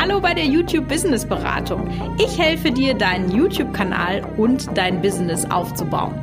Hallo 0.00 0.20
bei 0.20 0.32
der 0.32 0.44
YouTube 0.44 0.86
Business 0.86 1.26
Beratung. 1.26 1.90
Ich 2.20 2.38
helfe 2.38 2.70
dir, 2.70 2.94
deinen 2.94 3.34
YouTube-Kanal 3.34 4.24
und 4.36 4.68
dein 4.78 5.02
Business 5.02 5.44
aufzubauen. 5.50 6.14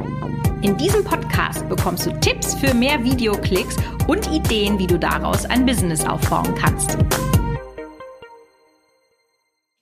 In 0.61 0.77
diesem 0.77 1.03
Podcast 1.03 1.67
bekommst 1.67 2.05
du 2.05 2.11
Tipps 2.21 2.55
für 2.55 2.73
mehr 2.73 3.03
Videoklicks 3.03 3.75
und 4.07 4.31
Ideen, 4.31 4.79
wie 4.79 4.87
du 4.87 4.97
daraus 4.97 5.45
ein 5.45 5.65
Business 5.65 6.05
aufbauen 6.05 6.55
kannst. 6.55 6.97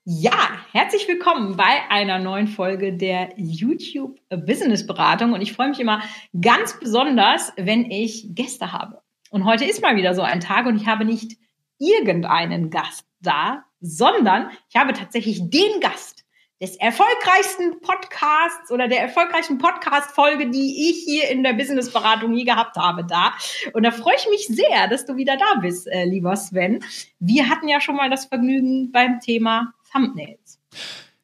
Ja, 0.06 0.50
herzlich 0.72 1.08
willkommen 1.08 1.56
bei 1.56 1.90
einer 1.90 2.18
neuen 2.18 2.48
Folge 2.48 2.98
der 2.98 3.34
YouTube 3.38 4.20
Business 4.32 4.88
Beratung 4.88 5.34
und 5.34 5.42
ich 5.42 5.54
freue 5.54 5.70
mich 5.70 5.80
immer 5.80 6.02
ganz 6.42 6.80
besonders, 6.80 7.54
wenn 7.58 7.92
ich 7.92 8.26
Gäste 8.34 8.74
habe. 8.74 9.04
Und 9.30 9.46
heute 9.46 9.66
ist 9.66 9.84
mal 9.84 9.96
wieder 9.96 10.16
so 10.16 10.24
ein 10.24 10.40
Tag 10.40 10.66
und 10.66 10.78
ich 10.78 10.88
habe 10.88 11.06
nicht 11.06 11.38
irgendeinen 11.78 12.72
Gast 12.72 13.06
da, 13.22 13.66
sondern 13.84 14.50
ich 14.70 14.78
habe 14.78 14.94
tatsächlich 14.94 15.50
den 15.50 15.82
Gast 15.82 16.24
des 16.62 16.78
erfolgreichsten 16.78 17.82
Podcasts 17.82 18.72
oder 18.72 18.88
der 18.88 19.02
erfolgreichsten 19.02 19.58
Podcast-Folge, 19.58 20.50
die 20.50 20.90
ich 20.90 21.04
hier 21.04 21.30
in 21.30 21.44
der 21.44 21.52
Businessberatung 21.54 22.34
je 22.34 22.46
gehabt 22.46 22.78
habe, 22.78 23.04
da. 23.04 23.34
Und 23.74 23.84
da 23.84 23.92
freue 23.92 24.16
ich 24.18 24.28
mich 24.30 24.48
sehr, 24.48 24.88
dass 24.88 25.06
du 25.06 25.18
wieder 25.18 25.36
da 25.36 25.60
bist, 25.60 25.88
äh, 25.88 26.06
lieber 26.06 26.38
Sven. 26.38 26.80
Wir 27.20 27.50
hatten 27.50 27.68
ja 27.68 27.82
schon 27.82 27.98
mal 27.98 28.10
das 28.10 28.26
Vergnügen 28.26 28.94
beim 28.94 29.20
Thema 29.20 29.74
Thumbnails. 29.92 30.60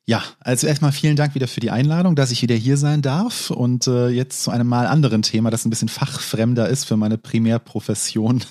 Ja, 0.05 0.23
also 0.39 0.67
erstmal 0.67 0.91
vielen 0.91 1.16
Dank 1.16 1.35
wieder 1.35 1.47
für 1.47 1.59
die 1.61 1.71
Einladung, 1.71 2.16
dass 2.16 2.31
ich 2.31 2.41
wieder 2.41 2.55
hier 2.55 2.75
sein 2.75 3.02
darf 3.02 3.52
und 3.52 3.88
äh, 3.88 4.09
jetzt 4.09 4.44
zu 4.44 4.52
einem 4.52 4.67
mal 4.67 4.88
anderen 4.88 5.21
Thema, 5.21 5.52
das 5.52 5.66
ein 5.66 5.69
bisschen 5.69 5.88
fachfremder 5.88 6.67
ist 6.67 6.85
für 6.85 6.97
meine 6.97 7.17
Primärprofession. 7.17 8.44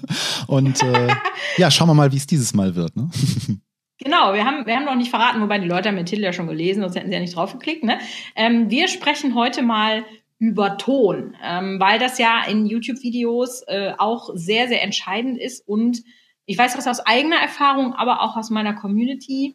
und 0.46 0.82
äh, 0.82 1.08
ja, 1.56 1.70
schauen 1.70 1.88
wir 1.88 1.94
mal, 1.94 2.12
wie 2.12 2.16
es 2.16 2.26
dieses 2.26 2.54
Mal 2.54 2.74
wird. 2.74 2.96
Ne? 2.96 3.10
Genau, 4.04 4.34
wir 4.34 4.44
haben, 4.44 4.66
wir 4.66 4.74
haben 4.74 4.84
noch 4.84 4.96
nicht 4.96 5.10
verraten, 5.10 5.40
wobei 5.40 5.60
die 5.60 5.68
Leute 5.68 5.88
haben 5.88 5.94
den 5.94 6.06
Titel 6.06 6.22
ja 6.22 6.32
schon 6.32 6.48
gelesen, 6.48 6.82
sonst 6.82 6.96
hätten 6.96 7.06
sie 7.06 7.14
ja 7.14 7.20
nicht 7.20 7.36
draufgeklickt. 7.36 7.84
Ne? 7.84 8.00
Ähm, 8.34 8.68
wir 8.68 8.88
sprechen 8.88 9.36
heute 9.36 9.62
mal 9.62 10.04
über 10.40 10.76
Ton, 10.76 11.36
ähm, 11.40 11.78
weil 11.78 12.00
das 12.00 12.18
ja 12.18 12.42
in 12.48 12.66
YouTube-Videos 12.66 13.62
äh, 13.68 13.92
auch 13.96 14.30
sehr, 14.34 14.66
sehr 14.66 14.82
entscheidend 14.82 15.38
ist 15.38 15.68
und 15.68 16.02
ich 16.46 16.58
weiß 16.58 16.74
das 16.74 16.88
aus 16.88 16.98
eigener 16.98 17.36
Erfahrung, 17.36 17.94
aber 17.94 18.22
auch 18.22 18.36
aus 18.36 18.50
meiner 18.50 18.74
Community, 18.74 19.54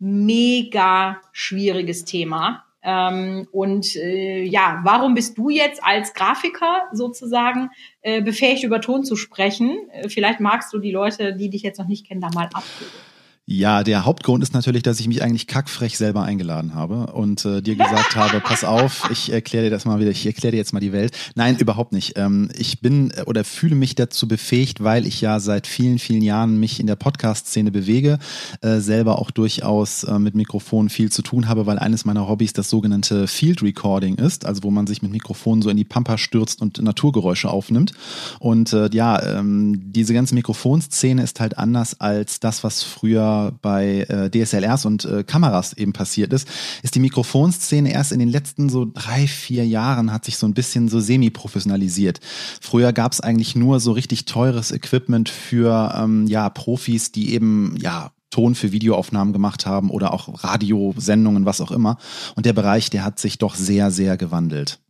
mega 0.00 1.20
schwieriges 1.30 2.04
Thema. 2.04 2.64
Ähm, 2.84 3.48
und 3.50 3.96
äh, 3.96 4.42
ja, 4.42 4.80
warum 4.84 5.14
bist 5.14 5.38
du 5.38 5.48
jetzt 5.48 5.82
als 5.82 6.12
Grafiker 6.12 6.82
sozusagen 6.92 7.70
äh, 8.02 8.20
befähigt, 8.20 8.62
über 8.62 8.80
Ton 8.80 9.04
zu 9.04 9.16
sprechen? 9.16 9.88
Äh, 9.90 10.10
vielleicht 10.10 10.40
magst 10.40 10.72
du 10.74 10.78
die 10.78 10.92
Leute, 10.92 11.34
die 11.34 11.48
dich 11.48 11.62
jetzt 11.62 11.78
noch 11.78 11.88
nicht 11.88 12.06
kennen, 12.06 12.20
da 12.20 12.28
mal 12.34 12.46
abholen. 12.46 13.13
Ja, 13.46 13.82
der 13.84 14.06
Hauptgrund 14.06 14.42
ist 14.42 14.54
natürlich, 14.54 14.82
dass 14.82 14.98
ich 15.00 15.06
mich 15.06 15.22
eigentlich 15.22 15.46
kackfrech 15.46 15.98
selber 15.98 16.22
eingeladen 16.22 16.74
habe 16.74 17.08
und 17.12 17.44
äh, 17.44 17.60
dir 17.60 17.76
gesagt 17.76 18.16
habe, 18.16 18.40
pass 18.40 18.64
auf, 18.64 19.10
ich 19.12 19.30
erkläre 19.30 19.64
dir 19.64 19.70
das 19.70 19.84
mal 19.84 20.00
wieder, 20.00 20.10
ich 20.10 20.24
erkläre 20.24 20.52
dir 20.52 20.56
jetzt 20.56 20.72
mal 20.72 20.80
die 20.80 20.92
Welt. 20.92 21.14
Nein, 21.34 21.58
überhaupt 21.58 21.92
nicht. 21.92 22.16
Ähm, 22.16 22.48
ich 22.56 22.80
bin 22.80 23.10
äh, 23.10 23.24
oder 23.26 23.44
fühle 23.44 23.74
mich 23.74 23.96
dazu 23.96 24.26
befähigt, 24.26 24.82
weil 24.82 25.06
ich 25.06 25.20
ja 25.20 25.40
seit 25.40 25.66
vielen, 25.66 25.98
vielen 25.98 26.22
Jahren 26.22 26.58
mich 26.58 26.80
in 26.80 26.86
der 26.86 26.96
Podcast-Szene 26.96 27.70
bewege, 27.70 28.18
äh, 28.62 28.78
selber 28.78 29.18
auch 29.18 29.30
durchaus 29.30 30.04
äh, 30.04 30.18
mit 30.18 30.34
Mikrofonen 30.34 30.88
viel 30.88 31.12
zu 31.12 31.20
tun 31.20 31.46
habe, 31.46 31.66
weil 31.66 31.78
eines 31.78 32.06
meiner 32.06 32.26
Hobbys 32.26 32.54
das 32.54 32.70
sogenannte 32.70 33.28
Field 33.28 33.62
Recording 33.62 34.14
ist, 34.14 34.46
also 34.46 34.62
wo 34.62 34.70
man 34.70 34.86
sich 34.86 35.02
mit 35.02 35.12
Mikrofonen 35.12 35.60
so 35.60 35.68
in 35.68 35.76
die 35.76 35.84
Pampa 35.84 36.16
stürzt 36.16 36.62
und 36.62 36.80
Naturgeräusche 36.80 37.50
aufnimmt. 37.50 37.92
Und 38.38 38.72
äh, 38.72 38.88
ja, 38.90 39.22
ähm, 39.22 39.92
diese 39.92 40.14
ganze 40.14 40.34
Mikrofonszene 40.34 41.22
ist 41.22 41.40
halt 41.40 41.58
anders 41.58 42.00
als 42.00 42.40
das, 42.40 42.64
was 42.64 42.82
früher 42.82 43.33
bei 43.62 44.06
äh, 44.08 44.30
DSLRs 44.30 44.86
und 44.86 45.04
äh, 45.04 45.24
Kameras 45.24 45.72
eben 45.74 45.92
passiert 45.92 46.32
ist, 46.32 46.48
ist 46.82 46.94
die 46.94 47.00
Mikrofonszene 47.00 47.92
erst 47.92 48.12
in 48.12 48.18
den 48.18 48.28
letzten 48.28 48.68
so 48.68 48.86
drei, 48.92 49.26
vier 49.26 49.66
Jahren 49.66 50.12
hat 50.12 50.24
sich 50.24 50.36
so 50.36 50.46
ein 50.46 50.54
bisschen 50.54 50.88
so 50.88 51.00
semi-professionalisiert. 51.00 52.20
Früher 52.60 52.92
gab 52.92 53.12
es 53.12 53.20
eigentlich 53.20 53.56
nur 53.56 53.80
so 53.80 53.92
richtig 53.92 54.24
teures 54.24 54.72
Equipment 54.72 55.28
für 55.28 55.94
ähm, 55.96 56.26
ja 56.26 56.48
Profis, 56.50 57.12
die 57.12 57.34
eben 57.34 57.76
ja 57.80 58.10
Ton 58.30 58.56
für 58.56 58.72
Videoaufnahmen 58.72 59.32
gemacht 59.32 59.64
haben 59.64 59.90
oder 59.90 60.12
auch 60.12 60.42
Radiosendungen, 60.42 61.46
was 61.46 61.60
auch 61.60 61.70
immer. 61.70 61.98
Und 62.34 62.46
der 62.46 62.52
Bereich, 62.52 62.90
der 62.90 63.04
hat 63.04 63.20
sich 63.20 63.38
doch 63.38 63.54
sehr, 63.54 63.92
sehr 63.92 64.16
gewandelt. 64.16 64.80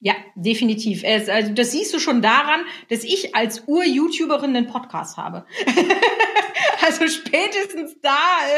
Ja, 0.00 0.12
definitiv. 0.34 1.02
Also 1.06 1.54
das 1.54 1.70
siehst 1.70 1.94
du 1.94 1.98
schon 1.98 2.20
daran, 2.20 2.60
dass 2.90 3.04
ich 3.04 3.34
als 3.34 3.62
Ur-YouTuberin 3.66 4.54
einen 4.54 4.66
Podcast 4.66 5.16
habe. 5.16 5.46
also 6.84 7.08
spätestens 7.08 8.00
da 8.00 8.16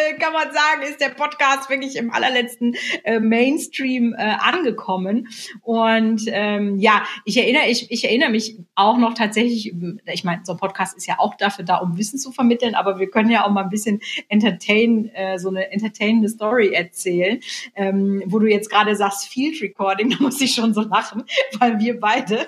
äh, 0.08 0.14
kann 0.18 0.32
man 0.32 0.52
sagen, 0.52 0.82
ist 0.88 1.00
der 1.00 1.10
Podcast 1.10 1.70
wirklich 1.70 1.96
im 1.96 2.10
allerletzten 2.10 2.74
äh, 3.04 3.20
Mainstream 3.20 4.14
äh, 4.16 4.36
angekommen. 4.38 5.28
Und 5.62 6.22
ähm, 6.26 6.78
ja, 6.78 7.04
ich 7.24 7.36
erinnere, 7.36 7.66
ich, 7.68 7.90
ich 7.90 8.04
erinnere 8.04 8.30
mich 8.30 8.58
auch 8.74 8.98
noch 8.98 9.14
tatsächlich, 9.14 9.74
ich 10.06 10.24
meine, 10.24 10.42
so 10.44 10.52
ein 10.52 10.58
Podcast 10.58 10.96
ist 10.96 11.06
ja 11.06 11.18
auch 11.18 11.34
dafür 11.36 11.64
da, 11.64 11.76
um 11.76 11.96
Wissen 11.96 12.18
zu 12.18 12.32
vermitteln, 12.32 12.74
aber 12.74 12.98
wir 12.98 13.10
können 13.10 13.30
ja 13.30 13.44
auch 13.44 13.50
mal 13.50 13.64
ein 13.64 13.70
bisschen 13.70 14.00
entertain, 14.28 15.10
äh, 15.14 15.38
so 15.38 15.48
eine 15.48 15.70
entertainende 15.70 16.28
Story 16.28 16.72
erzählen. 16.72 17.40
Ähm, 17.74 18.22
wo 18.26 18.38
du 18.38 18.46
jetzt 18.46 18.70
gerade 18.70 18.96
sagst, 18.96 19.28
Field 19.28 19.60
Recording, 19.62 20.10
da 20.16 20.16
muss 20.20 20.40
ich 20.40 20.52
schon 20.52 20.74
so 20.74 20.82
lachen 20.82 21.24
weil 21.58 21.78
wir 21.78 22.00
beide, 22.00 22.36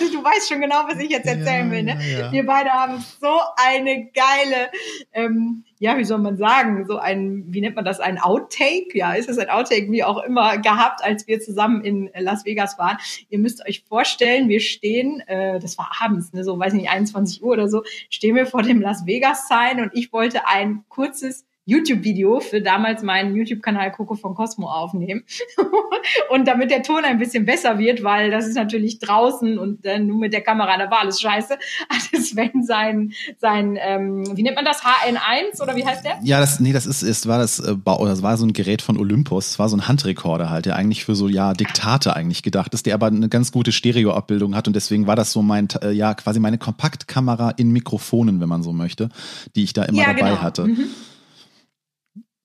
du 0.00 0.24
weißt 0.24 0.48
schon 0.48 0.60
genau, 0.60 0.84
was 0.86 0.98
ich 0.98 1.10
jetzt 1.10 1.26
erzählen 1.26 1.66
ja, 1.66 1.70
will, 1.70 1.82
ne? 1.82 1.98
Ja. 2.18 2.32
Wir 2.32 2.46
beide 2.46 2.70
haben 2.70 3.04
so 3.20 3.40
eine 3.56 4.10
geile, 4.12 4.70
ähm, 5.12 5.64
ja, 5.78 5.96
wie 5.98 6.04
soll 6.04 6.18
man 6.18 6.36
sagen, 6.36 6.84
so 6.86 6.98
ein, 6.98 7.44
wie 7.48 7.60
nennt 7.60 7.76
man 7.76 7.84
das, 7.84 8.00
ein 8.00 8.18
Outtake? 8.18 8.90
Ja, 8.94 9.14
ist 9.14 9.28
es 9.28 9.38
ein 9.38 9.48
Outtake, 9.48 9.90
wie 9.90 10.04
auch 10.04 10.22
immer, 10.22 10.58
gehabt, 10.58 11.02
als 11.02 11.26
wir 11.26 11.40
zusammen 11.40 11.82
in 11.82 12.10
Las 12.18 12.44
Vegas 12.44 12.78
waren. 12.78 12.98
Ihr 13.28 13.38
müsst 13.38 13.66
euch 13.66 13.84
vorstellen, 13.88 14.48
wir 14.48 14.60
stehen, 14.60 15.20
äh, 15.26 15.58
das 15.58 15.78
war 15.78 15.90
abends, 16.00 16.32
ne, 16.32 16.44
so 16.44 16.58
weiß 16.58 16.74
nicht, 16.74 16.90
21 16.90 17.42
Uhr 17.42 17.52
oder 17.52 17.68
so, 17.68 17.82
stehen 18.08 18.36
wir 18.36 18.46
vor 18.46 18.62
dem 18.62 18.80
Las 18.80 19.06
Vegas 19.06 19.48
Sign 19.48 19.80
und 19.80 19.90
ich 19.94 20.12
wollte 20.12 20.46
ein 20.46 20.84
kurzes 20.88 21.46
YouTube-Video 21.66 22.40
für 22.40 22.62
damals 22.62 23.02
meinen 23.02 23.36
YouTube-Kanal 23.36 23.92
Coco 23.92 24.14
von 24.14 24.34
Cosmo 24.34 24.68
aufnehmen. 24.68 25.22
und 26.30 26.48
damit 26.48 26.70
der 26.70 26.82
Ton 26.82 27.04
ein 27.04 27.18
bisschen 27.18 27.44
besser 27.44 27.78
wird, 27.78 28.02
weil 28.02 28.30
das 28.30 28.46
ist 28.46 28.56
natürlich 28.56 28.98
draußen 28.98 29.58
und 29.58 29.84
dann 29.84 30.06
nur 30.06 30.18
mit 30.18 30.32
der 30.32 30.40
Kamera, 30.40 30.78
da 30.78 30.90
war 30.90 31.00
alles 31.00 31.20
scheiße, 31.20 31.54
hat 31.88 32.22
Sven 32.22 32.64
sein, 32.64 33.12
sein 33.38 33.78
ähm, 33.80 34.24
wie 34.34 34.42
nennt 34.42 34.56
man 34.56 34.64
das, 34.64 34.82
HN1 34.82 35.62
oder 35.62 35.76
wie 35.76 35.84
heißt 35.84 36.04
der? 36.04 36.18
Ja, 36.22 36.40
das, 36.40 36.60
nee, 36.60 36.72
das 36.72 36.86
ist, 36.86 37.02
ist 37.02 37.28
war 37.28 37.38
das, 37.38 37.60
äh, 37.60 37.76
das 37.84 38.22
war 38.22 38.36
so 38.36 38.46
ein 38.46 38.52
Gerät 38.52 38.82
von 38.82 38.96
Olympus, 38.96 39.50
das 39.50 39.58
war 39.58 39.68
so 39.68 39.76
ein 39.76 39.86
Handrekorder 39.86 40.50
halt, 40.50 40.66
der 40.66 40.76
eigentlich 40.76 41.04
für 41.04 41.14
so, 41.14 41.28
ja, 41.28 41.52
Diktate 41.52 42.16
eigentlich 42.16 42.42
gedacht 42.42 42.74
ist, 42.74 42.86
der 42.86 42.94
aber 42.94 43.06
eine 43.06 43.28
ganz 43.28 43.52
gute 43.52 43.72
Stereoabbildung 43.72 44.56
hat 44.56 44.66
und 44.66 44.74
deswegen 44.74 45.06
war 45.06 45.16
das 45.16 45.32
so 45.32 45.42
mein, 45.42 45.68
äh, 45.82 45.92
ja, 45.92 46.14
quasi 46.14 46.40
meine 46.40 46.58
Kompaktkamera 46.58 47.50
in 47.50 47.70
Mikrofonen, 47.70 48.40
wenn 48.40 48.48
man 48.48 48.62
so 48.62 48.72
möchte, 48.72 49.10
die 49.54 49.64
ich 49.64 49.72
da 49.72 49.84
immer 49.84 49.98
ja, 49.98 50.12
dabei 50.14 50.30
genau. 50.30 50.42
hatte. 50.42 50.66
Mhm. 50.66 50.86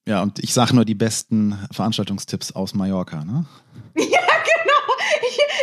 Ja, 0.08 0.22
und 0.22 0.40
ich 0.40 0.54
sage 0.54 0.76
nur 0.76 0.86
die 0.86 0.96
besten 0.96 1.58
Veranstaltungstipps 1.72 2.52
aus 2.52 2.74
Mallorca, 2.74 3.24
ne? 3.26 3.46
Ja, 3.98 4.20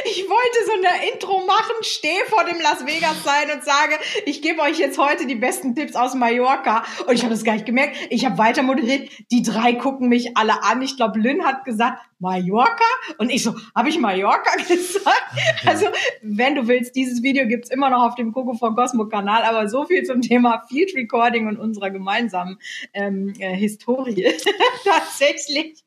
ich 0.04 0.28
wollte 0.28 0.66
so 0.66 0.72
eine 0.72 1.12
Intro 1.12 1.44
machen, 1.46 1.76
stehe 1.82 2.24
vor 2.26 2.44
dem 2.44 2.60
Las 2.60 2.86
Vegas 2.86 3.22
sein 3.24 3.50
und 3.54 3.64
sage, 3.64 3.98
ich 4.26 4.42
gebe 4.42 4.60
euch 4.60 4.78
jetzt 4.78 4.98
heute 4.98 5.26
die 5.26 5.34
besten 5.34 5.74
Tipps 5.74 5.94
aus 5.94 6.14
Mallorca. 6.14 6.84
Und 7.06 7.14
ich 7.14 7.22
habe 7.22 7.32
das 7.32 7.44
gar 7.44 7.54
nicht 7.54 7.66
gemerkt. 7.66 7.96
Ich 8.10 8.24
habe 8.24 8.38
weiter 8.38 8.62
moderiert. 8.62 9.10
Die 9.30 9.42
drei 9.42 9.74
gucken 9.74 10.08
mich 10.08 10.36
alle 10.36 10.62
an. 10.62 10.82
Ich 10.82 10.96
glaube, 10.96 11.18
Lynn 11.18 11.44
hat 11.44 11.64
gesagt, 11.64 11.98
Mallorca? 12.22 12.84
Und 13.18 13.30
ich 13.30 13.42
so, 13.42 13.54
habe 13.74 13.88
ich 13.88 13.98
Mallorca 13.98 14.54
gesagt? 14.68 15.22
Okay. 15.32 15.68
Also, 15.68 15.86
wenn 16.22 16.54
du 16.54 16.68
willst, 16.68 16.94
dieses 16.94 17.22
Video 17.22 17.46
gibt's 17.46 17.68
immer 17.68 17.90
noch 17.90 18.04
auf 18.04 18.14
dem 18.14 18.32
Coco 18.32 18.54
von 18.54 18.76
Cosmo 18.76 19.08
Kanal, 19.08 19.42
aber 19.42 19.68
so 19.68 19.84
viel 19.84 20.04
zum 20.04 20.22
Thema 20.22 20.64
Field 20.68 20.94
Recording 20.94 21.48
und 21.48 21.58
unserer 21.58 21.90
gemeinsamen 21.90 22.58
ähm, 22.94 23.34
äh, 23.40 23.56
Historie. 23.56 24.32
Tatsächlich. 24.84 25.82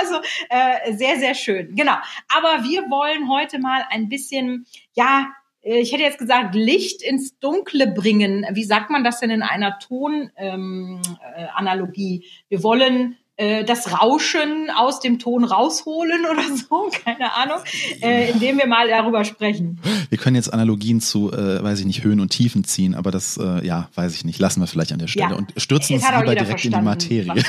Also, 0.00 0.16
äh, 0.48 0.92
sehr, 0.94 1.18
sehr 1.18 1.34
schön. 1.34 1.76
Genau. 1.76 1.96
Aber 2.36 2.64
wir 2.64 2.85
wollen 2.90 3.28
heute 3.28 3.58
mal 3.58 3.84
ein 3.90 4.08
bisschen, 4.08 4.66
ja, 4.94 5.28
äh, 5.62 5.80
ich 5.80 5.92
hätte 5.92 6.02
jetzt 6.02 6.18
gesagt, 6.18 6.54
Licht 6.54 7.02
ins 7.02 7.38
Dunkle 7.38 7.88
bringen. 7.88 8.46
Wie 8.52 8.64
sagt 8.64 8.90
man 8.90 9.04
das 9.04 9.20
denn 9.20 9.30
in 9.30 9.42
einer 9.42 9.78
Tonanalogie? 9.78 10.34
Ähm, 10.36 11.00
äh, 11.34 12.48
Wir 12.48 12.62
wollen 12.62 13.18
äh, 13.36 13.64
das 13.64 13.92
Rauschen 13.92 14.70
aus 14.74 15.00
dem 15.00 15.18
Ton 15.18 15.44
rausholen 15.44 16.26
oder 16.26 16.42
so, 16.56 16.90
keine 17.04 17.34
Ahnung, 17.34 17.58
äh, 18.02 18.30
indem 18.30 18.58
wir 18.58 18.66
mal 18.66 18.88
darüber 18.88 19.24
sprechen. 19.24 19.80
Wir 20.08 20.18
können 20.18 20.36
jetzt 20.36 20.52
Analogien 20.52 21.00
zu, 21.00 21.32
äh, 21.32 21.62
weiß 21.62 21.80
ich 21.80 21.86
nicht, 21.86 22.04
Höhen 22.04 22.20
und 22.20 22.30
Tiefen 22.30 22.64
ziehen, 22.64 22.94
aber 22.94 23.10
das, 23.10 23.36
äh, 23.36 23.66
ja, 23.66 23.88
weiß 23.94 24.14
ich 24.14 24.24
nicht, 24.24 24.38
lassen 24.38 24.60
wir 24.60 24.66
vielleicht 24.66 24.92
an 24.92 24.98
der 24.98 25.08
Stelle 25.08 25.30
ja. 25.30 25.36
und 25.36 25.52
stürzen 25.56 25.96
uns 25.96 26.04
lieber 26.08 26.34
direkt 26.34 26.64
in 26.64 26.72
die 26.72 26.80
Materie. 26.80 27.26
genau, 27.34 27.42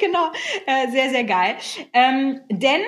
genau, 0.00 0.32
äh, 0.66 0.90
sehr, 0.90 1.10
sehr 1.10 1.24
geil. 1.24 1.56
Ähm, 1.92 2.40
denn 2.50 2.80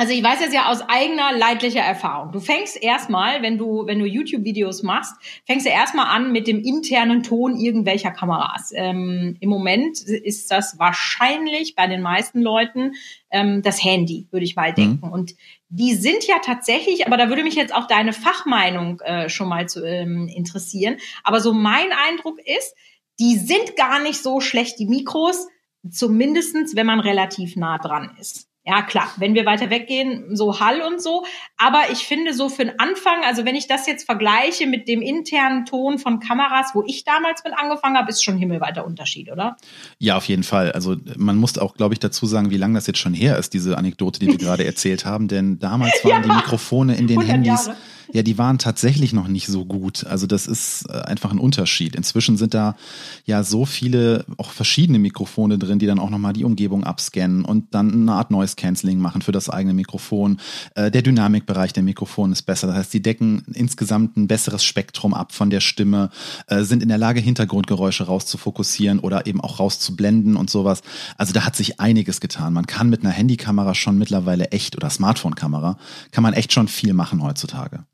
also 0.00 0.14
ich 0.14 0.24
weiß 0.24 0.40
jetzt 0.40 0.54
ja 0.54 0.70
aus 0.70 0.80
eigener 0.80 1.36
leidlicher 1.36 1.82
Erfahrung. 1.82 2.32
Du 2.32 2.40
fängst 2.40 2.82
erstmal, 2.82 3.42
wenn 3.42 3.58
du, 3.58 3.86
wenn 3.86 3.98
du 3.98 4.06
YouTube-Videos 4.06 4.82
machst, 4.82 5.14
fängst 5.44 5.66
du 5.66 5.70
erstmal 5.70 6.06
an 6.06 6.32
mit 6.32 6.46
dem 6.46 6.64
internen 6.64 7.22
Ton 7.22 7.54
irgendwelcher 7.54 8.10
Kameras. 8.10 8.72
Ähm, 8.74 9.36
Im 9.40 9.50
Moment 9.50 10.00
ist 10.00 10.50
das 10.50 10.78
wahrscheinlich 10.78 11.74
bei 11.74 11.86
den 11.86 12.00
meisten 12.00 12.40
Leuten 12.40 12.92
ähm, 13.30 13.60
das 13.60 13.84
Handy, 13.84 14.26
würde 14.30 14.46
ich 14.46 14.56
mal 14.56 14.70
mhm. 14.70 14.74
denken. 14.74 15.06
Mhm. 15.08 15.12
Und 15.12 15.34
die 15.68 15.92
sind 15.92 16.26
ja 16.26 16.36
tatsächlich, 16.42 17.06
aber 17.06 17.18
da 17.18 17.28
würde 17.28 17.42
mich 17.42 17.54
jetzt 17.54 17.74
auch 17.74 17.86
deine 17.86 18.14
Fachmeinung 18.14 19.00
äh, 19.00 19.28
schon 19.28 19.50
mal 19.50 19.68
zu 19.68 19.84
ähm, 19.84 20.28
interessieren. 20.34 20.96
Aber 21.24 21.40
so 21.40 21.52
mein 21.52 21.92
Eindruck 22.08 22.38
ist, 22.38 22.74
die 23.18 23.36
sind 23.36 23.76
gar 23.76 24.00
nicht 24.00 24.22
so 24.22 24.40
schlecht, 24.40 24.78
die 24.78 24.86
Mikros, 24.86 25.46
zumindestens 25.90 26.74
wenn 26.74 26.86
man 26.86 27.00
relativ 27.00 27.54
nah 27.56 27.76
dran 27.76 28.16
ist. 28.18 28.49
Ja, 28.64 28.82
klar, 28.82 29.10
wenn 29.16 29.34
wir 29.34 29.46
weiter 29.46 29.70
weggehen, 29.70 30.36
so 30.36 30.60
Hall 30.60 30.82
und 30.82 31.00
so. 31.00 31.24
Aber 31.56 31.84
ich 31.90 32.00
finde 32.00 32.34
so 32.34 32.50
für 32.50 32.66
den 32.66 32.78
Anfang, 32.78 33.24
also 33.24 33.46
wenn 33.46 33.54
ich 33.54 33.66
das 33.68 33.86
jetzt 33.86 34.04
vergleiche 34.04 34.66
mit 34.66 34.86
dem 34.86 35.00
internen 35.00 35.64
Ton 35.64 35.98
von 35.98 36.20
Kameras, 36.20 36.72
wo 36.74 36.82
ich 36.86 37.04
damals 37.04 37.42
mit 37.42 37.54
angefangen 37.56 37.96
habe, 37.96 38.10
ist 38.10 38.22
schon 38.22 38.36
himmelweiter 38.36 38.84
Unterschied, 38.84 39.32
oder? 39.32 39.56
Ja, 39.98 40.18
auf 40.18 40.26
jeden 40.26 40.42
Fall. 40.42 40.72
Also 40.72 40.96
man 41.16 41.36
muss 41.36 41.56
auch, 41.56 41.74
glaube 41.74 41.94
ich, 41.94 42.00
dazu 42.00 42.26
sagen, 42.26 42.50
wie 42.50 42.58
lange 42.58 42.74
das 42.74 42.86
jetzt 42.86 42.98
schon 42.98 43.14
her 43.14 43.38
ist, 43.38 43.54
diese 43.54 43.78
Anekdote, 43.78 44.20
die 44.20 44.26
wir 44.26 44.38
gerade 44.38 44.66
erzählt 44.66 45.06
haben. 45.06 45.28
Denn 45.28 45.58
damals 45.58 46.04
waren 46.04 46.10
ja, 46.10 46.20
die 46.20 46.28
Mikrofone 46.28 46.96
in 46.96 47.06
den 47.06 47.20
Handys. 47.22 47.66
Jahre 47.66 47.76
ja, 48.12 48.22
die 48.22 48.38
waren 48.38 48.58
tatsächlich 48.58 49.12
noch 49.12 49.28
nicht 49.28 49.46
so 49.46 49.64
gut. 49.64 50.04
Also 50.04 50.26
das 50.26 50.46
ist 50.46 50.86
äh, 50.88 51.00
einfach 51.02 51.30
ein 51.30 51.38
Unterschied. 51.38 51.94
Inzwischen 51.94 52.36
sind 52.36 52.54
da 52.54 52.76
ja 53.24 53.44
so 53.44 53.64
viele 53.64 54.24
auch 54.36 54.50
verschiedene 54.50 54.98
Mikrofone 54.98 55.58
drin, 55.58 55.78
die 55.78 55.86
dann 55.86 55.98
auch 55.98 56.10
nochmal 56.10 56.32
die 56.32 56.44
Umgebung 56.44 56.84
abscannen 56.84 57.44
und 57.44 57.74
dann 57.74 57.92
eine 57.92 58.12
Art 58.12 58.30
Noise 58.30 58.56
Cancelling 58.56 58.98
machen 58.98 59.22
für 59.22 59.32
das 59.32 59.48
eigene 59.48 59.74
Mikrofon. 59.74 60.40
Äh, 60.74 60.90
der 60.90 61.02
Dynamikbereich 61.02 61.72
der 61.72 61.82
Mikrofone 61.82 62.32
ist 62.32 62.42
besser. 62.42 62.66
Das 62.66 62.76
heißt, 62.76 62.94
die 62.94 63.02
decken 63.02 63.42
insgesamt 63.54 64.16
ein 64.16 64.26
besseres 64.26 64.64
Spektrum 64.64 65.14
ab 65.14 65.32
von 65.32 65.50
der 65.50 65.60
Stimme, 65.60 66.10
äh, 66.46 66.62
sind 66.62 66.82
in 66.82 66.88
der 66.88 66.98
Lage, 66.98 67.20
Hintergrundgeräusche 67.20 68.04
rauszufokussieren 68.04 68.98
oder 68.98 69.26
eben 69.26 69.40
auch 69.40 69.60
rauszublenden 69.60 70.36
und 70.36 70.50
sowas. 70.50 70.82
Also 71.16 71.32
da 71.32 71.44
hat 71.44 71.54
sich 71.54 71.80
einiges 71.80 72.20
getan. 72.20 72.52
Man 72.52 72.66
kann 72.66 72.88
mit 72.88 73.02
einer 73.02 73.12
Handykamera 73.12 73.74
schon 73.74 73.98
mittlerweile 73.98 74.50
echt 74.50 74.76
oder 74.76 74.90
Smartphone-Kamera, 74.90 75.78
kann 76.10 76.22
man 76.22 76.34
echt 76.34 76.52
schon 76.52 76.68
viel 76.68 76.92
machen 76.92 77.22
heutzutage. 77.22 77.84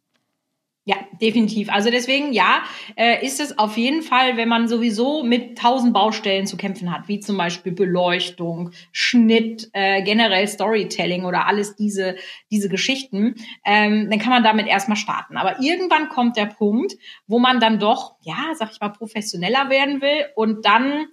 Ja, 0.89 0.99
definitiv. 1.21 1.69
Also 1.69 1.91
deswegen, 1.91 2.33
ja, 2.33 2.63
äh, 2.95 3.27
ist 3.27 3.41
es 3.41 3.59
auf 3.59 3.77
jeden 3.77 4.03
Fall, 4.03 4.37
wenn 4.37 4.49
man 4.49 4.69
sowieso 4.69 5.25
mit 5.25 5.59
tausend 5.59 5.93
Baustellen 5.93 6.47
zu 6.47 6.57
kämpfen 6.57 6.93
hat, 6.95 7.09
wie 7.09 7.19
zum 7.19 7.37
Beispiel 7.37 7.73
Beleuchtung, 7.73 8.71
Schnitt, 8.93 9.69
äh, 9.73 10.03
generell 10.05 10.47
Storytelling 10.47 11.25
oder 11.25 11.49
alles 11.49 11.75
diese, 11.75 12.15
diese 12.53 12.69
Geschichten, 12.69 13.35
ähm, 13.65 14.09
dann 14.11 14.21
kann 14.21 14.31
man 14.31 14.45
damit 14.45 14.69
erstmal 14.69 14.97
starten. 14.97 15.37
Aber 15.37 15.61
irgendwann 15.61 16.09
kommt 16.09 16.37
der 16.37 16.47
Punkt, 16.47 16.95
wo 17.27 17.41
man 17.41 17.59
dann 17.59 17.81
doch, 17.81 18.15
ja, 18.21 18.53
sag 18.55 18.71
ich 18.71 18.81
mal, 18.81 18.91
professioneller 18.91 19.69
werden 19.69 20.01
will 20.01 20.27
und 20.37 20.65
dann 20.67 21.07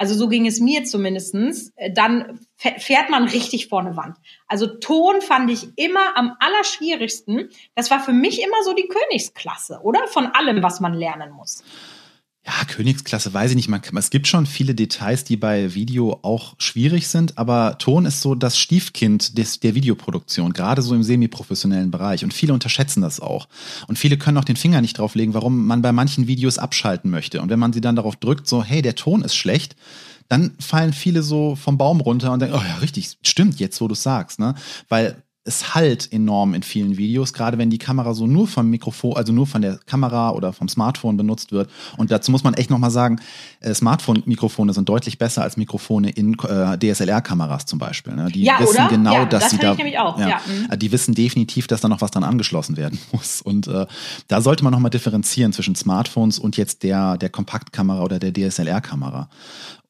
also 0.00 0.14
so 0.14 0.28
ging 0.28 0.46
es 0.46 0.60
mir 0.60 0.84
zumindestens, 0.84 1.74
dann 1.92 2.40
fährt 2.56 3.10
man 3.10 3.24
richtig 3.24 3.68
vorne 3.68 3.98
Wand. 3.98 4.16
Also 4.46 4.66
Ton 4.66 5.20
fand 5.20 5.50
ich 5.50 5.76
immer 5.76 6.16
am 6.16 6.36
allerschwierigsten. 6.40 7.50
Das 7.74 7.90
war 7.90 8.00
für 8.00 8.14
mich 8.14 8.42
immer 8.42 8.64
so 8.64 8.72
die 8.72 8.88
Königsklasse, 8.88 9.80
oder? 9.82 10.08
Von 10.08 10.28
allem, 10.28 10.62
was 10.62 10.80
man 10.80 10.94
lernen 10.94 11.32
muss. 11.32 11.62
Ja, 12.46 12.64
Königsklasse 12.64 13.34
weiß 13.34 13.50
ich 13.50 13.56
nicht. 13.56 13.68
Man, 13.68 13.82
es 13.96 14.08
gibt 14.08 14.26
schon 14.26 14.46
viele 14.46 14.74
Details, 14.74 15.24
die 15.24 15.36
bei 15.36 15.74
Video 15.74 16.20
auch 16.22 16.54
schwierig 16.58 17.08
sind, 17.08 17.36
aber 17.36 17.76
Ton 17.78 18.06
ist 18.06 18.22
so 18.22 18.34
das 18.34 18.58
Stiefkind 18.58 19.36
des, 19.36 19.60
der 19.60 19.74
Videoproduktion, 19.74 20.54
gerade 20.54 20.80
so 20.80 20.94
im 20.94 21.02
semi-professionellen 21.02 21.90
Bereich. 21.90 22.24
Und 22.24 22.32
viele 22.32 22.54
unterschätzen 22.54 23.02
das 23.02 23.20
auch. 23.20 23.46
Und 23.88 23.98
viele 23.98 24.16
können 24.16 24.38
auch 24.38 24.44
den 24.44 24.56
Finger 24.56 24.80
nicht 24.80 24.98
drauflegen, 24.98 25.34
warum 25.34 25.66
man 25.66 25.82
bei 25.82 25.92
manchen 25.92 26.28
Videos 26.28 26.56
abschalten 26.56 27.10
möchte. 27.10 27.42
Und 27.42 27.50
wenn 27.50 27.58
man 27.58 27.74
sie 27.74 27.82
dann 27.82 27.96
darauf 27.96 28.16
drückt, 28.16 28.48
so, 28.48 28.64
hey, 28.64 28.80
der 28.80 28.94
Ton 28.94 29.20
ist 29.20 29.34
schlecht, 29.36 29.76
dann 30.28 30.52
fallen 30.58 30.94
viele 30.94 31.22
so 31.22 31.56
vom 31.56 31.76
Baum 31.76 32.00
runter 32.00 32.32
und 32.32 32.40
denken, 32.40 32.56
oh 32.56 32.64
ja, 32.66 32.76
richtig, 32.76 33.18
stimmt 33.22 33.60
jetzt, 33.60 33.80
wo 33.82 33.88
du 33.88 33.94
sagst, 33.94 34.38
ne? 34.38 34.54
Weil 34.88 35.22
es 35.44 35.74
halt 35.74 36.12
enorm 36.12 36.52
in 36.52 36.62
vielen 36.62 36.98
Videos, 36.98 37.32
gerade 37.32 37.56
wenn 37.56 37.70
die 37.70 37.78
Kamera 37.78 38.12
so 38.12 38.26
nur 38.26 38.46
vom 38.46 38.68
Mikrofon, 38.68 39.16
also 39.16 39.32
nur 39.32 39.46
von 39.46 39.62
der 39.62 39.78
Kamera 39.86 40.30
oder 40.30 40.52
vom 40.52 40.68
Smartphone 40.68 41.16
benutzt 41.16 41.50
wird. 41.50 41.70
Und 41.96 42.10
dazu 42.10 42.30
muss 42.30 42.44
man 42.44 42.52
echt 42.54 42.68
nochmal 42.68 42.90
sagen, 42.90 43.20
äh, 43.60 43.72
Smartphone-Mikrofone 43.72 44.74
sind 44.74 44.86
deutlich 44.88 45.16
besser 45.16 45.42
als 45.42 45.56
Mikrofone 45.56 46.10
in 46.10 46.34
äh, 46.40 46.78
DSLR-Kameras 46.78 47.64
zum 47.64 47.78
Beispiel. 47.78 48.14
Ne? 48.14 48.28
Die 48.30 48.42
ja, 48.42 48.60
wissen 48.60 48.76
oder? 48.76 48.88
genau, 48.88 49.14
ja, 49.14 49.24
dass 49.24 49.44
das 49.44 49.50
sie 49.52 49.58
da. 49.58 49.74
Ja, 49.74 50.14
ja. 50.18 50.40
Mhm. 50.46 50.78
die 50.78 50.92
wissen 50.92 51.14
definitiv, 51.14 51.66
dass 51.66 51.80
da 51.80 51.88
noch 51.88 52.02
was 52.02 52.10
dran 52.10 52.24
angeschlossen 52.24 52.76
werden 52.76 52.98
muss. 53.12 53.40
Und 53.40 53.66
äh, 53.66 53.86
da 54.28 54.42
sollte 54.42 54.62
man 54.62 54.74
nochmal 54.74 54.90
differenzieren 54.90 55.54
zwischen 55.54 55.74
Smartphones 55.74 56.38
und 56.38 56.58
jetzt 56.58 56.82
der, 56.82 57.16
der 57.16 57.30
Kompaktkamera 57.30 58.02
oder 58.02 58.18
der 58.18 58.34
DSLR-Kamera. 58.34 59.30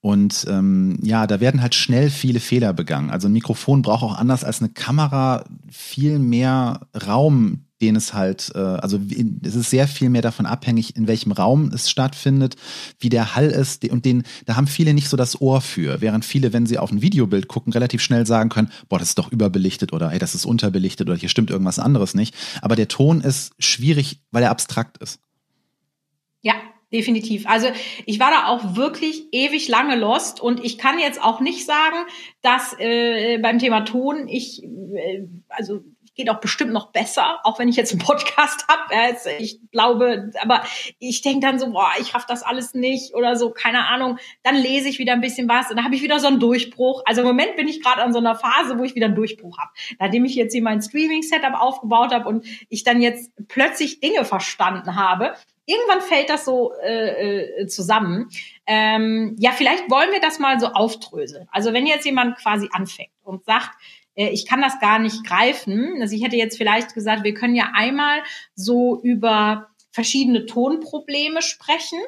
Und 0.03 0.47
ähm, 0.49 0.99
ja, 1.03 1.27
da 1.27 1.41
werden 1.41 1.61
halt 1.61 1.75
schnell 1.75 2.09
viele 2.09 2.41
Fehler 2.41 2.73
begangen. 2.73 3.11
Also 3.11 3.29
ein 3.29 3.33
Mikrofon 3.33 3.83
braucht 3.83 4.03
auch 4.03 4.17
anders 4.17 4.45
als 4.45 4.61
eine 4.61 4.71
Kamera 4.71 5.45
viel 5.71 6.19
mehr 6.19 6.81
Raum, 7.07 7.67
den 7.83 7.97
es 7.97 8.15
halt, 8.15 8.51
äh, 8.55 8.59
also 8.59 8.99
es 9.43 9.55
ist 9.55 9.69
sehr 9.69 9.89
viel 9.89 10.09
mehr 10.09 10.23
davon 10.23 10.47
abhängig, 10.47 10.97
in 10.97 11.07
welchem 11.07 11.33
Raum 11.33 11.71
es 11.73 11.91
stattfindet, 11.91 12.57
wie 12.99 13.11
der 13.11 13.35
Hall 13.37 13.49
ist. 13.49 13.87
Und 13.91 14.07
den, 14.07 14.23
da 14.47 14.57
haben 14.57 14.67
viele 14.67 14.95
nicht 14.95 15.09
so 15.09 15.19
das 15.19 15.39
Ohr 15.41 15.61
für, 15.61 16.01
während 16.01 16.25
viele, 16.25 16.55
wenn 16.55 16.65
sie 16.65 16.79
auf 16.79 16.91
ein 16.91 17.03
Videobild 17.03 17.49
gucken, 17.49 17.73
relativ 17.73 18.01
schnell 18.01 18.27
sagen 18.27 18.49
können, 18.49 18.71
boah, 18.89 18.99
das 18.99 19.09
ist 19.09 19.19
doch 19.19 19.31
überbelichtet 19.31 19.93
oder 19.93 20.11
hey, 20.11 20.19
das 20.19 20.35
ist 20.35 20.47
unterbelichtet 20.47 21.09
oder 21.09 21.19
hier 21.19 21.29
stimmt 21.29 21.51
irgendwas 21.51 21.79
anderes 21.79 22.15
nicht. 22.15 22.35
Aber 22.63 22.75
der 22.75 22.89
Ton 22.89 23.21
ist 23.21 23.53
schwierig, 23.59 24.21
weil 24.31 24.43
er 24.43 24.51
abstrakt 24.51 24.97
ist. 24.99 25.21
Ja, 26.41 26.55
definitiv. 26.93 27.49
Also 27.49 27.69
ich 28.07 28.19
war 28.19 28.31
da 28.31 28.47
auch 28.47 28.77
wirklich 28.77 29.33
ewig 29.33 29.69
lange 29.69 29.97
lost 29.97 30.41
und 30.41 30.65
ich 30.65 30.79
kann 30.79 30.99
jetzt 30.99 31.23
auch 31.23 31.41
nicht 31.41 31.65
sagen, 31.65 31.97
dass 32.43 32.75
äh, 32.79 33.39
beim 33.39 33.59
Thema 33.59 33.85
Ton 33.85 34.29
ich, 34.29 34.63
äh, 34.63 35.27
also 35.49 35.81
geht 36.21 36.29
auch 36.29 36.41
bestimmt 36.41 36.73
noch 36.73 36.93
besser, 36.93 37.41
auch 37.45 37.59
wenn 37.59 37.69
ich 37.69 37.77
jetzt 37.77 37.93
einen 37.93 38.03
Podcast 38.03 38.67
habe. 38.69 38.95
Also 38.95 39.31
ich 39.39 39.59
glaube, 39.71 40.31
aber 40.43 40.63
ich 40.99 41.23
denke 41.23 41.47
dann 41.47 41.59
so, 41.59 41.71
boah, 41.71 41.93
ich 41.99 42.15
raff 42.15 42.27
das 42.27 42.43
alles 42.43 42.75
nicht 42.75 43.15
oder 43.15 43.37
so, 43.37 43.51
keine 43.51 43.87
Ahnung. 43.87 44.19
Dann 44.43 44.57
lese 44.57 44.89
ich 44.89 44.99
wieder 44.99 45.15
ein 45.15 45.23
bisschen 45.23 45.49
was 45.49 45.71
und 45.71 45.77
dann 45.77 45.85
habe 45.85 45.95
ich 45.95 46.03
wieder 46.03 46.19
so 46.19 46.27
einen 46.27 46.39
Durchbruch. 46.39 47.03
Also 47.07 47.23
im 47.23 47.27
Moment 47.27 47.57
bin 47.57 47.69
ich 47.69 47.83
gerade 47.83 48.03
an 48.03 48.13
so 48.13 48.19
einer 48.19 48.35
Phase, 48.35 48.79
wo 48.79 48.85
ich 48.85 48.95
wieder 48.95 49.07
einen 49.07 49.15
Durchbruch 49.15 49.59
habe. 49.59 49.71
Nachdem 49.99 50.25
ich 50.27 50.35
jetzt 50.35 50.53
hier 50.53 50.63
mein 50.63 50.83
Streaming-Setup 50.83 51.55
aufgebaut 51.55 52.13
habe 52.13 52.29
und 52.29 52.45
ich 52.69 52.85
dann 52.85 53.01
jetzt 53.01 53.31
plötzlich 53.49 54.01
Dinge 54.01 54.27
verstanden 54.27 54.97
habe, 54.97 55.35
irgendwann 55.67 56.01
fällt 56.01 56.31
das 56.31 56.45
so 56.45 56.73
äh, 56.83 57.63
äh, 57.63 57.67
zusammen. 57.67 58.29
Ähm, 58.67 59.37
ja, 59.39 59.53
vielleicht 59.53 59.91
wollen 59.91 60.11
wir 60.13 60.21
das 60.21 60.39
mal 60.39 60.59
so 60.59 60.69
aufdröseln. 60.69 61.49
Also 61.51 61.73
wenn 61.73 61.87
jetzt 61.87 62.05
jemand 62.05 62.37
quasi 62.39 62.69
anfängt 62.73 63.13
und 63.23 63.45
sagt, 63.45 63.71
äh, 64.15 64.29
ich 64.29 64.47
kann 64.47 64.61
das 64.61 64.81
gar 64.81 64.99
nicht 64.99 65.25
greifen. 65.25 65.99
Also 66.01 66.15
ich 66.15 66.25
hätte 66.25 66.37
jetzt 66.37 66.57
vielleicht 66.57 66.95
gesagt, 66.95 67.25
wir 67.25 67.35
können 67.35 67.55
ja 67.55 67.71
einmal 67.75 68.23
so 68.55 69.01
über 69.03 69.69
verschiedene 69.93 70.47
Tonprobleme 70.47 71.43
sprechen 71.43 71.99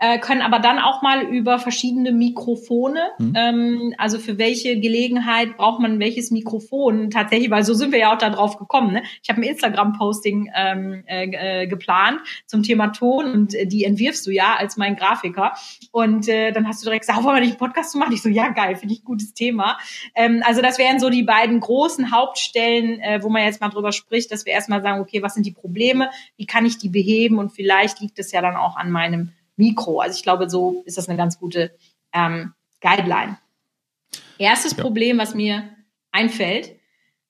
äh, 0.00 0.18
können 0.18 0.40
aber 0.40 0.58
dann 0.58 0.78
auch 0.78 1.02
mal 1.02 1.22
über 1.22 1.58
verschiedene 1.58 2.10
Mikrofone, 2.10 3.00
mhm. 3.18 3.32
ähm, 3.36 3.94
also 3.98 4.18
für 4.18 4.38
welche 4.38 4.80
Gelegenheit 4.80 5.58
braucht 5.58 5.80
man 5.80 6.00
welches 6.00 6.30
Mikrofon 6.30 7.10
tatsächlich, 7.10 7.50
weil 7.50 7.64
so 7.64 7.74
sind 7.74 7.92
wir 7.92 7.98
ja 7.98 8.14
auch 8.14 8.18
da 8.18 8.30
drauf 8.30 8.56
gekommen. 8.56 8.94
Ne? 8.94 9.02
Ich 9.22 9.28
habe 9.28 9.40
ein 9.40 9.44
Instagram-Posting 9.44 10.50
ähm, 10.56 11.04
äh, 11.06 11.26
äh, 11.62 11.66
geplant 11.66 12.20
zum 12.46 12.62
Thema 12.62 12.88
Ton 12.88 13.30
und 13.30 13.54
äh, 13.54 13.66
die 13.66 13.84
entwirfst 13.84 14.26
du 14.26 14.30
ja 14.30 14.56
als 14.56 14.78
mein 14.78 14.96
Grafiker. 14.96 15.52
Und 15.92 16.28
äh, 16.28 16.50
dann 16.52 16.66
hast 16.66 16.82
du 16.82 16.86
direkt 16.86 17.06
gesagt, 17.06 17.22
wollen 17.22 17.36
wir 17.36 17.40
nicht 17.40 17.50
einen 17.50 17.58
Podcast 17.58 17.92
zu 17.92 17.98
machen? 17.98 18.14
Ich 18.14 18.22
so, 18.22 18.30
ja 18.30 18.48
geil, 18.48 18.76
finde 18.76 18.94
ich 18.94 19.02
ein 19.02 19.04
gutes 19.04 19.34
Thema. 19.34 19.76
Ähm, 20.14 20.42
also 20.46 20.62
das 20.62 20.78
wären 20.78 20.98
so 20.98 21.10
die 21.10 21.24
beiden 21.24 21.60
großen 21.60 22.10
Hauptstellen, 22.10 23.00
äh, 23.00 23.22
wo 23.22 23.28
man 23.28 23.44
jetzt 23.44 23.60
mal 23.60 23.68
drüber 23.68 23.92
spricht, 23.92 24.32
dass 24.32 24.46
wir 24.46 24.54
erstmal 24.54 24.80
sagen, 24.80 25.02
okay, 25.02 25.22
was 25.22 25.34
sind 25.34 25.44
die 25.44 25.52
Probleme, 25.52 26.08
wie 26.38 26.46
kann 26.46 26.64
ich 26.64 26.78
die 26.78 26.88
beheben 26.88 27.38
und 27.38 27.50
vielleicht 27.50 28.00
liegt 28.00 28.18
es 28.18 28.32
ja 28.32 28.40
dann 28.40 28.56
auch 28.56 28.76
an 28.76 28.90
meinem 28.90 29.32
Mikro. 29.60 30.00
Also 30.00 30.16
ich 30.16 30.22
glaube, 30.22 30.50
so 30.50 30.82
ist 30.86 30.98
das 30.98 31.08
eine 31.08 31.16
ganz 31.16 31.38
gute 31.38 31.76
ähm, 32.12 32.54
Guideline. 32.80 33.38
Erstes 34.38 34.76
ja. 34.76 34.82
Problem, 34.82 35.18
was 35.18 35.34
mir 35.34 35.68
einfällt, 36.10 36.74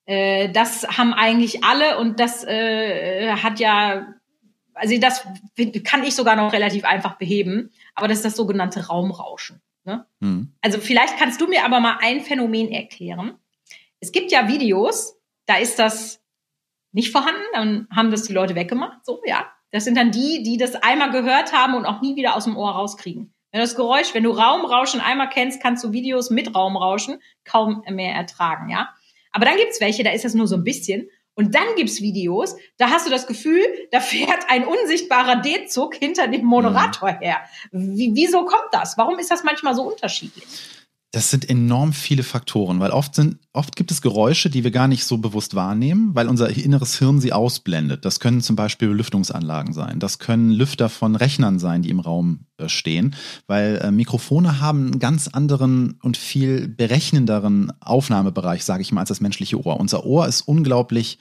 äh, 0.05 0.49
das 0.49 0.87
haben 0.97 1.13
eigentlich 1.13 1.63
alle 1.63 1.99
und 1.99 2.19
das 2.19 2.43
äh, 2.45 3.33
hat 3.33 3.59
ja, 3.59 4.07
also 4.73 4.97
das 4.97 5.27
kann 5.83 6.03
ich 6.03 6.15
sogar 6.15 6.35
noch 6.35 6.53
relativ 6.53 6.85
einfach 6.85 7.17
beheben, 7.17 7.71
aber 7.93 8.07
das 8.07 8.19
ist 8.19 8.25
das 8.25 8.35
sogenannte 8.35 8.87
Raumrauschen. 8.87 9.61
Ne? 9.83 10.05
Mhm. 10.19 10.53
Also 10.61 10.79
vielleicht 10.79 11.17
kannst 11.17 11.41
du 11.41 11.47
mir 11.47 11.65
aber 11.65 11.79
mal 11.79 11.97
ein 12.01 12.21
Phänomen 12.21 12.71
erklären. 12.71 13.37
Es 13.99 14.11
gibt 14.11 14.31
ja 14.31 14.47
Videos, 14.47 15.19
da 15.45 15.57
ist 15.57 15.77
das 15.79 16.23
nicht 16.93 17.11
vorhanden, 17.11 17.41
dann 17.53 17.87
haben 17.95 18.09
das 18.09 18.23
die 18.23 18.33
Leute 18.33 18.55
weggemacht, 18.55 19.05
so, 19.05 19.21
ja. 19.25 19.51
Das 19.71 19.85
sind 19.85 19.97
dann 19.97 20.11
die, 20.11 20.43
die 20.43 20.57
das 20.57 20.75
einmal 20.75 21.11
gehört 21.11 21.53
haben 21.53 21.75
und 21.75 21.85
auch 21.85 22.01
nie 22.01 22.15
wieder 22.15 22.35
aus 22.35 22.43
dem 22.43 22.57
Ohr 22.57 22.71
rauskriegen. 22.71 23.33
Wenn 23.51 23.59
du 23.59 23.65
das 23.65 23.75
Geräusch, 23.75 24.13
wenn 24.13 24.23
du 24.23 24.31
Raumrauschen 24.31 25.01
einmal 25.01 25.29
kennst, 25.29 25.61
kannst 25.61 25.83
du 25.83 25.91
Videos 25.91 26.29
mit 26.29 26.55
Raumrauschen 26.55 27.21
kaum 27.43 27.83
mehr 27.89 28.13
ertragen, 28.13 28.69
ja. 28.69 28.89
Aber 29.31 29.45
dann 29.45 29.57
gibt's 29.57 29.81
welche, 29.81 30.03
da 30.03 30.11
ist 30.11 30.25
das 30.25 30.33
nur 30.33 30.47
so 30.47 30.55
ein 30.55 30.63
bisschen. 30.63 31.09
Und 31.33 31.55
dann 31.55 31.75
gibt's 31.77 32.01
Videos, 32.01 32.55
da 32.77 32.89
hast 32.89 33.07
du 33.07 33.09
das 33.09 33.25
Gefühl, 33.25 33.63
da 33.91 34.01
fährt 34.01 34.49
ein 34.49 34.65
unsichtbarer 34.65 35.37
D-Zug 35.37 35.95
hinter 35.95 36.27
dem 36.27 36.45
Moderator 36.45 37.09
her. 37.09 37.37
Wie, 37.71 38.11
wieso 38.13 38.45
kommt 38.45 38.73
das? 38.73 38.97
Warum 38.97 39.17
ist 39.17 39.31
das 39.31 39.43
manchmal 39.43 39.73
so 39.73 39.83
unterschiedlich? 39.83 40.45
Das 41.13 41.29
sind 41.29 41.49
enorm 41.49 41.91
viele 41.91 42.23
Faktoren, 42.23 42.79
weil 42.79 42.91
oft 42.91 43.15
sind, 43.15 43.37
oft 43.51 43.75
gibt 43.75 43.91
es 43.91 44.01
Geräusche, 44.01 44.49
die 44.49 44.63
wir 44.63 44.71
gar 44.71 44.87
nicht 44.87 45.03
so 45.03 45.17
bewusst 45.17 45.55
wahrnehmen, 45.55 46.15
weil 46.15 46.29
unser 46.29 46.49
inneres 46.49 46.97
Hirn 46.99 47.19
sie 47.19 47.33
ausblendet. 47.33 48.05
Das 48.05 48.21
können 48.21 48.39
zum 48.39 48.55
Beispiel 48.55 48.87
Belüftungsanlagen 48.87 49.73
sein. 49.73 49.99
Das 49.99 50.19
können 50.19 50.51
Lüfter 50.51 50.87
von 50.87 51.17
Rechnern 51.17 51.59
sein, 51.59 51.81
die 51.81 51.89
im 51.89 51.99
Raum 51.99 52.45
äh, 52.57 52.69
stehen, 52.69 53.15
weil 53.45 53.81
äh, 53.83 53.91
Mikrofone 53.91 54.61
haben 54.61 54.85
einen 54.85 54.99
ganz 54.99 55.27
anderen 55.27 55.99
und 56.01 56.15
viel 56.15 56.69
berechnenderen 56.69 57.73
Aufnahmebereich, 57.81 58.63
sage 58.63 58.81
ich 58.81 58.93
mal, 58.93 59.01
als 59.01 59.09
das 59.09 59.19
menschliche 59.19 59.61
Ohr. 59.65 59.81
Unser 59.81 60.05
Ohr 60.05 60.27
ist 60.27 60.41
unglaublich, 60.41 61.19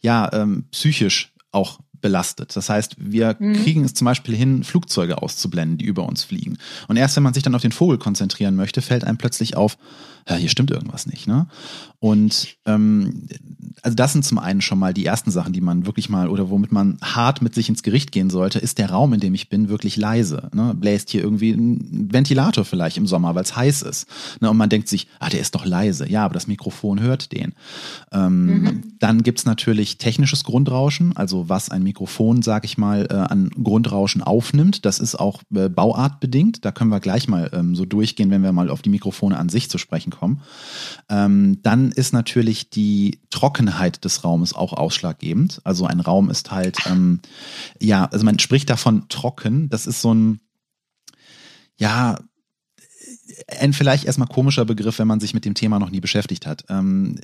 ja, 0.00 0.30
ähm, 0.32 0.64
psychisch 0.70 1.34
auch 1.52 1.78
belastet. 2.00 2.54
Das 2.56 2.68
heißt, 2.68 2.96
wir 2.98 3.36
mhm. 3.38 3.54
kriegen 3.54 3.84
es 3.84 3.94
zum 3.94 4.04
Beispiel 4.04 4.34
hin, 4.34 4.64
Flugzeuge 4.64 5.22
auszublenden, 5.22 5.78
die 5.78 5.84
über 5.84 6.04
uns 6.04 6.24
fliegen. 6.24 6.58
Und 6.88 6.96
erst 6.96 7.16
wenn 7.16 7.22
man 7.22 7.34
sich 7.34 7.42
dann 7.42 7.54
auf 7.54 7.62
den 7.62 7.72
Vogel 7.72 7.98
konzentrieren 7.98 8.56
möchte, 8.56 8.82
fällt 8.82 9.04
einem 9.04 9.18
plötzlich 9.18 9.56
auf, 9.56 9.78
ja, 10.28 10.36
hier 10.36 10.48
stimmt 10.48 10.70
irgendwas 10.70 11.06
nicht. 11.06 11.26
Ne? 11.28 11.46
Und 11.98 12.56
ähm, 12.66 13.26
also 13.82 13.94
das 13.94 14.12
sind 14.12 14.24
zum 14.24 14.38
einen 14.38 14.60
schon 14.60 14.78
mal 14.78 14.94
die 14.94 15.04
ersten 15.04 15.30
Sachen, 15.30 15.52
die 15.52 15.60
man 15.60 15.86
wirklich 15.86 16.08
mal 16.08 16.28
oder 16.28 16.50
womit 16.50 16.72
man 16.72 16.98
hart 17.02 17.42
mit 17.42 17.54
sich 17.54 17.68
ins 17.68 17.82
Gericht 17.82 18.12
gehen 18.12 18.30
sollte, 18.30 18.58
ist 18.58 18.78
der 18.78 18.90
Raum, 18.90 19.12
in 19.12 19.20
dem 19.20 19.34
ich 19.34 19.48
bin, 19.48 19.68
wirklich 19.68 19.96
leise. 19.96 20.50
Ne? 20.54 20.74
Bläst 20.74 21.10
hier 21.10 21.22
irgendwie 21.22 21.52
ein 21.52 22.12
Ventilator 22.12 22.64
vielleicht 22.64 22.96
im 22.96 23.06
Sommer, 23.06 23.34
weil 23.34 23.44
es 23.44 23.54
heiß 23.54 23.82
ist. 23.82 24.08
Ne? 24.40 24.50
Und 24.50 24.56
man 24.56 24.68
denkt 24.68 24.88
sich, 24.88 25.06
ah, 25.20 25.28
der 25.28 25.40
ist 25.40 25.54
doch 25.54 25.64
leise. 25.64 26.08
Ja, 26.08 26.24
aber 26.24 26.34
das 26.34 26.46
Mikrofon 26.46 27.00
hört 27.00 27.32
den. 27.32 27.54
Ähm, 28.12 28.46
mhm. 28.46 28.82
Dann 28.98 29.22
gibt's 29.22 29.44
natürlich 29.44 29.98
technisches 29.98 30.44
Grundrauschen, 30.44 31.16
also 31.16 31.48
was 31.48 31.70
ein 31.70 31.82
Mikrofon, 31.82 32.42
sag 32.42 32.64
ich 32.64 32.78
mal, 32.78 33.06
äh, 33.10 33.14
an 33.14 33.50
Grundrauschen 33.50 34.22
aufnimmt. 34.22 34.84
Das 34.84 34.98
ist 34.98 35.14
auch 35.16 35.42
äh, 35.54 35.68
bauartbedingt. 35.68 36.64
Da 36.64 36.72
können 36.72 36.90
wir 36.90 37.00
gleich 37.00 37.28
mal 37.28 37.50
ähm, 37.52 37.76
so 37.76 37.84
durchgehen, 37.84 38.30
wenn 38.30 38.42
wir 38.42 38.52
mal 38.52 38.70
auf 38.70 38.82
die 38.82 38.90
Mikrofone 38.90 39.36
an 39.36 39.48
sich 39.48 39.70
zu 39.70 39.78
sprechen 39.78 40.10
kommen. 40.10 40.40
Ähm, 41.08 41.58
dann 41.62 41.92
ist 41.96 42.12
natürlich 42.12 42.70
die 42.70 43.20
Trockenheit 43.30 44.04
des 44.04 44.22
Raumes 44.22 44.52
auch 44.54 44.72
ausschlaggebend. 44.72 45.60
Also 45.64 45.86
ein 45.86 46.00
Raum 46.00 46.30
ist 46.30 46.50
halt, 46.50 46.78
ähm, 46.86 47.20
ja, 47.80 48.04
also 48.06 48.24
man 48.24 48.38
spricht 48.38 48.68
davon 48.68 49.08
trocken. 49.08 49.68
Das 49.70 49.86
ist 49.86 50.02
so 50.02 50.12
ein, 50.12 50.40
ja, 51.76 52.18
ein 53.58 53.72
vielleicht 53.72 54.04
erstmal 54.04 54.28
komischer 54.28 54.64
Begriff, 54.64 54.98
wenn 54.98 55.08
man 55.08 55.20
sich 55.20 55.32
mit 55.32 55.44
dem 55.44 55.54
Thema 55.54 55.78
noch 55.78 55.90
nie 55.90 56.00
beschäftigt 56.00 56.46
hat. 56.46 56.64
Ähm, 56.68 57.18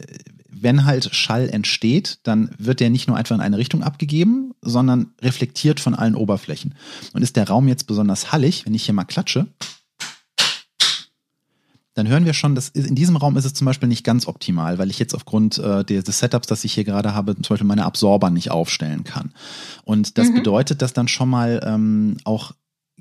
wenn 0.48 0.84
halt 0.84 1.14
Schall 1.14 1.48
entsteht, 1.50 2.20
dann 2.22 2.50
wird 2.58 2.80
der 2.80 2.90
nicht 2.90 3.08
nur 3.08 3.16
einfach 3.16 3.34
in 3.34 3.42
eine 3.42 3.58
Richtung 3.58 3.82
abgegeben, 3.82 4.52
sondern 4.62 5.12
reflektiert 5.20 5.80
von 5.80 5.94
allen 5.94 6.14
Oberflächen. 6.14 6.74
Und 7.12 7.22
ist 7.22 7.36
der 7.36 7.48
Raum 7.48 7.68
jetzt 7.68 7.86
besonders 7.86 8.32
hallig, 8.32 8.64
wenn 8.64 8.74
ich 8.74 8.84
hier 8.84 8.94
mal 8.94 9.04
klatsche, 9.04 9.48
dann 11.94 12.08
hören 12.08 12.24
wir 12.24 12.32
schon, 12.32 12.54
dass 12.54 12.70
in 12.70 12.94
diesem 12.94 13.16
Raum 13.16 13.36
ist 13.36 13.44
es 13.44 13.54
zum 13.54 13.66
Beispiel 13.66 13.88
nicht 13.88 14.04
ganz 14.04 14.26
optimal, 14.26 14.78
weil 14.78 14.90
ich 14.90 14.98
jetzt 14.98 15.14
aufgrund 15.14 15.58
äh, 15.58 15.84
des, 15.84 16.18
Setups, 16.18 16.46
das 16.46 16.64
ich 16.64 16.72
hier 16.72 16.84
gerade 16.84 17.14
habe, 17.14 17.34
zum 17.34 17.54
Beispiel 17.54 17.66
meine 17.66 17.84
Absorber 17.84 18.30
nicht 18.30 18.50
aufstellen 18.50 19.04
kann. 19.04 19.32
Und 19.84 20.16
das 20.16 20.30
mhm. 20.30 20.34
bedeutet, 20.34 20.80
dass 20.80 20.94
dann 20.94 21.08
schon 21.08 21.28
mal 21.28 21.60
ähm, 21.64 22.16
auch 22.24 22.52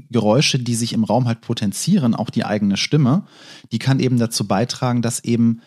Geräusche, 0.10 0.60
die 0.60 0.76
sich 0.76 0.94
im 0.94 1.04
Raum 1.04 1.28
halt 1.28 1.42
potenzieren, 1.42 2.16
auch 2.16 2.30
die 2.30 2.46
eigene 2.46 2.78
Stimme, 2.78 3.24
die 3.72 3.80
kann 3.80 4.00
eben 4.00 4.18
dazu 4.18 4.48
beitragen, 4.48 5.02
dass 5.02 5.24
eben 5.24 5.62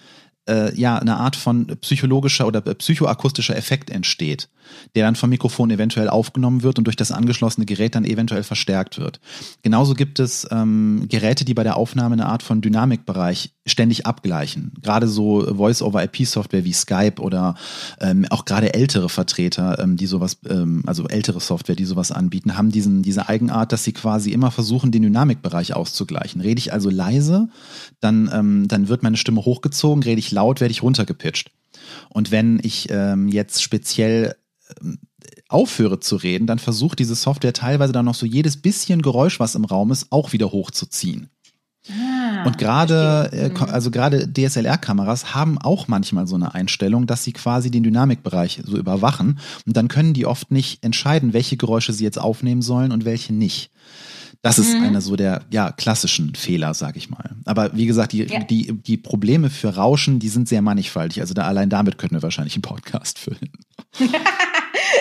äh, 0.49 0.75
ja 0.79 0.99
eine 0.99 1.17
Art 1.17 1.37
von 1.37 1.67
psychologischer 1.81 2.47
oder 2.47 2.61
psychoakustischer 2.61 3.57
Effekt 3.57 3.91
entsteht 3.91 4.49
der 4.95 5.05
dann 5.05 5.17
vom 5.17 5.31
Mikrofon 5.31 5.71
eventuell 5.71 6.09
aufgenommen 6.09 6.63
wird 6.63 6.79
und 6.79 6.85
durch 6.85 6.97
das 6.97 7.13
angeschlossene 7.13 7.67
Gerät 7.67 7.95
dann 7.95 8.05
eventuell 8.05 8.43
verstärkt 8.43 8.99
wird. 8.99 9.21
Genauso 9.63 9.95
gibt 9.95 10.21
es 10.21 10.47
ähm, 10.51 11.07
Geräte, 11.09 11.45
die 11.45 11.55
bei 11.55 11.63
der 11.63 11.77
Aufnahme 11.77 12.15
eine 12.15 12.27
Art 12.27 12.43
von 12.43 12.61
Dynamikbereich 12.61 13.54
ständig 13.67 14.07
abgleichen. 14.07 14.73
Gerade 14.83 15.09
so 15.09 15.55
Voice-over-IP-Software 15.57 16.65
wie 16.65 16.73
Skype 16.73 17.21
oder 17.21 17.55
ähm, 18.01 18.27
auch 18.31 18.45
gerade 18.45 18.75
ältere 18.75 19.09
Vertreter, 19.09 19.79
ähm, 19.79 19.97
die 19.97 20.07
sowas, 20.07 20.39
ähm, 20.49 20.83
also 20.87 21.09
ältere 21.09 21.41
Software, 21.41 21.77
die 21.77 21.87
sowas 21.87 22.13
anbieten, 22.13 22.57
haben 22.59 22.71
diesen, 22.71 23.03
diese 23.03 23.29
Eigenart, 23.29 23.73
dass 23.73 23.85
sie 23.85 23.93
quasi 23.93 24.33
immer 24.33 24.51
versuchen, 24.51 24.93
den 24.93 25.03
Dynamikbereich 25.03 25.75
auszugleichen. 25.75 26.41
Rede 26.41 26.59
ich 26.59 26.73
also 26.73 26.91
leise, 26.91 27.49
dann, 28.01 28.31
ähm, 28.33 28.69
dann 28.69 28.89
wird 28.89 29.03
meine 29.03 29.17
Stimme 29.17 29.45
hochgezogen, 29.45 30.03
rede 30.03 30.19
ich 30.19 30.31
laut, 30.31 30.61
werde 30.61 30.73
ich 30.73 30.83
runtergepitcht. 30.83 31.51
Und 32.11 32.31
wenn 32.31 32.61
ich 32.63 32.89
ähm, 32.91 33.29
jetzt 33.29 33.63
speziell 33.63 34.37
aufhöre 35.49 36.01
zu 36.01 36.17
reden, 36.17 36.47
dann 36.47 36.59
versucht 36.59 36.99
diese 36.99 37.15
Software 37.15 37.53
teilweise 37.53 37.93
dann 37.93 38.05
noch 38.05 38.15
so 38.15 38.27
jedes 38.27 38.61
bisschen 38.61 39.03
Geräusch, 39.03 39.41
was 39.41 39.55
im 39.55 39.65
Raum 39.65 39.91
ist, 39.93 40.11
auch 40.11 40.33
wieder 40.33 40.53
hochzuziehen. 40.53 41.29
Ah, 41.91 42.45
und 42.47 42.57
gerade, 42.57 43.31
äh, 43.33 43.49
mhm. 43.51 43.57
also 43.71 43.91
gerade 43.91 44.27
DSLR-Kameras 44.33 45.35
haben 45.35 45.59
auch 45.59 45.87
manchmal 45.87 46.27
so 46.27 46.35
eine 46.35 46.55
Einstellung, 46.55 47.07
dass 47.07 47.25
sie 47.25 47.33
quasi 47.33 47.71
den 47.71 47.83
Dynamikbereich 47.83 48.63
so 48.65 48.79
überwachen. 48.79 49.39
Und 49.67 49.77
dann 49.77 49.89
können 49.89 50.15
die 50.15 50.25
oft 50.25 50.51
nicht 50.51 50.83
entscheiden, 50.83 51.33
welche 51.33 51.57
Geräusche 51.57 51.93
sie 51.93 52.05
jetzt 52.05 52.19
aufnehmen 52.19 52.63
sollen 52.63 52.91
und 52.91 53.05
welche 53.05 53.35
nicht. 53.35 53.71
Das 54.41 54.59
ist 54.59 54.75
mhm. 54.75 54.85
einer 54.85 55.01
so 55.01 55.17
der 55.17 55.43
ja, 55.51 55.73
klassischen 55.73 56.35
Fehler, 56.35 56.75
sag 56.75 56.97
ich 56.97 57.09
mal. 57.09 57.35
Aber 57.47 57.75
wie 57.75 57.87
gesagt, 57.87 58.13
die, 58.13 58.25
ja. 58.25 58.41
die, 58.41 58.73
die 58.73 58.99
Probleme 58.99 59.49
für 59.49 59.75
Rauschen, 59.75 60.19
die 60.19 60.29
sind 60.29 60.49
sehr 60.49 60.61
mannigfaltig. 60.61 61.23
Also 61.23 61.33
da 61.33 61.45
allein 61.45 61.71
damit 61.71 61.97
könnten 61.97 62.17
wir 62.17 62.23
wahrscheinlich 62.23 62.55
einen 62.55 62.63
Podcast 62.63 63.19
füllen. 63.19 63.51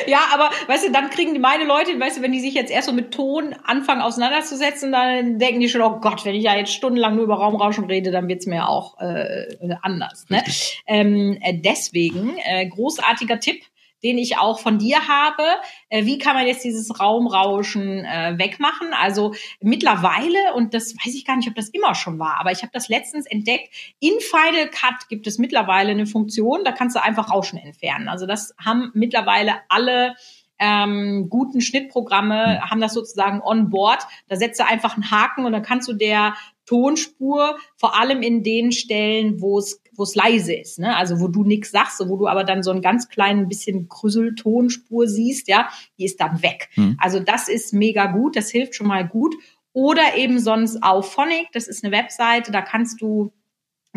ja, 0.07 0.19
aber 0.33 0.49
weißt 0.67 0.87
du, 0.87 0.91
dann 0.91 1.09
kriegen 1.09 1.33
die 1.33 1.39
meine 1.39 1.65
Leute, 1.65 1.99
weißt 1.99 2.17
du, 2.17 2.21
wenn 2.21 2.31
die 2.31 2.39
sich 2.39 2.53
jetzt 2.53 2.71
erst 2.71 2.87
so 2.87 2.93
mit 2.93 3.11
Ton 3.11 3.55
anfangen 3.63 4.01
auseinanderzusetzen, 4.01 4.91
dann 4.91 5.39
denken 5.39 5.59
die 5.59 5.69
schon, 5.69 5.81
oh 5.81 5.99
Gott, 5.99 6.25
wenn 6.25 6.35
ich 6.35 6.43
ja 6.43 6.55
jetzt 6.55 6.73
stundenlang 6.73 7.15
nur 7.15 7.25
über 7.25 7.35
Raumrauschen 7.35 7.85
rede, 7.85 8.11
dann 8.11 8.27
wird's 8.27 8.45
mir 8.45 8.67
auch 8.67 8.99
äh, 8.99 9.45
anders. 9.81 10.25
Ne? 10.29 10.43
Ähm, 10.87 11.37
äh, 11.41 11.53
deswegen, 11.53 12.37
äh, 12.43 12.67
großartiger 12.67 13.39
Tipp, 13.39 13.63
den 14.03 14.17
ich 14.17 14.37
auch 14.37 14.59
von 14.59 14.77
dir 14.77 15.07
habe. 15.07 15.43
Äh, 15.89 16.05
wie 16.05 16.17
kann 16.17 16.35
man 16.35 16.47
jetzt 16.47 16.63
dieses 16.63 16.99
Raumrauschen 16.99 18.05
äh, 18.05 18.35
wegmachen? 18.37 18.93
Also 18.93 19.33
mittlerweile, 19.61 20.53
und 20.55 20.73
das 20.73 20.93
weiß 20.95 21.13
ich 21.15 21.25
gar 21.25 21.37
nicht, 21.37 21.47
ob 21.47 21.55
das 21.55 21.69
immer 21.69 21.95
schon 21.95 22.19
war, 22.19 22.39
aber 22.39 22.51
ich 22.51 22.61
habe 22.61 22.71
das 22.73 22.89
letztens 22.89 23.25
entdeckt, 23.25 23.73
in 23.99 24.13
Final 24.19 24.69
Cut 24.69 25.09
gibt 25.09 25.27
es 25.27 25.37
mittlerweile 25.37 25.91
eine 25.91 26.05
Funktion, 26.05 26.63
da 26.63 26.71
kannst 26.71 26.95
du 26.95 27.03
einfach 27.03 27.31
Rauschen 27.31 27.57
entfernen. 27.57 28.07
Also 28.07 28.25
das 28.25 28.53
haben 28.63 28.91
mittlerweile 28.93 29.55
alle 29.69 30.15
ähm, 30.59 31.27
guten 31.29 31.61
Schnittprogramme 31.61 32.61
haben 32.61 32.79
das 32.79 32.93
sozusagen 32.93 33.41
on 33.41 33.69
board. 33.69 34.03
Da 34.27 34.35
setzt 34.35 34.59
du 34.59 34.65
einfach 34.65 34.93
einen 34.93 35.11
Haken 35.11 35.45
und 35.45 35.51
dann 35.51 35.63
kannst 35.63 35.89
du 35.89 35.93
der 35.93 36.35
Tonspur, 36.65 37.57
vor 37.75 37.99
allem 37.99 38.21
in 38.21 38.43
den 38.43 38.71
Stellen, 38.71 39.41
wo 39.41 39.59
es 39.59 39.82
wo 39.95 40.03
es 40.03 40.15
leise 40.15 40.53
ist, 40.53 40.79
ne? 40.79 40.95
Also 40.95 41.19
wo 41.19 41.27
du 41.27 41.43
nichts 41.43 41.71
sagst, 41.71 42.01
wo 42.07 42.17
du 42.17 42.27
aber 42.27 42.43
dann 42.43 42.63
so 42.63 42.71
ein 42.71 42.81
ganz 42.81 43.09
kleinen 43.09 43.47
bisschen 43.47 43.87
Krüsseltonspur 43.89 45.07
siehst, 45.07 45.47
ja, 45.47 45.69
die 45.97 46.05
ist 46.05 46.19
dann 46.19 46.41
weg. 46.41 46.69
Mhm. 46.75 46.97
Also 46.99 47.19
das 47.19 47.47
ist 47.47 47.73
mega 47.73 48.07
gut, 48.07 48.35
das 48.35 48.49
hilft 48.49 48.75
schon 48.75 48.87
mal 48.87 49.07
gut. 49.07 49.35
Oder 49.73 50.15
eben 50.17 50.39
sonst 50.39 50.83
auf 50.83 51.11
Phonic, 51.11 51.47
das 51.51 51.67
ist 51.67 51.83
eine 51.83 51.95
Webseite, 51.95 52.51
da 52.51 52.61
kannst 52.61 53.01
du 53.01 53.33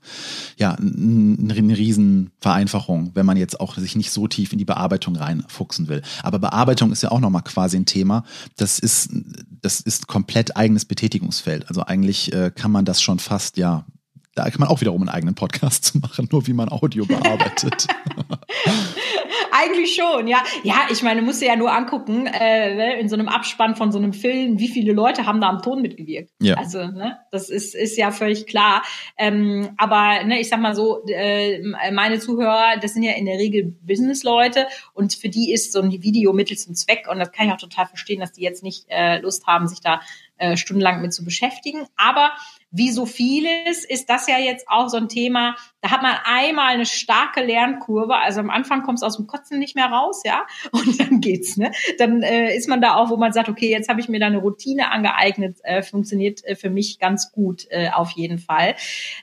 ja 0.56 0.74
eine 0.74 1.76
riesen 1.76 2.30
Vereinfachung, 2.40 3.10
wenn 3.14 3.26
man 3.26 3.36
jetzt 3.36 3.60
auch 3.60 3.76
sich 3.76 3.96
nicht 3.96 4.10
so 4.10 4.28
tief 4.28 4.52
in 4.52 4.58
die 4.58 4.64
Bearbeitung 4.64 5.16
reinfuchsen 5.16 5.88
will. 5.88 6.02
Aber 6.22 6.38
Bearbeitung 6.38 6.92
ist 6.92 7.02
ja 7.02 7.10
auch 7.10 7.20
nochmal 7.20 7.42
quasi 7.42 7.76
ein 7.76 7.86
Thema. 7.86 8.24
Das 8.56 8.78
ist, 8.78 9.10
das 9.62 9.80
ist 9.80 10.06
komplett 10.06 10.56
eigenes 10.56 10.84
Betätigungsfeld. 10.84 11.68
Also 11.68 11.82
eigentlich 11.84 12.32
äh, 12.32 12.50
kann 12.54 12.70
man 12.70 12.84
das 12.84 13.02
schon 13.02 13.18
fast 13.18 13.56
ja 13.56 13.84
da 14.34 14.48
kann 14.48 14.60
man 14.60 14.68
auch 14.68 14.80
wiederum 14.80 15.02
einen 15.02 15.08
eigenen 15.08 15.34
Podcast 15.34 15.84
zu 15.86 15.98
machen, 15.98 16.28
nur 16.30 16.46
wie 16.46 16.52
man 16.52 16.70
Audio 16.70 17.04
bearbeitet. 17.06 17.86
Eigentlich 19.52 19.94
schon, 19.94 20.28
ja. 20.28 20.42
Ja, 20.62 20.86
ich 20.90 21.02
meine, 21.02 21.22
musst 21.22 21.42
du 21.42 21.46
ja 21.46 21.56
nur 21.56 21.72
angucken, 21.72 22.26
äh, 22.26 22.74
ne, 22.74 23.00
in 23.00 23.08
so 23.08 23.16
einem 23.16 23.28
Abspann 23.28 23.74
von 23.74 23.92
so 23.92 23.98
einem 23.98 24.12
Film, 24.12 24.58
wie 24.58 24.68
viele 24.68 24.92
Leute 24.92 25.26
haben 25.26 25.40
da 25.40 25.48
am 25.48 25.60
Ton 25.60 25.82
mitgewirkt. 25.82 26.30
Ja. 26.40 26.54
Also, 26.54 26.78
ne, 26.86 27.18
das 27.30 27.50
ist, 27.50 27.74
ist 27.74 27.96
ja 27.98 28.10
völlig 28.10 28.46
klar. 28.46 28.82
Ähm, 29.18 29.70
aber 29.76 30.24
ne, 30.24 30.40
ich 30.40 30.48
sag 30.48 30.60
mal 30.60 30.74
so, 30.74 31.04
äh, 31.06 31.60
meine 31.92 32.20
Zuhörer, 32.20 32.78
das 32.80 32.94
sind 32.94 33.02
ja 33.02 33.12
in 33.12 33.26
der 33.26 33.38
Regel 33.38 33.76
Business-Leute 33.82 34.66
und 34.94 35.14
für 35.14 35.28
die 35.28 35.52
ist 35.52 35.72
so 35.72 35.80
ein 35.80 35.90
Video 35.90 36.32
Mittel 36.32 36.56
zum 36.56 36.74
Zweck 36.74 37.08
und 37.10 37.18
das 37.18 37.32
kann 37.32 37.48
ich 37.48 37.52
auch 37.52 37.58
total 37.58 37.86
verstehen, 37.86 38.20
dass 38.20 38.32
die 38.32 38.42
jetzt 38.42 38.62
nicht 38.62 38.86
äh, 38.88 39.18
Lust 39.18 39.46
haben, 39.46 39.66
sich 39.66 39.80
da 39.80 40.00
äh, 40.38 40.56
stundenlang 40.56 41.02
mit 41.02 41.12
zu 41.12 41.24
beschäftigen. 41.24 41.86
Aber 41.96 42.32
wie 42.70 42.92
so 42.92 43.04
vieles 43.04 43.84
ist 43.84 44.08
das 44.08 44.28
ja 44.28 44.38
jetzt 44.38 44.68
auch 44.68 44.88
so 44.88 44.96
ein 44.96 45.08
Thema, 45.08 45.56
da 45.80 45.90
hat 45.90 46.02
man 46.02 46.16
einmal 46.24 46.68
eine 46.68 46.86
starke 46.86 47.42
Lernkurve, 47.42 48.16
also 48.16 48.40
am 48.40 48.50
Anfang 48.50 48.82
kommst 48.82 49.02
du 49.02 49.06
aus 49.06 49.16
dem 49.16 49.26
Kotzen 49.26 49.58
nicht 49.58 49.74
mehr 49.74 49.86
raus, 49.86 50.22
ja, 50.24 50.46
und 50.72 51.00
dann 51.00 51.20
geht's, 51.20 51.56
ne? 51.56 51.72
Dann 51.98 52.22
äh, 52.22 52.56
ist 52.56 52.68
man 52.68 52.80
da 52.80 52.94
auch, 52.94 53.10
wo 53.10 53.16
man 53.16 53.32
sagt, 53.32 53.48
okay, 53.48 53.70
jetzt 53.70 53.88
habe 53.88 54.00
ich 54.00 54.08
mir 54.08 54.20
da 54.20 54.26
eine 54.26 54.38
Routine 54.38 54.90
angeeignet, 54.90 55.58
äh, 55.64 55.82
funktioniert 55.82 56.44
äh, 56.44 56.54
für 56.54 56.70
mich 56.70 56.98
ganz 56.98 57.32
gut 57.32 57.66
äh, 57.70 57.90
auf 57.90 58.12
jeden 58.12 58.38
Fall. 58.38 58.76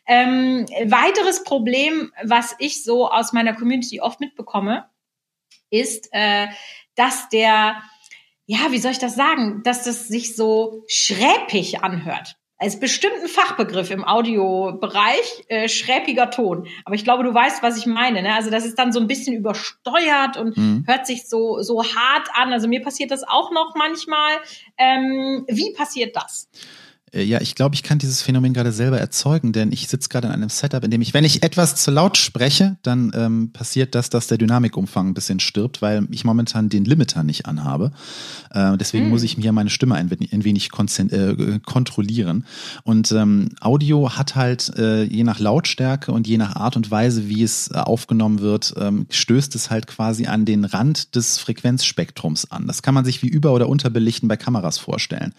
Ähm, 0.05 0.65
weiteres 0.85 1.43
Problem, 1.43 2.11
was 2.23 2.55
ich 2.59 2.83
so 2.83 3.09
aus 3.09 3.31
meiner 3.31 3.53
Community 3.53 4.01
oft 4.01 4.19
mitbekomme, 4.19 4.89
ist, 5.69 6.09
äh, 6.11 6.47
dass 6.95 7.29
der 7.29 7.77
ja, 8.49 8.71
wie 8.71 8.77
soll 8.77 8.91
ich 8.91 8.99
das 8.99 9.15
sagen, 9.15 9.61
dass 9.63 9.83
das 9.83 10.07
sich 10.07 10.37
so 10.37 10.85
schräpig 10.87 11.83
anhört 11.83 12.36
als 12.59 12.79
bestimmten 12.79 13.27
Fachbegriff 13.27 13.91
im 13.91 14.03
Audiobereich 14.03 15.45
äh, 15.47 15.69
schräpiger 15.69 16.31
Ton. 16.31 16.67
Aber 16.85 16.95
ich 16.95 17.03
glaube, 17.03 17.23
du 17.23 17.33
weißt, 17.33 17.61
was 17.61 17.77
ich 17.77 17.85
meine. 17.85 18.23
Ne? 18.23 18.33
Also 18.33 18.49
das 18.49 18.65
ist 18.65 18.79
dann 18.79 18.91
so 18.91 18.99
ein 18.99 19.07
bisschen 19.07 19.35
übersteuert 19.35 20.37
und 20.37 20.57
mhm. 20.57 20.83
hört 20.87 21.05
sich 21.05 21.27
so 21.27 21.61
so 21.61 21.83
hart 21.83 22.29
an. 22.33 22.51
Also 22.51 22.67
mir 22.67 22.81
passiert 22.81 23.11
das 23.11 23.23
auch 23.23 23.51
noch 23.51 23.75
manchmal. 23.75 24.31
Ähm, 24.77 25.45
wie 25.47 25.73
passiert 25.73 26.15
das? 26.15 26.49
Äh, 27.13 27.23
ja, 27.23 27.41
ich 27.41 27.55
glaube, 27.55 27.75
ich 27.75 27.83
kann 27.83 27.99
dieses 27.99 28.21
Phänomen 28.21 28.53
gerade 28.53 28.71
selber 28.71 28.99
erzeugen, 28.99 29.53
denn 29.53 29.71
ich 29.71 29.87
sitze 29.87 30.09
gerade 30.09 30.27
in 30.27 30.33
einem 30.33 30.49
Setup, 30.49 30.83
in 30.83 30.91
dem 30.91 31.01
ich, 31.01 31.13
wenn 31.13 31.23
ich 31.23 31.43
etwas 31.43 31.75
zu 31.75 31.91
laut 31.91 32.17
spreche, 32.17 32.77
dann 32.83 33.11
ähm, 33.15 33.51
passiert 33.53 33.95
das, 33.95 34.09
dass 34.09 34.27
der 34.27 34.37
Dynamikumfang 34.37 35.09
ein 35.09 35.13
bisschen 35.13 35.39
stirbt, 35.39 35.81
weil 35.81 36.07
ich 36.11 36.25
momentan 36.25 36.69
den 36.69 36.85
Limiter 36.85 37.23
nicht 37.23 37.45
anhabe. 37.45 37.91
Äh, 38.51 38.77
deswegen 38.77 39.05
hm. 39.05 39.11
muss 39.11 39.23
ich 39.23 39.37
mir 39.37 39.51
meine 39.51 39.69
Stimme 39.69 39.95
ein, 39.95 40.09
ein 40.09 40.43
wenig 40.43 40.69
äh, 40.73 41.59
kontrollieren. 41.65 42.45
Und 42.83 43.11
ähm, 43.11 43.49
Audio 43.61 44.17
hat 44.17 44.35
halt 44.35 44.77
äh, 44.77 45.03
je 45.03 45.23
nach 45.23 45.39
Lautstärke 45.39 46.11
und 46.11 46.27
je 46.27 46.37
nach 46.37 46.55
Art 46.55 46.75
und 46.75 46.91
Weise, 46.91 47.29
wie 47.29 47.43
es 47.43 47.69
äh, 47.69 47.77
aufgenommen 47.77 48.39
wird, 48.39 48.73
ähm, 48.77 49.07
stößt 49.09 49.55
es 49.55 49.69
halt 49.69 49.87
quasi 49.87 50.27
an 50.27 50.45
den 50.45 50.65
Rand 50.65 51.15
des 51.15 51.37
Frequenzspektrums 51.39 52.51
an. 52.51 52.67
Das 52.67 52.81
kann 52.81 52.93
man 52.93 53.05
sich 53.05 53.21
wie 53.21 53.27
über- 53.27 53.53
oder 53.53 53.69
unterbelichten 53.69 54.27
bei 54.27 54.37
Kameras 54.37 54.77
vorstellen. 54.77 55.33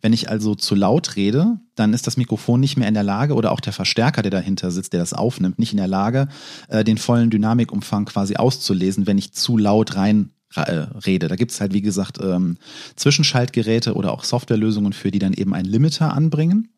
Wenn 0.00 0.12
ich 0.12 0.30
also 0.30 0.54
zu 0.54 0.74
laut 0.74 1.09
rede, 1.16 1.58
dann 1.74 1.92
ist 1.92 2.06
das 2.06 2.16
Mikrofon 2.16 2.60
nicht 2.60 2.76
mehr 2.76 2.88
in 2.88 2.94
der 2.94 3.02
Lage 3.02 3.34
oder 3.34 3.52
auch 3.52 3.60
der 3.60 3.72
Verstärker, 3.72 4.22
der 4.22 4.30
dahinter 4.30 4.70
sitzt, 4.70 4.92
der 4.92 5.00
das 5.00 5.12
aufnimmt, 5.12 5.58
nicht 5.58 5.72
in 5.72 5.78
der 5.78 5.88
Lage, 5.88 6.28
äh, 6.68 6.84
den 6.84 6.98
vollen 6.98 7.30
Dynamikumfang 7.30 8.06
quasi 8.06 8.36
auszulesen, 8.36 9.06
wenn 9.06 9.18
ich 9.18 9.32
zu 9.32 9.56
laut 9.56 9.96
rein 9.96 10.30
äh, 10.54 10.86
rede. 11.06 11.28
Da 11.28 11.36
gibt 11.36 11.52
es 11.52 11.60
halt, 11.60 11.72
wie 11.72 11.82
gesagt, 11.82 12.18
ähm, 12.20 12.56
Zwischenschaltgeräte 12.96 13.94
oder 13.94 14.12
auch 14.12 14.24
Softwarelösungen 14.24 14.92
für, 14.92 15.10
die 15.10 15.18
dann 15.18 15.32
eben 15.32 15.54
einen 15.54 15.68
Limiter 15.68 16.12
anbringen, 16.12 16.68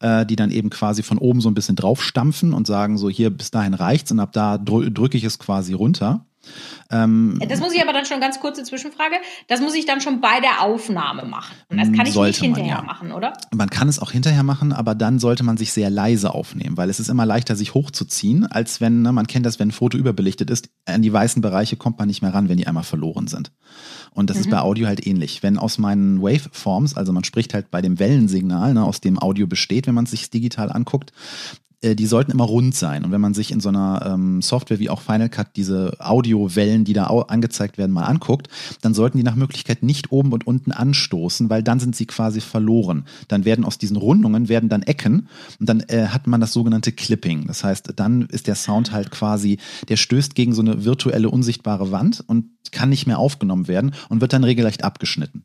äh, 0.00 0.26
die 0.26 0.36
dann 0.36 0.50
eben 0.50 0.70
quasi 0.70 1.02
von 1.02 1.18
oben 1.18 1.40
so 1.40 1.48
ein 1.48 1.54
bisschen 1.54 1.76
draufstampfen 1.76 2.52
und 2.52 2.66
sagen, 2.66 2.98
so 2.98 3.08
hier 3.08 3.30
bis 3.30 3.50
dahin 3.50 3.74
reicht's 3.74 4.12
und 4.12 4.20
ab 4.20 4.32
da 4.32 4.58
drü 4.58 4.90
drücke 4.90 5.16
ich 5.16 5.24
es 5.24 5.38
quasi 5.38 5.72
runter. 5.72 6.26
Ähm, 6.90 7.40
das 7.48 7.60
muss 7.60 7.72
ich 7.72 7.82
aber 7.82 7.92
dann 7.92 8.04
schon 8.04 8.20
ganz 8.20 8.40
kurze 8.40 8.62
Zwischenfrage. 8.62 9.16
Das 9.48 9.60
muss 9.60 9.74
ich 9.74 9.86
dann 9.86 10.00
schon 10.00 10.20
bei 10.20 10.40
der 10.40 10.62
Aufnahme 10.62 11.24
machen. 11.24 11.54
Und 11.68 11.78
das 11.78 11.92
kann 11.92 12.06
ich 12.06 12.14
nicht 12.14 12.40
hinterher 12.40 12.76
man, 12.76 12.84
ja. 12.84 12.86
machen, 12.86 13.12
oder? 13.12 13.32
Man 13.54 13.70
kann 13.70 13.88
es 13.88 13.98
auch 13.98 14.10
hinterher 14.10 14.42
machen, 14.42 14.72
aber 14.72 14.94
dann 14.94 15.18
sollte 15.18 15.42
man 15.44 15.56
sich 15.56 15.72
sehr 15.72 15.90
leise 15.90 16.34
aufnehmen, 16.34 16.76
weil 16.76 16.90
es 16.90 17.00
ist 17.00 17.08
immer 17.08 17.26
leichter, 17.26 17.56
sich 17.56 17.74
hochzuziehen, 17.74 18.46
als 18.46 18.80
wenn, 18.80 19.02
ne, 19.02 19.12
man 19.12 19.26
kennt 19.26 19.46
das, 19.46 19.58
wenn 19.58 19.68
ein 19.68 19.72
Foto 19.72 19.96
überbelichtet 19.96 20.50
ist, 20.50 20.68
an 20.86 21.02
die 21.02 21.12
weißen 21.12 21.42
Bereiche 21.42 21.76
kommt 21.76 21.98
man 21.98 22.08
nicht 22.08 22.22
mehr 22.22 22.34
ran, 22.34 22.48
wenn 22.48 22.58
die 22.58 22.66
einmal 22.66 22.84
verloren 22.84 23.26
sind. 23.26 23.52
Und 24.12 24.30
das 24.30 24.36
mhm. 24.36 24.42
ist 24.42 24.50
bei 24.50 24.60
Audio 24.60 24.86
halt 24.86 25.06
ähnlich. 25.06 25.42
Wenn 25.42 25.58
aus 25.58 25.78
meinen 25.78 26.22
Waveforms, 26.22 26.96
also 26.96 27.12
man 27.12 27.24
spricht 27.24 27.54
halt 27.54 27.70
bei 27.70 27.82
dem 27.82 27.98
Wellensignal, 27.98 28.74
ne, 28.74 28.84
aus 28.84 29.00
dem 29.00 29.18
Audio 29.18 29.46
besteht, 29.46 29.86
wenn 29.86 29.94
man 29.94 30.04
es 30.04 30.12
sich 30.12 30.30
digital 30.30 30.70
anguckt, 30.70 31.12
die 31.84 32.06
sollten 32.06 32.32
immer 32.32 32.44
rund 32.44 32.74
sein. 32.74 33.04
Und 33.04 33.12
wenn 33.12 33.20
man 33.20 33.34
sich 33.34 33.52
in 33.52 33.60
so 33.60 33.68
einer 33.68 34.14
ähm, 34.14 34.40
Software 34.40 34.78
wie 34.78 34.88
auch 34.90 35.02
Final 35.02 35.28
Cut 35.28 35.48
diese 35.56 35.96
Audiowellen, 35.98 36.84
die 36.84 36.94
da 36.94 37.06
angezeigt 37.06 37.76
werden, 37.78 37.92
mal 37.92 38.04
anguckt, 38.04 38.48
dann 38.80 38.94
sollten 38.94 39.18
die 39.18 39.24
nach 39.24 39.34
Möglichkeit 39.34 39.82
nicht 39.82 40.10
oben 40.10 40.32
und 40.32 40.46
unten 40.46 40.72
anstoßen, 40.72 41.50
weil 41.50 41.62
dann 41.62 41.80
sind 41.80 41.94
sie 41.94 42.06
quasi 42.06 42.40
verloren. 42.40 43.04
Dann 43.28 43.44
werden 43.44 43.64
aus 43.64 43.78
diesen 43.78 43.96
Rundungen 43.96 44.48
werden 44.48 44.68
dann 44.68 44.82
Ecken 44.82 45.28
und 45.60 45.68
dann 45.68 45.80
äh, 45.88 46.06
hat 46.06 46.26
man 46.26 46.40
das 46.40 46.52
sogenannte 46.52 46.92
Clipping. 46.92 47.46
Das 47.46 47.62
heißt, 47.64 47.92
dann 47.96 48.22
ist 48.22 48.46
der 48.46 48.54
Sound 48.54 48.92
halt 48.92 49.10
quasi, 49.10 49.58
der 49.88 49.96
stößt 49.96 50.34
gegen 50.34 50.54
so 50.54 50.62
eine 50.62 50.84
virtuelle 50.84 51.28
unsichtbare 51.28 51.90
Wand 51.90 52.24
und 52.26 52.46
kann 52.72 52.88
nicht 52.88 53.06
mehr 53.06 53.18
aufgenommen 53.18 53.68
werden 53.68 53.94
und 54.08 54.20
wird 54.20 54.32
dann 54.32 54.44
regelrecht 54.44 54.84
abgeschnitten. 54.84 55.44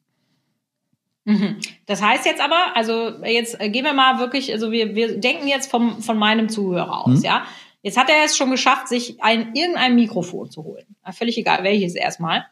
Mhm. 1.29 1.57
Das 1.85 2.01
heißt 2.01 2.25
jetzt 2.25 2.41
aber, 2.41 2.75
also 2.75 3.23
jetzt 3.23 3.61
äh, 3.61 3.69
gehen 3.69 3.85
wir 3.85 3.93
mal 3.93 4.17
wirklich, 4.17 4.51
also 4.51 4.71
wir, 4.71 4.95
wir 4.95 5.19
denken 5.19 5.47
jetzt 5.47 5.69
vom, 5.69 6.01
von 6.01 6.17
meinem 6.17 6.49
Zuhörer 6.49 7.05
aus, 7.05 7.19
mhm. 7.19 7.25
ja. 7.25 7.45
Jetzt 7.81 7.97
hat 7.97 8.09
er 8.09 8.25
es 8.25 8.35
schon 8.35 8.49
geschafft, 8.49 8.89
sich 8.89 9.21
ein, 9.21 9.53
irgendein 9.53 9.95
Mikrofon 9.95 10.49
zu 10.49 10.65
holen. 10.65 10.85
Völlig 11.13 11.37
egal, 11.37 11.63
welches 11.63 11.95
erstmal. 11.95 12.45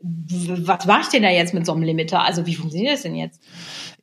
Was 0.00 0.84
mache 0.84 1.02
ich 1.02 1.08
denn 1.08 1.22
da 1.22 1.30
jetzt 1.30 1.54
mit 1.54 1.64
so 1.64 1.72
einem 1.72 1.82
Limiter? 1.82 2.20
Also 2.20 2.44
wie 2.44 2.54
funktioniert 2.54 2.92
das 2.92 3.02
denn 3.02 3.14
jetzt? 3.14 3.40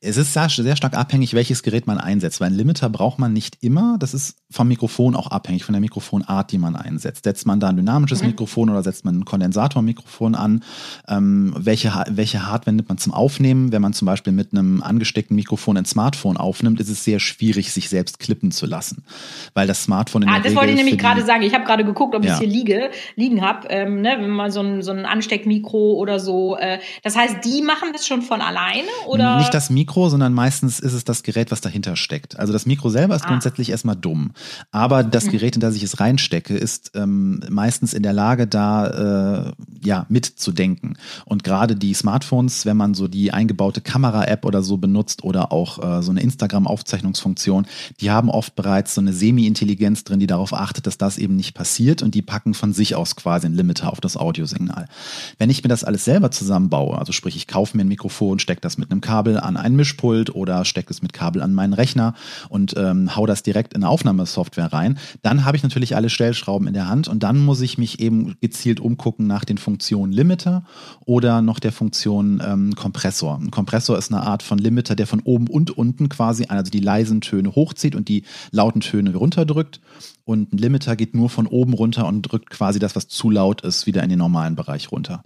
Es 0.03 0.17
ist 0.17 0.33
sehr, 0.33 0.49
sehr 0.49 0.75
stark 0.75 0.97
abhängig, 0.97 1.33
welches 1.33 1.63
Gerät 1.63 1.87
man 1.87 1.97
einsetzt, 1.97 2.41
weil 2.41 2.49
ein 2.49 2.55
Limiter 2.55 2.89
braucht 2.89 3.19
man 3.19 3.31
nicht 3.31 3.57
immer. 3.61 3.95
Das 3.99 4.13
ist 4.13 4.35
vom 4.51 4.67
Mikrofon 4.67 5.15
auch 5.15 5.27
abhängig, 5.27 5.63
von 5.63 5.73
der 5.73 5.79
Mikrofonart, 5.79 6.51
die 6.51 6.57
man 6.57 6.75
einsetzt. 6.75 7.23
Setzt 7.23 7.47
man 7.47 7.61
da 7.61 7.69
ein 7.69 7.77
dynamisches 7.77 8.21
mhm. 8.21 8.29
Mikrofon 8.29 8.69
oder 8.69 8.83
setzt 8.83 9.05
man 9.05 9.19
ein 9.19 9.25
Kondensatormikrofon 9.25 10.35
an? 10.35 10.63
Ähm, 11.07 11.53
welche, 11.57 11.91
welche 12.09 12.45
Hardware 12.45 12.75
nimmt 12.75 12.89
man 12.89 12.97
zum 12.97 13.13
Aufnehmen? 13.13 13.71
Wenn 13.71 13.81
man 13.81 13.93
zum 13.93 14.05
Beispiel 14.05 14.33
mit 14.33 14.51
einem 14.51 14.83
angesteckten 14.83 15.35
Mikrofon 15.35 15.77
ein 15.77 15.85
Smartphone 15.85 16.35
aufnimmt, 16.35 16.81
ist 16.81 16.89
es 16.89 17.03
sehr 17.05 17.19
schwierig, 17.19 17.71
sich 17.71 17.87
selbst 17.87 18.19
klippen 18.19 18.51
zu 18.51 18.65
lassen. 18.65 19.05
Weil 19.53 19.67
das 19.67 19.83
Smartphone 19.83 20.23
in 20.23 20.29
ah, 20.29 20.33
der 20.33 20.41
das 20.41 20.51
Regel 20.51 20.57
wollte 20.57 20.71
ich 20.71 20.77
nämlich 20.77 20.97
gerade 20.97 21.23
sagen. 21.23 21.43
Ich 21.43 21.53
habe 21.53 21.63
gerade 21.63 21.85
geguckt, 21.85 22.13
ob 22.13 22.25
ja. 22.25 22.31
ich 22.31 22.33
es 22.33 22.39
hier 22.39 22.49
liege, 22.49 22.91
liegen 23.15 23.41
habe. 23.41 23.67
Ähm, 23.69 24.01
ne, 24.01 24.17
wenn 24.19 24.29
man 24.29 24.51
so 24.51 24.59
ein, 24.59 24.81
so 24.81 24.91
ein 24.91 25.05
Ansteckmikro 25.05 25.93
oder 25.93 26.19
so. 26.19 26.57
Äh, 26.57 26.79
das 27.03 27.15
heißt, 27.15 27.37
die 27.45 27.61
machen 27.61 27.89
das 27.93 28.05
schon 28.05 28.21
von 28.21 28.41
alleine? 28.41 28.89
Oder? 29.07 29.37
Nicht 29.37 29.53
das 29.53 29.69
Mikro, 29.69 29.92
sondern 30.09 30.33
meistens 30.33 30.79
ist 30.79 30.93
es 30.93 31.03
das 31.03 31.23
Gerät, 31.23 31.51
was 31.51 31.61
dahinter 31.61 31.95
steckt. 31.95 32.39
Also 32.39 32.51
das 32.53 32.65
Mikro 32.65 32.89
selber 32.89 33.15
ist 33.15 33.25
ah. 33.25 33.29
grundsätzlich 33.29 33.69
erstmal 33.69 33.95
dumm. 33.95 34.31
Aber 34.71 35.03
das 35.03 35.25
mhm. 35.25 35.31
Gerät, 35.31 35.55
in 35.55 35.61
das 35.61 35.75
ich 35.75 35.83
es 35.83 35.99
reinstecke, 35.99 36.55
ist 36.55 36.91
ähm, 36.95 37.41
meistens 37.49 37.93
in 37.93 38.03
der 38.03 38.13
Lage, 38.13 38.47
da 38.47 39.47
äh, 39.47 39.51
ja 39.83 40.05
mitzudenken. 40.09 40.97
Und 41.25 41.43
gerade 41.43 41.75
die 41.75 41.93
Smartphones, 41.93 42.65
wenn 42.65 42.77
man 42.77 42.93
so 42.93 43.07
die 43.07 43.31
eingebaute 43.31 43.81
Kamera-App 43.81 44.45
oder 44.45 44.63
so 44.63 44.77
benutzt 44.77 45.23
oder 45.23 45.51
auch 45.51 45.77
äh, 45.83 46.01
so 46.01 46.11
eine 46.11 46.21
Instagram-Aufzeichnungsfunktion, 46.21 47.65
die 47.99 48.11
haben 48.11 48.29
oft 48.29 48.55
bereits 48.55 48.95
so 48.95 49.01
eine 49.01 49.13
Semi-Intelligenz 49.13 50.03
drin, 50.03 50.19
die 50.19 50.27
darauf 50.27 50.53
achtet, 50.53 50.87
dass 50.87 50.97
das 50.97 51.17
eben 51.17 51.35
nicht 51.35 51.53
passiert 51.53 52.01
und 52.01 52.15
die 52.15 52.21
packen 52.21 52.53
von 52.53 52.73
sich 52.73 52.95
aus 52.95 53.15
quasi 53.15 53.45
einen 53.45 53.55
Limiter 53.55 53.91
auf 53.91 54.01
das 54.01 54.17
Audiosignal. 54.17 54.87
Wenn 55.37 55.49
ich 55.49 55.63
mir 55.63 55.69
das 55.69 55.83
alles 55.83 56.05
selber 56.05 56.31
zusammenbaue, 56.31 56.97
also 56.97 57.11
sprich, 57.11 57.35
ich 57.35 57.47
kaufe 57.47 57.77
mir 57.77 57.83
ein 57.83 57.87
Mikrofon, 57.87 58.39
stecke 58.39 58.61
das 58.61 58.77
mit 58.77 58.91
einem 58.91 59.01
Kabel 59.01 59.39
an 59.39 59.57
ein 59.57 59.75
Mischpult 59.83 60.33
oder 60.33 60.63
stecke 60.63 60.91
es 60.91 61.01
mit 61.01 61.11
Kabel 61.11 61.41
an 61.41 61.53
meinen 61.53 61.73
Rechner 61.73 62.13
und 62.47 62.73
ähm, 62.77 63.17
hau 63.17 63.25
das 63.25 63.43
direkt 63.43 63.73
in 63.73 63.83
Aufnahmesoftware 63.83 64.71
rein, 64.71 64.97
dann 65.23 65.43
habe 65.43 65.57
ich 65.57 65.63
natürlich 65.63 65.97
alle 65.97 66.09
Stellschrauben 66.09 66.69
in 66.69 66.73
der 66.73 66.87
Hand 66.87 67.09
und 67.09 67.21
dann 67.21 67.43
muss 67.43 67.59
ich 67.59 67.77
mich 67.77 67.99
eben 67.99 68.37
gezielt 68.39 68.79
umgucken 68.79 69.27
nach 69.27 69.43
den 69.43 69.57
Funktionen 69.57 70.13
Limiter 70.13 70.63
oder 71.05 71.41
noch 71.41 71.59
der 71.59 71.73
Funktion 71.73 72.41
ähm, 72.45 72.75
Kompressor. 72.75 73.37
Ein 73.37 73.51
Kompressor 73.51 73.97
ist 73.97 74.09
eine 74.09 74.21
Art 74.21 74.41
von 74.41 74.57
Limiter, 74.57 74.95
der 74.95 75.05
von 75.05 75.19
oben 75.19 75.47
und 75.47 75.77
unten 75.77 76.07
quasi, 76.07 76.45
also 76.47 76.71
die 76.71 76.79
leisen 76.79 77.19
Töne 77.19 77.53
hochzieht 77.53 77.95
und 77.95 78.07
die 78.07 78.23
lauten 78.51 78.79
Töne 78.79 79.13
runterdrückt. 79.13 79.81
Und 80.23 80.53
ein 80.53 80.57
Limiter 80.57 80.95
geht 80.95 81.13
nur 81.13 81.29
von 81.29 81.47
oben 81.47 81.73
runter 81.73 82.07
und 82.07 82.21
drückt 82.21 82.49
quasi 82.49 82.79
das, 82.79 82.95
was 82.95 83.09
zu 83.09 83.29
laut 83.29 83.61
ist, 83.61 83.85
wieder 83.85 84.01
in 84.03 84.09
den 84.09 84.19
normalen 84.19 84.55
Bereich 84.55 84.89
runter. 84.93 85.21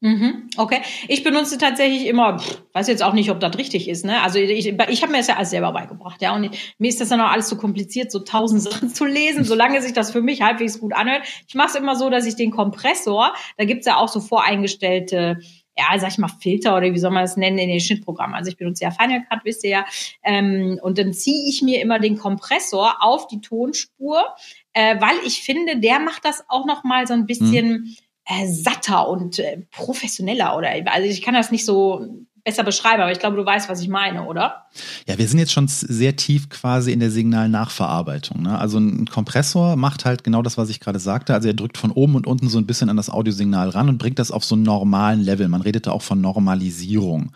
Mhm, 0.00 0.48
okay. 0.56 0.80
Ich 1.08 1.24
benutze 1.24 1.58
tatsächlich 1.58 2.06
immer, 2.06 2.40
weiß 2.72 2.86
jetzt 2.86 3.02
auch 3.02 3.14
nicht, 3.14 3.30
ob 3.30 3.40
das 3.40 3.58
richtig 3.58 3.88
ist, 3.88 4.04
ne? 4.04 4.22
Also 4.22 4.38
ich, 4.38 4.68
ich 4.68 5.02
habe 5.02 5.10
mir 5.10 5.18
das 5.18 5.26
ja 5.26 5.36
alles 5.36 5.50
selber 5.50 5.72
beigebracht, 5.72 6.22
ja. 6.22 6.36
Und 6.36 6.44
ich, 6.44 6.74
mir 6.78 6.88
ist 6.88 7.00
das 7.00 7.08
dann 7.08 7.20
auch 7.20 7.32
alles 7.32 7.48
zu 7.48 7.56
so 7.56 7.60
kompliziert, 7.60 8.12
so 8.12 8.20
tausend 8.20 8.62
Sachen 8.68 8.90
zu 8.90 9.04
lesen, 9.04 9.42
solange 9.42 9.82
sich 9.82 9.92
das 9.92 10.12
für 10.12 10.22
mich 10.22 10.40
halbwegs 10.42 10.78
gut 10.78 10.94
anhört. 10.94 11.22
Ich 11.48 11.54
mache 11.56 11.68
es 11.68 11.74
immer 11.74 11.96
so, 11.96 12.10
dass 12.10 12.26
ich 12.26 12.36
den 12.36 12.52
Kompressor, 12.52 13.34
da 13.56 13.64
gibt's 13.64 13.86
ja 13.86 13.96
auch 13.96 14.08
so 14.08 14.20
voreingestellte 14.20 15.38
ja, 15.80 15.96
sag 15.96 16.10
ich 16.10 16.18
mal, 16.18 16.26
Filter 16.26 16.76
oder 16.76 16.92
wie 16.92 16.98
soll 16.98 17.12
man 17.12 17.22
das 17.22 17.36
nennen 17.36 17.56
in 17.56 17.68
den 17.68 17.78
Schnittprogrammen. 17.78 18.34
Also 18.34 18.50
ich 18.50 18.56
benutze 18.56 18.82
ja 18.82 18.90
Final 18.90 19.22
Cut, 19.30 19.44
wisst 19.44 19.62
ihr 19.62 19.70
ja. 19.70 19.84
Ähm, 20.24 20.80
und 20.82 20.98
dann 20.98 21.12
ziehe 21.12 21.48
ich 21.48 21.62
mir 21.62 21.80
immer 21.80 22.00
den 22.00 22.18
Kompressor 22.18 22.96
auf 22.98 23.28
die 23.28 23.40
Tonspur, 23.40 24.24
äh, 24.72 25.00
weil 25.00 25.14
ich 25.24 25.40
finde, 25.40 25.78
der 25.78 26.00
macht 26.00 26.24
das 26.24 26.42
auch 26.48 26.66
noch 26.66 26.82
mal 26.82 27.06
so 27.06 27.14
ein 27.14 27.26
bisschen 27.26 27.68
hm 27.68 27.96
äh, 28.28 28.46
satter 28.46 29.08
und 29.08 29.38
äh, 29.38 29.62
professioneller 29.70 30.56
oder 30.56 30.70
also 30.86 31.08
ich 31.08 31.22
kann 31.22 31.34
das 31.34 31.50
nicht 31.50 31.64
so 31.64 32.06
besser 32.48 32.64
beschreiben, 32.64 33.02
aber 33.02 33.12
ich 33.12 33.18
glaube, 33.18 33.36
du 33.36 33.44
weißt, 33.44 33.68
was 33.68 33.82
ich 33.82 33.88
meine, 33.88 34.24
oder? 34.24 34.64
Ja, 35.06 35.18
wir 35.18 35.28
sind 35.28 35.38
jetzt 35.38 35.52
schon 35.52 35.68
sehr 35.68 36.16
tief 36.16 36.48
quasi 36.48 36.92
in 36.92 37.00
der 37.00 37.10
Signalnachverarbeitung. 37.10 38.40
Ne? 38.40 38.58
Also 38.58 38.78
ein 38.78 39.04
Kompressor 39.04 39.76
macht 39.76 40.06
halt 40.06 40.24
genau 40.24 40.40
das, 40.40 40.56
was 40.56 40.70
ich 40.70 40.80
gerade 40.80 40.98
sagte. 40.98 41.34
Also 41.34 41.48
er 41.48 41.52
drückt 41.52 41.76
von 41.76 41.90
oben 41.90 42.14
und 42.14 42.26
unten 42.26 42.48
so 42.48 42.56
ein 42.56 42.64
bisschen 42.64 42.88
an 42.88 42.96
das 42.96 43.10
Audiosignal 43.10 43.68
ran 43.68 43.90
und 43.90 43.98
bringt 43.98 44.18
das 44.18 44.30
auf 44.30 44.44
so 44.44 44.54
einen 44.54 44.62
normalen 44.62 45.20
Level. 45.20 45.46
Man 45.48 45.60
redete 45.60 45.92
auch 45.92 46.00
von 46.00 46.22
Normalisierung. 46.22 47.32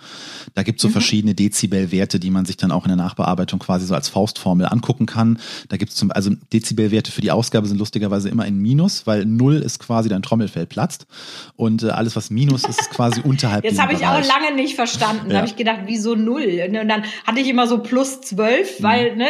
Da 0.54 0.62
gibt 0.62 0.78
es 0.78 0.82
so 0.82 0.88
mhm. 0.88 0.92
verschiedene 0.92 1.34
Dezibelwerte, 1.34 2.18
die 2.18 2.30
man 2.30 2.46
sich 2.46 2.56
dann 2.56 2.72
auch 2.72 2.84
in 2.84 2.88
der 2.88 2.96
Nachbearbeitung 2.96 3.58
quasi 3.58 3.84
so 3.84 3.94
als 3.94 4.08
Faustformel 4.08 4.64
angucken 4.64 5.04
kann. 5.04 5.38
Da 5.68 5.76
gibt 5.76 5.92
es 5.92 5.98
zum 5.98 6.10
also 6.10 6.30
Dezibelwerte 6.54 7.12
für 7.12 7.20
die 7.20 7.32
Ausgabe 7.32 7.66
sind 7.68 7.76
lustigerweise 7.76 8.30
immer 8.30 8.46
in 8.46 8.56
Minus, 8.56 9.06
weil 9.06 9.26
Null 9.26 9.56
ist 9.56 9.78
quasi 9.78 10.08
dein 10.08 10.22
Trommelfell 10.22 10.64
platzt 10.64 11.06
und 11.56 11.82
äh, 11.82 11.90
alles, 11.90 12.16
was 12.16 12.30
Minus 12.30 12.64
ist, 12.64 12.80
ist 12.80 12.90
quasi 12.90 13.20
unterhalb. 13.24 13.62
Jetzt 13.62 13.80
habe 13.80 13.92
ich 13.92 14.06
auch 14.06 14.24
lange 14.24 14.54
nicht 14.54 14.74
verstanden 14.74 15.01
verstanden. 15.02 15.30
Ja. 15.30 15.36
Habe 15.38 15.46
ich 15.46 15.56
gedacht, 15.56 15.80
wieso 15.86 16.14
null? 16.14 16.62
Und 16.66 16.88
dann 16.88 17.04
hatte 17.26 17.40
ich 17.40 17.48
immer 17.48 17.66
so 17.66 17.78
plus 17.78 18.20
zwölf, 18.20 18.80
mhm. 18.80 18.84
weil, 18.84 19.16
ne, 19.16 19.26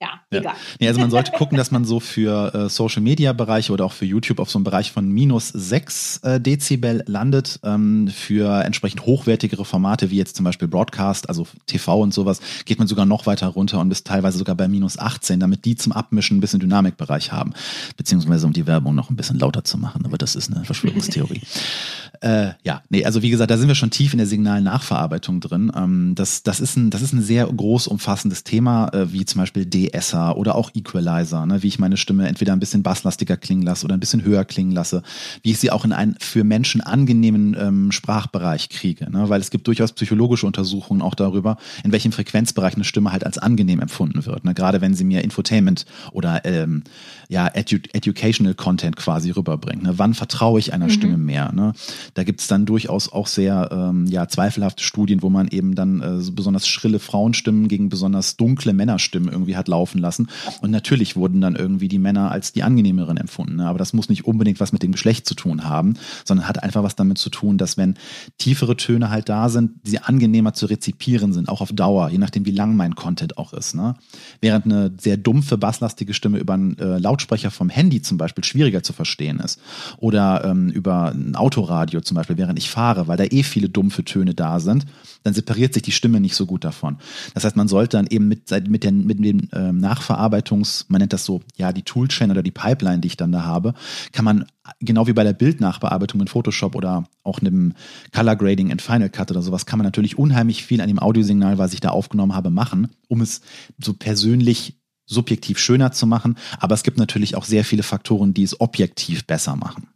ja, 0.00 0.08
egal. 0.30 0.54
Ja. 0.54 0.60
Nee, 0.78 0.88
also 0.88 0.98
man 0.98 1.10
sollte 1.10 1.32
gucken, 1.32 1.58
dass 1.58 1.70
man 1.70 1.84
so 1.84 2.00
für 2.00 2.54
äh, 2.54 2.68
Social 2.70 3.02
Media 3.02 3.34
Bereiche 3.34 3.70
oder 3.70 3.84
auch 3.84 3.92
für 3.92 4.06
YouTube 4.06 4.38
auf 4.38 4.50
so 4.50 4.58
einem 4.58 4.64
Bereich 4.64 4.92
von 4.92 5.06
minus 5.06 5.48
sechs 5.48 6.16
äh, 6.18 6.40
Dezibel 6.40 7.04
landet. 7.06 7.60
Ähm, 7.64 8.08
für 8.08 8.64
entsprechend 8.64 9.04
hochwertigere 9.04 9.66
Formate 9.66 10.10
wie 10.10 10.16
jetzt 10.16 10.36
zum 10.36 10.44
Beispiel 10.44 10.68
Broadcast, 10.68 11.28
also 11.28 11.46
TV 11.66 12.00
und 12.00 12.14
sowas, 12.14 12.40
geht 12.64 12.78
man 12.78 12.88
sogar 12.88 13.04
noch 13.04 13.26
weiter 13.26 13.48
runter 13.48 13.78
und 13.78 13.90
bis 13.90 14.02
teilweise 14.02 14.38
sogar 14.38 14.54
bei 14.54 14.68
minus 14.68 14.98
18, 14.98 15.38
damit 15.38 15.66
die 15.66 15.76
zum 15.76 15.92
Abmischen 15.92 16.38
ein 16.38 16.40
bisschen 16.40 16.60
Dynamikbereich 16.60 17.30
haben. 17.30 17.52
Beziehungsweise 17.98 18.46
um 18.46 18.54
die 18.54 18.66
Werbung 18.66 18.94
noch 18.94 19.10
ein 19.10 19.16
bisschen 19.16 19.38
lauter 19.38 19.64
zu 19.64 19.76
machen. 19.76 20.06
Aber 20.06 20.16
das 20.16 20.34
ist 20.34 20.50
eine 20.50 20.64
Verschwörungstheorie. 20.64 21.42
äh, 22.22 22.52
ja, 22.62 22.82
nee, 22.88 23.04
also 23.04 23.20
wie 23.20 23.30
gesagt, 23.30 23.50
da 23.50 23.58
sind 23.58 23.68
wir 23.68 23.74
schon 23.74 23.90
tief 23.90 24.14
in 24.14 24.18
der 24.18 24.26
Signalnachverarbeitung 24.26 25.40
drin. 25.40 25.70
Ähm, 25.76 26.14
das, 26.14 26.42
das, 26.42 26.60
ist 26.60 26.76
ein, 26.76 26.88
das 26.88 27.02
ist 27.02 27.12
ein 27.12 27.22
sehr 27.22 27.46
groß 27.46 27.86
umfassendes 27.86 28.44
Thema, 28.44 28.88
äh, 28.94 29.12
wie 29.12 29.26
zum 29.26 29.40
Beispiel 29.40 29.66
D 29.66 29.89
de 29.90 30.00
oder 30.34 30.54
auch 30.54 30.70
Equalizer, 30.74 31.46
ne, 31.46 31.62
wie 31.62 31.68
ich 31.68 31.78
meine 31.78 31.96
Stimme 31.96 32.28
entweder 32.28 32.52
ein 32.52 32.60
bisschen 32.60 32.82
basslastiger 32.82 33.36
klingen 33.36 33.62
lasse 33.62 33.84
oder 33.84 33.94
ein 33.94 34.00
bisschen 34.00 34.24
höher 34.24 34.44
klingen 34.44 34.72
lasse, 34.72 35.02
wie 35.42 35.52
ich 35.52 35.58
sie 35.58 35.70
auch 35.70 35.84
in 35.84 35.92
einen 35.92 36.16
für 36.20 36.44
Menschen 36.44 36.80
angenehmen 36.80 37.56
ähm, 37.58 37.92
Sprachbereich 37.92 38.68
kriege, 38.68 39.10
ne, 39.10 39.28
weil 39.28 39.40
es 39.40 39.50
gibt 39.50 39.66
durchaus 39.66 39.92
psychologische 39.92 40.46
Untersuchungen 40.46 41.02
auch 41.02 41.14
darüber, 41.14 41.56
in 41.84 41.92
welchem 41.92 42.12
Frequenzbereich 42.12 42.74
eine 42.74 42.84
Stimme 42.84 43.12
halt 43.12 43.24
als 43.24 43.38
angenehm 43.38 43.80
empfunden 43.80 44.24
wird, 44.26 44.44
ne, 44.44 44.54
gerade 44.54 44.80
wenn 44.80 44.94
sie 44.94 45.04
mir 45.04 45.22
Infotainment 45.22 45.86
oder 46.12 46.44
ähm, 46.44 46.82
ja, 47.30 47.48
edu 47.54 47.78
educational 47.92 48.54
Content 48.54 48.96
quasi 48.96 49.30
rüberbringt. 49.30 49.84
Ne? 49.84 49.94
Wann 49.96 50.14
vertraue 50.14 50.58
ich 50.58 50.72
einer 50.72 50.86
mhm. 50.86 50.90
Stimme 50.90 51.16
mehr? 51.16 51.52
Ne? 51.52 51.72
Da 52.14 52.24
gibt 52.24 52.40
es 52.40 52.48
dann 52.48 52.66
durchaus 52.66 53.12
auch 53.12 53.28
sehr 53.28 53.68
ähm, 53.70 54.06
ja, 54.06 54.26
zweifelhafte 54.26 54.82
Studien, 54.82 55.22
wo 55.22 55.30
man 55.30 55.46
eben 55.46 55.76
dann 55.76 56.00
äh, 56.00 56.20
so 56.20 56.32
besonders 56.32 56.66
schrille 56.66 56.98
Frauenstimmen 56.98 57.68
gegen 57.68 57.88
besonders 57.88 58.36
dunkle 58.36 58.72
Männerstimmen 58.72 59.30
irgendwie 59.30 59.56
hat 59.56 59.68
laufen 59.80 59.98
lassen. 59.98 60.28
Und 60.60 60.70
natürlich 60.70 61.16
wurden 61.16 61.40
dann 61.40 61.56
irgendwie 61.56 61.88
die 61.88 61.98
Männer 61.98 62.30
als 62.30 62.52
die 62.52 62.62
angenehmeren 62.62 63.16
empfunden. 63.16 63.56
Ne? 63.56 63.66
Aber 63.66 63.78
das 63.78 63.94
muss 63.94 64.10
nicht 64.10 64.26
unbedingt 64.26 64.60
was 64.60 64.72
mit 64.72 64.82
dem 64.82 64.92
Geschlecht 64.92 65.26
zu 65.26 65.34
tun 65.34 65.64
haben, 65.64 65.94
sondern 66.24 66.46
hat 66.46 66.62
einfach 66.62 66.82
was 66.82 66.96
damit 66.96 67.16
zu 67.16 67.30
tun, 67.30 67.56
dass 67.56 67.78
wenn 67.78 67.94
tiefere 68.38 68.76
Töne 68.76 69.10
halt 69.10 69.28
da 69.28 69.48
sind, 69.48 69.72
sie 69.84 69.98
angenehmer 69.98 70.52
zu 70.52 70.66
rezipieren 70.66 71.32
sind, 71.32 71.48
auch 71.48 71.62
auf 71.62 71.72
Dauer, 71.72 72.10
je 72.10 72.18
nachdem, 72.18 72.44
wie 72.44 72.50
lang 72.50 72.76
mein 72.76 72.94
Content 72.94 73.38
auch 73.38 73.54
ist. 73.54 73.74
Ne? 73.74 73.94
Während 74.40 74.66
eine 74.66 74.92
sehr 75.00 75.16
dumpfe, 75.16 75.56
basslastige 75.56 76.12
Stimme 76.12 76.38
über 76.38 76.54
einen 76.54 76.78
äh, 76.78 76.98
Lautsprecher 76.98 77.50
vom 77.50 77.70
Handy 77.70 78.02
zum 78.02 78.18
Beispiel 78.18 78.44
schwieriger 78.44 78.82
zu 78.82 78.92
verstehen 78.92 79.40
ist. 79.40 79.60
Oder 79.96 80.44
ähm, 80.44 80.68
über 80.68 81.12
ein 81.12 81.36
Autoradio 81.36 82.02
zum 82.02 82.16
Beispiel, 82.16 82.36
während 82.36 82.58
ich 82.58 82.68
fahre, 82.68 83.08
weil 83.08 83.16
da 83.16 83.24
eh 83.24 83.42
viele 83.42 83.70
dumpfe 83.70 84.04
Töne 84.04 84.34
da 84.34 84.60
sind, 84.60 84.84
dann 85.22 85.34
separiert 85.34 85.74
sich 85.74 85.82
die 85.82 85.92
Stimme 85.92 86.20
nicht 86.20 86.34
so 86.34 86.46
gut 86.46 86.64
davon. 86.64 86.98
Das 87.34 87.44
heißt, 87.44 87.56
man 87.56 87.68
sollte 87.68 87.96
dann 87.96 88.06
eben 88.08 88.28
mit, 88.28 88.50
mit, 88.68 88.84
den, 88.84 89.06
mit 89.06 89.24
dem 89.24 89.48
ähm, 89.70 89.78
Nachverarbeitungs, 89.78 90.86
man 90.88 91.00
nennt 91.00 91.12
das 91.12 91.24
so, 91.24 91.40
ja, 91.56 91.72
die 91.72 91.82
Toolchain 91.82 92.30
oder 92.30 92.42
die 92.42 92.50
Pipeline, 92.50 92.98
die 92.98 93.08
ich 93.08 93.16
dann 93.16 93.32
da 93.32 93.44
habe, 93.44 93.74
kann 94.12 94.24
man 94.24 94.46
genau 94.80 95.06
wie 95.06 95.12
bei 95.12 95.24
der 95.24 95.32
Bildnachbearbeitung 95.32 96.20
in 96.20 96.28
Photoshop 96.28 96.74
oder 96.74 97.04
auch 97.22 97.40
einem 97.40 97.74
Color 98.12 98.36
Grading 98.36 98.70
in 98.70 98.78
Final 98.78 99.08
Cut 99.08 99.30
oder 99.30 99.42
sowas, 99.42 99.66
kann 99.66 99.78
man 99.78 99.86
natürlich 99.86 100.18
unheimlich 100.18 100.64
viel 100.64 100.80
an 100.80 100.88
dem 100.88 100.98
Audiosignal, 100.98 101.58
was 101.58 101.72
ich 101.72 101.80
da 101.80 101.90
aufgenommen 101.90 102.34
habe, 102.34 102.50
machen, 102.50 102.88
um 103.08 103.20
es 103.20 103.40
so 103.78 103.94
persönlich 103.94 104.76
subjektiv 105.06 105.58
schöner 105.58 105.92
zu 105.92 106.06
machen. 106.06 106.36
Aber 106.58 106.74
es 106.74 106.82
gibt 106.82 106.98
natürlich 106.98 107.36
auch 107.36 107.44
sehr 107.44 107.64
viele 107.64 107.82
Faktoren, 107.82 108.32
die 108.32 108.44
es 108.44 108.60
objektiv 108.60 109.26
besser 109.26 109.56
machen. 109.56 109.88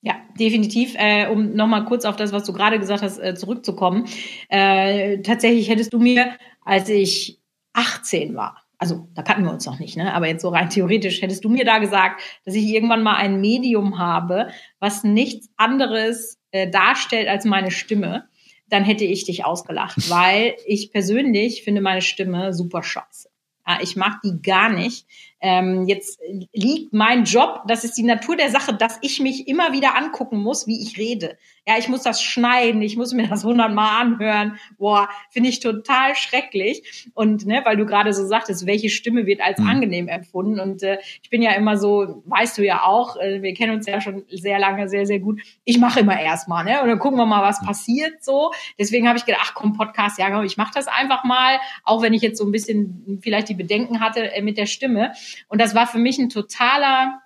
Ja, 0.00 0.16
definitiv. 0.38 0.94
Äh, 0.96 1.28
um 1.28 1.54
nochmal 1.54 1.84
kurz 1.86 2.04
auf 2.04 2.16
das, 2.16 2.32
was 2.32 2.44
du 2.44 2.52
gerade 2.52 2.78
gesagt 2.78 3.02
hast, 3.02 3.18
äh, 3.18 3.34
zurückzukommen. 3.34 4.06
Äh, 4.48 5.22
tatsächlich 5.22 5.68
hättest 5.68 5.92
du 5.92 5.98
mir, 5.98 6.32
als 6.62 6.88
ich 6.88 7.40
18 7.72 8.34
war, 8.34 8.63
also 8.78 9.08
da 9.14 9.22
kannten 9.22 9.44
wir 9.44 9.52
uns 9.52 9.66
noch 9.66 9.78
nicht, 9.78 9.96
ne? 9.96 10.12
aber 10.14 10.28
jetzt 10.28 10.42
so 10.42 10.48
rein 10.48 10.70
theoretisch, 10.70 11.22
hättest 11.22 11.44
du 11.44 11.48
mir 11.48 11.64
da 11.64 11.78
gesagt, 11.78 12.20
dass 12.44 12.54
ich 12.54 12.66
irgendwann 12.66 13.02
mal 13.02 13.16
ein 13.16 13.40
Medium 13.40 13.98
habe, 13.98 14.48
was 14.78 15.04
nichts 15.04 15.48
anderes 15.56 16.38
äh, 16.50 16.68
darstellt 16.68 17.28
als 17.28 17.44
meine 17.44 17.70
Stimme, 17.70 18.28
dann 18.68 18.84
hätte 18.84 19.04
ich 19.04 19.24
dich 19.24 19.44
ausgelacht, 19.44 19.96
weil 20.10 20.56
ich 20.66 20.90
persönlich 20.90 21.62
finde 21.62 21.80
meine 21.80 22.02
Stimme 22.02 22.52
super 22.52 22.82
scheiße. 22.82 23.28
Ja, 23.66 23.78
ich 23.80 23.96
mag 23.96 24.20
die 24.22 24.42
gar 24.42 24.68
nicht. 24.68 25.06
Ähm, 25.46 25.84
jetzt 25.86 26.20
liegt 26.54 26.94
mein 26.94 27.24
Job, 27.24 27.64
das 27.68 27.84
ist 27.84 27.98
die 27.98 28.02
Natur 28.02 28.34
der 28.34 28.48
Sache, 28.48 28.72
dass 28.72 28.98
ich 29.02 29.20
mich 29.20 29.46
immer 29.46 29.74
wieder 29.74 29.94
angucken 29.94 30.38
muss, 30.38 30.66
wie 30.66 30.80
ich 30.80 30.96
rede. 30.96 31.36
Ja, 31.66 31.74
ich 31.78 31.88
muss 31.88 32.02
das 32.02 32.22
schneiden, 32.22 32.80
ich 32.80 32.96
muss 32.96 33.12
mir 33.12 33.28
das 33.28 33.44
hundertmal 33.44 34.00
anhören. 34.00 34.58
Boah, 34.78 35.08
finde 35.28 35.50
ich 35.50 35.60
total 35.60 36.14
schrecklich. 36.14 37.10
Und 37.12 37.44
ne, 37.44 37.60
weil 37.64 37.76
du 37.76 37.84
gerade 37.84 38.14
so 38.14 38.26
sagtest, 38.26 38.66
welche 38.66 38.88
Stimme 38.88 39.26
wird 39.26 39.42
als 39.42 39.58
mhm. 39.58 39.68
angenehm 39.68 40.08
empfunden? 40.08 40.60
Und 40.60 40.82
äh, 40.82 40.98
ich 41.22 41.28
bin 41.28 41.42
ja 41.42 41.52
immer 41.52 41.76
so, 41.76 42.22
weißt 42.24 42.56
du 42.56 42.64
ja 42.64 42.84
auch, 42.84 43.16
äh, 43.16 43.42
wir 43.42 43.52
kennen 43.52 43.74
uns 43.74 43.86
ja 43.86 44.00
schon 44.00 44.24
sehr 44.30 44.58
lange, 44.58 44.88
sehr, 44.88 45.04
sehr 45.04 45.20
gut. 45.20 45.40
Ich 45.64 45.78
mache 45.78 46.00
immer 46.00 46.18
erstmal, 46.18 46.64
ne? 46.64 46.82
Und 46.82 46.88
dann 46.88 46.98
gucken 46.98 47.18
wir 47.18 47.26
mal, 47.26 47.42
was 47.42 47.60
passiert 47.60 48.24
so. 48.24 48.52
Deswegen 48.78 49.08
habe 49.08 49.18
ich 49.18 49.26
gedacht, 49.26 49.42
ach 49.44 49.54
komm, 49.54 49.74
Podcast, 49.74 50.18
ja, 50.18 50.30
komm, 50.30 50.44
ich 50.44 50.56
mache 50.56 50.72
das 50.74 50.86
einfach 50.86 51.24
mal, 51.24 51.58
auch 51.82 52.00
wenn 52.00 52.14
ich 52.14 52.22
jetzt 52.22 52.38
so 52.38 52.44
ein 52.44 52.52
bisschen 52.52 53.20
vielleicht 53.22 53.50
die 53.50 53.54
Bedenken 53.54 54.00
hatte 54.00 54.32
äh, 54.32 54.40
mit 54.40 54.56
der 54.56 54.66
Stimme. 54.66 55.12
Und 55.48 55.60
das 55.60 55.74
war 55.74 55.86
für 55.86 55.98
mich 55.98 56.18
ein 56.18 56.28
totaler 56.28 57.20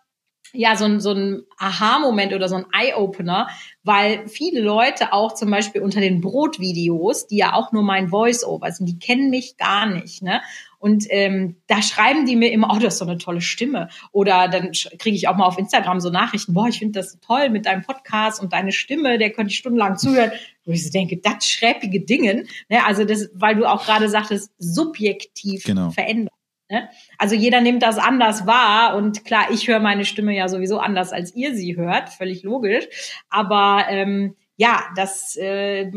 ja, 0.52 0.76
so 0.76 0.84
ein, 0.84 1.00
so 1.00 1.12
ein 1.12 1.42
Aha-Moment 1.58 2.32
oder 2.32 2.48
so 2.48 2.56
ein 2.56 2.66
Eye-Opener, 2.72 3.48
weil 3.82 4.28
viele 4.28 4.60
Leute 4.60 5.12
auch 5.12 5.34
zum 5.34 5.50
Beispiel 5.50 5.82
unter 5.82 6.00
den 6.00 6.20
Brotvideos, 6.20 7.26
die 7.26 7.36
ja 7.36 7.54
auch 7.54 7.72
nur 7.72 7.82
mein 7.82 8.08
Voice-Over 8.08 8.72
sind, 8.72 8.86
die 8.86 8.98
kennen 8.98 9.30
mich 9.30 9.56
gar 9.56 9.86
nicht, 9.86 10.22
ne? 10.22 10.40
Und 10.80 11.06
ähm, 11.10 11.56
da 11.66 11.82
schreiben 11.82 12.24
die 12.24 12.36
mir 12.36 12.52
immer, 12.52 12.70
oh, 12.72 12.78
du 12.78 12.86
hast 12.86 12.98
so 12.98 13.04
eine 13.04 13.18
tolle 13.18 13.40
Stimme. 13.40 13.88
Oder 14.12 14.46
dann 14.46 14.70
kriege 14.98 15.16
ich 15.16 15.26
auch 15.26 15.36
mal 15.36 15.46
auf 15.46 15.58
Instagram 15.58 15.98
so 15.98 16.08
Nachrichten, 16.08 16.54
boah, 16.54 16.68
ich 16.68 16.78
finde 16.78 17.00
das 17.00 17.18
toll 17.18 17.50
mit 17.50 17.66
deinem 17.66 17.82
Podcast 17.82 18.40
und 18.40 18.52
deine 18.52 18.70
Stimme, 18.70 19.18
der 19.18 19.30
könnte 19.30 19.50
ich 19.50 19.58
stundenlang 19.58 19.96
zuhören. 19.96 20.30
Wo 20.64 20.70
ich 20.70 20.84
so 20.84 20.92
denke, 20.92 21.16
das 21.16 21.48
schräppige 21.48 22.02
Dingen. 22.02 22.46
Ne? 22.68 22.84
Also 22.86 23.04
das, 23.04 23.28
weil 23.34 23.56
du 23.56 23.64
auch 23.64 23.84
gerade 23.84 24.08
sagtest, 24.08 24.52
subjektiv 24.58 25.64
genau. 25.64 25.90
verändert. 25.90 26.37
Ne? 26.70 26.88
Also 27.16 27.34
jeder 27.34 27.60
nimmt 27.60 27.82
das 27.82 27.98
anders 27.98 28.46
wahr 28.46 28.96
und 28.96 29.24
klar, 29.24 29.46
ich 29.50 29.68
höre 29.68 29.80
meine 29.80 30.04
Stimme 30.04 30.34
ja 30.36 30.48
sowieso 30.48 30.78
anders, 30.78 31.12
als 31.12 31.34
ihr 31.34 31.54
sie 31.54 31.76
hört, 31.76 32.10
völlig 32.10 32.42
logisch. 32.42 32.86
Aber 33.30 33.86
ähm, 33.88 34.36
ja, 34.56 34.84
das 34.96 35.36
äh, 35.36 35.90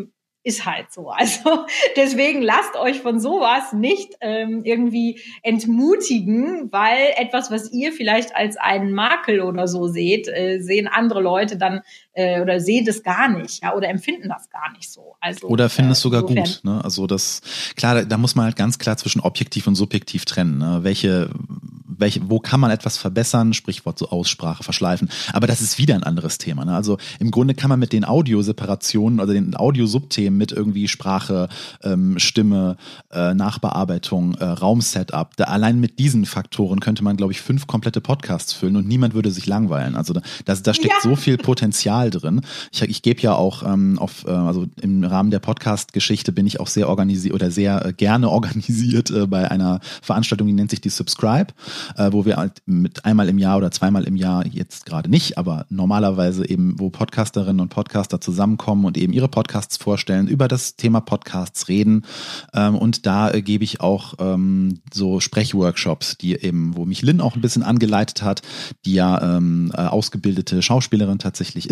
ist 0.44 0.66
halt 0.66 0.92
so. 0.92 1.12
Also 1.22 1.66
deswegen 1.96 2.42
lasst 2.42 2.76
euch 2.76 3.02
von 3.02 3.20
sowas 3.20 3.74
nicht 3.74 4.16
ähm, 4.22 4.62
irgendwie 4.64 5.22
entmutigen, 5.44 6.72
weil 6.72 7.14
etwas, 7.18 7.52
was 7.52 7.72
ihr 7.72 7.92
vielleicht 7.92 8.36
als 8.36 8.58
einen 8.58 8.94
Makel 8.94 9.42
oder 9.42 9.68
so 9.68 9.88
seht, 9.88 10.28
äh, 10.28 10.60
sehen 10.60 10.88
andere 10.88 11.22
Leute 11.22 11.58
dann 11.58 11.82
äh, 12.14 12.42
oder 12.42 12.60
sehen 12.60 12.86
das 12.86 13.04
gar 13.04 13.30
nicht, 13.30 13.64
ja, 13.64 13.74
oder 13.74 13.90
empfinden 13.90 14.30
das 14.30 14.50
gar 14.50 14.72
nicht 14.74 14.92
so. 14.92 15.16
Also 15.20 15.48
oder 15.48 15.70
finden 15.70 15.92
äh, 15.92 15.94
es 15.94 16.02
sogar 16.02 16.22
insofern. 16.22 16.46
gut. 16.46 16.62
Ne? 16.64 16.84
Also 16.84 17.08
das 17.08 17.42
klar, 17.76 17.96
da, 17.96 18.04
da 18.04 18.18
muss 18.18 18.36
man 18.36 18.46
halt 18.46 18.56
ganz 18.56 18.80
klar 18.80 18.98
zwischen 18.98 19.22
objektiv 19.22 19.68
und 19.68 19.76
subjektiv 19.76 20.26
trennen. 20.26 20.58
Ne? 20.58 20.80
Welche 20.84 21.30
welche, 22.02 22.30
wo 22.30 22.40
kann 22.40 22.60
man 22.60 22.72
etwas 22.72 22.98
verbessern, 22.98 23.54
Sprichwort 23.54 23.98
so 23.98 24.10
Aussprache 24.10 24.64
verschleifen. 24.64 25.10
Aber 25.32 25.48
das 25.48 25.62
ist 25.62 25.78
wieder 25.78 25.96
ein 25.96 26.04
anderes 26.04 26.38
Thema. 26.38 26.66
Ne? 26.66 26.76
Also 26.76 26.98
im 27.20 27.32
Grunde 27.32 27.54
kann 27.54 27.70
man 27.70 27.80
mit 27.80 27.94
den 27.94 28.04
Audioseparationen, 28.04 29.20
also 29.22 29.32
den 29.32 29.56
Audiosubthemen 29.56 30.38
mit 30.38 30.52
irgendwie 30.52 30.90
Sprache, 30.90 31.48
ähm, 31.84 32.20
Stimme, 32.20 32.76
äh, 33.12 33.34
Nachbearbeitung, 33.34 34.34
äh, 34.36 34.44
Raumsetup, 34.44 35.38
da 35.38 35.46
allein 35.46 35.80
mit 35.80 36.00
diesen 36.00 36.26
Faktoren 36.26 36.80
könnte 36.80 37.04
man, 37.04 37.16
glaube 37.16 37.32
ich, 37.32 37.42
fünf 37.42 37.68
komplette 37.68 38.02
Podcasts 38.02 38.52
füllen 38.52 38.76
und 38.76 38.88
niemand 38.88 39.14
würde 39.14 39.32
sich 39.32 39.46
langweilen. 39.46 39.96
Also 39.96 40.14
da, 40.14 40.22
da 40.46 40.74
steckt 40.74 40.94
ja. 40.94 41.00
so 41.02 41.16
viel 41.16 41.38
Potenzial 41.38 42.01
drin. 42.10 42.42
Ich, 42.72 42.82
ich 42.82 43.02
gebe 43.02 43.22
ja 43.22 43.36
auch 43.36 43.64
ähm, 43.64 44.00
auf, 44.00 44.26
äh, 44.26 44.32
also 44.32 44.66
im 44.82 45.04
Rahmen 45.04 45.32
der 45.32 45.40
Podcast-Geschichte 45.40 46.32
bin 46.32 46.48
ich 46.48 46.60
auch 46.60 46.68
sehr 46.68 46.90
organisiert 46.90 47.34
oder 47.34 47.52
sehr 47.52 47.86
äh, 47.86 47.94
gerne 47.94 48.30
organisiert 48.42 49.12
äh, 49.12 49.28
bei 49.28 49.50
einer 49.50 49.80
Veranstaltung, 50.02 50.48
die 50.48 50.54
nennt 50.54 50.72
sich 50.72 50.82
die 50.82 50.90
Subscribe, 50.90 51.54
äh, 51.98 52.12
wo 52.12 52.26
wir 52.26 52.38
halt 52.38 52.62
mit 52.66 53.06
einmal 53.06 53.30
im 53.30 53.38
Jahr 53.38 53.58
oder 53.58 53.72
zweimal 53.72 54.04
im 54.06 54.16
Jahr, 54.16 54.46
jetzt 54.46 54.86
gerade 54.86 55.10
nicht, 55.10 55.38
aber 55.38 55.66
normalerweise 55.70 56.48
eben, 56.48 56.80
wo 56.80 56.90
Podcasterinnen 56.90 57.60
und 57.60 57.70
Podcaster 57.70 58.22
zusammenkommen 58.22 58.86
und 58.86 58.98
eben 58.98 59.14
ihre 59.14 59.28
Podcasts 59.28 59.78
vorstellen, 59.78 60.28
über 60.28 60.48
das 60.48 60.76
Thema 60.76 61.02
Podcasts 61.02 61.68
reden. 61.68 62.04
Ähm, 62.54 62.76
und 62.76 63.06
da 63.06 63.32
äh, 63.32 63.42
gebe 63.42 63.64
ich 63.64 63.82
auch 63.82 64.16
ähm, 64.20 64.80
so 64.94 65.20
Sprechworkshops, 65.20 66.18
die 66.18 66.36
eben, 66.36 66.76
wo 66.76 66.86
mich 66.86 67.02
Lynn 67.02 67.22
auch 67.22 67.36
ein 67.36 67.42
bisschen 67.42 67.64
angeleitet 67.64 68.22
hat, 68.22 68.42
die 68.86 68.94
ja 68.94 69.38
ähm, 69.38 69.72
äh, 69.74 69.82
ausgebildete 69.82 70.62
Schauspielerin 70.62 71.20
tatsächlich 71.20 71.70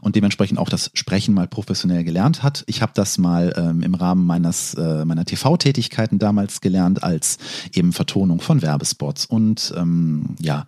und 0.00 0.16
dementsprechend 0.16 0.58
auch 0.58 0.68
das 0.68 0.90
Sprechen 0.94 1.34
mal 1.34 1.48
professionell 1.48 2.04
gelernt 2.04 2.42
hat. 2.42 2.64
Ich 2.66 2.82
habe 2.82 2.92
das 2.94 3.18
mal 3.18 3.52
ähm, 3.56 3.82
im 3.82 3.94
Rahmen 3.94 4.26
meines, 4.26 4.74
äh, 4.74 5.04
meiner 5.04 5.24
TV-Tätigkeiten 5.24 6.18
damals 6.18 6.60
gelernt 6.60 7.02
als 7.02 7.38
eben 7.72 7.92
Vertonung 7.92 8.40
von 8.40 8.62
Werbespots 8.62 9.26
und 9.26 9.72
ähm, 9.76 10.36
ja, 10.40 10.66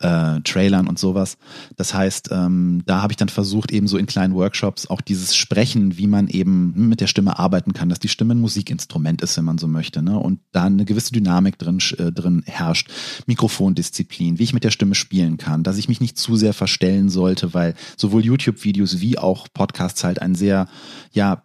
äh, 0.00 0.40
Trailern 0.42 0.86
und 0.86 0.98
sowas. 0.98 1.36
Das 1.76 1.94
heißt, 1.94 2.30
ähm, 2.32 2.82
da 2.86 3.02
habe 3.02 3.12
ich 3.12 3.16
dann 3.16 3.28
versucht, 3.28 3.70
eben 3.70 3.88
so 3.88 3.96
in 3.96 4.06
kleinen 4.06 4.34
Workshops 4.34 4.88
auch 4.88 5.00
dieses 5.00 5.36
Sprechen, 5.36 5.98
wie 5.98 6.06
man 6.06 6.28
eben 6.28 6.88
mit 6.88 7.00
der 7.00 7.06
Stimme 7.06 7.38
arbeiten 7.38 7.72
kann, 7.72 7.88
dass 7.88 7.98
die 7.98 8.08
Stimme 8.08 8.34
ein 8.34 8.40
Musikinstrument 8.40 9.22
ist, 9.22 9.36
wenn 9.36 9.44
man 9.44 9.58
so 9.58 9.68
möchte, 9.68 10.02
ne? 10.02 10.18
und 10.18 10.40
da 10.52 10.64
eine 10.64 10.84
gewisse 10.84 11.12
Dynamik 11.12 11.58
drin, 11.58 11.78
äh, 11.98 12.12
drin 12.12 12.42
herrscht, 12.46 12.90
Mikrofondisziplin, 13.26 14.38
wie 14.38 14.44
ich 14.44 14.54
mit 14.54 14.64
der 14.64 14.70
Stimme 14.70 14.94
spielen 14.94 15.36
kann, 15.36 15.62
dass 15.62 15.78
ich 15.78 15.88
mich 15.88 16.00
nicht 16.00 16.18
zu 16.18 16.36
sehr 16.36 16.54
verstellen 16.54 17.08
sollte, 17.08 17.54
weil 17.54 17.74
sowohl 17.96 18.24
YouTube-Videos 18.38 19.00
wie 19.00 19.18
auch 19.18 19.48
Podcasts 19.52 20.04
halt 20.04 20.22
ein 20.22 20.34
sehr, 20.34 20.68
ja, 21.12 21.42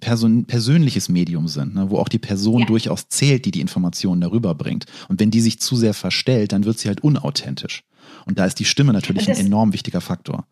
Person, 0.00 0.44
persönliches 0.44 1.08
Medium 1.08 1.48
sind, 1.48 1.74
ne, 1.74 1.90
wo 1.90 1.98
auch 1.98 2.08
die 2.08 2.18
Person 2.18 2.60
ja. 2.60 2.66
durchaus 2.66 3.08
zählt, 3.08 3.44
die 3.44 3.50
die 3.50 3.60
Informationen 3.60 4.20
darüber 4.20 4.54
bringt. 4.54 4.86
Und 5.08 5.20
wenn 5.20 5.30
die 5.30 5.40
sich 5.40 5.58
zu 5.60 5.76
sehr 5.76 5.94
verstellt, 5.94 6.52
dann 6.52 6.64
wird 6.64 6.78
sie 6.78 6.88
halt 6.88 7.02
unauthentisch. 7.02 7.82
Und 8.26 8.38
da 8.38 8.46
ist 8.46 8.58
die 8.58 8.64
Stimme 8.64 8.92
natürlich 8.92 9.26
das, 9.26 9.38
ein 9.38 9.46
enorm 9.46 9.72
wichtiger 9.72 10.00
Faktor. 10.00 10.46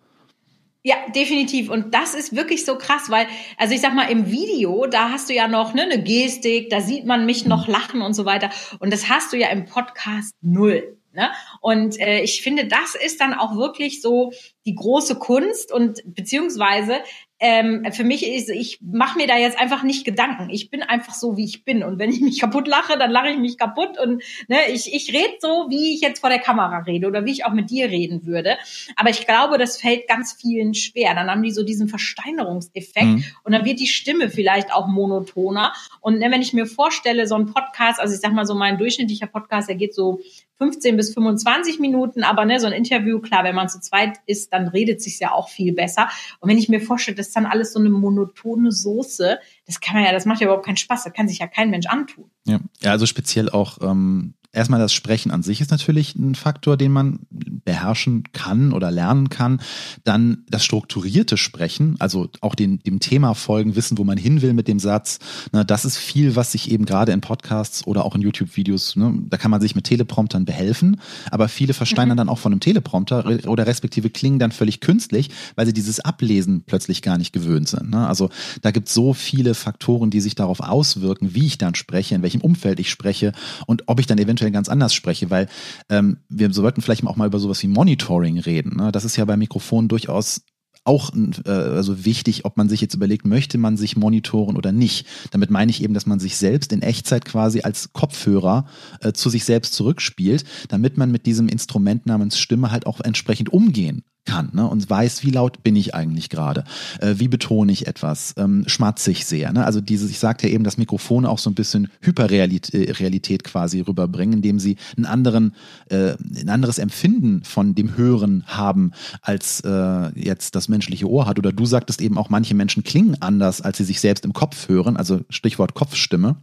Ja, 0.83 0.97
definitiv. 1.15 1.69
Und 1.69 1.95
das 1.95 2.15
ist 2.15 2.35
wirklich 2.35 2.65
so 2.65 2.77
krass, 2.77 3.11
weil, 3.11 3.27
also 3.59 3.75
ich 3.75 3.81
sag 3.81 3.95
mal, 3.95 4.11
im 4.11 4.31
Video, 4.31 4.87
da 4.87 5.11
hast 5.11 5.29
du 5.29 5.35
ja 5.35 5.47
noch 5.47 5.75
ne, 5.75 5.83
eine 5.83 6.03
Gestik, 6.03 6.71
da 6.71 6.81
sieht 6.81 7.05
man 7.05 7.27
mich 7.27 7.45
noch 7.45 7.69
lachen 7.69 8.01
und 8.01 8.15
so 8.15 8.25
weiter. 8.25 8.51
Und 8.79 8.93
das 8.93 9.09
hast 9.09 9.33
du 9.33 9.37
ja 9.37 9.49
im 9.51 9.67
Podcast 9.67 10.35
null. 10.41 10.97
Ne? 11.13 11.31
Und 11.61 11.99
äh, 12.01 12.21
ich 12.21 12.43
finde, 12.43 12.67
das 12.67 12.95
ist 12.95 13.21
dann 13.21 13.35
auch 13.35 13.57
wirklich 13.57 14.01
so 14.01 14.33
die 14.67 14.75
große 14.75 15.17
Kunst 15.17 15.73
und 15.73 16.03
beziehungsweise 16.05 17.01
ähm, 17.43 17.87
für 17.93 18.05
mich 18.05 18.27
ist, 18.27 18.51
ich 18.51 18.79
mache 18.83 19.17
mir 19.17 19.27
da 19.27 19.39
jetzt 19.39 19.59
einfach 19.59 19.83
nicht 19.83 20.05
Gedanken. 20.05 20.51
Ich 20.51 20.69
bin 20.69 20.83
einfach 20.83 21.15
so, 21.15 21.39
wie 21.39 21.47
ich 21.47 21.65
bin. 21.65 21.83
Und 21.83 21.99
wenn 21.99 22.11
ich 22.11 22.21
mich 22.21 22.39
kaputt 22.39 22.69
lache, 22.69 22.99
dann 22.99 23.11
lache 23.11 23.31
ich 23.31 23.39
mich 23.39 23.57
kaputt. 23.57 23.99
Und 23.99 24.23
ne, 24.49 24.59
ich, 24.71 24.93
ich 24.93 25.13
rede 25.15 25.37
so, 25.41 25.67
wie 25.71 25.95
ich 25.95 26.03
jetzt 26.03 26.21
vor 26.21 26.29
der 26.29 26.39
Kamera 26.39 26.81
rede 26.81 27.07
oder 27.07 27.25
wie 27.25 27.33
ich 27.33 27.47
auch 27.47 27.53
mit 27.53 27.71
dir 27.71 27.89
reden 27.89 28.27
würde. 28.27 28.59
Aber 28.95 29.09
ich 29.09 29.27
glaube, 29.27 29.57
das 29.57 29.81
fällt 29.81 30.07
ganz 30.07 30.35
vielen 30.35 30.75
schwer. 30.75 31.15
Dann 31.15 31.31
haben 31.31 31.43
die 31.43 31.51
so 31.51 31.63
diesen 31.63 31.89
Versteinerungseffekt 31.89 33.07
mhm. 33.07 33.25
und 33.43 33.53
dann 33.53 33.65
wird 33.65 33.81
die 33.81 33.87
Stimme 33.87 34.29
vielleicht 34.29 34.73
auch 34.75 34.87
monotoner. 34.87 35.73
Und 36.03 36.19
ne, 36.19 36.31
wenn 36.31 36.43
ich 36.43 36.53
mir 36.53 36.67
vorstelle, 36.67 37.27
so 37.27 37.37
ein 37.37 37.47
Podcast, 37.47 38.01
also 38.01 38.15
ich 38.15 38.21
sag 38.21 38.35
mal 38.35 38.47
so 38.47 38.55
mein 38.55 38.77
durchschnittlicher 38.77 39.29
Podcast, 39.29 39.71
der 39.71 39.77
geht 39.77 39.95
so 39.95 40.21
15 40.61 40.97
bis 40.97 41.15
25 41.15 41.81
Minuten, 41.81 42.23
aber 42.23 42.45
ne, 42.45 42.61
so 42.61 42.67
ein 42.67 42.75
Interview, 42.75 43.19
klar, 43.21 43.45
wenn 43.45 43.55
man 43.55 43.71
zu 43.71 43.81
zweit 43.81 44.19
ist, 44.27 44.53
dann 44.53 44.69
redet 44.69 45.01
sich 45.01 45.19
ja 45.19 45.33
auch 45.33 45.49
viel 45.49 45.73
besser. 45.73 46.09
Und 46.41 46.51
wenn 46.51 46.59
ich 46.59 46.69
mir 46.69 46.83
vorstelle, 46.83 47.17
das 47.17 47.29
ist 47.29 47.37
dann 47.37 47.47
alles 47.47 47.73
so 47.73 47.81
eine 47.81 47.89
monotone 47.89 48.71
Soße, 48.71 49.39
das 49.65 49.81
kann 49.81 49.95
man 49.97 50.05
ja, 50.05 50.13
das 50.13 50.27
macht 50.27 50.41
ja 50.41 50.49
überhaupt 50.49 50.67
keinen 50.67 50.77
Spaß, 50.77 51.05
das 51.05 51.13
kann 51.15 51.29
sich 51.29 51.39
ja 51.39 51.47
kein 51.47 51.71
Mensch 51.71 51.87
antun. 51.87 52.31
Ja, 52.47 52.61
ja 52.83 52.91
also 52.91 53.07
speziell 53.07 53.49
auch 53.49 53.79
ähm, 53.81 54.35
erstmal 54.53 54.81
das 54.81 54.93
Sprechen 54.93 55.31
an 55.31 55.43
sich 55.43 55.61
ist 55.61 55.71
natürlich 55.71 56.17
ein 56.17 56.35
Faktor, 56.35 56.77
den 56.77 56.93
man 56.93 57.21
beherrschen 57.31 58.25
kann 58.33 58.73
oder 58.73 58.91
lernen 58.91 59.29
kann. 59.29 59.61
Dann 60.05 60.45
das 60.49 60.65
strukturierte 60.65 61.37
Sprechen, 61.37 61.97
also 61.99 62.29
auch 62.41 62.55
den, 62.55 62.81
dem 62.81 63.01
Thema 63.01 63.35
folgen, 63.35 63.77
wissen, 63.77 63.99
wo 63.99 64.05
man 64.05 64.19
hin 64.19 64.43
will 64.43 64.53
mit 64.53 64.69
dem 64.69 64.79
Satz. 64.81 65.19
Ne, 65.53 65.65
das 65.65 65.85
ist 65.85 65.97
viel, 65.97 66.37
was 66.37 66.53
sich 66.53 66.71
eben 66.71 66.85
gerade 66.85 67.13
in 67.13 67.21
Podcasts 67.21 67.87
oder 67.87 68.05
auch 68.05 68.15
in 68.15 68.23
YouTube-Videos, 68.23 68.97
ne, 68.97 69.15
da 69.29 69.37
kann 69.37 69.51
man 69.51 69.61
sich 69.61 69.75
mit 69.75 69.85
Telepromptern 69.85 70.45
behelfen, 70.45 71.01
aber 71.31 71.49
viele 71.49 71.75
versteinern 71.75 72.17
mhm. 72.17 72.19
dann 72.19 72.29
auch 72.29 72.39
von 72.39 72.53
einem 72.53 72.61
Teleprompter 72.61 73.25
oder 73.47 73.67
respektive 73.67 74.11
klingen 74.11 74.39
dann 74.39 74.53
völlig 74.53 74.81
künstlich, 74.81 75.31
weil 75.55 75.67
sie 75.67 75.73
dieses 75.73 76.01
Ablesen 76.01 76.65
plötzlich 76.67 77.03
gar 77.03 77.19
nicht 77.19 77.33
gewöhnt 77.33 77.69
sind. 77.69 77.91
Ne? 77.91 78.07
Also 78.07 78.31
da 78.63 78.71
gibt 78.71 78.89
es 78.89 78.95
so 78.95 79.15
viele 79.15 79.55
Faktoren, 79.55 80.11
die 80.11 80.21
sich 80.21 80.35
darauf 80.35 80.61
auswirken, 80.61 81.35
wie 81.35 81.47
ich 81.47 81.59
dann 81.59 81.75
spreche, 81.75 82.15
in 82.15 82.23
welchem 82.23 82.41
Umfeld 82.41 82.81
ich 82.81 82.91
spreche 82.91 83.33
und 83.67 83.85
ob 83.87 84.01
ich 84.01 84.07
dann 84.07 84.19
eventuell 84.19 84.40
eventuell 84.41 84.51
ganz 84.51 84.69
anders 84.69 84.95
spreche, 84.95 85.31
weil 85.31 85.49
ähm, 85.89 86.19
wir 86.29 86.53
sollten 86.53 86.81
vielleicht 86.81 87.07
auch 87.07 87.17
mal 87.17 87.27
über 87.27 87.39
sowas 87.39 87.63
wie 87.63 87.69
Monitoring 87.69 88.39
reden. 88.39 88.77
Ne? 88.77 88.93
Das 88.93 89.05
ist 89.05 89.17
ja 89.17 89.25
bei 89.25 89.37
Mikrofonen 89.37 89.89
durchaus 89.89 90.43
auch 90.91 91.13
äh, 91.15 91.51
also 91.51 92.05
wichtig, 92.05 92.45
ob 92.45 92.57
man 92.57 92.69
sich 92.69 92.81
jetzt 92.81 92.95
überlegt, 92.95 93.25
möchte 93.25 93.59
man 93.59 93.77
sich 93.77 93.97
monitoren 93.97 94.57
oder 94.57 94.73
nicht. 94.73 95.07
Damit 95.31 95.49
meine 95.51 95.71
ich 95.71 95.85
eben, 95.85 95.95
dass 95.95 96.07
man 96.07 96.19
sich 96.19 96.37
selbst 96.37 96.73
in 96.73 96.83
Echtzeit 96.83 97.25
quasi 97.25 97.61
als 97.61 97.93
Kopfhörer 97.93 98.67
äh, 99.01 99.13
zu 99.13 99.31
sich 99.31 99.45
selbst 99.45 99.75
zurückspielt, 99.75 100.45
damit 100.69 100.99
man 100.99 101.13
mit 101.13 101.27
diesem 101.27 101.49
Instrument 101.49 102.07
namens 102.07 102.41
Stimme 102.41 102.73
halt 102.73 102.87
auch 102.87 103.01
entsprechend 103.01 103.53
umgehen 103.53 104.03
kann 104.25 104.51
ne? 104.53 104.67
und 104.67 104.89
weiß, 104.89 105.25
wie 105.25 105.31
laut 105.31 105.63
bin 105.63 105.77
ich 105.77 105.95
eigentlich 105.95 106.29
gerade, 106.29 106.65
äh, 107.01 107.15
wie 107.17 107.29
betone 107.29 107.73
ich 107.73 107.87
etwas, 107.87 108.35
ähm, 108.37 108.65
schmatze 108.67 109.11
ich 109.11 109.27
sehr. 109.27 109.53
Ne? 109.53 109.65
Also 109.65 109.81
dieses, 109.81 110.11
ich 110.11 110.19
sagte 110.19 110.47
ja 110.47 110.55
eben, 110.55 110.65
dass 110.65 110.77
Mikrofone 110.77 111.29
auch 111.29 111.39
so 111.39 111.51
ein 111.51 111.55
bisschen 111.55 111.89
Hyperrealität 112.01 113.41
äh, 113.43 113.49
quasi 113.49 113.81
rüberbringen, 113.81 114.35
indem 114.35 114.59
sie 114.59 114.77
einen 114.97 115.07
anderen, 115.07 115.55
äh, 115.89 116.15
ein 116.37 116.49
anderes 116.49 116.79
Empfinden 116.79 117.43
von 117.45 117.75
dem 117.75 117.97
Hören 117.97 118.45
haben, 118.47 118.93
als 119.23 119.61
äh, 119.61 120.21
jetzt 120.21 120.55
das 120.55 120.69
menschliche 120.81 121.09
Ohr 121.09 121.27
hat. 121.27 121.39
Oder 121.39 121.53
du 121.53 121.67
sagtest 121.67 122.01
eben 122.01 122.17
auch, 122.17 122.31
manche 122.31 122.55
Menschen 122.55 122.83
klingen 122.83 123.17
anders, 123.21 123.61
als 123.61 123.77
sie 123.77 123.85
sich 123.85 124.01
selbst 124.01 124.25
im 124.25 124.33
Kopf 124.33 124.69
hören, 124.69 124.97
also 124.97 125.21
Stichwort 125.29 125.75
Kopfstimme. 125.75 126.37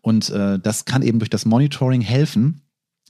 Und 0.00 0.30
äh, 0.30 0.58
das 0.58 0.84
kann 0.84 1.02
eben 1.02 1.20
durch 1.20 1.30
das 1.30 1.44
Monitoring 1.44 2.00
helfen, 2.00 2.62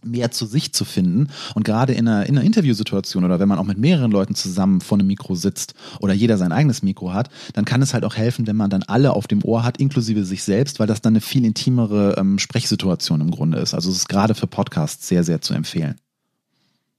mehr 0.05 0.31
zu 0.31 0.47
sich 0.47 0.73
zu 0.73 0.85
finden. 0.85 1.29
Und 1.55 1.65
gerade 1.65 1.93
in 1.95 2.07
einer, 2.07 2.27
in 2.27 2.37
einer 2.37 2.47
Interviewsituation 2.47 3.25
oder 3.25 3.41
wenn 3.41 3.49
man 3.49 3.59
auch 3.59 3.65
mit 3.65 3.79
mehreren 3.79 4.11
Leuten 4.11 4.35
zusammen 4.35 4.81
vor 4.81 4.99
einem 4.99 5.07
Mikro 5.07 5.35
sitzt 5.35 5.75
oder 6.01 6.13
jeder 6.13 6.37
sein 6.37 6.53
eigenes 6.53 6.83
Mikro 6.83 7.13
hat, 7.13 7.31
dann 7.55 7.65
kann 7.65 7.83
es 7.83 7.95
halt 7.95 8.05
auch 8.05 8.15
helfen, 8.15 8.47
wenn 8.47 8.57
man 8.57 8.71
dann 8.71 8.85
alle 8.85 9.13
auf 9.13 9.27
dem 9.27 9.43
Ohr 9.45 9.65
hat, 9.65 9.79
inklusive 9.79 10.25
sich 10.25 10.43
selbst, 10.45 10.79
weil 10.79 10.87
das 10.87 11.01
dann 11.01 11.15
eine 11.15 11.21
viel 11.21 11.45
intimere 11.45 12.17
ähm, 12.19 12.39
Sprechsituation 12.39 13.21
im 13.21 13.31
Grunde 13.31 13.59
ist. 13.59 13.75
Also 13.75 13.91
es 13.91 13.97
ist 13.97 14.09
gerade 14.09 14.35
für 14.35 14.47
Podcasts 14.47 15.09
sehr, 15.09 15.25
sehr 15.25 15.41
zu 15.41 15.55
empfehlen. 15.55 15.97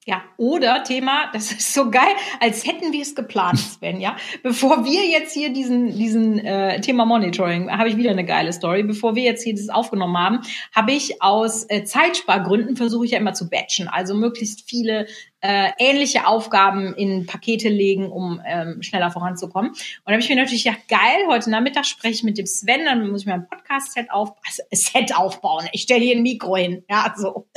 Ja, 0.05 0.23
oder 0.38 0.83
Thema, 0.83 1.29
das 1.33 1.51
ist 1.51 1.73
so 1.73 1.91
geil, 1.91 2.15
als 2.39 2.65
hätten 2.65 2.93
wir 2.93 3.01
es 3.01 3.15
geplant, 3.15 3.59
Sven, 3.79 3.99
ja. 3.99 4.15
Bevor 4.41 4.85
wir 4.85 5.05
jetzt 5.05 5.33
hier 5.33 5.51
diesen, 5.51 5.95
diesen 5.97 6.39
äh, 6.39 6.79
Thema 6.79 7.05
Monitoring, 7.05 7.69
habe 7.69 7.89
ich 7.89 7.97
wieder 7.97 8.12
eine 8.12 8.25
geile 8.25 8.53
Story. 8.53 8.83
Bevor 8.83 9.15
wir 9.15 9.23
jetzt 9.23 9.43
hier 9.43 9.53
das 9.53 9.69
aufgenommen 9.69 10.17
haben, 10.17 10.39
habe 10.73 10.93
ich 10.93 11.21
aus 11.21 11.69
äh, 11.69 11.83
Zeitspargründen 11.83 12.77
versuche 12.77 13.05
ich 13.05 13.12
ja 13.12 13.19
immer 13.19 13.33
zu 13.33 13.49
batchen, 13.49 13.89
also 13.89 14.15
möglichst 14.15 14.69
viele 14.69 15.05
äh, 15.41 15.71
ähnliche 15.77 16.27
Aufgaben 16.27 16.93
in 16.95 17.25
Pakete 17.25 17.69
legen, 17.69 18.09
um 18.09 18.41
ähm, 18.45 18.81
schneller 18.81 19.12
voranzukommen. 19.12 19.71
Und 19.71 19.77
da 20.05 20.13
habe 20.13 20.21
ich 20.21 20.29
mir 20.29 20.35
natürlich 20.35 20.63
gedacht, 20.63 20.88
geil, 20.88 21.27
heute 21.27 21.49
Nachmittag 21.49 21.85
spreche 21.85 22.15
ich 22.15 22.23
mit 22.23 22.38
dem 22.38 22.45
Sven, 22.45 22.85
dann 22.85 23.09
muss 23.09 23.21
ich 23.21 23.27
mir 23.27 23.33
ein 23.33 23.47
Podcast-Set 23.47 24.12
auf, 24.12 24.31
also 24.45 24.63
Set 24.71 25.15
aufbauen. 25.15 25.67
Ich 25.71 25.83
stelle 25.83 26.03
hier 26.03 26.15
ein 26.15 26.23
Mikro 26.23 26.55
hin, 26.55 26.83
ja, 26.89 27.13
so. 27.17 27.47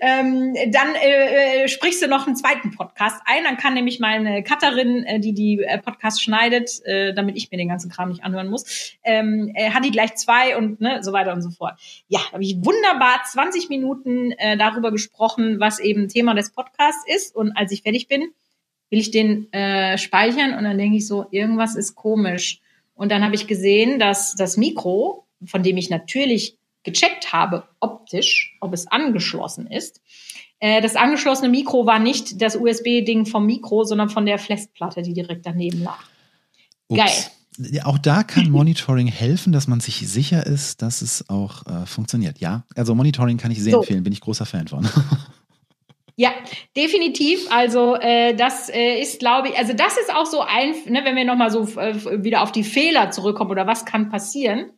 Ähm, 0.00 0.54
dann 0.70 0.94
äh, 0.94 1.64
äh, 1.64 1.68
sprichst 1.68 2.02
du 2.02 2.08
noch 2.08 2.26
einen 2.26 2.36
zweiten 2.36 2.70
Podcast 2.70 3.20
ein. 3.24 3.44
Dann 3.44 3.56
kann 3.56 3.74
nämlich 3.74 4.00
meine 4.00 4.42
Cutterin, 4.42 5.04
äh, 5.04 5.20
die 5.20 5.32
die 5.32 5.62
äh, 5.62 5.78
Podcast 5.78 6.22
schneidet, 6.22 6.84
äh, 6.84 7.14
damit 7.14 7.36
ich 7.36 7.50
mir 7.50 7.58
den 7.58 7.68
ganzen 7.68 7.90
Kram 7.90 8.08
nicht 8.08 8.24
anhören 8.24 8.48
muss, 8.48 8.92
ähm, 9.04 9.50
äh, 9.54 9.70
hat 9.70 9.84
die 9.84 9.90
gleich 9.90 10.14
zwei 10.16 10.56
und 10.56 10.80
ne, 10.80 11.02
so 11.02 11.12
weiter 11.12 11.32
und 11.32 11.42
so 11.42 11.50
fort. 11.50 11.78
Ja, 12.08 12.20
habe 12.32 12.42
ich 12.42 12.56
wunderbar 12.56 13.20
20 13.30 13.68
Minuten 13.68 14.32
äh, 14.32 14.56
darüber 14.56 14.90
gesprochen, 14.90 15.60
was 15.60 15.78
eben 15.78 16.08
Thema 16.08 16.34
des 16.34 16.50
Podcasts 16.50 17.04
ist. 17.06 17.34
Und 17.34 17.52
als 17.56 17.72
ich 17.72 17.82
fertig 17.82 18.08
bin, 18.08 18.32
will 18.90 18.98
ich 18.98 19.10
den 19.10 19.52
äh, 19.52 19.98
speichern 19.98 20.54
und 20.54 20.64
dann 20.64 20.78
denke 20.78 20.96
ich 20.96 21.06
so, 21.06 21.26
irgendwas 21.30 21.74
ist 21.74 21.94
komisch. 21.94 22.60
Und 22.94 23.10
dann 23.10 23.24
habe 23.24 23.34
ich 23.34 23.46
gesehen, 23.46 23.98
dass 23.98 24.36
das 24.36 24.56
Mikro, 24.56 25.26
von 25.46 25.62
dem 25.62 25.76
ich 25.76 25.90
natürlich 25.90 26.56
gecheckt 26.84 27.32
habe, 27.32 27.64
optisch, 27.80 28.56
ob 28.60 28.72
es 28.72 28.86
angeschlossen 28.86 29.66
ist. 29.66 30.00
Äh, 30.60 30.80
das 30.80 30.96
angeschlossene 30.96 31.48
Mikro 31.48 31.86
war 31.86 31.98
nicht 31.98 32.40
das 32.40 32.56
USB-Ding 32.56 33.26
vom 33.26 33.46
Mikro, 33.46 33.84
sondern 33.84 34.08
von 34.08 34.26
der 34.26 34.38
Festplatte, 34.38 35.02
die 35.02 35.14
direkt 35.14 35.44
daneben 35.46 35.82
lag. 35.82 35.98
Ups. 36.88 37.00
Geil. 37.00 37.82
Auch 37.84 37.98
da 37.98 38.22
kann 38.22 38.50
Monitoring 38.50 39.06
helfen, 39.08 39.52
dass 39.52 39.66
man 39.66 39.80
sich 39.80 40.08
sicher 40.08 40.46
ist, 40.46 40.82
dass 40.82 41.02
es 41.02 41.28
auch 41.28 41.66
äh, 41.66 41.86
funktioniert. 41.86 42.38
Ja, 42.38 42.64
also 42.76 42.94
Monitoring 42.94 43.38
kann 43.38 43.50
ich 43.50 43.62
sehr 43.62 43.72
so. 43.72 43.80
empfehlen, 43.80 44.02
bin 44.02 44.12
ich 44.12 44.20
großer 44.20 44.46
Fan 44.46 44.68
von. 44.68 44.88
Ja, 46.16 46.30
definitiv. 46.76 47.50
Also 47.50 47.96
äh, 47.96 48.36
das 48.36 48.68
äh, 48.68 49.00
ist, 49.00 49.18
glaube 49.18 49.48
ich, 49.48 49.58
also 49.58 49.72
das 49.72 49.96
ist 49.98 50.14
auch 50.14 50.26
so 50.26 50.42
ein, 50.42 50.70
ne, 50.86 51.00
wenn 51.04 51.16
wir 51.16 51.24
nochmal 51.24 51.50
so 51.50 51.62
äh, 51.76 52.22
wieder 52.22 52.42
auf 52.42 52.52
die 52.52 52.62
Fehler 52.62 53.10
zurückkommen 53.10 53.50
oder 53.50 53.66
was 53.66 53.84
kann 53.84 54.10
passieren. 54.10 54.70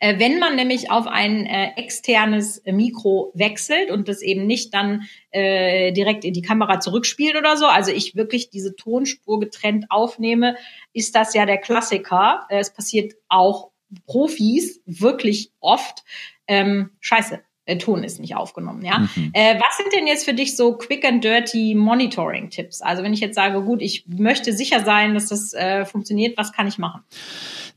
Äh, 0.00 0.18
wenn 0.18 0.38
man 0.38 0.56
nämlich 0.56 0.90
auf 0.90 1.06
ein 1.06 1.46
äh, 1.46 1.72
externes 1.76 2.62
Mikro 2.64 3.32
wechselt 3.34 3.90
und 3.90 4.08
das 4.08 4.22
eben 4.22 4.46
nicht 4.46 4.74
dann 4.74 5.08
äh, 5.30 5.92
direkt 5.92 6.24
in 6.24 6.34
die 6.34 6.42
Kamera 6.42 6.80
zurückspielt 6.80 7.36
oder 7.36 7.56
so, 7.56 7.66
also 7.66 7.90
ich 7.90 8.16
wirklich 8.16 8.50
diese 8.50 8.74
Tonspur 8.76 9.40
getrennt 9.40 9.86
aufnehme, 9.88 10.56
ist 10.92 11.14
das 11.14 11.34
ja 11.34 11.46
der 11.46 11.58
Klassiker. 11.58 12.46
Äh, 12.48 12.58
es 12.58 12.72
passiert 12.72 13.14
auch 13.28 13.70
Profis 14.06 14.80
wirklich 14.86 15.52
oft. 15.60 16.04
Ähm, 16.46 16.90
scheiße, 17.00 17.40
der 17.68 17.78
Ton 17.78 18.02
ist 18.02 18.18
nicht 18.18 18.34
aufgenommen, 18.34 18.84
ja. 18.84 18.98
Mhm. 18.98 19.30
Äh, 19.32 19.54
was 19.54 19.76
sind 19.76 19.92
denn 19.94 20.06
jetzt 20.06 20.24
für 20.24 20.34
dich 20.34 20.56
so 20.56 20.76
quick 20.76 21.04
and 21.04 21.22
dirty 21.22 21.74
Monitoring-Tipps? 21.74 22.82
Also 22.82 23.02
wenn 23.04 23.12
ich 23.12 23.20
jetzt 23.20 23.36
sage, 23.36 23.62
gut, 23.62 23.80
ich 23.82 24.04
möchte 24.08 24.52
sicher 24.52 24.84
sein, 24.84 25.14
dass 25.14 25.28
das 25.28 25.52
äh, 25.54 25.84
funktioniert, 25.84 26.36
was 26.36 26.52
kann 26.52 26.66
ich 26.66 26.78
machen? 26.78 27.02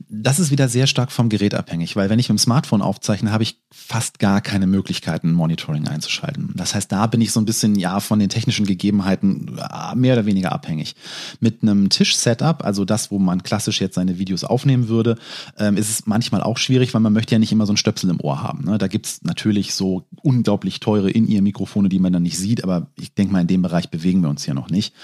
Das 0.08 0.38
ist 0.38 0.50
wieder 0.50 0.68
sehr 0.68 0.86
stark 0.86 1.10
vom 1.10 1.28
Gerät 1.28 1.54
abhängig, 1.54 1.96
weil 1.96 2.10
wenn 2.10 2.18
ich 2.18 2.28
mit 2.28 2.38
dem 2.38 2.42
Smartphone 2.42 2.82
aufzeichne, 2.82 3.32
habe 3.32 3.42
ich 3.42 3.60
fast 3.72 4.18
gar 4.18 4.40
keine 4.40 4.66
Möglichkeiten, 4.66 5.32
Monitoring 5.32 5.88
einzuschalten. 5.88 6.52
Das 6.54 6.74
heißt, 6.74 6.90
da 6.90 7.06
bin 7.06 7.20
ich 7.20 7.32
so 7.32 7.40
ein 7.40 7.44
bisschen 7.44 7.76
ja 7.76 8.00
von 8.00 8.18
den 8.18 8.28
technischen 8.28 8.66
Gegebenheiten 8.66 9.58
äh, 9.58 9.94
mehr 9.94 10.14
oder 10.14 10.26
weniger 10.26 10.52
abhängig. 10.52 10.96
Mit 11.40 11.62
einem 11.62 11.88
Tisch-Setup, 11.90 12.64
also 12.64 12.84
das, 12.84 13.10
wo 13.10 13.18
man 13.18 13.42
klassisch 13.42 13.80
jetzt 13.80 13.94
seine 13.94 14.18
Videos 14.18 14.44
aufnehmen 14.44 14.88
würde, 14.88 15.16
ähm, 15.58 15.76
ist 15.76 15.90
es 15.90 16.06
manchmal 16.06 16.42
auch 16.42 16.58
schwierig, 16.58 16.92
weil 16.92 17.00
man 17.00 17.12
möchte 17.12 17.34
ja 17.34 17.38
nicht 17.38 17.52
immer 17.52 17.66
so 17.66 17.72
ein 17.72 17.76
Stöpsel 17.76 18.10
im 18.10 18.20
Ohr 18.20 18.42
haben. 18.42 18.64
Ne? 18.64 18.78
Da 18.78 18.88
gibt's 18.88 19.20
natürlich 19.22 19.74
so 19.76 20.06
unglaublich 20.22 20.80
teure 20.80 21.10
In-Ear-Mikrofone, 21.10 21.88
die 21.88 21.98
man 21.98 22.12
dann 22.12 22.22
nicht 22.22 22.38
sieht, 22.38 22.64
aber 22.64 22.90
ich 22.98 23.14
denke 23.14 23.32
mal, 23.32 23.40
in 23.40 23.46
dem 23.46 23.62
Bereich 23.62 23.90
bewegen 23.90 24.22
wir 24.22 24.30
uns 24.30 24.44
hier 24.44 24.54
noch 24.54 24.70
nicht. 24.70 24.94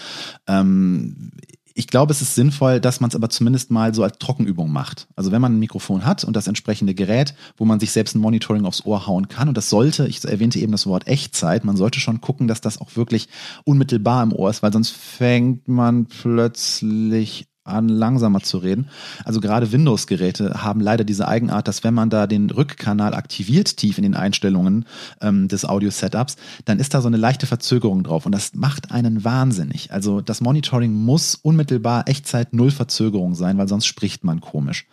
Ähm, 0.47 1.33
ich 1.75 1.87
glaube, 1.87 2.13
es 2.13 2.23
ist 2.23 2.35
sinnvoll, 2.35 2.81
dass 2.81 3.01
man 3.01 3.09
es 3.09 3.17
aber 3.17 3.31
zumindest 3.31 3.71
mal 3.71 3.95
so 3.95 4.03
als 4.03 4.19
Trockenübung 4.19 4.71
macht. 4.71 5.09
Also 5.17 5.33
wenn 5.33 5.41
man 5.41 5.55
ein 5.55 5.59
Mikrofon 5.59 6.05
hat 6.05 6.25
und 6.25 6.37
das 6.37 6.47
entsprechende 6.47 6.95
Gerät, 6.95 7.35
wo 7.57 7.65
man 7.65 7.81
sich 7.81 7.93
selbst 7.93 8.15
ein 8.15 8.21
Monitoring 8.21 8.65
aufs 8.65 8.85
Ohr 8.85 9.07
hauen 9.07 9.29
kann, 9.29 9.49
und 9.49 9.57
das 9.57 9.71
sollte, 9.71 10.07
ich 10.07 10.25
erwähnte 10.25 10.59
eben 10.59 10.73
das 10.73 10.87
Wort 10.87 11.07
Echtzeit, 11.07 11.65
man 11.65 11.77
sollte 11.77 12.01
schon 12.01 12.21
gucken, 12.21 12.49
dass 12.49 12.61
das 12.61 12.79
auch 12.79 12.97
wirklich 12.97 13.29
unmittelbar 13.65 14.23
im 14.23 14.33
Ohr 14.33 14.51
ist, 14.51 14.63
weil 14.63 14.73
sonst 14.73 14.91
fängt 14.91 15.69
man 15.69 16.07
plötzlich 16.07 17.47
an, 17.65 17.89
langsamer 17.89 18.41
zu 18.41 18.59
reden. 18.59 18.89
Also 19.25 19.41
gerade 19.41 19.71
Windows-Geräte 19.73 20.63
haben 20.63 20.81
leider 20.81 21.05
diese 21.05 21.29
Eigenart, 21.29 21.69
dass 21.69 21.85
wenn 21.85 21.95
man 21.95 22.11
da 22.11 22.27
den 22.27 22.51
Rückkanal 22.51 23.15
aktiviert, 23.15 23.77
tief 23.77 23.99
in 23.99 24.03
den 24.03 24.15
Einstellungen 24.15 24.85
ähm, 25.21 25.49
des 25.49 25.65
Audio-Setups, 25.65 26.37
dann 26.65 26.79
ist 26.79 26.95
da 26.95 27.01
so 27.01 27.09
eine 27.09 27.17
leichte 27.17 27.47
Verzögerung 27.47 28.03
drauf 28.03 28.27
und 28.27 28.33
das 28.33 28.55
macht 28.55 28.91
einen 28.91 29.25
wahnsinnig. 29.25 29.93
Also 29.93 30.21
das 30.21 30.41
Monitoring 30.41 30.93
muss 30.93 31.35
unmittelbar 31.37 32.09
Echtzeit 32.09 32.53
Null 32.53 32.71
Verzögerung 32.71 33.35
sein, 33.35 33.59
weil 33.59 33.69
sonst 33.69 33.87
spricht 33.87 34.25
man 34.25 34.41
komisch. 34.41 34.87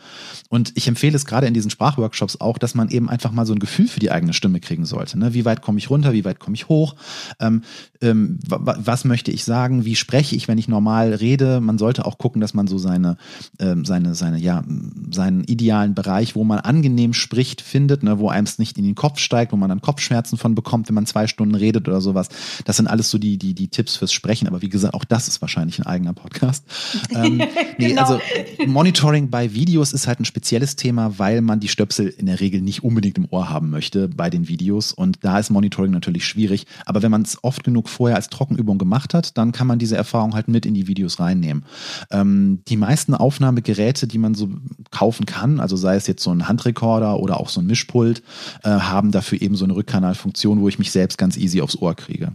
Und 0.50 0.72
ich 0.76 0.88
empfehle 0.88 1.16
es 1.16 1.26
gerade 1.26 1.48
in 1.48 1.54
diesen 1.54 1.72
Sprachworkshops 1.72 2.40
auch, 2.40 2.58
dass 2.58 2.76
man 2.76 2.90
eben 2.90 3.10
einfach 3.10 3.32
mal 3.32 3.46
so 3.46 3.54
ein 3.54 3.60
Gefühl 3.60 3.88
für 3.88 4.00
die 4.00 4.12
eigene 4.12 4.34
Stimme 4.34 4.60
kriegen 4.60 4.86
sollte. 4.86 5.18
Ne? 5.18 5.34
Wie 5.34 5.46
weit 5.46 5.62
komme 5.62 5.80
ich 5.80 5.90
runter, 5.90 6.14
wie 6.14 6.26
weit 6.26 6.40
komme 6.40 6.56
ich 6.56 6.70
hoch, 6.70 6.96
ähm, 7.40 7.64
ähm, 8.02 8.40
was 8.48 9.06
möchte 9.06 9.32
ich 9.32 9.44
sagen, 9.44 9.86
wie 9.86 9.96
spreche 9.96 10.36
ich, 10.36 10.48
wenn 10.48 10.58
ich 10.58 10.68
normal 10.68 11.14
rede. 11.14 11.60
Man 11.62 11.78
sollte 11.78 12.06
auch 12.06 12.18
gucken, 12.18 12.42
dass 12.42 12.54
man 12.54 12.59
man 12.60 12.68
so 12.68 12.78
seine, 12.78 13.18
äh, 13.58 13.76
seine, 13.84 14.14
seine, 14.16 14.38
ja, 14.38 14.64
seinen 15.12 15.44
idealen 15.46 15.96
Bereich, 15.96 16.36
wo 16.36 16.44
man 16.44 16.60
angenehm 16.60 17.14
spricht, 17.14 17.62
findet, 17.62 18.04
ne, 18.04 18.20
wo 18.20 18.30
einem 18.30 18.46
es 18.46 18.60
nicht 18.60 18.78
in 18.78 18.84
den 18.84 18.96
Kopf 18.96 19.20
steigt, 19.20 19.52
wo 19.52 19.58
man 19.58 19.70
dann 19.70 19.82
Kopfschmerzen 19.82 20.38
von 20.38 20.56
bekommt, 20.56 20.90
wenn 20.90 20.96
man 20.96 21.06
zwei 21.06 21.28
Stunden 21.28 21.56
redet 21.56 21.88
oder 21.88 22.02
sowas. 22.02 22.30
Das 22.66 22.78
sind 22.78 22.88
alles 22.88 23.10
so 23.10 23.18
die, 23.18 23.38
die, 23.38 23.54
die 23.54 23.70
Tipps 23.70 23.96
fürs 23.96 24.12
Sprechen. 24.12 24.48
Aber 24.48 24.62
wie 24.62 24.70
gesagt, 24.70 24.94
auch 24.94 25.06
das 25.06 25.28
ist 25.28 25.42
wahrscheinlich 25.42 25.80
ein 25.80 25.86
eigener 25.86 26.14
Podcast. 26.14 26.66
ähm, 27.12 27.38
nee, 27.78 27.90
genau. 27.90 28.02
also 28.02 28.20
Monitoring 28.68 29.30
bei 29.30 29.54
Videos 29.54 29.94
ist 29.94 30.08
halt 30.08 30.20
ein 30.20 30.26
spezielles 30.26 30.76
Thema, 30.76 31.18
weil 31.18 31.42
man 31.42 31.60
die 31.60 31.68
Stöpsel 31.68 32.08
in 32.08 32.26
der 32.26 32.40
Regel 32.40 32.62
nicht 32.62 32.84
unbedingt 32.84 33.18
im 33.18 33.28
Ohr 33.30 33.50
haben 33.50 33.70
möchte 33.70 34.10
bei 34.10 34.30
den 34.30 34.48
Videos. 34.48 34.92
Und 34.92 35.20
da 35.22 35.40
ist 35.40 35.50
Monitoring 35.50 35.92
natürlich 35.92 36.26
schwierig. 36.26 36.66
Aber 36.86 37.02
wenn 37.02 37.12
man 37.12 37.22
es 37.22 37.42
oft 37.44 37.64
genug 37.64 37.88
vorher 37.88 38.18
als 38.18 38.30
Trockenübung 38.30 38.78
gemacht 38.78 39.14
hat, 39.14 39.38
dann 39.38 39.52
kann 39.52 39.68
man 39.68 39.80
diese 39.80 39.96
Erfahrung 39.96 40.34
halt 40.34 40.48
mit 40.48 40.66
in 40.66 40.74
die 40.74 40.88
Videos 40.88 41.20
reinnehmen. 41.20 41.64
Ähm, 42.12 42.49
die 42.58 42.78
meisten 42.78 43.14
Aufnahmegeräte, 43.14 44.08
die 44.08 44.18
man 44.18 44.36
so 44.36 44.50
kaufen 44.92 45.26
kann, 45.26 45.60
also 45.60 45.76
sei 45.76 45.96
es 45.96 46.08
jetzt 46.08 46.24
so 46.24 46.32
ein 46.32 46.48
Handrekorder 46.48 47.20
oder 47.20 47.40
auch 47.40 47.50
so 47.50 47.62
ein 47.62 47.68
Mischpult, 47.68 48.24
äh, 48.64 48.70
haben 48.70 49.12
dafür 49.12 49.42
eben 49.42 49.56
so 49.56 49.66
eine 49.66 49.76
Rückkanalfunktion, 49.76 50.62
wo 50.62 50.68
ich 50.68 50.80
mich 50.80 50.92
selbst 50.92 51.18
ganz 51.18 51.38
easy 51.38 51.62
aufs 51.62 51.78
Ohr 51.78 51.96
kriege. 51.96 52.34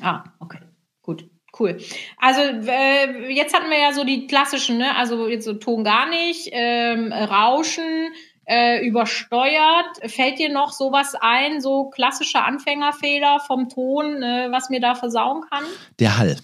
Ah, 0.00 0.24
okay, 0.38 0.58
gut. 1.02 1.28
Cool. 1.58 1.78
Also 2.18 2.40
äh, 2.40 3.32
jetzt 3.32 3.54
hatten 3.54 3.70
wir 3.70 3.80
ja 3.80 3.92
so 3.92 4.04
die 4.04 4.26
klassischen, 4.26 4.78
ne? 4.78 4.94
also 4.96 5.28
jetzt 5.28 5.44
so 5.44 5.54
Ton 5.54 5.82
gar 5.82 6.08
nicht, 6.08 6.50
ähm, 6.52 7.12
Rauschen, 7.12 8.12
äh, 8.48 8.86
übersteuert. 8.86 9.98
Fällt 10.06 10.38
dir 10.38 10.50
noch 10.50 10.72
sowas 10.72 11.14
ein, 11.20 11.60
so 11.60 11.90
klassische 11.90 12.42
Anfängerfehler 12.42 13.40
vom 13.40 13.68
Ton, 13.68 14.22
äh, 14.22 14.48
was 14.50 14.70
mir 14.70 14.80
da 14.80 14.94
versauen 14.94 15.42
kann? 15.50 15.64
Der 16.00 16.18
Hall. 16.18 16.36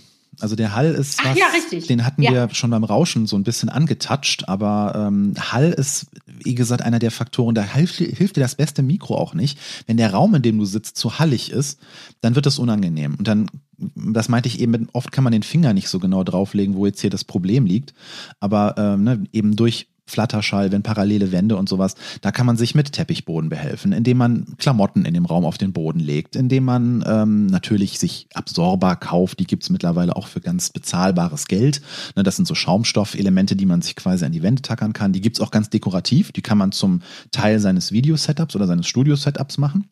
Also 0.44 0.56
der 0.56 0.74
Hall 0.74 0.94
ist 0.94 1.24
was, 1.24 1.30
Ach, 1.30 1.36
ja, 1.36 1.46
richtig. 1.54 1.86
den 1.86 2.04
hatten 2.04 2.20
ja. 2.20 2.30
wir 2.30 2.48
schon 2.52 2.68
beim 2.68 2.84
Rauschen 2.84 3.26
so 3.26 3.34
ein 3.34 3.44
bisschen 3.44 3.70
angetatscht, 3.70 4.46
aber 4.46 4.92
ähm, 4.94 5.32
Hall 5.38 5.70
ist, 5.72 6.08
wie 6.26 6.54
gesagt, 6.54 6.82
einer 6.82 6.98
der 6.98 7.10
Faktoren, 7.10 7.54
da 7.54 7.62
hilft, 7.62 7.94
hilft 7.94 8.36
dir 8.36 8.42
das 8.42 8.54
beste 8.54 8.82
Mikro 8.82 9.16
auch 9.16 9.32
nicht. 9.32 9.58
Wenn 9.86 9.96
der 9.96 10.12
Raum, 10.12 10.34
in 10.34 10.42
dem 10.42 10.58
du 10.58 10.66
sitzt, 10.66 10.98
zu 10.98 11.18
hallig 11.18 11.50
ist, 11.50 11.80
dann 12.20 12.34
wird 12.34 12.44
es 12.44 12.58
unangenehm. 12.58 13.14
Und 13.14 13.26
dann, 13.26 13.46
das 13.78 14.28
meinte 14.28 14.50
ich 14.50 14.60
eben, 14.60 14.90
oft 14.92 15.12
kann 15.12 15.24
man 15.24 15.32
den 15.32 15.42
Finger 15.42 15.72
nicht 15.72 15.88
so 15.88 15.98
genau 15.98 16.24
drauflegen, 16.24 16.74
wo 16.74 16.84
jetzt 16.84 17.00
hier 17.00 17.08
das 17.08 17.24
Problem 17.24 17.64
liegt. 17.64 17.94
Aber 18.38 18.74
ähm, 18.76 19.02
ne, 19.02 19.24
eben 19.32 19.56
durch 19.56 19.86
Flatterschall, 20.06 20.70
wenn 20.70 20.82
parallele 20.82 21.32
Wände 21.32 21.56
und 21.56 21.68
sowas, 21.68 21.94
da 22.20 22.30
kann 22.30 22.46
man 22.46 22.56
sich 22.56 22.74
mit 22.74 22.92
Teppichboden 22.92 23.48
behelfen, 23.48 23.92
indem 23.92 24.18
man 24.18 24.46
Klamotten 24.58 25.04
in 25.04 25.14
dem 25.14 25.24
Raum 25.24 25.44
auf 25.44 25.56
den 25.56 25.72
Boden 25.72 26.00
legt, 26.00 26.36
indem 26.36 26.64
man 26.64 27.02
ähm, 27.06 27.46
natürlich 27.46 27.98
sich 27.98 28.28
Absorber 28.34 28.96
kauft, 28.96 29.38
die 29.40 29.46
gibt's 29.46 29.70
mittlerweile 29.70 30.14
auch 30.16 30.26
für 30.26 30.40
ganz 30.40 30.70
bezahlbares 30.70 31.46
Geld. 31.46 31.80
Ne, 32.16 32.22
das 32.22 32.36
sind 32.36 32.46
so 32.46 32.54
Schaumstoffelemente, 32.54 33.56
die 33.56 33.66
man 33.66 33.82
sich 33.82 33.96
quasi 33.96 34.24
an 34.24 34.32
die 34.32 34.42
Wände 34.42 34.62
tackern 34.62 34.92
kann. 34.92 35.12
Die 35.12 35.20
gibt's 35.20 35.40
auch 35.40 35.50
ganz 35.50 35.70
dekorativ, 35.70 36.32
die 36.32 36.42
kann 36.42 36.58
man 36.58 36.72
zum 36.72 37.00
Teil 37.30 37.58
seines 37.58 37.90
Video-Setups 37.92 38.54
oder 38.56 38.66
seines 38.66 38.86
Studio-Setups 38.86 39.58
machen. 39.58 39.88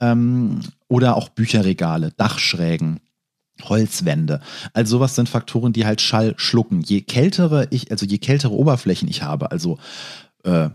Ähm, 0.00 0.60
oder 0.88 1.16
auch 1.16 1.28
Bücherregale, 1.28 2.12
Dachschrägen, 2.16 3.00
Holzwände. 3.62 4.40
Also 4.72 4.98
sowas 4.98 5.14
sind 5.14 5.28
Faktoren, 5.28 5.72
die 5.72 5.86
halt 5.86 6.00
Schall 6.00 6.34
schlucken. 6.36 6.80
Je 6.82 7.02
kältere 7.02 7.68
ich, 7.70 7.90
also 7.90 8.06
je 8.06 8.18
kältere 8.18 8.52
Oberflächen 8.52 9.08
ich 9.08 9.22
habe, 9.22 9.50
also 9.50 9.78
äh, 10.44 10.70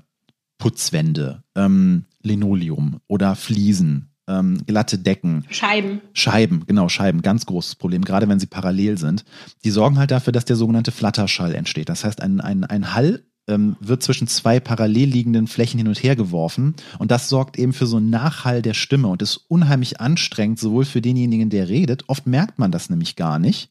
Putzwände, 0.57 1.43
ähm, 1.55 2.05
Linoleum 2.21 2.99
oder 3.07 3.35
Fliesen, 3.35 4.09
ähm, 4.27 4.65
glatte 4.65 4.97
Decken. 4.97 5.45
Scheiben. 5.49 6.01
Scheiben, 6.13 6.65
genau, 6.67 6.89
Scheiben, 6.89 7.21
ganz 7.21 7.45
großes 7.45 7.75
Problem, 7.75 8.03
gerade 8.03 8.27
wenn 8.29 8.39
sie 8.39 8.47
parallel 8.47 8.97
sind. 8.97 9.25
Die 9.63 9.71
sorgen 9.71 9.97
halt 9.97 10.11
dafür, 10.11 10.33
dass 10.33 10.45
der 10.45 10.55
sogenannte 10.55 10.91
Flatterschall 10.91 11.55
entsteht. 11.55 11.89
Das 11.89 12.03
heißt, 12.03 12.21
ein, 12.21 12.41
ein, 12.41 12.63
ein 12.63 12.93
Hall 12.93 13.23
ähm, 13.49 13.75
wird 13.79 14.03
zwischen 14.03 14.27
zwei 14.27 14.59
parallel 14.59 15.09
liegenden 15.09 15.47
Flächen 15.47 15.79
hin 15.79 15.88
und 15.88 16.01
her 16.01 16.15
geworfen. 16.15 16.75
Und 16.99 17.12
das 17.12 17.27
sorgt 17.27 17.57
eben 17.57 17.73
für 17.73 17.88
so 17.88 17.97
einen 17.97 18.09
Nachhall 18.09 18.62
der 18.62 18.73
Stimme 18.73 19.07
und 19.07 19.21
ist 19.21 19.45
unheimlich 19.47 19.99
anstrengend, 19.99 20.59
sowohl 20.59 20.85
für 20.85 21.01
denjenigen, 21.01 21.49
der 21.49 21.67
redet. 21.67 22.07
Oft 22.07 22.27
merkt 22.27 22.59
man 22.59 22.71
das 22.71 22.89
nämlich 22.89 23.15
gar 23.15 23.39
nicht. 23.39 23.69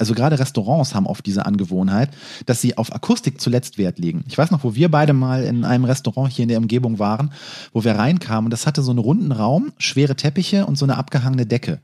Also 0.00 0.14
gerade 0.14 0.38
Restaurants 0.38 0.94
haben 0.94 1.06
oft 1.06 1.26
diese 1.26 1.44
Angewohnheit, 1.44 2.10
dass 2.46 2.62
sie 2.62 2.78
auf 2.78 2.94
Akustik 2.94 3.38
zuletzt 3.38 3.76
Wert 3.76 3.98
legen. 3.98 4.24
Ich 4.28 4.38
weiß 4.38 4.50
noch, 4.50 4.64
wo 4.64 4.74
wir 4.74 4.90
beide 4.90 5.12
mal 5.12 5.44
in 5.44 5.64
einem 5.66 5.84
Restaurant 5.84 6.32
hier 6.32 6.44
in 6.44 6.48
der 6.48 6.58
Umgebung 6.58 6.98
waren, 6.98 7.32
wo 7.74 7.84
wir 7.84 7.92
reinkamen 7.92 8.46
und 8.46 8.50
das 8.50 8.66
hatte 8.66 8.80
so 8.80 8.92
einen 8.92 8.98
runden 8.98 9.30
Raum, 9.30 9.72
schwere 9.76 10.16
Teppiche 10.16 10.64
und 10.64 10.78
so 10.78 10.86
eine 10.86 10.96
abgehangene 10.96 11.44
Decke. 11.44 11.82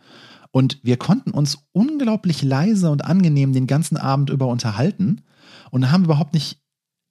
Und 0.50 0.78
wir 0.82 0.96
konnten 0.96 1.32
uns 1.32 1.58
unglaublich 1.72 2.42
leise 2.42 2.90
und 2.90 3.04
angenehm 3.04 3.52
den 3.52 3.66
ganzen 3.66 3.98
Abend 3.98 4.30
über 4.30 4.46
unterhalten 4.46 5.20
und 5.70 5.92
haben 5.92 6.04
überhaupt 6.04 6.32
nicht 6.32 6.62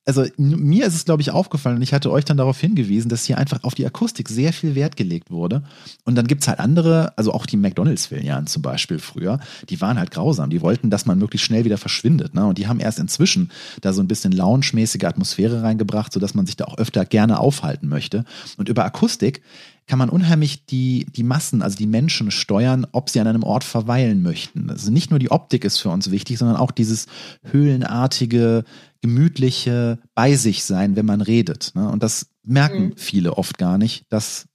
also 0.06 0.24
mir 0.38 0.86
ist 0.86 0.94
es, 0.94 1.06
glaube 1.06 1.24
ich, 1.24 1.32
aufgefallen 1.32 1.78
und 1.78 1.82
ich 1.82 1.94
hatte 1.94 2.12
euch 2.12 2.26
dann 2.26 2.38
darauf 2.38 2.60
hingewiesen, 2.60 3.10
dass 3.10 3.26
hier 3.26 3.40
einfach 3.40 3.64
auf 3.64 3.74
die 3.74 3.86
Akustik 3.86 4.30
sehr 4.30 4.54
viel 4.54 4.76
Wert 4.76 4.98
gelegt 4.98 5.32
wurde. 5.32 5.64
Und 6.04 6.16
dann 6.16 6.28
gibt 6.28 6.44
es 6.44 6.48
halt 6.48 6.60
andere, 6.60 7.18
also 7.18 7.34
auch 7.34 7.48
die 7.48 7.58
McDonalds-Filialen 7.58 8.46
zum 8.46 8.62
Beispiel 8.62 9.00
früher, 9.00 9.40
die 9.70 9.82
waren 9.82 9.98
halt 9.98 10.12
grausam. 10.12 10.52
Die 10.52 10.62
wollten, 10.62 10.92
dass 10.92 11.08
man 11.08 11.18
möglichst 11.18 11.48
schnell 11.48 11.66
wieder 11.66 11.80
verschwindet. 11.80 12.36
Ne? 12.36 12.46
Und 12.46 12.60
die 12.60 12.68
haben 12.68 12.80
erst 12.80 13.00
inzwischen 13.00 13.50
da 13.82 13.94
so 13.94 14.02
ein 14.02 14.08
bisschen 14.08 14.32
lounge-mäßige 14.32 15.06
Atmosphäre 15.06 15.64
reingebracht, 15.64 16.14
sodass 16.14 16.36
man 16.36 16.46
sich 16.46 16.56
da 16.56 16.66
auch 16.66 16.78
öfter 16.78 17.04
gerne 17.06 17.40
aufhalten 17.40 17.88
möchte. 17.88 18.26
Und 18.58 18.70
über 18.70 18.86
Akustik 18.86 19.42
kann 19.88 20.00
man 20.00 20.10
unheimlich 20.10 20.66
die, 20.66 21.06
die 21.16 21.24
Massen, 21.24 21.62
also 21.62 21.78
die 21.78 21.88
Menschen 21.88 22.32
steuern, 22.32 22.88
ob 22.92 23.10
sie 23.10 23.20
an 23.20 23.28
einem 23.28 23.44
Ort 23.44 23.64
verweilen 23.64 24.22
möchten. 24.22 24.70
Also 24.70 24.92
nicht 24.92 25.12
nur 25.12 25.20
die 25.20 25.32
Optik 25.32 25.64
ist 25.64 25.78
für 25.78 25.90
uns 25.90 26.12
wichtig, 26.12 26.40
sondern 26.40 26.58
auch 26.58 26.72
dieses 26.72 27.06
höhlenartige, 27.44 28.64
gemütliche 29.02 30.00
bei 30.16 30.36
sich 30.36 30.64
sein, 30.64 30.96
wenn 30.96 31.06
man 31.06 31.22
redet. 31.22 31.72
Ne? 31.76 31.90
Und 31.90 32.02
das 32.02 32.28
merken 32.44 32.86
mhm. 32.86 32.94
viele 32.98 33.38
oft 33.38 33.58
gar 33.58 33.78
nicht, 33.78 34.06
dass 34.10 34.48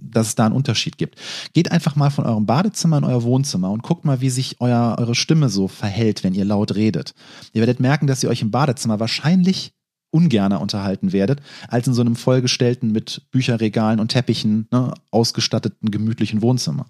dass 0.00 0.28
es 0.28 0.34
da 0.34 0.46
einen 0.46 0.54
Unterschied 0.54 0.98
gibt. 0.98 1.16
Geht 1.52 1.70
einfach 1.70 1.94
mal 1.94 2.10
von 2.10 2.24
eurem 2.24 2.46
Badezimmer 2.46 2.98
in 2.98 3.04
euer 3.04 3.22
Wohnzimmer 3.22 3.70
und 3.70 3.82
guckt 3.82 4.04
mal, 4.04 4.20
wie 4.20 4.30
sich 4.30 4.60
euer, 4.60 4.96
eure 4.98 5.14
Stimme 5.14 5.48
so 5.50 5.68
verhält, 5.68 6.24
wenn 6.24 6.34
ihr 6.34 6.44
laut 6.44 6.74
redet. 6.74 7.14
Ihr 7.52 7.60
werdet 7.60 7.78
merken, 7.78 8.06
dass 8.06 8.22
ihr 8.22 8.30
euch 8.30 8.42
im 8.42 8.50
Badezimmer 8.50 9.00
wahrscheinlich 9.00 9.72
ungerner 10.10 10.60
unterhalten 10.60 11.12
werdet, 11.12 11.40
als 11.68 11.86
in 11.86 11.94
so 11.94 12.00
einem 12.00 12.16
vollgestellten 12.16 12.92
mit 12.92 13.22
Bücherregalen 13.30 14.00
und 14.00 14.08
Teppichen 14.08 14.68
ne, 14.70 14.94
ausgestatteten 15.10 15.90
gemütlichen 15.90 16.42
Wohnzimmer. 16.42 16.86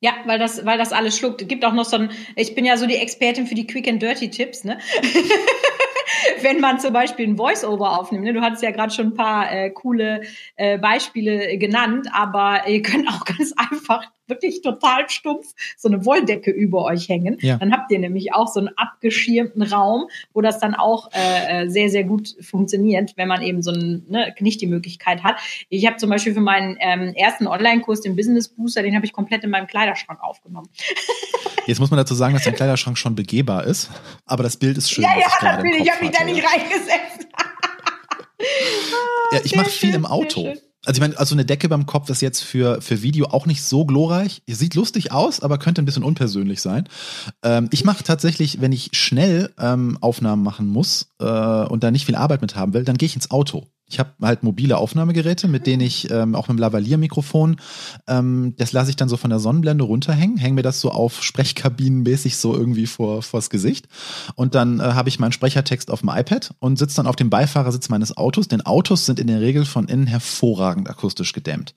Ja, 0.00 0.12
weil 0.26 0.38
das, 0.38 0.64
weil 0.64 0.78
das 0.78 0.92
alles 0.92 1.18
schluckt. 1.18 1.42
Es 1.42 1.48
gibt 1.48 1.64
auch 1.64 1.72
noch 1.72 1.84
so 1.84 1.96
ein, 1.96 2.10
ich 2.36 2.54
bin 2.54 2.64
ja 2.64 2.76
so 2.76 2.86
die 2.86 2.96
Expertin 2.96 3.48
für 3.48 3.56
die 3.56 3.66
Quick 3.66 3.88
and 3.88 4.00
Dirty 4.00 4.30
Tipps, 4.30 4.62
ne? 4.62 4.78
wenn 6.42 6.60
man 6.60 6.78
zum 6.78 6.92
Beispiel 6.92 7.26
ein 7.26 7.36
Voice-Over 7.36 7.98
aufnimmt. 7.98 8.24
Ne? 8.24 8.32
Du 8.32 8.40
hattest 8.40 8.62
ja 8.62 8.70
gerade 8.70 8.92
schon 8.92 9.08
ein 9.08 9.14
paar 9.14 9.52
äh, 9.52 9.70
coole 9.70 10.22
äh, 10.56 10.78
Beispiele 10.78 11.58
genannt, 11.58 12.08
aber 12.12 12.66
ihr 12.66 12.82
könnt 12.82 13.08
auch 13.08 13.24
ganz 13.24 13.52
einfach 13.56 14.04
wirklich 14.28 14.60
total 14.60 15.08
stumpf 15.08 15.54
so 15.76 15.88
eine 15.88 16.04
Wolldecke 16.04 16.50
über 16.50 16.84
euch 16.84 17.08
hängen. 17.08 17.38
Ja. 17.40 17.56
Dann 17.56 17.72
habt 17.72 17.90
ihr 17.90 17.98
nämlich 17.98 18.34
auch 18.34 18.46
so 18.46 18.60
einen 18.60 18.68
abgeschirmten 18.76 19.62
Raum, 19.62 20.08
wo 20.34 20.42
das 20.42 20.58
dann 20.58 20.74
auch 20.74 21.10
äh, 21.12 21.64
äh 21.64 21.68
sehr, 21.68 21.88
sehr 21.88 22.04
gut 22.04 22.36
funktioniert, 22.40 23.16
wenn 23.16 23.28
man 23.28 23.42
eben 23.42 23.62
so 23.62 23.70
ein, 23.70 24.04
ne, 24.08 24.34
nicht 24.40 24.60
die 24.60 24.66
Möglichkeit 24.66 25.24
hat. 25.24 25.36
Ich 25.70 25.86
habe 25.86 25.96
zum 25.96 26.10
Beispiel 26.10 26.34
für 26.34 26.40
meinen 26.40 26.76
ähm, 26.80 27.14
ersten 27.14 27.46
Online-Kurs, 27.46 28.02
den 28.02 28.16
Business 28.16 28.48
Booster, 28.48 28.82
den 28.82 28.94
habe 28.94 29.06
ich 29.06 29.12
komplett 29.12 29.44
in 29.44 29.50
meinem 29.50 29.66
Kleiderschrank 29.66 30.22
aufgenommen. 30.22 30.68
Jetzt 31.68 31.80
muss 31.80 31.90
man 31.90 31.98
dazu 31.98 32.14
sagen, 32.14 32.32
dass 32.32 32.44
dein 32.44 32.54
Kleiderschrank 32.56 32.96
schon 32.96 33.14
begehbar 33.14 33.64
ist, 33.64 33.90
aber 34.24 34.42
das 34.42 34.56
Bild 34.56 34.78
ist 34.78 34.90
schön. 34.90 35.04
Ja, 35.04 35.10
ja, 35.18 35.26
natürlich, 35.42 35.82
ich 35.82 35.92
habe 35.92 36.02
mich 36.02 36.16
da 36.16 36.24
nicht 36.24 36.42
reingesetzt. 36.42 37.28
ja, 39.32 39.40
ich 39.44 39.54
mache 39.54 39.68
viel 39.68 39.94
im 39.94 40.06
Auto. 40.06 40.54
Also 40.86 40.96
ich 40.96 41.00
meine, 41.00 41.18
also 41.18 41.34
eine 41.34 41.44
Decke 41.44 41.68
beim 41.68 41.84
Kopf 41.84 42.08
ist 42.08 42.22
jetzt 42.22 42.40
für, 42.40 42.80
für 42.80 43.02
Video 43.02 43.26
auch 43.26 43.44
nicht 43.44 43.62
so 43.62 43.84
glorreich. 43.84 44.42
Sieht 44.46 44.76
lustig 44.76 45.12
aus, 45.12 45.40
aber 45.40 45.58
könnte 45.58 45.82
ein 45.82 45.84
bisschen 45.84 46.04
unpersönlich 46.04 46.62
sein. 46.62 46.88
Ähm, 47.42 47.68
ich 47.70 47.84
mache 47.84 48.02
tatsächlich, 48.02 48.62
wenn 48.62 48.72
ich 48.72 48.90
schnell 48.92 49.52
ähm, 49.58 49.98
Aufnahmen 50.00 50.42
machen 50.42 50.68
muss 50.68 51.10
äh, 51.20 51.24
und 51.24 51.84
da 51.84 51.90
nicht 51.90 52.06
viel 52.06 52.16
Arbeit 52.16 52.40
mit 52.40 52.56
haben 52.56 52.72
will, 52.72 52.84
dann 52.84 52.96
gehe 52.96 53.06
ich 53.06 53.14
ins 53.14 53.30
Auto. 53.30 53.66
Ich 53.90 53.98
habe 53.98 54.10
halt 54.20 54.42
mobile 54.42 54.76
Aufnahmegeräte, 54.76 55.48
mit 55.48 55.66
denen 55.66 55.80
ich 55.80 56.10
ähm, 56.10 56.34
auch 56.34 56.48
mit 56.48 56.58
dem 56.58 56.60
Lavalier-Mikrofon, 56.60 57.56
ähm, 58.06 58.54
das 58.58 58.72
lasse 58.72 58.90
ich 58.90 58.96
dann 58.96 59.08
so 59.08 59.16
von 59.16 59.30
der 59.30 59.38
Sonnenblende 59.38 59.84
runterhängen, 59.84 60.36
hänge 60.36 60.56
mir 60.56 60.62
das 60.62 60.80
so 60.80 60.90
auf 60.90 61.22
Sprechkabinenmäßig 61.22 62.36
so 62.36 62.54
irgendwie 62.54 62.86
vor 62.86 63.22
vors 63.22 63.48
Gesicht 63.50 63.88
und 64.34 64.54
dann 64.54 64.80
äh, 64.80 64.82
habe 64.82 65.08
ich 65.08 65.18
meinen 65.18 65.32
Sprechertext 65.32 65.90
auf 65.90 66.00
dem 66.00 66.10
iPad 66.10 66.54
und 66.58 66.78
sitze 66.78 66.96
dann 66.96 67.06
auf 67.06 67.16
dem 67.16 67.30
Beifahrersitz 67.30 67.88
meines 67.88 68.16
Autos. 68.16 68.48
Denn 68.48 68.60
Autos 68.62 69.06
sind 69.06 69.18
in 69.18 69.26
der 69.26 69.40
Regel 69.40 69.64
von 69.64 69.88
innen 69.88 70.06
hervorragend 70.06 70.88
akustisch 70.88 71.32
gedämmt. 71.32 71.74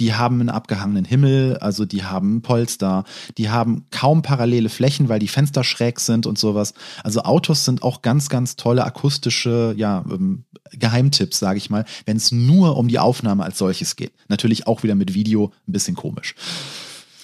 Die 0.00 0.14
haben 0.14 0.40
einen 0.40 0.50
abgehangenen 0.50 1.04
Himmel, 1.04 1.56
also 1.58 1.84
die 1.84 2.04
haben 2.04 2.42
Polster, 2.42 3.04
die 3.38 3.50
haben 3.50 3.86
kaum 3.90 4.22
parallele 4.22 4.68
Flächen, 4.68 5.08
weil 5.08 5.18
die 5.18 5.28
Fenster 5.28 5.64
schräg 5.64 6.00
sind 6.00 6.26
und 6.26 6.38
sowas. 6.38 6.74
Also 7.02 7.22
Autos 7.22 7.64
sind 7.64 7.82
auch 7.82 8.02
ganz, 8.02 8.28
ganz 8.28 8.56
tolle 8.56 8.84
akustische 8.84 9.74
ja, 9.76 10.04
ähm, 10.10 10.44
Geheimtipps, 10.72 11.35
sage 11.38 11.58
ich 11.58 11.70
mal, 11.70 11.84
wenn 12.04 12.16
es 12.16 12.32
nur 12.32 12.76
um 12.76 12.88
die 12.88 12.98
Aufnahme 12.98 13.44
als 13.44 13.58
solches 13.58 13.96
geht. 13.96 14.12
Natürlich 14.28 14.66
auch 14.66 14.82
wieder 14.82 14.94
mit 14.94 15.14
Video 15.14 15.52
ein 15.66 15.72
bisschen 15.72 15.96
komisch. 15.96 16.34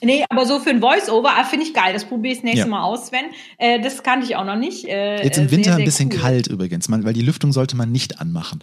Nee, 0.02 0.24
aber 0.28 0.46
so 0.46 0.58
für 0.58 0.70
ein 0.70 0.80
Voice-Over 0.80 1.30
ah, 1.30 1.44
finde 1.44 1.64
ich 1.64 1.74
geil. 1.74 1.92
Das 1.92 2.04
probiere 2.04 2.32
ich 2.32 2.38
das 2.38 2.44
nächste 2.44 2.60
ja. 2.64 2.66
Mal 2.66 2.82
aus, 2.82 3.06
Sven. 3.06 3.26
Äh, 3.58 3.80
das 3.80 4.02
kannte 4.02 4.26
ich 4.26 4.34
auch 4.34 4.44
noch 4.44 4.56
nicht. 4.56 4.86
Äh, 4.88 5.22
Jetzt 5.22 5.38
im 5.38 5.50
Winter 5.50 5.64
sehr, 5.64 5.72
sehr 5.74 5.74
ein 5.76 5.84
bisschen 5.84 6.10
cool. 6.12 6.18
kalt 6.18 6.46
übrigens, 6.48 6.88
man, 6.88 7.04
weil 7.04 7.12
die 7.12 7.22
Lüftung 7.22 7.52
sollte 7.52 7.76
man 7.76 7.92
nicht 7.92 8.20
anmachen. 8.20 8.60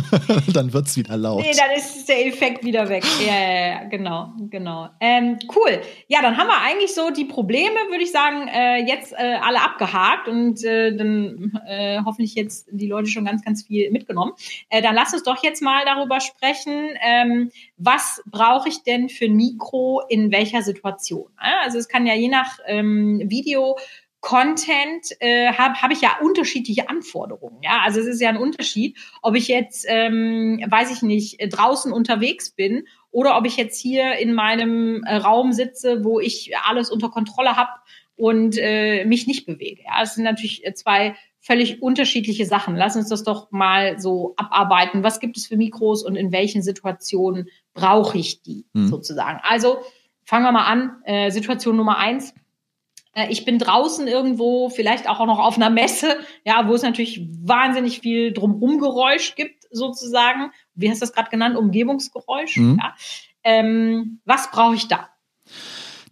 dann 0.52 0.72
wird 0.72 0.88
es 0.88 0.96
wieder 0.96 1.16
laut. 1.16 1.42
Nee, 1.42 1.52
dann 1.56 1.76
ist 1.76 2.08
der 2.08 2.26
Effekt 2.26 2.64
wieder 2.64 2.88
weg. 2.88 3.04
ja, 3.24 3.32
ja, 3.32 3.66
ja, 3.68 3.84
genau, 3.84 4.32
genau. 4.50 4.88
Ähm, 5.00 5.38
cool. 5.54 5.80
Ja, 6.08 6.22
dann 6.22 6.36
haben 6.36 6.48
wir 6.48 6.60
eigentlich 6.60 6.92
so 6.94 7.10
die 7.10 7.24
Probleme, 7.24 7.76
würde 7.88 8.02
ich 8.02 8.10
sagen, 8.10 8.48
äh, 8.48 8.84
jetzt 8.84 9.12
äh, 9.12 9.36
alle 9.40 9.62
abgehakt 9.62 10.26
und 10.26 10.64
äh, 10.64 10.96
dann 10.96 11.52
äh, 11.66 12.00
hoffentlich 12.04 12.34
jetzt 12.34 12.66
die 12.70 12.88
Leute 12.88 13.08
schon 13.08 13.24
ganz, 13.24 13.44
ganz 13.44 13.64
viel 13.64 13.90
mitgenommen. 13.92 14.32
Äh, 14.68 14.82
dann 14.82 14.94
lass 14.94 15.12
uns 15.12 15.22
doch 15.22 15.42
jetzt 15.44 15.62
mal 15.62 15.84
darüber 15.84 16.20
sprechen, 16.20 16.88
ähm, 17.00 17.50
was 17.82 18.22
brauche 18.26 18.68
ich 18.68 18.82
denn 18.82 19.08
für 19.08 19.24
ein 19.24 19.36
Mikro 19.36 20.02
in 20.08 20.30
welcher 20.30 20.62
Situation? 20.62 21.30
Also 21.36 21.78
es 21.78 21.88
kann 21.88 22.06
ja 22.06 22.14
je 22.14 22.28
nach 22.28 22.58
ähm, 22.66 23.22
Video 23.24 23.76
Content 24.20 25.06
äh, 25.20 25.50
habe 25.54 25.80
hab 25.80 25.90
ich 25.90 26.02
ja 26.02 26.18
unterschiedliche 26.20 26.90
Anforderungen. 26.90 27.62
Ja, 27.62 27.80
also 27.82 28.00
es 28.00 28.06
ist 28.06 28.20
ja 28.20 28.28
ein 28.28 28.36
Unterschied, 28.36 28.98
ob 29.22 29.34
ich 29.34 29.48
jetzt, 29.48 29.86
ähm, 29.88 30.62
weiß 30.68 30.92
ich 30.92 31.00
nicht, 31.00 31.38
draußen 31.40 31.90
unterwegs 31.90 32.50
bin 32.50 32.86
oder 33.10 33.38
ob 33.38 33.46
ich 33.46 33.56
jetzt 33.56 33.80
hier 33.80 34.16
in 34.16 34.34
meinem 34.34 35.02
äh, 35.04 35.16
Raum 35.16 35.52
sitze, 35.52 36.04
wo 36.04 36.20
ich 36.20 36.52
alles 36.68 36.90
unter 36.90 37.08
Kontrolle 37.08 37.56
habe 37.56 37.70
und 38.14 38.58
äh, 38.58 39.06
mich 39.06 39.26
nicht 39.26 39.46
bewege. 39.46 39.84
Ja, 39.84 40.02
es 40.02 40.16
sind 40.16 40.24
natürlich 40.24 40.64
zwei 40.74 41.16
völlig 41.40 41.82
unterschiedliche 41.82 42.44
Sachen. 42.46 42.76
Lass 42.76 42.96
uns 42.96 43.08
das 43.08 43.24
doch 43.24 43.50
mal 43.50 43.98
so 43.98 44.34
abarbeiten. 44.36 45.02
Was 45.02 45.20
gibt 45.20 45.36
es 45.36 45.46
für 45.46 45.56
Mikros 45.56 46.04
und 46.04 46.16
in 46.16 46.32
welchen 46.32 46.62
Situationen 46.62 47.48
brauche 47.74 48.18
ich 48.18 48.42
die 48.42 48.66
mhm. 48.72 48.88
sozusagen? 48.88 49.40
Also 49.42 49.78
fangen 50.24 50.44
wir 50.44 50.52
mal 50.52 50.66
an. 50.66 51.02
Äh, 51.04 51.30
Situation 51.30 51.76
Nummer 51.76 51.98
eins. 51.98 52.34
Äh, 53.14 53.30
ich 53.30 53.44
bin 53.44 53.58
draußen 53.58 54.06
irgendwo, 54.06 54.68
vielleicht 54.68 55.08
auch 55.08 55.24
noch 55.26 55.38
auf 55.38 55.56
einer 55.56 55.70
Messe, 55.70 56.18
ja, 56.44 56.68
wo 56.68 56.74
es 56.74 56.82
natürlich 56.82 57.26
wahnsinnig 57.42 58.00
viel 58.00 58.32
Drumherum-Geräusch 58.32 59.34
gibt, 59.34 59.64
sozusagen. 59.70 60.52
Wie 60.74 60.90
hast 60.90 61.00
du 61.00 61.06
das 61.06 61.14
gerade 61.14 61.30
genannt? 61.30 61.56
Umgebungsgeräusch. 61.56 62.56
Mhm. 62.56 62.78
Ja. 62.80 62.94
Ähm, 63.42 64.20
was 64.24 64.50
brauche 64.50 64.74
ich 64.74 64.88
da? 64.88 65.09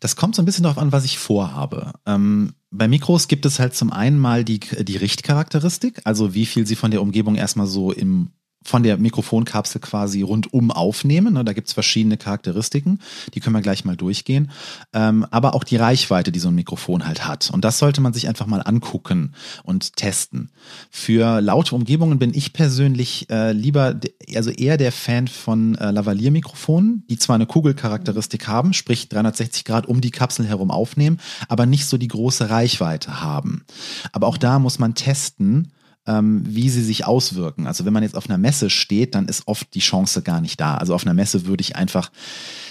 Das 0.01 0.16
kommt 0.16 0.34
so 0.34 0.42
ein 0.42 0.44
bisschen 0.44 0.64
darauf 0.64 0.78
an, 0.78 0.92
was 0.92 1.05
ich 1.05 1.18
vorhabe. 1.18 1.92
Ähm, 2.07 2.55
bei 2.70 2.88
Mikros 2.88 3.28
gibt 3.28 3.46
es 3.46 3.59
halt 3.59 3.74
zum 3.74 3.92
einen 3.92 4.18
mal 4.18 4.44
die, 4.44 4.61
die 4.61 4.96
Richtcharakteristik, 4.96 6.01
also 6.05 6.34
wie 6.34 6.46
viel 6.46 6.66
sie 6.66 6.76
von 6.76 6.90
der 6.90 7.03
Umgebung 7.03 7.34
erstmal 7.34 7.66
so 7.66 7.92
im 7.92 8.30
von 8.62 8.82
der 8.82 8.98
Mikrofonkapsel 8.98 9.80
quasi 9.80 10.22
rundum 10.22 10.70
aufnehmen. 10.70 11.34
Ne, 11.34 11.44
da 11.44 11.52
gibt's 11.52 11.72
verschiedene 11.72 12.16
Charakteristiken, 12.16 13.00
die 13.34 13.40
können 13.40 13.54
wir 13.54 13.62
gleich 13.62 13.84
mal 13.84 13.96
durchgehen. 13.96 14.50
Ähm, 14.92 15.26
aber 15.30 15.54
auch 15.54 15.64
die 15.64 15.76
Reichweite, 15.76 16.32
die 16.32 16.38
so 16.38 16.48
ein 16.48 16.54
Mikrofon 16.54 17.06
halt 17.06 17.26
hat. 17.26 17.50
Und 17.50 17.64
das 17.64 17.78
sollte 17.78 18.00
man 18.00 18.12
sich 18.12 18.28
einfach 18.28 18.46
mal 18.46 18.61
angucken 18.61 19.34
und 19.64 19.96
testen. 19.96 20.50
Für 20.90 21.40
laute 21.40 21.74
Umgebungen 21.74 22.18
bin 22.18 22.34
ich 22.34 22.52
persönlich 22.52 23.30
äh, 23.30 23.52
lieber, 23.52 23.98
also 24.34 24.50
eher 24.50 24.76
der 24.76 24.92
Fan 24.92 25.28
von 25.28 25.76
äh, 25.76 25.90
Lavalier-Mikrofonen, 25.90 27.04
die 27.09 27.18
zwar 27.18 27.36
eine 27.36 27.46
Kugelcharakteristik 27.46 28.48
haben, 28.48 28.72
sprich 28.72 29.09
360 29.09 29.64
Grad 29.64 29.86
um 29.86 30.00
die 30.00 30.11
Kapsel 30.11 30.46
herum 30.46 30.70
aufnehmen, 30.70 31.20
aber 31.48 31.66
nicht 31.66 31.86
so 31.86 31.96
die 31.96 32.09
große 32.09 32.50
Reichweite 32.50 33.20
haben. 33.20 33.64
Aber 34.12 34.26
auch 34.26 34.36
da 34.36 34.59
muss 34.59 34.78
man 34.78 34.94
testen, 34.94 35.72
ähm, 36.09 36.42
wie 36.44 36.70
sie 36.70 36.82
sich 36.82 37.06
auswirken. 37.06 37.66
Also 37.66 37.84
wenn 37.84 37.92
man 37.92 38.02
jetzt 38.02 38.16
auf 38.16 38.28
einer 38.28 38.38
Messe 38.38 38.70
steht, 38.70 39.14
dann 39.14 39.28
ist 39.28 39.46
oft 39.46 39.74
die 39.74 39.80
Chance 39.80 40.22
gar 40.22 40.40
nicht 40.40 40.59
da. 40.59 40.76
Also 40.76 40.94
auf 40.94 41.04
einer 41.04 41.14
Messe 41.14 41.46
würde 41.46 41.61
ich 41.61 41.76
einfach 41.76 42.11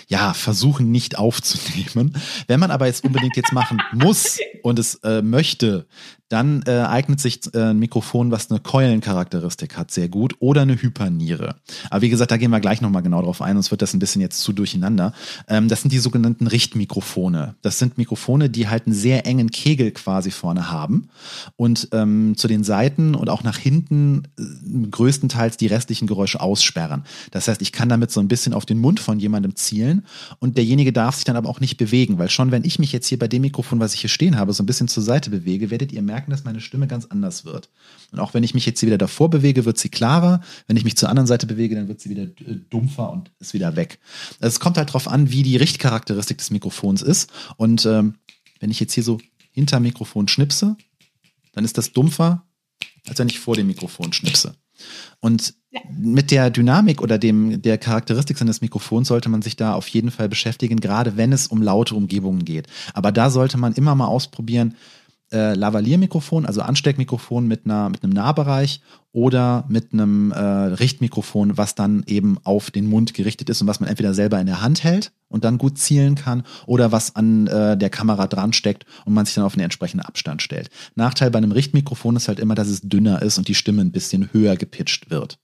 ja, 0.08 0.34
versuchen 0.34 0.90
nicht 0.90 1.18
aufzunehmen. 1.18 2.14
Wenn 2.48 2.60
man 2.60 2.72
aber 2.72 2.88
jetzt 2.88 3.04
unbedingt 3.04 3.36
jetzt 3.36 3.52
machen 3.52 3.82
muss 3.94 4.40
und 4.64 4.80
es 4.80 4.96
äh, 5.04 5.22
möchte, 5.22 5.86
dann 6.30 6.64
äh, 6.68 6.82
eignet 6.82 7.22
sich 7.22 7.40
äh, 7.54 7.70
ein 7.70 7.80
Mikrofon, 7.80 8.32
was 8.32 8.52
eine 8.52 8.60
Keulencharakteristik 8.60 9.78
hat, 9.78 9.92
sehr 9.92 10.10
gut 10.10 10.36
oder 10.40 10.64
eine 10.64 10.82
Hyperniere. 10.82 11.56
Aber 11.90 12.02
wie 12.02 12.10
gesagt, 12.10 12.32
da 12.32 12.38
gehen 12.38 12.52
wir 12.52 12.60
gleich 12.60 12.82
nochmal 12.82 13.02
genau 13.02 13.22
drauf 13.22 13.42
ein, 13.42 13.56
sonst 13.56 13.72
wird 13.72 13.82
das 13.82 13.94
ein 13.94 14.00
bisschen 14.00 14.22
jetzt 14.22 14.42
zu 14.42 14.52
durcheinander. 14.52 15.14
Ähm, 15.48 15.70
das 15.70 15.82
sind 15.82 15.92
die 15.92 16.00
sogenannten 16.00 16.48
Richtmikrofone. 16.48 17.56
Das 17.62 17.80
sind 17.80 17.98
Mikrofone, 17.98 18.50
die 18.50 18.68
halt 18.68 18.88
einen 18.88 18.96
sehr 18.96 19.26
engen 19.26 19.52
Kegel 19.52 19.92
quasi 19.92 20.32
vorne 20.32 20.70
haben 20.70 21.10
und 21.56 21.90
ähm, 21.94 22.36
zu 22.36 22.48
den 22.48 22.64
Seiten 22.64 23.16
und 23.16 23.30
auch 23.30 23.44
nach 23.44 23.58
hinten 23.58 24.24
äh, 24.38 24.88
größtenteils 24.90 25.56
die 25.56 25.68
restlichen 25.68 26.08
Geräusche 26.08 26.42
aussperren. 26.42 27.04
Das 27.32 27.48
heißt, 27.48 27.62
ich 27.62 27.72
kann 27.72 27.88
damit 27.88 28.12
so 28.12 28.20
ein 28.20 28.28
bisschen 28.28 28.54
auf 28.54 28.66
den 28.66 28.80
Mund 28.80 29.00
von 29.00 29.20
jemandem 29.20 29.56
zielen 29.56 29.97
und 30.40 30.58
derjenige 30.58 30.94
darf 30.94 31.16
sich 31.16 31.24
dann 31.24 31.36
aber 31.36 31.50
auch 31.50 31.60
nicht 31.60 31.78
bewegen, 31.78 32.18
weil 32.18 32.30
schon 32.30 32.52
wenn 32.52 32.64
ich 32.64 32.80
mich 32.80 32.92
jetzt 32.92 33.08
hier 33.08 33.18
bei 33.18 33.28
dem 33.28 33.42
Mikrofon, 33.42 33.80
was 33.80 33.94
ich 33.94 34.02
hier 34.02 34.10
stehen 34.10 34.38
habe, 34.38 34.54
so 34.54 34.62
ein 34.62 34.66
bisschen 34.66 34.88
zur 34.88 35.04
Seite 35.04 35.30
bewege, 35.30 35.72
werdet 35.72 35.92
ihr 35.92 36.02
merken, 36.02 36.18
merken, 36.18 36.32
dass 36.32 36.44
meine 36.44 36.62
Stimme 36.62 36.88
ganz 36.88 37.06
anders 37.06 37.46
wird. 37.46 37.70
Und 38.12 38.20
auch 38.20 38.34
wenn 38.34 38.44
ich 38.44 38.54
mich 38.54 38.66
jetzt 38.66 38.80
hier 38.80 38.88
wieder 38.88 38.98
davor 38.98 39.30
bewege, 39.30 39.66
wird 39.66 39.78
sie 39.78 39.90
klarer. 39.90 40.42
Wenn 40.68 40.78
ich 40.78 40.84
mich 40.84 40.98
zur 40.98 41.10
anderen 41.10 41.28
Seite 41.28 41.46
bewege, 41.46 41.76
dann 41.76 41.88
wird 41.88 42.02
sie 42.02 42.10
wieder 42.10 42.24
äh, 42.24 42.56
dumpfer 42.70 43.12
und 43.12 43.32
ist 43.40 43.54
wieder 43.54 43.76
weg. 43.76 44.00
Also 44.40 44.56
es 44.56 44.60
kommt 44.60 44.78
halt 44.78 44.90
darauf 44.90 45.08
an, 45.08 45.32
wie 45.32 45.44
die 45.44 45.58
Richtcharakteristik 45.58 46.38
des 46.38 46.52
Mikrofons 46.52 47.02
ist. 47.02 47.30
Und 47.58 47.86
ähm, 47.86 48.16
wenn 48.60 48.72
ich 48.72 48.80
jetzt 48.80 48.94
hier 48.94 49.04
so 49.04 49.20
hinter 49.52 49.80
Mikrofon 49.80 50.28
schnipse, 50.28 50.76
dann 51.54 51.66
ist 51.66 51.78
das 51.78 51.92
dumpfer, 51.92 52.46
als 53.08 53.20
wenn 53.20 53.30
ich 53.30 53.40
vor 53.40 53.56
dem 53.56 53.68
Mikrofon 53.68 54.14
schnipse. 54.14 54.56
Und 55.20 55.54
ja. 55.72 55.82
mit 55.90 56.32
der 56.32 56.50
Dynamik 56.50 57.02
oder 57.02 57.18
dem, 57.18 57.62
der 57.62 57.78
Charakteristik 57.78 58.38
seines 58.38 58.62
Mikrofons 58.62 59.08
sollte 59.08 59.30
man 59.30 59.42
sich 59.42 59.56
da 59.56 59.74
auf 59.74 59.88
jeden 59.88 60.12
Fall 60.12 60.30
beschäftigen, 60.30 60.80
gerade 60.80 61.18
wenn 61.18 61.34
es 61.34 61.48
um 61.48 61.62
laute 61.62 61.96
Umgebungen 61.96 62.46
geht. 62.46 62.68
Aber 62.94 63.12
da 63.12 63.30
sollte 63.30 63.58
man 63.58 63.74
immer 63.74 63.96
mal 63.96 64.08
ausprobieren, 64.08 64.76
äh, 65.32 65.54
Lavalier-Mikrofon, 65.54 66.46
also 66.46 66.62
Ansteckmikrofon 66.62 67.48
mit, 67.48 67.66
einer, 67.66 67.90
mit 67.90 68.04
einem 68.04 68.14
Nahbereich 68.14 68.82
oder 69.12 69.66
mit 69.68 69.94
einem 69.94 70.32
äh, 70.32 70.40
Richtmikrofon, 70.40 71.58
was 71.58 71.76
dann 71.76 72.04
eben 72.08 72.38
auf 72.44 72.72
den 72.72 72.88
Mund 72.88 73.14
gerichtet 73.14 73.50
ist 73.50 73.62
und 73.62 73.68
was 73.68 73.80
man 73.80 73.90
entweder 73.90 74.14
selber 74.14 74.40
in 74.40 74.46
der 74.46 74.62
Hand 74.62 74.84
hält 74.84 75.12
und 75.28 75.44
dann 75.44 75.58
gut 75.58 75.78
zielen 75.78 76.16
kann 76.16 76.44
oder 76.66 76.92
was 76.92 77.16
an 77.16 77.48
äh, 77.48 77.78
der 77.78 77.90
Kamera 77.90 78.28
dran 78.28 78.54
steckt 78.54 78.86
und 79.06 79.14
man 79.14 79.26
sich 79.26 79.36
dann 79.36 79.44
auf 79.44 79.54
einen 79.54 79.64
entsprechenden 79.64 80.06
Abstand 80.06 80.42
stellt. 80.42 80.70
Nachteil 80.96 81.32
bei 81.32 81.38
einem 81.38 81.52
Richtmikrofon 81.52 82.16
ist 82.16 82.28
halt 82.28 82.40
immer, 82.40 82.56
dass 82.56 82.68
es 82.68 82.82
dünner 82.82 83.22
ist 83.22 83.38
und 83.38 83.48
die 83.48 83.56
Stimme 83.56 83.82
ein 83.82 83.92
bisschen 83.92 84.32
höher 84.34 84.56
gepitcht 84.56 85.10
wird. 85.10 85.40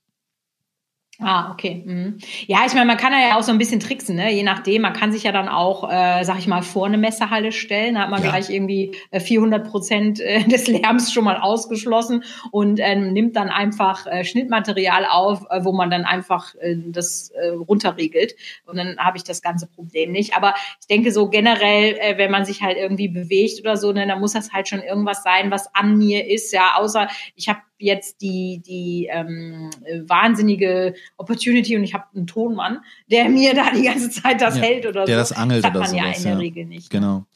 Ah, 1.20 1.52
okay. 1.52 1.82
Mhm. 1.86 2.18
Ja, 2.46 2.64
ich 2.66 2.74
meine, 2.74 2.86
man 2.86 2.96
kann 2.96 3.12
ja 3.12 3.36
auch 3.38 3.42
so 3.42 3.52
ein 3.52 3.58
bisschen 3.58 3.78
tricksen, 3.78 4.16
ne? 4.16 4.32
je 4.32 4.42
nachdem. 4.42 4.82
Man 4.82 4.94
kann 4.94 5.12
sich 5.12 5.22
ja 5.22 5.30
dann 5.30 5.48
auch, 5.48 5.88
äh, 5.88 6.24
sag 6.24 6.38
ich 6.38 6.48
mal, 6.48 6.62
vor 6.62 6.86
eine 6.86 6.98
Messerhalle 6.98 7.52
stellen. 7.52 7.94
Da 7.94 8.02
hat 8.02 8.10
man 8.10 8.22
ja. 8.22 8.30
gleich 8.30 8.50
irgendwie 8.50 8.96
400 9.12 9.64
äh, 9.64 9.70
Prozent 9.70 10.20
äh, 10.20 10.42
des 10.48 10.66
Lärms 10.66 11.12
schon 11.12 11.22
mal 11.22 11.36
ausgeschlossen 11.36 12.24
und 12.50 12.80
ähm, 12.82 13.12
nimmt 13.12 13.36
dann 13.36 13.48
einfach 13.48 14.06
äh, 14.06 14.24
Schnittmaterial 14.24 15.06
auf, 15.06 15.44
äh, 15.50 15.64
wo 15.64 15.72
man 15.72 15.88
dann 15.88 16.04
einfach 16.04 16.56
äh, 16.56 16.74
das 16.86 17.30
äh, 17.30 17.48
runterregelt. 17.48 18.34
Und 18.66 18.76
dann 18.76 18.96
habe 18.98 19.16
ich 19.16 19.22
das 19.22 19.40
ganze 19.40 19.68
Problem 19.68 20.10
nicht. 20.10 20.36
Aber 20.36 20.54
ich 20.80 20.88
denke 20.88 21.12
so 21.12 21.28
generell, 21.28 21.96
äh, 22.00 22.18
wenn 22.18 22.32
man 22.32 22.44
sich 22.44 22.62
halt 22.62 22.76
irgendwie 22.76 23.08
bewegt 23.08 23.60
oder 23.60 23.76
so, 23.76 23.92
ne, 23.92 24.04
dann 24.06 24.18
muss 24.18 24.32
das 24.32 24.52
halt 24.52 24.68
schon 24.68 24.82
irgendwas 24.82 25.22
sein, 25.22 25.52
was 25.52 25.72
an 25.76 25.96
mir 25.96 26.28
ist. 26.28 26.52
Ja, 26.52 26.74
außer 26.76 27.06
ich 27.36 27.48
habe 27.48 27.60
jetzt 27.78 28.20
die, 28.20 28.62
die 28.64 29.08
ähm, 29.10 29.70
wahnsinnige 30.06 30.94
Opportunity 31.16 31.76
und 31.76 31.84
ich 31.84 31.94
habe 31.94 32.04
einen 32.14 32.26
Tonmann, 32.26 32.78
der 33.10 33.28
mir 33.28 33.54
da 33.54 33.70
die 33.70 33.82
ganze 33.82 34.10
Zeit 34.10 34.40
das 34.40 34.56
ja, 34.56 34.62
hält 34.62 34.86
oder 34.86 35.04
der 35.04 35.06
so. 35.06 35.06
Der 35.06 35.18
das 35.18 35.32
angelt 35.32 35.64
das 35.64 35.70
oder 35.70 35.80
man 35.80 35.88
sowas, 35.90 36.02
ja 36.02 36.12
in 36.12 36.22
der 36.22 36.38
Regel 36.38 36.64
nicht. 36.66 36.92
Ne? 36.92 37.00
Genau. 37.00 37.26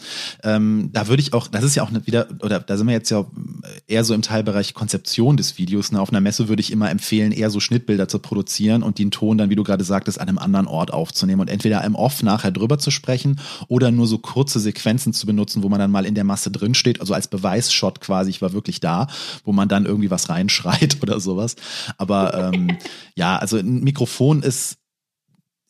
Ähm, 0.44 0.90
da 0.92 1.08
würde 1.08 1.20
ich 1.20 1.32
auch, 1.32 1.48
das 1.48 1.64
ist 1.64 1.74
ja 1.74 1.82
auch 1.82 1.90
wieder, 2.04 2.28
oder 2.42 2.60
da 2.60 2.76
sind 2.76 2.86
wir 2.86 2.94
jetzt 2.94 3.10
ja 3.10 3.26
eher 3.86 4.04
so 4.04 4.14
im 4.14 4.22
Teilbereich 4.22 4.74
Konzeption 4.74 5.36
des 5.36 5.58
Videos. 5.58 5.92
Ne? 5.92 6.00
Auf 6.00 6.10
einer 6.10 6.20
Messe 6.20 6.48
würde 6.48 6.60
ich 6.60 6.72
immer 6.72 6.90
empfehlen, 6.90 7.32
eher 7.32 7.50
so 7.50 7.60
Schnittbilder 7.60 8.08
zu 8.08 8.18
produzieren 8.18 8.82
und 8.82 8.98
den 8.98 9.10
Ton 9.10 9.38
dann, 9.38 9.50
wie 9.50 9.56
du 9.56 9.64
gerade 9.64 9.84
sagtest, 9.84 10.20
an 10.20 10.28
einem 10.28 10.38
anderen 10.38 10.66
Ort 10.66 10.92
aufzunehmen 10.92 11.40
und 11.40 11.50
entweder 11.50 11.82
im 11.84 11.94
Off 11.94 12.22
nachher 12.22 12.50
drüber 12.50 12.78
zu 12.78 12.90
sprechen 12.90 13.40
oder 13.66 13.90
nur 13.90 14.06
so 14.06 14.18
kurze 14.18 14.60
Sequenzen 14.60 15.12
zu 15.12 15.26
benutzen, 15.26 15.62
wo 15.62 15.68
man 15.68 15.78
dann 15.78 15.90
mal 15.90 16.06
in 16.06 16.14
der 16.14 16.24
Masse 16.24 16.50
drinsteht, 16.50 17.00
also 17.00 17.14
als 17.14 17.28
Beweisshot 17.28 18.00
quasi, 18.00 18.30
ich 18.30 18.42
war 18.42 18.52
wirklich 18.52 18.80
da, 18.80 19.08
wo 19.44 19.52
man 19.52 19.68
dann 19.68 19.86
irgendwie 19.86 20.10
was 20.10 20.27
reinschreit 20.28 20.98
oder 21.02 21.20
sowas. 21.20 21.56
Aber 21.96 22.52
ähm, 22.52 22.76
ja, 23.14 23.36
also 23.36 23.56
ein 23.56 23.80
Mikrofon 23.80 24.42
ist 24.42 24.78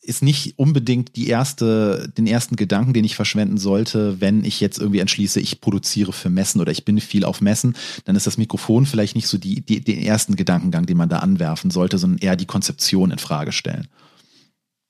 ist 0.01 0.23
nicht 0.23 0.57
unbedingt 0.57 1.15
die 1.17 1.27
erste, 1.27 2.11
den 2.17 2.25
ersten 2.25 2.55
Gedanken, 2.55 2.93
den 2.93 3.03
ich 3.03 3.15
verschwenden 3.15 3.57
sollte, 3.57 4.19
wenn 4.21 4.43
ich 4.43 4.59
jetzt 4.59 4.79
irgendwie 4.79 4.99
entschließe, 4.99 5.39
ich 5.39 5.61
produziere 5.61 6.13
für 6.13 6.29
Messen 6.29 6.61
oder 6.61 6.71
ich 6.71 6.85
bin 6.85 6.99
viel 6.99 7.25
auf 7.25 7.41
Messen, 7.41 7.75
dann 8.05 8.15
ist 8.15 8.25
das 8.25 8.37
Mikrofon 8.37 8.85
vielleicht 8.85 9.15
nicht 9.15 9.27
so 9.27 9.37
die, 9.37 9.61
die, 9.61 9.81
den 9.81 9.99
ersten 9.99 10.35
Gedankengang, 10.35 10.85
den 10.85 10.97
man 10.97 11.09
da 11.09 11.19
anwerfen 11.19 11.69
sollte, 11.69 11.97
sondern 11.97 12.19
eher 12.19 12.35
die 12.35 12.47
Konzeption 12.47 13.11
in 13.11 13.19
Frage 13.19 13.51
stellen. 13.51 13.87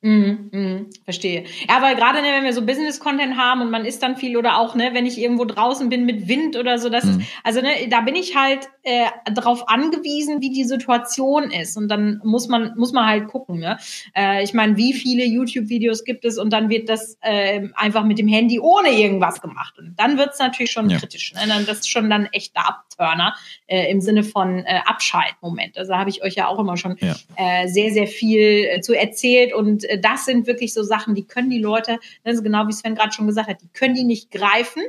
Mhm, 0.01 0.49
mhm, 0.53 0.86
verstehe. 1.03 1.43
Ja, 1.67 1.82
weil 1.82 1.97
gerade 1.97 2.22
ne, 2.22 2.30
wenn 2.32 2.45
wir 2.45 2.53
so 2.53 2.65
Business-Content 2.65 3.36
haben 3.36 3.59
und 3.61 3.70
man 3.70 3.84
ist 3.84 4.01
dann 4.01 4.15
viel 4.15 4.38
oder 4.38 4.57
auch, 4.57 4.74
ne, 4.74 4.91
wenn 4.93 5.05
ich 5.05 5.20
irgendwo 5.20 5.43
draußen 5.43 5.89
bin 5.89 6.05
mit 6.05 6.30
Wind 6.30 6.55
oder 6.55 6.80
so, 6.80 6.88
das 6.88 7.03
mhm. 7.03 7.20
ist, 7.20 7.30
also 7.43 7.59
ne, 7.59 7.89
da 7.89 7.99
bin 7.99 8.15
ich 8.15 8.38
halt 8.38 8.70
äh, 8.84 9.08
darauf 9.34 9.68
angewiesen, 9.70 10.42
wie 10.42 10.50
die 10.50 10.64
Situation 10.64 11.52
ist. 11.52 11.78
Und 11.78 11.90
dann 11.90 12.22
muss 12.24 12.48
man, 12.48 12.74
muss 12.78 12.94
man 12.94 13.06
halt 13.06 13.28
gucken. 13.28 13.60
Ne? 13.60 13.78
Äh, 14.16 14.44
ich 14.44 14.54
meine, 14.54 14.78
wie 14.78 14.94
viele 14.94 15.26
YouTube-Videos 15.26 16.04
gibt 16.04 16.26
es 16.26 16.38
und 16.38 16.52
dann 16.52 16.70
wird 16.70 16.90
das 16.90 17.18
äh, 17.22 17.68
einfach 17.76 18.04
mit 18.04 18.20
dem 18.20 18.28
Handy 18.28 18.60
ohne 18.60 18.90
irgendwas 18.90 19.42
gemacht. 19.42 19.78
Und 19.78 19.96
dann 19.98 20.18
wird 20.18 20.34
es 20.34 20.40
natürlich 20.40 20.72
schon 20.72 20.90
ja. 20.90 20.98
kritisch. 20.98 21.34
Ne? 21.34 21.42
Das 21.66 21.80
ist 21.80 21.90
schon 21.90 22.10
dann 22.10 22.28
echter 22.32 22.68
Abturner 22.68 23.36
äh, 23.68 23.92
im 23.92 24.02
Sinne 24.02 24.24
von 24.24 24.60
äh, 24.60 24.80
Abschaltmoment. 24.86 25.78
Also 25.78 25.96
habe 25.96 26.10
ich 26.10 26.24
euch 26.24 26.36
ja 26.36 26.48
auch 26.48 26.60
immer 26.60 26.78
schon 26.78 26.96
ja. 27.00 27.16
äh, 27.36 27.68
sehr, 27.68 27.92
sehr 27.92 28.08
viel 28.08 28.66
äh, 28.66 28.82
zu 28.82 28.94
erzählt 28.94 29.54
und 29.54 29.84
äh, 29.86 30.00
das 30.00 30.26
sind 30.26 30.48
wirklich 30.48 30.74
so 30.74 30.84
Sachen, 30.84 31.16
die 31.16 31.26
können 31.26 31.50
die 31.50 31.60
Leute, 31.60 32.00
das 32.24 32.36
ist 32.36 32.44
genau 32.44 32.68
wie 32.68 32.74
Sven 32.74 32.96
gerade 32.96 33.12
schon 33.12 33.28
gesagt 33.28 33.50
hat, 33.50 33.62
die 33.62 33.70
können 33.70 33.96
die 33.96 34.04
nicht 34.04 34.32
greifen. 34.32 34.84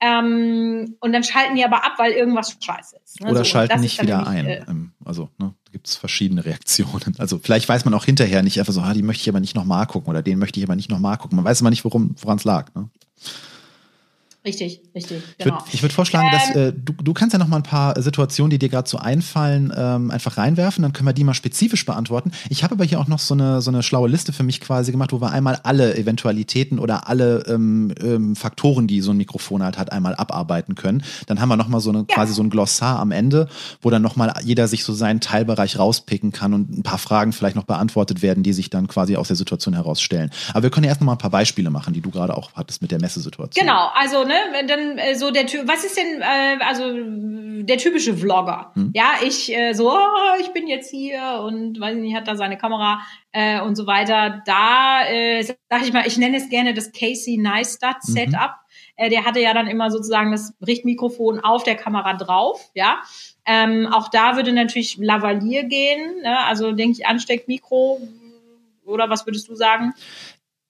Ähm, 0.00 0.96
und 1.00 1.12
dann 1.12 1.22
schalten 1.22 1.56
die 1.56 1.64
aber 1.64 1.84
ab, 1.84 1.92
weil 1.98 2.12
irgendwas 2.12 2.56
scheiße 2.58 2.96
ist. 3.04 3.20
Ne? 3.20 3.30
Oder 3.30 3.38
so, 3.38 3.44
schalten 3.44 3.80
nicht 3.80 4.00
wieder 4.00 4.26
ein. 4.26 4.46
Äh, 4.46 4.64
ähm, 4.66 4.92
also, 5.04 5.28
ne, 5.38 5.54
da 5.64 5.72
gibt 5.72 5.88
es 5.88 5.96
verschiedene 5.96 6.44
Reaktionen. 6.44 7.14
Also 7.18 7.38
vielleicht 7.38 7.68
weiß 7.68 7.84
man 7.84 7.92
auch 7.92 8.06
hinterher 8.06 8.42
nicht 8.42 8.58
einfach 8.58 8.72
so, 8.72 8.80
ah, 8.80 8.94
die 8.94 9.02
möchte 9.02 9.22
ich 9.22 9.28
aber 9.28 9.40
nicht 9.40 9.54
nochmal 9.54 9.86
gucken 9.86 10.08
oder 10.08 10.22
den 10.22 10.38
möchte 10.38 10.58
ich 10.58 10.64
aber 10.64 10.74
nicht 10.74 10.90
nochmal 10.90 11.18
gucken. 11.18 11.36
Man 11.36 11.44
weiß 11.44 11.60
immer 11.60 11.70
nicht, 11.70 11.84
woran 11.84 12.14
es 12.16 12.44
lag. 12.44 12.74
Ne? 12.74 12.88
Richtig, 14.42 14.80
richtig, 14.94 15.22
genau. 15.36 15.58
Ich 15.66 15.82
würde 15.82 15.82
würd 15.82 15.92
vorschlagen, 15.92 16.28
ähm, 16.32 16.32
dass 16.32 16.56
äh, 16.56 16.72
du, 16.72 16.94
du 16.94 17.12
kannst 17.12 17.34
ja 17.34 17.38
noch 17.38 17.48
mal 17.48 17.58
ein 17.58 17.62
paar 17.62 18.00
Situationen, 18.00 18.48
die 18.48 18.58
dir 18.58 18.70
gerade 18.70 18.88
so 18.88 18.96
einfallen, 18.96 19.70
ähm, 19.76 20.10
einfach 20.10 20.38
reinwerfen, 20.38 20.80
dann 20.80 20.94
können 20.94 21.06
wir 21.06 21.12
die 21.12 21.24
mal 21.24 21.34
spezifisch 21.34 21.84
beantworten. 21.84 22.32
Ich 22.48 22.64
habe 22.64 22.74
aber 22.74 22.84
hier 22.84 23.00
auch 23.00 23.06
noch 23.06 23.18
so 23.18 23.34
eine, 23.34 23.60
so 23.60 23.70
eine 23.70 23.82
schlaue 23.82 24.08
Liste 24.08 24.32
für 24.32 24.42
mich 24.42 24.62
quasi 24.62 24.92
gemacht, 24.92 25.12
wo 25.12 25.20
wir 25.20 25.30
einmal 25.30 25.60
alle 25.64 25.94
Eventualitäten 25.94 26.78
oder 26.78 27.06
alle 27.06 27.44
ähm, 27.48 27.92
ähm, 28.02 28.34
Faktoren, 28.34 28.86
die 28.86 29.02
so 29.02 29.10
ein 29.10 29.18
Mikrofon 29.18 29.62
halt 29.62 29.76
hat, 29.76 29.92
einmal 29.92 30.14
abarbeiten 30.14 30.74
können. 30.74 31.02
Dann 31.26 31.38
haben 31.38 31.50
wir 31.50 31.58
noch 31.58 31.68
mal 31.68 31.80
so 31.80 31.90
eine, 31.90 32.06
ja. 32.08 32.14
quasi 32.14 32.32
so 32.32 32.42
ein 32.42 32.48
Glossar 32.48 32.98
am 32.98 33.10
Ende, 33.10 33.46
wo 33.82 33.90
dann 33.90 34.00
noch 34.00 34.16
mal 34.16 34.32
jeder 34.42 34.68
sich 34.68 34.84
so 34.84 34.94
seinen 34.94 35.20
Teilbereich 35.20 35.78
rauspicken 35.78 36.32
kann 36.32 36.54
und 36.54 36.78
ein 36.78 36.82
paar 36.82 36.98
Fragen 36.98 37.34
vielleicht 37.34 37.56
noch 37.56 37.64
beantwortet 37.64 38.22
werden, 38.22 38.42
die 38.42 38.54
sich 38.54 38.70
dann 38.70 38.88
quasi 38.88 39.16
aus 39.16 39.28
der 39.28 39.36
Situation 39.36 39.74
herausstellen. 39.74 40.30
Aber 40.54 40.62
wir 40.62 40.70
können 40.70 40.84
ja 40.84 40.88
erst 40.88 41.02
noch 41.02 41.06
mal 41.06 41.12
ein 41.12 41.18
paar 41.18 41.28
Beispiele 41.28 41.68
machen, 41.68 41.92
die 41.92 42.00
du 42.00 42.10
gerade 42.10 42.34
auch 42.34 42.52
hattest 42.54 42.80
mit 42.80 42.90
der 42.90 43.00
Messesituation. 43.00 43.66
Genau, 43.66 43.90
also 43.94 44.29
ne, 44.30 44.66
dann 44.66 44.98
äh, 44.98 45.14
so 45.14 45.30
der 45.30 45.46
Typ, 45.46 45.66
was 45.66 45.84
ist 45.84 45.96
denn, 45.96 46.22
äh, 46.22 46.62
also 46.64 46.84
der 47.64 47.78
typische 47.78 48.16
Vlogger? 48.16 48.72
Hm. 48.74 48.92
Ja, 48.94 49.14
ich 49.24 49.54
äh, 49.54 49.74
so, 49.74 49.90
oh, 49.90 50.40
ich 50.40 50.48
bin 50.52 50.66
jetzt 50.66 50.90
hier 50.90 51.42
und 51.44 51.78
weiß 51.80 51.96
nicht, 51.96 52.14
hat 52.14 52.28
da 52.28 52.36
seine 52.36 52.56
Kamera 52.56 53.00
äh, 53.32 53.60
und 53.60 53.76
so 53.76 53.86
weiter. 53.86 54.42
Da 54.46 55.02
äh, 55.08 55.42
sag 55.42 55.82
ich 55.82 55.92
mal, 55.92 56.06
ich 56.06 56.16
nenne 56.16 56.36
es 56.36 56.48
gerne 56.48 56.74
das 56.74 56.92
Casey 56.92 57.36
Neistat 57.36 57.96
mhm. 58.06 58.12
Setup. 58.12 58.32
Mhm. 58.32 58.60
Äh, 58.96 59.10
der 59.10 59.24
hatte 59.24 59.40
ja 59.40 59.54
dann 59.54 59.66
immer 59.66 59.90
sozusagen 59.90 60.32
das 60.32 60.54
Richtmikrofon 60.66 61.40
auf 61.40 61.64
der 61.64 61.76
Kamera 61.76 62.14
drauf, 62.14 62.70
ja. 62.74 63.00
Ähm, 63.46 63.88
auch 63.90 64.08
da 64.08 64.36
würde 64.36 64.52
natürlich 64.52 64.98
Lavalier 64.98 65.64
gehen, 65.64 66.22
ne? 66.22 66.38
also 66.40 66.72
denke 66.72 66.98
ich 67.00 67.06
Ansteckmikro 67.06 68.00
oder 68.84 69.08
was 69.08 69.26
würdest 69.26 69.48
du 69.48 69.54
sagen? 69.54 69.94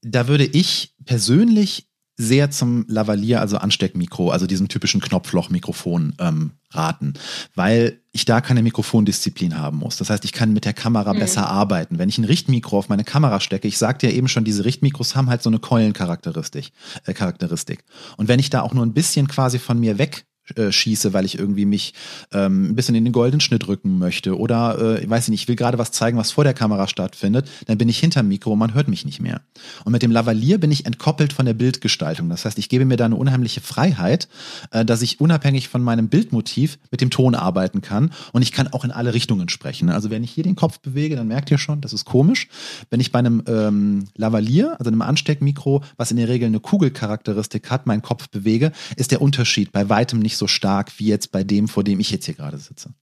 Da 0.03 0.29
würde 0.29 0.45
ich 0.45 0.95
persönlich 1.05 1.90
sehr 2.21 2.51
zum 2.51 2.85
Lavalier, 2.87 3.41
also 3.41 3.57
Ansteckmikro, 3.57 4.31
also 4.31 4.47
diesem 4.47 4.69
typischen 4.69 5.01
Knopfloch-Mikrofon 5.01 6.15
ähm, 6.19 6.51
raten, 6.71 7.15
weil 7.55 8.01
ich 8.13 8.27
da 8.27 8.41
keine 8.43 8.63
Mikrofondisziplin 8.63 9.57
haben 9.57 9.79
muss. 9.79 9.97
Das 9.97 10.11
heißt, 10.11 10.25
ich 10.25 10.33
kann 10.33 10.53
mit 10.53 10.67
der 10.67 10.75
Kamera 10.75 11.15
mhm. 11.15 11.19
besser 11.19 11.49
arbeiten. 11.49 11.99
Wenn 11.99 12.11
ich 12.11 12.19
ein 12.19 12.25
Richtmikro 12.25 12.79
auf 12.79 12.89
meine 12.91 13.05
Kamera 13.05 13.41
stecke, 13.41 13.69
ich 13.69 13.79
sagte 13.79 14.07
ja 14.07 14.13
eben 14.13 14.29
schon, 14.29 14.45
diese 14.45 14.67
Richtmikros 14.67 15.17
haben 15.17 15.31
halt 15.31 15.43
so 15.43 15.49
eine 15.49 15.61
Keulencharakteristik. 15.61 16.73
Äh, 17.07 17.15
Charakteristik. 17.15 17.85
Und 18.19 18.29
wenn 18.29 18.39
ich 18.39 18.51
da 18.51 18.61
auch 18.61 18.75
nur 18.75 18.85
ein 18.85 18.93
bisschen 18.93 19.27
quasi 19.27 19.59
von 19.59 19.81
mir 19.81 19.97
weg 19.97 20.27
äh, 20.57 20.73
schieße, 20.73 21.13
weil 21.13 21.25
ich 21.25 21.39
irgendwie 21.39 21.65
mich 21.65 21.95
ähm, 22.33 22.71
ein 22.71 22.77
bisschen 22.77 22.95
in 22.95 23.05
den 23.05 23.13
goldenen 23.13 23.41
Schnitt 23.41 23.69
rücken 23.69 23.99
möchte 23.99 24.39
oder 24.39 24.79
äh, 24.99 25.05
ich 25.05 25.11
weiß 25.11 25.29
nicht, 25.29 25.43
ich 25.43 25.49
will 25.49 25.57
gerade 25.57 25.79
was 25.79 25.93
zeigen, 25.93 26.19
was 26.19 26.33
vor 26.33 26.45
der 26.45 26.55
Kamera 26.55 26.89
stattfindet, 26.89 27.49
dann 27.67 27.79
bin 27.79 27.89
ich 27.89 27.99
hinterm 27.99 28.29
Mikro 28.29 28.53
und 28.53 28.59
man 28.59 28.75
hört 28.75 28.89
mich 28.89 29.05
nicht 29.05 29.21
mehr. 29.21 29.41
Und 29.85 29.93
mit 29.93 30.03
dem 30.03 30.11
Lavalier 30.11 30.59
bin 30.59 30.71
ich 30.71 30.87
entkoppelt 30.87 31.33
von 31.33 31.47
der 31.47 31.55
Bildgestaltung. 31.55 32.29
Das 32.29 32.45
heißt, 32.45 32.59
ich 32.59 32.69
gebe 32.69 32.85
mir 32.85 32.97
da 32.97 33.05
eine 33.07 33.17
unheimliche 33.17 33.61
Freiheit, 33.61 34.29
äh, 34.71 34.85
dass 34.85 35.03
ich 35.03 35.21
unabhängig 35.21 35.69
von 35.69 35.83
meinem 35.83 36.09
Bildmotiv 36.09 36.79
mit 36.91 37.01
dem 37.01 37.11
Ton 37.11 37.35
arbeiten 37.35 37.81
kann 37.81 38.13
und 38.33 38.43
ich 38.43 38.53
kann 38.53 38.69
auch 38.69 38.85
in 38.85 38.91
alle 38.91 39.15
Richtungen 39.15 39.49
sprechen. 39.49 39.91
Also 39.91 40.11
wenn 40.11 40.25
ich 40.25 40.31
hier 40.31 40.45
den 40.45 40.57
Kopf 40.57 40.81
bewege, 40.81 41.17
dann 41.17 41.29
merkt 41.29 41.51
ihr 41.51 41.59
schon, 41.59 41.81
das 41.81 41.93
ist 41.93 42.05
komisch. 42.05 42.49
Wenn 42.91 43.01
ich 43.01 43.13
bei 43.13 43.19
einem 43.19 43.43
ähm, 43.47 44.09
Lavalier, 44.17 44.77
also 44.79 44.91
einem 44.91 45.03
Ansteckmikro, 45.03 45.83
was 45.97 46.11
in 46.11 46.17
der 46.17 46.29
Regel 46.29 46.47
eine 46.47 46.61
Kugelcharakteristik 46.61 47.71
hat, 47.71 47.87
meinen 47.87 48.03
Kopf 48.03 48.29
bewege, 48.29 48.73
ist 48.97 49.11
der 49.11 49.23
Unterschied 49.23 49.73
bei 49.73 49.89
weitem 49.89 50.19
nicht 50.19 50.37
so 50.37 50.40
stark 50.47 50.99
wie 50.99 51.07
jetzt 51.07 51.33
bei 51.33 51.45
dem, 51.45 51.69
vor 51.69 51.85
dem 51.85 52.01
ich 52.01 52.11
jetzt 52.11 52.27
hier 52.27 52.35
gerade 52.35 52.59
sitze. 52.59 52.95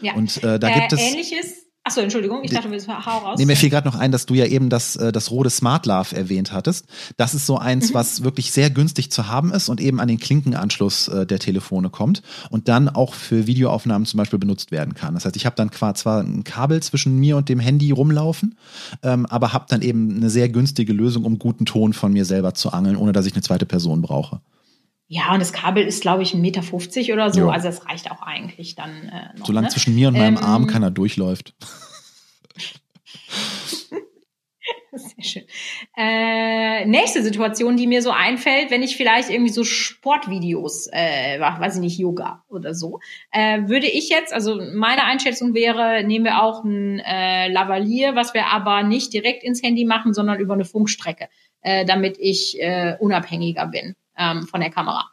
Ja. 0.00 0.14
Und 0.14 0.42
äh, 0.42 0.58
da 0.58 0.68
äh, 0.68 0.80
gibt 0.80 0.92
es. 0.92 1.00
Ähnliches 1.00 1.60
Achso, 1.82 2.02
Entschuldigung, 2.02 2.44
ich 2.44 2.50
dachte, 2.50 2.70
wir 2.70 3.06
hau 3.06 3.18
raus. 3.18 3.38
Nee, 3.38 3.46
mir 3.46 3.56
fiel 3.56 3.70
gerade 3.70 3.88
noch 3.88 3.94
ein, 3.94 4.12
dass 4.12 4.26
du 4.26 4.34
ja 4.34 4.44
eben 4.44 4.68
das, 4.68 4.96
äh, 4.96 5.12
das 5.12 5.30
Rode 5.30 5.48
Smart 5.48 5.86
Love 5.86 6.14
erwähnt 6.14 6.52
hattest. 6.52 6.84
Das 7.16 7.32
ist 7.32 7.46
so 7.46 7.56
eins, 7.56 7.90
mhm. 7.90 7.94
was 7.94 8.22
wirklich 8.22 8.52
sehr 8.52 8.68
günstig 8.68 9.10
zu 9.10 9.28
haben 9.28 9.50
ist 9.50 9.70
und 9.70 9.80
eben 9.80 9.98
an 9.98 10.06
den 10.06 10.18
Klinkenanschluss 10.18 11.08
äh, 11.08 11.24
der 11.24 11.38
Telefone 11.38 11.88
kommt 11.88 12.22
und 12.50 12.68
dann 12.68 12.90
auch 12.90 13.14
für 13.14 13.46
Videoaufnahmen 13.46 14.04
zum 14.04 14.18
Beispiel 14.18 14.38
benutzt 14.38 14.72
werden 14.72 14.92
kann. 14.92 15.14
Das 15.14 15.24
heißt, 15.24 15.36
ich 15.36 15.46
habe 15.46 15.56
dann 15.56 15.72
zwar 15.94 16.20
ein 16.20 16.44
Kabel 16.44 16.82
zwischen 16.82 17.18
mir 17.18 17.38
und 17.38 17.48
dem 17.48 17.60
Handy 17.60 17.92
rumlaufen, 17.92 18.58
ähm, 19.02 19.24
aber 19.24 19.54
habe 19.54 19.64
dann 19.70 19.80
eben 19.80 20.16
eine 20.16 20.28
sehr 20.28 20.50
günstige 20.50 20.92
Lösung, 20.92 21.24
um 21.24 21.38
guten 21.38 21.64
Ton 21.64 21.94
von 21.94 22.12
mir 22.12 22.26
selber 22.26 22.52
zu 22.52 22.72
angeln, 22.72 22.96
ohne 22.96 23.12
dass 23.12 23.24
ich 23.24 23.32
eine 23.32 23.42
zweite 23.42 23.64
Person 23.64 24.02
brauche. 24.02 24.42
Ja, 25.12 25.32
und 25.32 25.40
das 25.40 25.52
Kabel 25.52 25.84
ist, 25.84 26.02
glaube 26.02 26.22
ich, 26.22 26.34
1,50 26.34 26.38
Meter 26.38 26.62
oder 27.14 27.32
so. 27.32 27.40
Jo. 27.40 27.50
Also 27.50 27.66
es 27.66 27.84
reicht 27.84 28.12
auch 28.12 28.22
eigentlich 28.22 28.76
dann 28.76 29.08
äh, 29.08 29.36
noch. 29.36 29.46
Solange 29.46 29.66
ne? 29.66 29.72
zwischen 29.72 29.96
mir 29.96 30.06
und 30.06 30.16
meinem 30.16 30.36
ähm, 30.36 30.44
Arm 30.44 30.68
keiner 30.68 30.92
durchläuft. 30.92 31.52
Sehr 34.92 35.24
schön. 35.24 35.42
Äh, 35.96 36.84
nächste 36.86 37.24
Situation, 37.24 37.76
die 37.76 37.88
mir 37.88 38.02
so 38.02 38.12
einfällt, 38.12 38.70
wenn 38.70 38.84
ich 38.84 38.96
vielleicht 38.96 39.30
irgendwie 39.30 39.52
so 39.52 39.64
Sportvideos 39.64 40.88
äh, 40.92 41.38
mache, 41.38 41.60
weiß 41.60 41.74
ich 41.74 41.80
nicht, 41.80 41.98
Yoga 41.98 42.44
oder 42.48 42.72
so, 42.72 43.00
äh, 43.32 43.62
würde 43.66 43.88
ich 43.88 44.10
jetzt, 44.10 44.32
also 44.32 44.60
meine 44.74 45.02
Einschätzung 45.02 45.54
wäre, 45.54 46.04
nehmen 46.04 46.24
wir 46.24 46.40
auch 46.40 46.62
ein 46.62 47.00
äh, 47.00 47.48
Lavalier, 47.48 48.14
was 48.14 48.32
wir 48.32 48.46
aber 48.46 48.84
nicht 48.84 49.12
direkt 49.12 49.42
ins 49.42 49.60
Handy 49.60 49.84
machen, 49.84 50.14
sondern 50.14 50.38
über 50.38 50.54
eine 50.54 50.64
Funkstrecke, 50.64 51.28
äh, 51.62 51.84
damit 51.84 52.16
ich 52.20 52.60
äh, 52.60 52.96
unabhängiger 53.00 53.66
bin 53.66 53.96
ähm, 54.20 54.46
von 54.46 54.60
der 54.60 54.70
Kamera. 54.70 55.10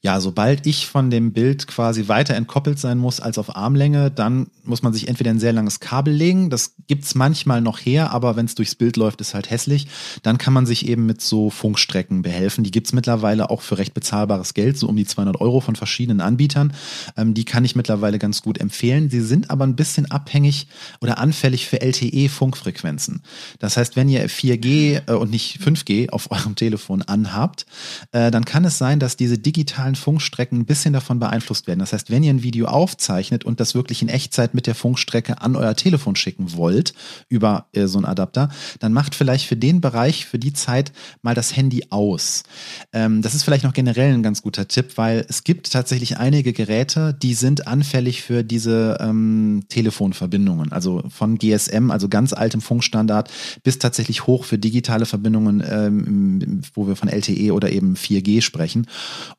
Ja, 0.00 0.20
sobald 0.20 0.66
ich 0.66 0.86
von 0.86 1.10
dem 1.10 1.32
Bild 1.32 1.66
quasi 1.66 2.08
weiter 2.08 2.34
entkoppelt 2.34 2.78
sein 2.78 2.98
muss 2.98 3.20
als 3.20 3.38
auf 3.38 3.56
Armlänge, 3.56 4.10
dann 4.10 4.48
muss 4.64 4.82
man 4.82 4.92
sich 4.92 5.08
entweder 5.08 5.30
ein 5.30 5.40
sehr 5.40 5.52
langes 5.52 5.80
Kabel 5.80 6.12
legen. 6.12 6.50
Das 6.50 6.74
gibt's 6.86 7.14
manchmal 7.14 7.60
noch 7.60 7.78
her, 7.78 8.12
aber 8.12 8.36
wenn 8.36 8.46
es 8.46 8.54
durchs 8.54 8.74
Bild 8.74 8.96
läuft, 8.96 9.20
ist 9.20 9.34
halt 9.34 9.50
hässlich. 9.50 9.88
Dann 10.22 10.38
kann 10.38 10.52
man 10.52 10.66
sich 10.66 10.88
eben 10.88 11.06
mit 11.06 11.20
so 11.20 11.50
Funkstrecken 11.50 12.22
behelfen. 12.22 12.64
Die 12.64 12.70
gibt's 12.70 12.92
mittlerweile 12.92 13.50
auch 13.50 13.62
für 13.62 13.78
recht 13.78 13.94
bezahlbares 13.94 14.54
Geld, 14.54 14.78
so 14.78 14.88
um 14.88 14.96
die 14.96 15.06
200 15.06 15.40
Euro 15.40 15.60
von 15.60 15.76
verschiedenen 15.76 16.20
Anbietern. 16.20 16.72
Ähm, 17.16 17.34
die 17.34 17.44
kann 17.44 17.64
ich 17.64 17.76
mittlerweile 17.76 18.18
ganz 18.18 18.42
gut 18.42 18.58
empfehlen. 18.58 19.10
Sie 19.10 19.20
sind 19.20 19.50
aber 19.50 19.66
ein 19.66 19.76
bisschen 19.76 20.10
abhängig 20.10 20.66
oder 21.00 21.18
anfällig 21.18 21.66
für 21.66 21.80
LTE-Funkfrequenzen. 21.80 23.22
Das 23.58 23.76
heißt, 23.76 23.96
wenn 23.96 24.08
ihr 24.08 24.28
4G 24.28 25.02
äh, 25.06 25.12
und 25.14 25.30
nicht 25.30 25.60
5G 25.60 26.10
auf 26.10 26.30
eurem 26.30 26.54
Telefon 26.54 27.02
anhabt, 27.02 27.66
äh, 28.12 28.30
dann 28.30 28.44
kann 28.44 28.64
es 28.64 28.78
sein, 28.78 28.98
dass 28.98 29.16
diese 29.16 29.38
digitalen 29.52 29.94
Funkstrecken 29.94 30.60
ein 30.60 30.64
bisschen 30.64 30.94
davon 30.94 31.18
beeinflusst 31.18 31.66
werden. 31.66 31.80
Das 31.80 31.92
heißt, 31.92 32.10
wenn 32.10 32.22
ihr 32.22 32.32
ein 32.32 32.42
Video 32.42 32.66
aufzeichnet 32.66 33.44
und 33.44 33.60
das 33.60 33.74
wirklich 33.74 34.00
in 34.00 34.08
Echtzeit 34.08 34.54
mit 34.54 34.66
der 34.66 34.74
Funkstrecke 34.74 35.40
an 35.42 35.56
euer 35.56 35.76
Telefon 35.76 36.16
schicken 36.16 36.56
wollt, 36.56 36.94
über 37.28 37.66
äh, 37.72 37.86
so 37.86 37.98
einen 37.98 38.06
Adapter, 38.06 38.48
dann 38.80 38.92
macht 38.92 39.14
vielleicht 39.14 39.46
für 39.46 39.56
den 39.56 39.80
Bereich, 39.80 40.24
für 40.24 40.38
die 40.38 40.54
Zeit 40.54 40.92
mal 41.20 41.34
das 41.34 41.54
Handy 41.54 41.84
aus. 41.90 42.44
Ähm, 42.92 43.20
das 43.20 43.34
ist 43.34 43.42
vielleicht 43.42 43.64
noch 43.64 43.74
generell 43.74 44.14
ein 44.14 44.22
ganz 44.22 44.42
guter 44.42 44.66
Tipp, 44.68 44.92
weil 44.96 45.26
es 45.28 45.44
gibt 45.44 45.70
tatsächlich 45.70 46.16
einige 46.16 46.52
Geräte, 46.52 47.14
die 47.14 47.34
sind 47.34 47.66
anfällig 47.66 48.22
für 48.22 48.42
diese 48.42 48.98
ähm, 49.00 49.64
Telefonverbindungen. 49.68 50.72
Also 50.72 51.02
von 51.10 51.36
GSM, 51.36 51.90
also 51.90 52.08
ganz 52.08 52.32
altem 52.32 52.62
Funkstandard, 52.62 53.30
bis 53.62 53.78
tatsächlich 53.78 54.26
hoch 54.26 54.44
für 54.44 54.58
digitale 54.58 55.04
Verbindungen, 55.04 55.62
ähm, 55.68 56.62
wo 56.74 56.86
wir 56.86 56.96
von 56.96 57.08
LTE 57.08 57.52
oder 57.52 57.70
eben 57.70 57.96
4G 57.96 58.40
sprechen 58.40 58.86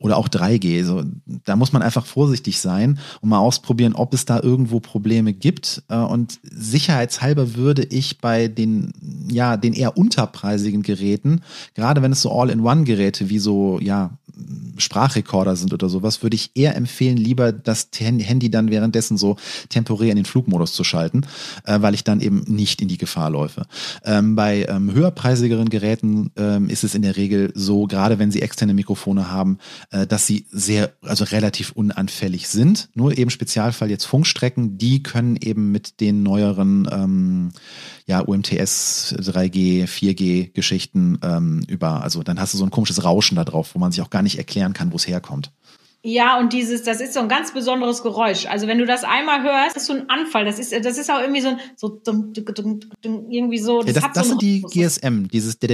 oder 0.04 0.18
auch 0.18 0.28
3G. 0.28 0.84
So, 0.84 1.04
da 1.45 1.56
muss 1.56 1.72
man 1.72 1.82
einfach 1.82 2.06
vorsichtig 2.06 2.60
sein 2.60 2.99
und 3.22 3.30
mal 3.30 3.39
ausprobieren, 3.39 3.95
ob 3.95 4.14
es 4.14 4.26
da 4.26 4.41
irgendwo 4.41 4.82
Probleme 4.82 5.34
gibt. 5.34 5.82
Äh, 5.88 5.95
und 5.95 6.39
sicherheitshalber 6.43 7.56
würde 7.56 7.84
ich 7.84 8.20
bei 8.20 8.49
den, 8.49 8.91
ja, 9.32 9.56
den 9.56 9.72
eher 9.72 9.97
unterpreisigen 9.97 10.84
Geräten, 10.84 11.41
gerade 11.74 12.01
wenn 12.01 12.12
es 12.12 12.22
so 12.22 12.32
All-in-One-Geräte 12.32 13.30
wie 13.30 13.39
so, 13.39 13.80
ja, 13.82 14.12
Sprachrekorder 14.78 15.56
sind 15.56 15.74
oder 15.74 15.90
sowas, 15.90 16.24
würde 16.24 16.36
ich 16.36 16.52
eher 16.56 16.76
empfehlen, 16.76 17.18
lieber 17.18 17.52
das 17.52 17.90
Handy 17.96 18.50
dann 18.50 18.72
währenddessen 18.72 19.18
so 19.18 19.38
temporär 19.70 20.10
in 20.12 20.16
den 20.16 20.26
Flugmodus 20.26 20.74
zu 20.74 20.84
schalten, 20.84 21.22
äh, 21.66 21.82
weil 21.82 21.94
ich 21.94 22.04
dann 22.04 22.22
eben 22.22 22.44
nicht 22.48 22.82
in 22.82 22.88
die 22.88 22.98
Gefahr 22.98 23.30
läufe. 23.30 23.66
Ähm, 24.04 24.36
bei 24.36 24.66
ähm, 24.68 24.92
höherpreisigeren 24.92 25.70
Geräten 25.70 26.32
ähm, 26.36 26.70
ist 26.70 26.84
es 26.84 26.96
in 26.96 27.02
der 27.04 27.18
Regel 27.18 27.52
so, 27.54 27.86
gerade 27.86 28.20
wenn 28.20 28.32
sie 28.32 28.42
externe 28.42 28.74
Mikrofone 28.74 29.30
haben, 29.30 29.60
äh, 29.92 30.08
dass 30.08 30.26
sie 30.26 30.48
sehr, 30.52 30.94
also 31.02 31.26
relativ 31.26 31.72
unanfällig 31.72 32.48
sind. 32.48 32.90
Nur 32.96 33.18
eben 33.18 33.30
Spezialfall 33.30 33.90
jetzt 33.90 34.06
Funkstrecken, 34.06 34.78
die 34.78 35.04
können 35.04 35.38
eben 35.42 35.72
mit 35.72 36.00
den 36.00 36.24
neueren 36.24 36.88
ähm, 36.92 37.52
ja, 38.06 38.22
UMTS 38.22 39.16
3G, 39.20 39.88
4G 39.88 40.54
Geschichten 40.54 41.20
ähm, 41.24 41.64
über, 41.68 42.04
also 42.04 42.24
dann 42.24 42.39
hast 42.39 42.54
du 42.54 42.58
so 42.58 42.66
ein 42.66 42.72
komisches 42.72 43.04
Rauschen 43.04 43.36
da 43.36 43.43
drauf, 43.43 43.72
wo 43.74 43.80
man 43.80 43.91
sich 43.91 44.01
auch 44.01 44.10
gar 44.10 44.22
nicht 44.22 44.38
erklären 44.38 44.74
kann, 44.74 44.91
wo 44.91 44.97
es 44.97 45.08
herkommt. 45.08 45.51
Ja, 46.06 46.38
und 46.38 46.51
dieses, 46.51 46.84
das 46.84 46.99
ist 46.99 47.14
so 47.14 47.22
ein 47.22 47.30
ganz 47.30 47.54
besonderes 47.54 48.04
Geräusch. 48.04 48.45
Also 48.47 48.68
wenn 48.68 48.78
du 48.78 48.86
das 48.86 49.06
einmal 49.06 49.41
hörst, 49.41 49.78
ist 49.78 49.86
so 49.86 49.93
ein 49.93 50.10
Anfall. 50.10 50.43
Das 50.43 50.60
ist, 50.60 50.74
das 50.74 50.97
ist 50.97 51.10
auch 51.10 51.22
irgendwie 51.22 51.39
so 51.39 51.47
ein, 51.47 51.60
so 51.78 52.01
irgendwie 53.06 53.58
so. 53.58 53.82
Das, 53.84 53.95
ja, 53.95 54.01
das, 54.01 54.12
das 54.12 54.24
so 54.28 54.32
sind 54.32 54.41
die 54.41 54.64
GSM, 54.64 55.30
dieses 55.30 55.58
das, 55.60 55.70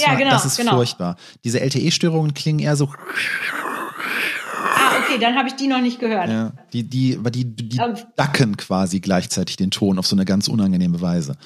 ja, 0.00 0.14
genau, 0.14 0.30
das 0.30 0.46
ist 0.46 0.56
genau. 0.56 0.76
furchtbar. 0.76 1.16
Diese 1.44 1.60
LTE-Störungen 1.60 2.32
klingen 2.32 2.60
eher 2.60 2.76
so. 2.76 2.88
Okay, 5.08 5.18
dann 5.18 5.36
habe 5.36 5.48
ich 5.48 5.54
die 5.54 5.68
noch 5.68 5.80
nicht 5.80 6.00
gehört. 6.00 6.28
Ja, 6.28 6.52
die, 6.72 6.84
die, 6.84 7.18
die, 7.30 7.44
die 7.44 7.80
dacken 8.16 8.56
quasi 8.56 9.00
gleichzeitig 9.00 9.56
den 9.56 9.70
Ton 9.70 9.98
auf 9.98 10.06
so 10.06 10.14
eine 10.14 10.24
ganz 10.24 10.48
unangenehme 10.48 11.00
Weise. 11.00 11.36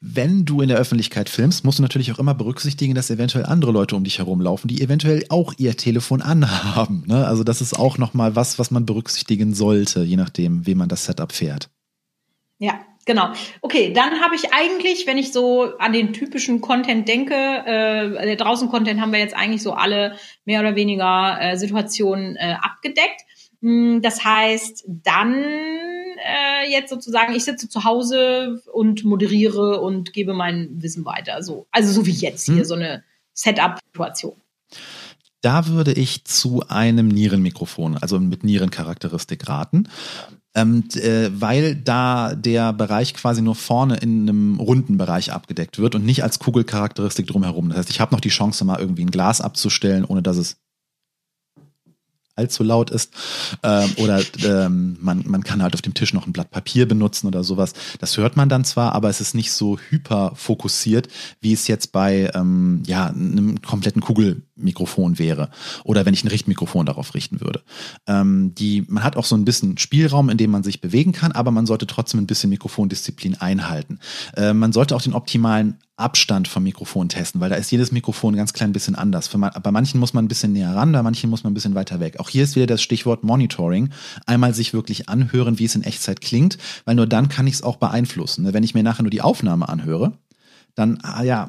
Wenn 0.00 0.44
du 0.44 0.60
in 0.60 0.68
der 0.68 0.78
Öffentlichkeit 0.78 1.28
filmst, 1.28 1.64
musst 1.64 1.78
du 1.78 1.82
natürlich 1.82 2.12
auch 2.12 2.18
immer 2.18 2.34
berücksichtigen, 2.34 2.94
dass 2.94 3.10
eventuell 3.10 3.46
andere 3.46 3.72
Leute 3.72 3.96
um 3.96 4.04
dich 4.04 4.18
herumlaufen, 4.18 4.68
die 4.68 4.82
eventuell 4.82 5.24
auch 5.30 5.54
ihr 5.56 5.76
Telefon 5.76 6.22
anhaben. 6.22 7.04
Ne? 7.06 7.26
Also 7.26 7.44
das 7.44 7.60
ist 7.60 7.78
auch 7.78 7.98
nochmal 7.98 8.36
was, 8.36 8.58
was 8.58 8.70
man 8.70 8.86
berücksichtigen 8.86 9.54
sollte, 9.54 10.02
je 10.02 10.16
nachdem, 10.16 10.66
wie 10.66 10.74
man 10.74 10.88
das 10.88 11.06
Setup 11.06 11.32
fährt. 11.32 11.70
Ja, 12.58 12.74
genau. 13.06 13.32
Okay, 13.62 13.92
dann 13.94 14.20
habe 14.20 14.34
ich 14.34 14.52
eigentlich, 14.52 15.06
wenn 15.06 15.16
ich 15.16 15.32
so 15.32 15.78
an 15.78 15.94
den 15.94 16.12
typischen 16.12 16.60
Content 16.60 17.08
denke, 17.08 17.34
äh, 17.34 18.36
draußen 18.36 18.68
Content 18.68 19.00
haben 19.00 19.12
wir 19.12 19.20
jetzt 19.20 19.34
eigentlich 19.34 19.62
so 19.62 19.72
alle 19.72 20.16
mehr 20.44 20.60
oder 20.60 20.76
weniger 20.76 21.38
äh, 21.40 21.56
Situationen 21.56 22.36
äh, 22.36 22.56
abgedeckt. 22.60 23.22
Hm, 23.62 24.02
das 24.02 24.24
heißt, 24.24 24.84
dann 24.86 25.34
äh, 25.34 26.70
jetzt 26.70 26.90
sozusagen, 26.90 27.34
ich 27.34 27.44
sitze 27.44 27.68
zu 27.68 27.84
Hause 27.84 28.62
und 28.72 29.04
moderiere 29.04 29.80
und 29.80 30.12
gebe 30.12 30.34
mein 30.34 30.82
Wissen 30.82 31.04
weiter. 31.04 31.42
So. 31.42 31.66
Also 31.70 31.92
so 31.92 32.06
wie 32.06 32.12
jetzt 32.12 32.44
hier, 32.44 32.58
hm. 32.58 32.64
so 32.64 32.74
eine 32.74 33.04
Setup-Situation. 33.32 34.34
Da 35.42 35.68
würde 35.68 35.92
ich 35.92 36.24
zu 36.24 36.62
einem 36.68 37.08
Nierenmikrofon, 37.08 37.98
also 37.98 38.18
mit 38.18 38.42
Nierencharakteristik 38.42 39.48
raten. 39.48 39.88
Ähm, 40.56 40.84
äh, 40.94 41.28
weil 41.32 41.76
da 41.76 42.34
der 42.34 42.72
Bereich 42.72 43.12
quasi 43.12 43.42
nur 43.42 43.54
vorne 43.54 43.96
in 43.98 44.22
einem 44.22 44.58
runden 44.58 44.96
Bereich 44.96 45.30
abgedeckt 45.30 45.78
wird 45.78 45.94
und 45.94 46.06
nicht 46.06 46.22
als 46.22 46.38
Kugelcharakteristik 46.38 47.26
drumherum. 47.26 47.68
Das 47.68 47.78
heißt, 47.78 47.90
ich 47.90 48.00
habe 48.00 48.14
noch 48.14 48.20
die 48.20 48.30
Chance, 48.30 48.64
mal 48.64 48.80
irgendwie 48.80 49.04
ein 49.04 49.10
Glas 49.10 49.42
abzustellen, 49.42 50.06
ohne 50.06 50.22
dass 50.22 50.38
es 50.38 50.56
allzu 52.36 52.62
laut 52.62 52.90
ist. 52.90 53.12
Ähm, 53.62 53.90
oder 53.96 54.22
ähm, 54.44 54.96
man, 55.00 55.24
man 55.26 55.42
kann 55.42 55.62
halt 55.62 55.74
auf 55.74 55.82
dem 55.82 55.94
Tisch 55.94 56.12
noch 56.12 56.26
ein 56.26 56.32
Blatt 56.32 56.50
Papier 56.50 56.86
benutzen 56.86 57.26
oder 57.26 57.42
sowas. 57.42 57.72
Das 57.98 58.16
hört 58.16 58.36
man 58.36 58.48
dann 58.48 58.64
zwar, 58.64 58.92
aber 58.92 59.08
es 59.08 59.20
ist 59.20 59.34
nicht 59.34 59.52
so 59.52 59.78
hyper 59.78 60.32
fokussiert, 60.34 61.08
wie 61.40 61.52
es 61.52 61.66
jetzt 61.66 61.92
bei 61.92 62.30
ähm, 62.34 62.82
ja, 62.86 63.06
einem 63.06 63.62
kompletten 63.62 64.02
Kugelmikrofon 64.02 65.18
wäre. 65.18 65.50
Oder 65.84 66.04
wenn 66.06 66.14
ich 66.14 66.24
ein 66.24 66.28
Richtmikrofon 66.28 66.86
darauf 66.86 67.14
richten 67.14 67.40
würde. 67.40 67.62
Ähm, 68.06 68.54
die, 68.54 68.84
man 68.88 69.02
hat 69.02 69.16
auch 69.16 69.24
so 69.24 69.34
ein 69.34 69.44
bisschen 69.44 69.78
Spielraum, 69.78 70.28
in 70.28 70.36
dem 70.36 70.50
man 70.50 70.62
sich 70.62 70.80
bewegen 70.80 71.12
kann, 71.12 71.32
aber 71.32 71.50
man 71.50 71.66
sollte 71.66 71.86
trotzdem 71.86 72.20
ein 72.20 72.26
bisschen 72.26 72.50
Mikrofondisziplin 72.50 73.36
einhalten. 73.36 73.98
Äh, 74.36 74.52
man 74.52 74.72
sollte 74.72 74.94
auch 74.94 75.02
den 75.02 75.14
optimalen 75.14 75.78
Abstand 75.96 76.46
vom 76.46 76.62
Mikrofon 76.62 77.08
testen, 77.08 77.40
weil 77.40 77.48
da 77.48 77.56
ist 77.56 77.70
jedes 77.70 77.90
Mikrofon 77.90 78.36
ganz 78.36 78.52
klein 78.52 78.72
bisschen 78.72 78.94
anders. 78.94 79.28
Für, 79.28 79.38
bei 79.38 79.70
manchen 79.70 79.98
muss 79.98 80.12
man 80.12 80.26
ein 80.26 80.28
bisschen 80.28 80.52
näher 80.52 80.74
ran, 80.74 80.92
bei 80.92 81.02
manchen 81.02 81.30
muss 81.30 81.42
man 81.42 81.52
ein 81.52 81.54
bisschen 81.54 81.74
weiter 81.74 82.00
weg. 82.00 82.20
Auch 82.20 82.28
hier 82.28 82.44
ist 82.44 82.54
wieder 82.54 82.66
das 82.66 82.82
Stichwort 82.82 83.24
Monitoring. 83.24 83.90
Einmal 84.26 84.52
sich 84.52 84.74
wirklich 84.74 85.08
anhören, 85.08 85.58
wie 85.58 85.64
es 85.64 85.74
in 85.74 85.82
Echtzeit 85.82 86.20
klingt, 86.20 86.58
weil 86.84 86.96
nur 86.96 87.06
dann 87.06 87.28
kann 87.30 87.46
ich 87.46 87.54
es 87.54 87.62
auch 87.62 87.76
beeinflussen. 87.76 88.44
Ne, 88.44 88.52
wenn 88.52 88.62
ich 88.62 88.74
mir 88.74 88.82
nachher 88.82 89.04
nur 89.04 89.10
die 89.10 89.22
Aufnahme 89.22 89.68
anhöre, 89.68 90.12
dann, 90.74 90.98
ah 91.02 91.22
ja, 91.22 91.48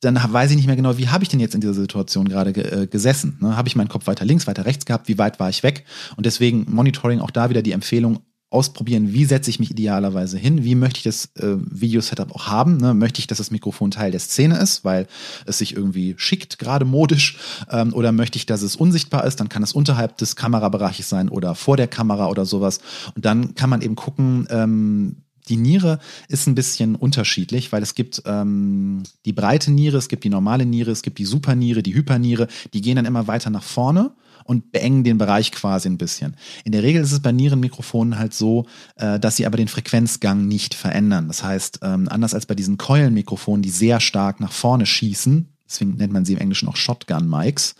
dann 0.00 0.20
weiß 0.32 0.50
ich 0.50 0.56
nicht 0.56 0.66
mehr 0.66 0.76
genau, 0.76 0.98
wie 0.98 1.08
habe 1.08 1.24
ich 1.24 1.28
denn 1.28 1.40
jetzt 1.40 1.54
in 1.54 1.60
dieser 1.60 1.74
Situation 1.74 2.28
gerade 2.28 2.50
äh, 2.50 2.86
gesessen. 2.86 3.38
Ne? 3.40 3.56
Habe 3.56 3.66
ich 3.66 3.76
meinen 3.76 3.88
Kopf 3.88 4.06
weiter 4.06 4.24
links, 4.24 4.46
weiter 4.46 4.66
rechts 4.66 4.84
gehabt? 4.84 5.08
Wie 5.08 5.18
weit 5.18 5.40
war 5.40 5.48
ich 5.48 5.62
weg? 5.62 5.84
Und 6.16 6.26
deswegen 6.26 6.66
Monitoring 6.68 7.20
auch 7.20 7.30
da 7.30 7.50
wieder 7.50 7.62
die 7.62 7.72
Empfehlung, 7.72 8.20
ausprobieren, 8.48 9.12
wie 9.12 9.24
setze 9.24 9.50
ich 9.50 9.58
mich 9.58 9.72
idealerweise 9.72 10.38
hin, 10.38 10.62
wie 10.62 10.76
möchte 10.76 10.98
ich 10.98 11.02
das 11.04 11.26
äh, 11.36 11.56
Video-Setup 11.58 12.32
auch 12.32 12.46
haben. 12.46 12.76
Ne? 12.76 12.94
Möchte 12.94 13.18
ich, 13.18 13.26
dass 13.26 13.38
das 13.38 13.50
Mikrofon 13.50 13.90
Teil 13.90 14.12
der 14.12 14.20
Szene 14.20 14.58
ist, 14.58 14.84
weil 14.84 15.08
es 15.46 15.58
sich 15.58 15.74
irgendwie 15.74 16.14
schickt, 16.16 16.58
gerade 16.58 16.84
modisch, 16.84 17.38
ähm, 17.70 17.92
oder 17.92 18.12
möchte 18.12 18.38
ich, 18.38 18.46
dass 18.46 18.62
es 18.62 18.76
unsichtbar 18.76 19.24
ist, 19.24 19.40
dann 19.40 19.48
kann 19.48 19.64
es 19.64 19.72
unterhalb 19.72 20.16
des 20.18 20.36
Kamerabereiches 20.36 21.08
sein 21.08 21.28
oder 21.28 21.56
vor 21.56 21.76
der 21.76 21.88
Kamera 21.88 22.28
oder 22.28 22.46
sowas. 22.46 22.78
Und 23.16 23.24
dann 23.24 23.56
kann 23.56 23.68
man 23.68 23.82
eben 23.82 23.96
gucken, 23.96 24.46
ähm, 24.50 25.16
die 25.48 25.56
Niere 25.56 25.98
ist 26.28 26.46
ein 26.46 26.54
bisschen 26.54 26.94
unterschiedlich, 26.96 27.72
weil 27.72 27.82
es 27.82 27.94
gibt 27.94 28.22
ähm, 28.26 29.02
die 29.24 29.32
breite 29.32 29.70
Niere, 29.70 29.96
es 29.96 30.08
gibt 30.08 30.24
die 30.24 30.28
normale 30.28 30.66
Niere, 30.66 30.90
es 30.90 31.02
gibt 31.02 31.18
die 31.18 31.24
Superniere, 31.24 31.82
die 31.82 31.94
Hyperniere, 31.94 32.48
die 32.72 32.80
gehen 32.80 32.96
dann 32.96 33.04
immer 33.04 33.26
weiter 33.26 33.50
nach 33.50 33.62
vorne 33.62 34.12
und 34.46 34.72
beengen 34.72 35.04
den 35.04 35.18
Bereich 35.18 35.52
quasi 35.52 35.88
ein 35.88 35.98
bisschen. 35.98 36.36
In 36.64 36.72
der 36.72 36.82
Regel 36.82 37.02
ist 37.02 37.12
es 37.12 37.20
bei 37.20 37.32
Nierenmikrofonen 37.32 38.18
halt 38.18 38.34
so, 38.34 38.66
äh, 38.96 39.18
dass 39.18 39.36
sie 39.36 39.46
aber 39.46 39.56
den 39.56 39.68
Frequenzgang 39.68 40.46
nicht 40.46 40.74
verändern. 40.74 41.28
Das 41.28 41.42
heißt, 41.42 41.80
ähm, 41.82 42.08
anders 42.08 42.34
als 42.34 42.46
bei 42.46 42.54
diesen 42.54 42.78
Keulenmikrofonen, 42.78 43.62
die 43.62 43.70
sehr 43.70 44.00
stark 44.00 44.40
nach 44.40 44.52
vorne 44.52 44.86
schießen, 44.86 45.48
deswegen 45.68 45.96
nennt 45.96 46.12
man 46.12 46.24
sie 46.24 46.34
im 46.34 46.38
Englischen 46.38 46.68
auch 46.68 46.76
Shotgun-Mics, 46.76 47.74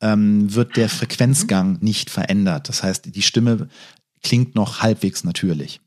ähm, 0.00 0.54
wird 0.54 0.76
der 0.76 0.88
Frequenzgang 0.88 1.78
nicht 1.80 2.10
verändert. 2.10 2.68
Das 2.68 2.82
heißt, 2.82 3.14
die 3.14 3.22
Stimme 3.22 3.68
klingt 4.22 4.54
noch 4.54 4.82
halbwegs 4.82 5.24
natürlich. 5.24 5.80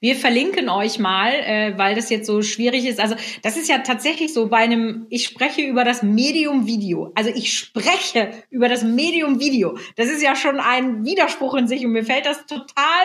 Wir 0.00 0.16
verlinken 0.16 0.68
euch 0.68 0.98
mal, 0.98 1.32
äh, 1.32 1.78
weil 1.78 1.94
das 1.94 2.10
jetzt 2.10 2.26
so 2.26 2.42
schwierig 2.42 2.86
ist. 2.86 2.98
Also 2.98 3.14
das 3.42 3.56
ist 3.56 3.68
ja 3.68 3.78
tatsächlich 3.78 4.32
so 4.32 4.48
bei 4.48 4.58
einem, 4.58 5.06
ich 5.10 5.24
spreche 5.24 5.62
über 5.62 5.84
das 5.84 6.02
Medium 6.02 6.66
Video. 6.66 7.12
Also 7.14 7.30
ich 7.30 7.56
spreche 7.56 8.32
über 8.50 8.68
das 8.68 8.82
Medium 8.82 9.38
Video. 9.38 9.78
Das 9.96 10.08
ist 10.08 10.22
ja 10.22 10.34
schon 10.34 10.58
ein 10.58 11.04
Widerspruch 11.04 11.54
in 11.54 11.68
sich 11.68 11.84
und 11.84 11.92
mir 11.92 12.04
fällt 12.04 12.26
das 12.26 12.46
total 12.46 13.04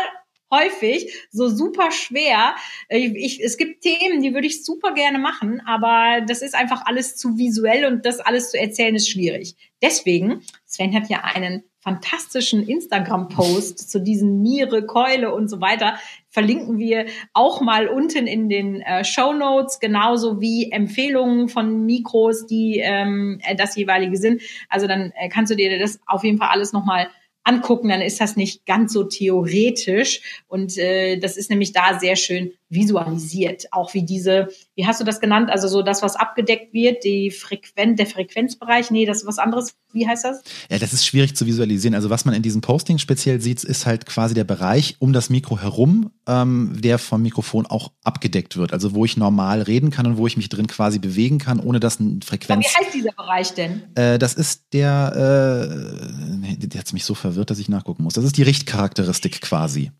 häufig 0.52 1.14
so 1.32 1.50
super 1.50 1.92
schwer. 1.92 2.56
Ich, 2.90 3.14
ich, 3.16 3.44
es 3.44 3.58
gibt 3.58 3.82
Themen, 3.82 4.22
die 4.22 4.34
würde 4.34 4.48
ich 4.48 4.64
super 4.64 4.94
gerne 4.94 5.20
machen, 5.20 5.62
aber 5.66 6.22
das 6.26 6.42
ist 6.42 6.56
einfach 6.56 6.86
alles 6.86 7.16
zu 7.16 7.38
visuell 7.38 7.86
und 7.86 8.06
das 8.06 8.20
alles 8.20 8.52
zu 8.52 8.60
erzählen 8.60 8.96
ist 8.96 9.10
schwierig. 9.10 9.56
Deswegen, 9.82 10.42
Sven 10.66 10.96
hat 10.96 11.10
ja 11.10 11.24
einen 11.24 11.64
fantastischen 11.80 12.68
Instagram-Post 12.68 13.90
zu 13.90 14.02
diesen 14.02 14.42
Niere, 14.42 14.86
Keule 14.86 15.34
und 15.34 15.48
so 15.48 15.62
weiter 15.62 15.98
verlinken 16.38 16.78
wir 16.78 17.08
auch 17.34 17.62
mal 17.62 17.88
unten 17.88 18.28
in 18.28 18.48
den 18.48 18.82
äh, 18.82 19.04
Show 19.04 19.34
Notes, 19.34 19.80
genauso 19.80 20.40
wie 20.40 20.72
Empfehlungen 20.72 21.50
von 21.50 21.88
Mikros, 21.88 22.46
die 22.46 22.80
ähm, 22.80 23.40
äh, 23.44 23.56
das 23.56 23.76
jeweilige 23.76 24.18
sind. 24.18 24.44
Also 24.70 24.86
dann 24.86 25.12
äh, 25.16 25.30
kannst 25.30 25.52
du 25.52 25.56
dir 25.56 25.80
das 25.80 26.00
auf 26.06 26.24
jeden 26.24 26.38
Fall 26.38 26.50
alles 26.50 26.74
nochmal 26.74 27.08
angucken, 27.44 27.90
dann 27.90 28.02
ist 28.02 28.22
das 28.22 28.36
nicht 28.36 28.68
ganz 28.68 28.94
so 28.94 29.06
theoretisch. 29.06 30.44
Und 30.48 30.78
äh, 30.78 31.18
das 31.18 31.38
ist 31.38 31.50
nämlich 31.50 31.72
da 31.72 31.98
sehr 31.98 32.16
schön 32.16 32.52
visualisiert. 32.70 33.68
Auch 33.72 33.93
wie 33.93 34.03
diese, 34.03 34.49
wie 34.76 34.86
hast 34.86 34.99
du 34.99 35.05
das 35.05 35.20
genannt? 35.20 35.49
Also 35.49 35.68
so 35.68 35.82
das, 35.82 36.01
was 36.01 36.15
abgedeckt 36.15 36.74
wird, 36.74 37.03
die 37.03 37.32
Frequenz, 37.32 37.97
der 37.97 38.07
Frequenzbereich. 38.07 38.91
Nee, 38.91 39.05
das 39.05 39.20
ist 39.20 39.28
was 39.28 39.38
anderes. 39.38 39.76
Wie 39.93 40.07
heißt 40.07 40.26
das? 40.26 40.43
Ja, 40.70 40.78
das 40.78 40.93
ist 40.93 41.05
schwierig 41.05 41.36
zu 41.36 41.45
visualisieren. 41.45 41.95
Also 41.95 42.09
was 42.09 42.26
man 42.26 42.36
in 42.36 42.43
diesem 42.43 42.61
Posting 42.61 42.97
speziell 42.97 43.39
sieht, 43.39 43.63
ist 43.63 43.86
halt 43.86 44.05
quasi 44.05 44.34
der 44.34 44.43
Bereich 44.43 44.97
um 44.99 45.13
das 45.13 45.30
Mikro 45.30 45.59
herum, 45.59 46.11
ähm, 46.28 46.76
der 46.80 46.99
vom 46.99 47.22
Mikrofon 47.22 47.65
auch 47.65 47.91
abgedeckt 48.03 48.57
wird. 48.57 48.74
Also 48.74 48.93
wo 48.93 49.05
ich 49.05 49.15
normal 49.15 49.61
reden 49.61 49.89
kann 49.89 50.05
und 50.05 50.18
wo 50.18 50.28
ich 50.28 50.36
mich 50.36 50.49
drin 50.49 50.68
quasi 50.68 50.99
bewegen 50.99 51.38
kann, 51.38 51.59
ohne 51.59 51.80
dass 51.80 51.99
ein 51.99 52.22
Frequenz. 52.22 52.65
Aber 52.68 52.82
wie 52.82 52.86
heißt 52.86 52.93
dieser 52.93 53.11
Bereich 53.13 53.53
denn? 53.53 53.84
Äh, 53.95 54.20
das 54.20 54.34
ist 54.34 54.74
der, 54.74 55.70
äh, 55.72 56.36
nee, 56.36 56.57
der 56.57 56.80
hat 56.82 56.91
mich 56.91 57.05
so 57.05 57.15
verwirrt, 57.15 57.49
dass 57.49 57.59
ich 57.59 57.70
nachgucken 57.70 58.03
muss. 58.03 58.13
Das 58.13 58.26
ist 58.26 58.38
die 58.38 58.43
Richtcharakteristik 58.43 59.41
quasi. 59.41 59.91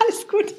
Alles 0.00 0.28
gut. 0.28 0.52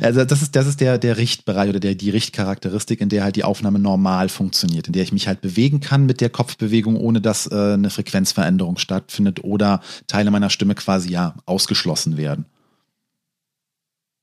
Also 0.00 0.24
das 0.24 0.42
ist, 0.42 0.56
das 0.56 0.66
ist 0.66 0.80
der, 0.80 0.98
der 0.98 1.16
Richtbereich 1.16 1.68
oder 1.68 1.80
der, 1.80 1.94
die 1.94 2.10
Richtcharakteristik, 2.10 3.00
in 3.00 3.08
der 3.08 3.24
halt 3.24 3.36
die 3.36 3.44
Aufnahme 3.44 3.78
normal 3.78 4.28
funktioniert, 4.28 4.86
in 4.86 4.92
der 4.92 5.02
ich 5.02 5.12
mich 5.12 5.28
halt 5.28 5.40
bewegen 5.40 5.80
kann 5.80 6.06
mit 6.06 6.20
der 6.20 6.30
Kopfbewegung, 6.30 6.96
ohne 6.96 7.20
dass 7.20 7.50
äh, 7.50 7.74
eine 7.74 7.90
Frequenzveränderung 7.90 8.76
stattfindet 8.76 9.44
oder 9.44 9.80
Teile 10.06 10.30
meiner 10.30 10.50
Stimme 10.50 10.74
quasi 10.74 11.10
ja 11.10 11.34
ausgeschlossen 11.46 12.16
werden. 12.16 12.46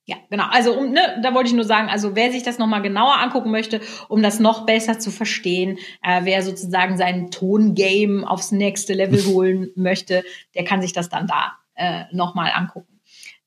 Ja, 0.10 0.16
genau. 0.32 0.46
Also 0.50 0.74
um, 0.74 0.92
ne, 0.92 1.20
da 1.22 1.36
wollte 1.36 1.50
ich 1.50 1.56
nur 1.56 1.66
sagen, 1.66 1.88
also 1.88 2.16
wer 2.16 2.32
sich 2.32 2.42
das 2.42 2.58
nochmal 2.58 2.82
genauer 2.82 3.20
angucken 3.20 3.52
möchte, 3.52 3.80
um 4.08 4.24
das 4.24 4.40
noch 4.40 4.66
besser 4.66 4.98
zu 4.98 5.12
verstehen, 5.12 5.78
äh, 6.02 6.22
wer 6.24 6.42
sozusagen 6.42 6.98
sein 6.98 7.30
Tongame 7.30 8.28
aufs 8.28 8.52
nächste 8.52 8.94
Level 8.94 9.24
holen 9.28 9.70
möchte, 9.76 10.24
der 10.56 10.64
kann 10.64 10.82
sich 10.82 10.94
das 10.94 11.10
dann 11.10 11.28
da 11.28 11.54
äh, 11.76 12.06
nochmal 12.12 12.52
angucken. 12.56 12.99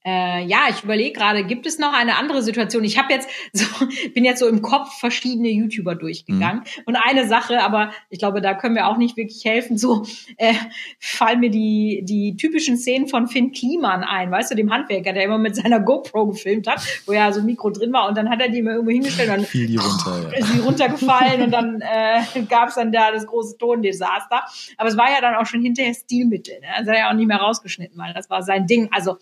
Äh, 0.04 0.44
ja, 0.46 0.62
ich 0.68 0.82
überlege 0.82 1.12
gerade, 1.12 1.44
gibt 1.44 1.64
es 1.64 1.78
noch 1.78 1.92
eine 1.92 2.16
andere 2.16 2.42
Situation? 2.42 2.82
Ich 2.82 2.98
habe 2.98 3.12
jetzt 3.12 3.28
so, 3.52 3.66
bin 4.14 4.24
jetzt 4.24 4.40
so 4.40 4.48
im 4.48 4.62
Kopf 4.62 4.98
verschiedene 4.98 5.48
YouTuber 5.48 5.94
durchgegangen. 5.94 6.62
Mhm. 6.62 6.82
Und 6.86 6.96
eine 6.96 7.28
Sache, 7.28 7.62
aber 7.62 7.92
ich 8.10 8.18
glaube, 8.18 8.40
da 8.40 8.54
können 8.54 8.74
wir 8.74 8.88
auch 8.88 8.96
nicht 8.96 9.16
wirklich 9.16 9.44
helfen. 9.44 9.78
So 9.78 10.04
äh, 10.38 10.54
fallen 10.98 11.40
mir 11.40 11.50
die, 11.50 12.02
die 12.04 12.36
typischen 12.36 12.76
Szenen 12.76 13.06
von 13.06 13.28
Finn 13.28 13.52
Kliman 13.52 14.02
ein, 14.02 14.30
weißt 14.30 14.50
du, 14.50 14.56
dem 14.56 14.72
Handwerker, 14.72 15.12
der 15.12 15.24
immer 15.24 15.38
mit 15.38 15.54
seiner 15.54 15.78
GoPro 15.80 16.26
gefilmt 16.26 16.66
hat, 16.66 16.82
wo 17.06 17.12
ja 17.12 17.32
so 17.32 17.40
ein 17.40 17.46
Mikro 17.46 17.70
drin 17.70 17.92
war 17.92 18.08
und 18.08 18.16
dann 18.16 18.28
hat 18.28 18.40
er 18.40 18.48
die 18.48 18.58
immer 18.58 18.72
irgendwo 18.72 18.92
hingestellt 18.92 19.30
und 19.30 19.36
dann 19.36 19.46
Fiel 19.46 19.66
die 19.66 19.76
runter, 19.76 20.30
ja. 20.32 20.38
ist 20.38 20.54
die 20.54 20.60
runtergefallen 20.60 21.42
und 21.42 21.50
dann 21.52 21.80
äh, 21.80 22.42
gab 22.48 22.68
es 22.70 22.74
dann 22.74 22.90
da 22.90 23.12
das 23.12 23.26
große 23.26 23.56
Tondesaster. 23.56 24.42
Aber 24.76 24.88
es 24.88 24.96
war 24.96 25.10
ja 25.10 25.20
dann 25.20 25.34
auch 25.36 25.46
schon 25.46 25.62
hinterher 25.62 25.94
Stilmittel. 25.94 26.58
Ne? 26.60 26.66
Das 26.78 26.88
hat 26.88 26.94
er 26.94 26.98
ja 26.98 27.10
auch 27.10 27.14
nicht 27.14 27.28
mehr 27.28 27.38
rausgeschnitten, 27.38 27.98
weil 27.98 28.12
das 28.14 28.30
war 28.30 28.42
sein 28.42 28.66
Ding. 28.66 28.88
Also 28.90 29.18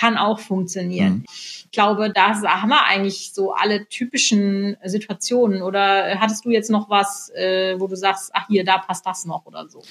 kann 0.00 0.16
auch 0.16 0.38
funktionieren. 0.38 1.12
Mhm. 1.12 1.24
Ich 1.28 1.70
glaube, 1.72 2.10
da 2.10 2.40
haben 2.42 2.70
wir 2.70 2.86
eigentlich 2.86 3.32
so 3.34 3.52
alle 3.52 3.86
typischen 3.86 4.76
Situationen. 4.82 5.62
Oder 5.62 6.18
hattest 6.18 6.44
du 6.44 6.50
jetzt 6.50 6.70
noch 6.70 6.88
was, 6.88 7.30
äh, 7.34 7.78
wo 7.78 7.86
du 7.86 7.96
sagst, 7.96 8.30
ach 8.32 8.46
hier, 8.48 8.64
da 8.64 8.78
passt 8.78 9.04
das 9.04 9.26
noch 9.26 9.44
oder 9.44 9.68
so? 9.68 9.82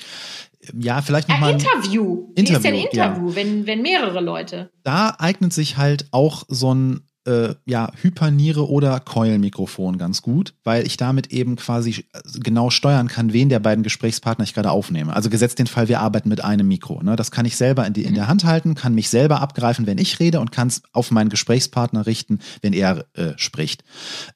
Ja, 0.78 1.02
vielleicht 1.02 1.30
nochmal. 1.30 1.52
Ja, 1.52 1.58
Interview. 1.58 2.28
Wie 2.34 2.40
Interview, 2.40 2.58
ist 2.58 2.66
denn 2.66 2.76
Interview, 2.76 3.30
ja. 3.30 3.36
wenn, 3.36 3.68
wenn 3.68 3.82
mehrere 3.82 4.20
Leute? 4.20 4.72
Da 4.84 5.16
eignet 5.20 5.54
sich 5.54 5.78
halt 5.78 6.08
auch 6.12 6.44
so 6.48 6.74
ein 6.74 7.09
äh, 7.26 7.56
ja, 7.66 7.92
Hyperniere 8.02 8.70
oder 8.70 9.00
Keulenmikrofon 9.00 9.98
ganz 9.98 10.22
gut, 10.22 10.54
weil 10.64 10.86
ich 10.86 10.98
damit 10.98 11.32
eben 11.32 11.58
quasi 11.58 12.06
äh, 12.14 12.22
genau 12.40 12.70
steuern 12.70 13.08
kann, 13.08 13.34
wen 13.34 13.50
der 13.50 13.60
beiden 13.60 13.84
Gesprächspartner 13.84 14.44
ich 14.44 14.54
gerade 14.54 14.72
aufnehme. 14.72 15.14
Also 15.14 15.30
gesetzt 15.30 15.60
den 15.60 15.68
Fall, 15.68 15.90
wir 15.90 16.00
arbeiten 16.00 16.30
mit 16.30 16.44
einem 16.44 16.68
Mikro. 16.68 17.04
Ne? 17.04 17.16
Das 17.16 17.32
kann 17.32 17.46
ich 17.46 17.58
selber 17.58 17.86
in, 17.86 17.94
die, 17.94 18.04
in 18.04 18.16
der 18.16 18.28
Hand 18.28 18.46
halten, 18.46 18.76
kann 18.76 18.96
mich 18.96 19.10
selber 19.10 19.42
abgreifen, 19.42 19.86
wenn 19.86 19.98
ich 19.98 20.20
rede 20.20 20.40
und 20.40 20.52
kann 20.52 20.70
es 20.70 20.82
auf 20.94 21.12
meinen 21.12 21.30
Gesprächspartner 21.30 22.06
richten, 22.06 22.40
wenn 22.62 22.74
er 22.74 23.06
äh, 23.14 23.34
spricht. 23.36 23.84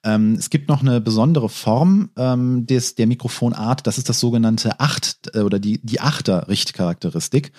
Ähm, 0.04 0.34
es 0.34 0.50
gibt 0.50 0.68
noch 0.68 0.82
eine 0.82 1.00
besondere 1.00 1.48
Form 1.48 2.10
ähm, 2.16 2.66
des, 2.66 2.94
der 2.96 3.06
Mikrofonart, 3.06 3.86
das 3.86 3.98
ist 3.98 4.08
das 4.08 4.20
sogenannte 4.20 4.78
Acht 4.80 5.30
äh, 5.34 5.40
oder 5.40 5.58
die, 5.58 5.80
die 5.82 6.00
Achter-Richtcharakteristik. 6.00 7.52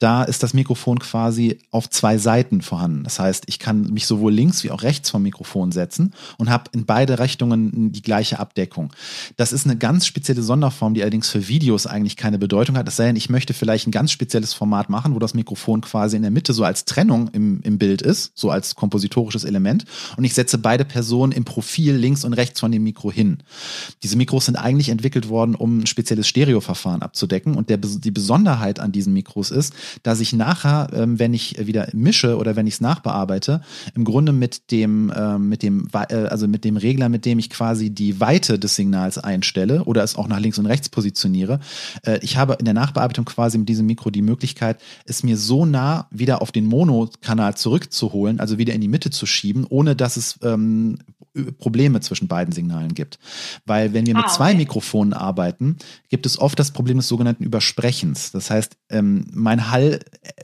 Da 0.00 0.24
ist 0.24 0.42
das 0.42 0.54
Mikrofon 0.54 0.98
quasi 0.98 1.60
auf 1.70 1.88
zwei 1.88 2.18
Seiten 2.18 2.62
vorhanden. 2.62 3.04
Das 3.04 3.18
heißt, 3.20 3.44
ich 3.46 3.58
kann 3.60 3.82
mich 3.92 4.06
sowohl 4.06 4.32
links 4.32 4.64
wie 4.64 4.71
auch 4.72 4.82
rechts 4.82 5.10
vom 5.10 5.22
Mikrofon 5.22 5.72
setzen 5.72 6.12
und 6.38 6.50
habe 6.50 6.64
in 6.72 6.84
beide 6.84 7.18
Richtungen 7.18 7.92
die 7.92 8.02
gleiche 8.02 8.38
Abdeckung. 8.38 8.92
Das 9.36 9.52
ist 9.52 9.66
eine 9.66 9.76
ganz 9.76 10.06
spezielle 10.06 10.42
Sonderform, 10.42 10.94
die 10.94 11.02
allerdings 11.02 11.28
für 11.28 11.48
Videos 11.48 11.86
eigentlich 11.86 12.16
keine 12.16 12.38
Bedeutung 12.38 12.76
hat. 12.76 12.88
Es 12.88 12.96
sei 12.96 13.06
denn, 13.06 13.16
ich 13.16 13.30
möchte 13.30 13.54
vielleicht 13.54 13.86
ein 13.86 13.92
ganz 13.92 14.12
spezielles 14.12 14.54
Format 14.54 14.90
machen, 14.90 15.14
wo 15.14 15.18
das 15.18 15.34
Mikrofon 15.34 15.80
quasi 15.80 16.16
in 16.16 16.22
der 16.22 16.30
Mitte 16.30 16.52
so 16.52 16.64
als 16.64 16.84
Trennung 16.84 17.28
im, 17.32 17.60
im 17.62 17.78
Bild 17.78 18.02
ist, 18.02 18.32
so 18.34 18.50
als 18.50 18.74
kompositorisches 18.74 19.44
Element. 19.44 19.84
Und 20.16 20.24
ich 20.24 20.34
setze 20.34 20.58
beide 20.58 20.84
Personen 20.84 21.32
im 21.32 21.44
Profil 21.44 21.94
links 21.94 22.24
und 22.24 22.32
rechts 22.32 22.60
von 22.60 22.72
dem 22.72 22.82
Mikro 22.82 23.12
hin. 23.12 23.38
Diese 24.02 24.16
Mikros 24.16 24.46
sind 24.46 24.56
eigentlich 24.56 24.88
entwickelt 24.88 25.28
worden, 25.28 25.54
um 25.54 25.80
ein 25.80 25.86
spezielles 25.86 26.26
Stereoverfahren 26.26 27.02
abzudecken. 27.02 27.54
Und 27.54 27.70
der, 27.70 27.78
die 27.78 28.10
Besonderheit 28.10 28.80
an 28.80 28.92
diesen 28.92 29.12
Mikros 29.12 29.50
ist, 29.50 29.74
dass 30.02 30.20
ich 30.20 30.32
nachher, 30.32 30.88
ähm, 30.92 31.18
wenn 31.18 31.34
ich 31.34 31.66
wieder 31.66 31.88
mische 31.92 32.36
oder 32.36 32.56
wenn 32.56 32.66
ich 32.66 32.74
es 32.74 32.80
nachbearbeite, 32.80 33.62
im 33.94 34.04
Grunde 34.04 34.32
mit 34.32 34.61
dem, 34.70 35.10
äh, 35.10 35.38
mit 35.38 35.62
dem, 35.62 35.88
äh, 35.92 36.14
also 36.14 36.48
mit 36.48 36.64
dem 36.64 36.76
Regler, 36.76 37.08
mit 37.08 37.24
dem 37.26 37.38
ich 37.38 37.50
quasi 37.50 37.90
die 37.90 38.20
Weite 38.20 38.58
des 38.58 38.76
Signals 38.76 39.18
einstelle 39.18 39.84
oder 39.84 40.02
es 40.02 40.16
auch 40.16 40.28
nach 40.28 40.38
links 40.40 40.58
und 40.58 40.66
rechts 40.66 40.88
positioniere. 40.88 41.60
Äh, 42.04 42.18
ich 42.22 42.36
habe 42.36 42.56
in 42.58 42.64
der 42.64 42.74
Nachbearbeitung 42.74 43.24
quasi 43.24 43.58
mit 43.58 43.68
diesem 43.68 43.86
Mikro 43.86 44.10
die 44.10 44.22
Möglichkeit, 44.22 44.80
es 45.04 45.22
mir 45.22 45.36
so 45.36 45.66
nah 45.66 46.08
wieder 46.10 46.42
auf 46.42 46.52
den 46.52 46.66
Mono-Kanal 46.66 47.56
zurückzuholen, 47.56 48.40
also 48.40 48.58
wieder 48.58 48.72
in 48.72 48.80
die 48.80 48.88
Mitte 48.88 49.10
zu 49.10 49.26
schieben, 49.26 49.66
ohne 49.68 49.96
dass 49.96 50.16
es 50.16 50.38
ähm, 50.42 50.98
Probleme 51.58 52.00
zwischen 52.00 52.28
beiden 52.28 52.52
Signalen 52.52 52.94
gibt. 52.94 53.18
Weil 53.64 53.94
wenn 53.94 54.06
wir 54.06 54.14
mit 54.14 54.24
ah, 54.24 54.26
okay. 54.26 54.36
zwei 54.36 54.54
Mikrofonen 54.54 55.14
arbeiten, 55.14 55.78
gibt 56.10 56.26
es 56.26 56.38
oft 56.38 56.58
das 56.58 56.72
Problem 56.72 56.98
des 56.98 57.08
sogenannten 57.08 57.44
Übersprechens. 57.44 58.32
Das 58.32 58.50
heißt, 58.50 58.76
ähm, 58.90 59.26
mein 59.32 59.70
Hall 59.70 60.00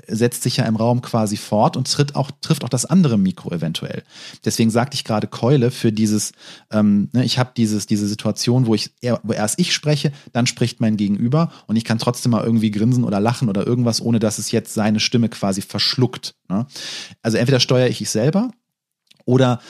setzt 0.06 0.42
sich 0.42 0.56
ja 0.56 0.64
im 0.64 0.76
Raum 0.76 1.02
quasi 1.02 1.36
fort 1.36 1.76
und 1.76 1.90
tritt 1.90 2.16
auch, 2.16 2.30
trifft 2.40 2.64
auch 2.64 2.70
das 2.70 2.86
andere 2.86 3.18
Mikro 3.18 3.52
eventuell. 3.52 4.02
Deswegen 4.44 4.70
sagte 4.70 4.94
ich 4.94 5.04
gerade 5.04 5.26
Keule 5.26 5.70
für 5.70 5.92
dieses, 5.92 6.32
ähm, 6.70 7.10
ne, 7.12 7.24
ich 7.24 7.38
habe 7.38 7.52
dieses, 7.56 7.86
diese 7.86 8.08
Situation, 8.08 8.66
wo 8.66 8.74
ich 8.74 8.92
wo 9.22 9.32
erst 9.32 9.58
ich 9.58 9.74
spreche, 9.74 10.12
dann 10.32 10.46
spricht 10.46 10.80
mein 10.80 10.96
Gegenüber 10.96 11.52
und 11.66 11.76
ich 11.76 11.84
kann 11.84 11.98
trotzdem 11.98 12.32
mal 12.32 12.44
irgendwie 12.44 12.70
grinsen 12.70 13.04
oder 13.04 13.20
lachen 13.20 13.48
oder 13.48 13.66
irgendwas, 13.66 14.00
ohne 14.00 14.18
dass 14.18 14.38
es 14.38 14.50
jetzt 14.50 14.74
seine 14.74 15.00
Stimme 15.00 15.28
quasi 15.28 15.60
verschluckt. 15.60 16.34
Ne? 16.48 16.66
Also 17.22 17.36
entweder 17.36 17.60
steuere 17.60 17.88
ich 17.88 18.00
ich 18.00 18.10
selber 18.10 18.50
oder 19.24 19.60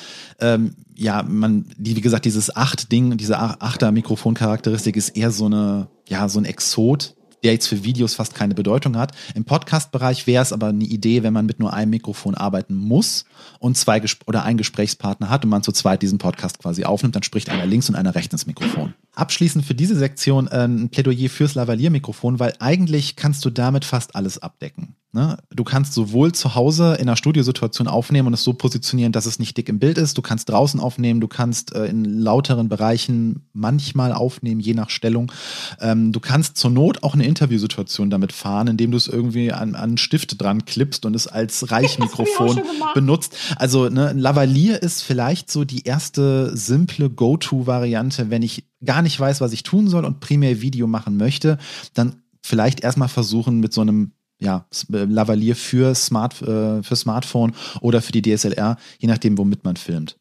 ähm, 0.40 0.76
ja, 0.94 1.22
man, 1.22 1.66
die, 1.76 1.96
wie 1.96 2.00
gesagt, 2.00 2.24
dieses 2.24 2.54
Acht-Ding, 2.54 3.16
diese 3.16 3.38
Achter-Mikrofon-Charakteristik 3.38 4.96
ist 4.96 5.10
eher 5.10 5.30
so 5.30 5.46
eine, 5.46 5.88
ja, 6.08 6.28
so 6.28 6.38
ein 6.40 6.44
Exot, 6.44 7.16
der 7.42 7.52
jetzt 7.52 7.68
für 7.68 7.84
Videos 7.84 8.14
fast 8.14 8.34
keine 8.34 8.54
Bedeutung 8.54 8.96
hat. 8.96 9.12
Im 9.34 9.44
Podcast-Bereich 9.44 10.26
wäre 10.26 10.42
es 10.42 10.52
aber 10.52 10.68
eine 10.68 10.84
Idee, 10.84 11.22
wenn 11.22 11.32
man 11.32 11.46
mit 11.46 11.58
nur 11.58 11.72
einem 11.72 11.90
Mikrofon 11.90 12.34
arbeiten 12.34 12.74
muss 12.74 13.24
und 13.58 13.76
zwei 13.76 14.00
Gesp 14.00 14.22
oder 14.26 14.44
einen 14.44 14.58
Gesprächspartner 14.58 15.30
hat 15.30 15.44
und 15.44 15.50
man 15.50 15.62
zu 15.62 15.72
zweit 15.72 16.02
diesen 16.02 16.18
Podcast 16.18 16.58
quasi 16.58 16.84
aufnimmt, 16.84 17.16
dann 17.16 17.22
spricht 17.22 17.50
einer 17.50 17.66
links 17.66 17.88
und 17.88 17.94
einer 17.94 18.14
rechts 18.14 18.32
ins 18.32 18.46
Mikrofon. 18.46 18.94
Abschließend 19.14 19.64
für 19.64 19.74
diese 19.74 19.96
Sektion 19.96 20.46
äh, 20.48 20.64
ein 20.64 20.90
Plädoyer 20.90 21.28
fürs 21.28 21.54
Lavalier-Mikrofon, 21.54 22.38
weil 22.38 22.54
eigentlich 22.58 23.16
kannst 23.16 23.44
du 23.44 23.50
damit 23.50 23.84
fast 23.84 24.14
alles 24.14 24.38
abdecken. 24.38 24.94
Ne? 25.12 25.38
Du 25.48 25.64
kannst 25.64 25.94
sowohl 25.94 26.32
zu 26.32 26.54
Hause 26.54 26.96
in 26.96 27.08
einer 27.08 27.16
Studiosituation 27.16 27.88
aufnehmen 27.88 28.28
und 28.28 28.34
es 28.34 28.44
so 28.44 28.52
positionieren, 28.52 29.10
dass 29.10 29.24
es 29.24 29.38
nicht 29.38 29.56
dick 29.56 29.70
im 29.70 29.78
Bild 29.78 29.96
ist. 29.96 30.18
Du 30.18 30.22
kannst 30.22 30.50
draußen 30.50 30.80
aufnehmen, 30.80 31.22
du 31.22 31.28
kannst 31.28 31.74
äh, 31.74 31.86
in 31.86 32.04
lauteren 32.04 32.68
Bereichen 32.68 33.48
manchmal 33.54 34.12
aufnehmen, 34.12 34.60
je 34.60 34.74
nach 34.74 34.90
Stellung. 34.90 35.32
Ähm, 35.80 36.12
du 36.12 36.20
kannst 36.20 36.58
zur 36.58 36.70
Not 36.70 37.02
auch 37.04 37.14
eine 37.14 37.24
Interviewsituation 37.24 38.10
damit 38.10 38.32
fahren, 38.32 38.68
indem 38.68 38.90
du 38.90 38.98
es 38.98 39.08
irgendwie 39.08 39.50
an, 39.50 39.74
an 39.74 39.88
einen 39.88 39.98
Stift 39.98 40.42
dran 40.42 40.66
klippst 40.66 41.06
und 41.06 41.16
es 41.16 41.26
als 41.26 41.70
Reichmikrofon 41.70 42.60
benutzt. 42.92 43.34
Also 43.56 43.88
ne, 43.88 44.12
Lavalier 44.12 44.82
ist 44.82 45.02
vielleicht 45.02 45.50
so 45.50 45.64
die 45.64 45.84
erste 45.84 46.54
simple 46.54 47.08
Go-To-Variante, 47.08 48.28
wenn 48.28 48.42
ich 48.42 48.66
gar 48.84 49.00
nicht 49.00 49.18
weiß, 49.18 49.40
was 49.40 49.54
ich 49.54 49.62
tun 49.62 49.88
soll 49.88 50.04
und 50.04 50.20
primär 50.20 50.60
Video 50.60 50.86
machen 50.86 51.16
möchte, 51.16 51.56
dann 51.94 52.16
vielleicht 52.42 52.80
erstmal 52.80 53.08
versuchen 53.08 53.60
mit 53.60 53.72
so 53.72 53.80
einem 53.80 54.12
ja, 54.40 54.66
äh, 54.92 55.04
Lavalier 55.04 55.56
für, 55.56 55.94
Smart, 55.94 56.40
äh, 56.42 56.82
für 56.82 56.96
Smartphone 56.96 57.54
oder 57.80 58.02
für 58.02 58.12
die 58.12 58.22
DSLR, 58.22 58.76
je 58.98 59.08
nachdem, 59.08 59.38
womit 59.38 59.64
man 59.64 59.76
filmt. 59.76 60.16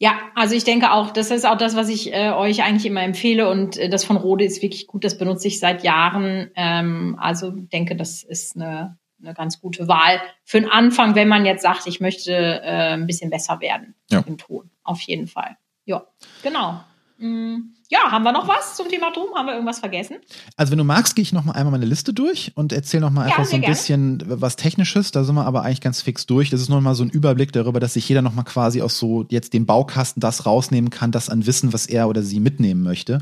Ja, 0.00 0.16
also 0.36 0.54
ich 0.54 0.62
denke 0.62 0.92
auch, 0.92 1.10
das 1.10 1.32
ist 1.32 1.44
auch 1.44 1.58
das, 1.58 1.74
was 1.74 1.88
ich 1.88 2.14
äh, 2.14 2.30
euch 2.30 2.62
eigentlich 2.62 2.86
immer 2.86 3.02
empfehle 3.02 3.50
und 3.50 3.76
äh, 3.76 3.88
das 3.88 4.04
von 4.04 4.16
Rode 4.16 4.44
ist 4.44 4.62
wirklich 4.62 4.86
gut, 4.86 5.04
das 5.04 5.18
benutze 5.18 5.48
ich 5.48 5.58
seit 5.58 5.82
Jahren. 5.82 6.50
Ähm, 6.54 7.16
also 7.18 7.50
denke, 7.50 7.96
das 7.96 8.22
ist 8.22 8.54
eine, 8.54 8.96
eine 9.20 9.34
ganz 9.34 9.60
gute 9.60 9.88
Wahl 9.88 10.20
für 10.44 10.60
den 10.60 10.70
Anfang, 10.70 11.16
wenn 11.16 11.26
man 11.26 11.44
jetzt 11.44 11.62
sagt, 11.62 11.88
ich 11.88 11.98
möchte 11.98 12.32
äh, 12.32 12.94
ein 12.94 13.08
bisschen 13.08 13.30
besser 13.30 13.60
werden 13.60 13.96
ja. 14.08 14.22
im 14.24 14.38
Ton. 14.38 14.70
Auf 14.84 15.00
jeden 15.00 15.26
Fall. 15.26 15.56
Ja, 15.84 16.06
genau. 16.44 16.80
Mm. 17.18 17.74
Ja, 17.90 18.10
haben 18.10 18.22
wir 18.22 18.32
noch 18.32 18.46
was 18.46 18.76
zum 18.76 18.86
Thema 18.90 19.10
Dom? 19.14 19.28
Haben 19.34 19.46
wir 19.46 19.54
irgendwas 19.54 19.78
vergessen? 19.78 20.16
Also 20.58 20.72
wenn 20.72 20.78
du 20.78 20.84
magst, 20.84 21.16
gehe 21.16 21.22
ich 21.22 21.32
noch 21.32 21.44
mal 21.44 21.52
einmal 21.52 21.70
meine 21.70 21.86
Liste 21.86 22.12
durch 22.12 22.52
und 22.54 22.70
erzähle 22.70 23.00
noch 23.00 23.10
mal 23.10 23.22
ja, 23.22 23.28
einfach 23.28 23.46
so 23.46 23.54
ein 23.54 23.62
gerne. 23.62 23.74
bisschen 23.74 24.22
was 24.26 24.56
Technisches. 24.56 25.10
Da 25.10 25.24
sind 25.24 25.34
wir 25.34 25.46
aber 25.46 25.62
eigentlich 25.62 25.80
ganz 25.80 26.02
fix 26.02 26.26
durch. 26.26 26.50
Das 26.50 26.60
ist 26.60 26.68
nur 26.68 26.82
mal 26.82 26.94
so 26.94 27.02
ein 27.02 27.08
Überblick 27.08 27.50
darüber, 27.50 27.80
dass 27.80 27.94
sich 27.94 28.06
jeder 28.06 28.20
noch 28.20 28.34
mal 28.34 28.42
quasi 28.42 28.82
aus 28.82 28.98
so 28.98 29.24
jetzt 29.30 29.54
dem 29.54 29.64
Baukasten 29.64 30.20
das 30.20 30.44
rausnehmen 30.44 30.90
kann, 30.90 31.12
das 31.12 31.30
an 31.30 31.46
Wissen, 31.46 31.72
was 31.72 31.86
er 31.86 32.10
oder 32.10 32.22
sie 32.22 32.40
mitnehmen 32.40 32.82
möchte. 32.82 33.20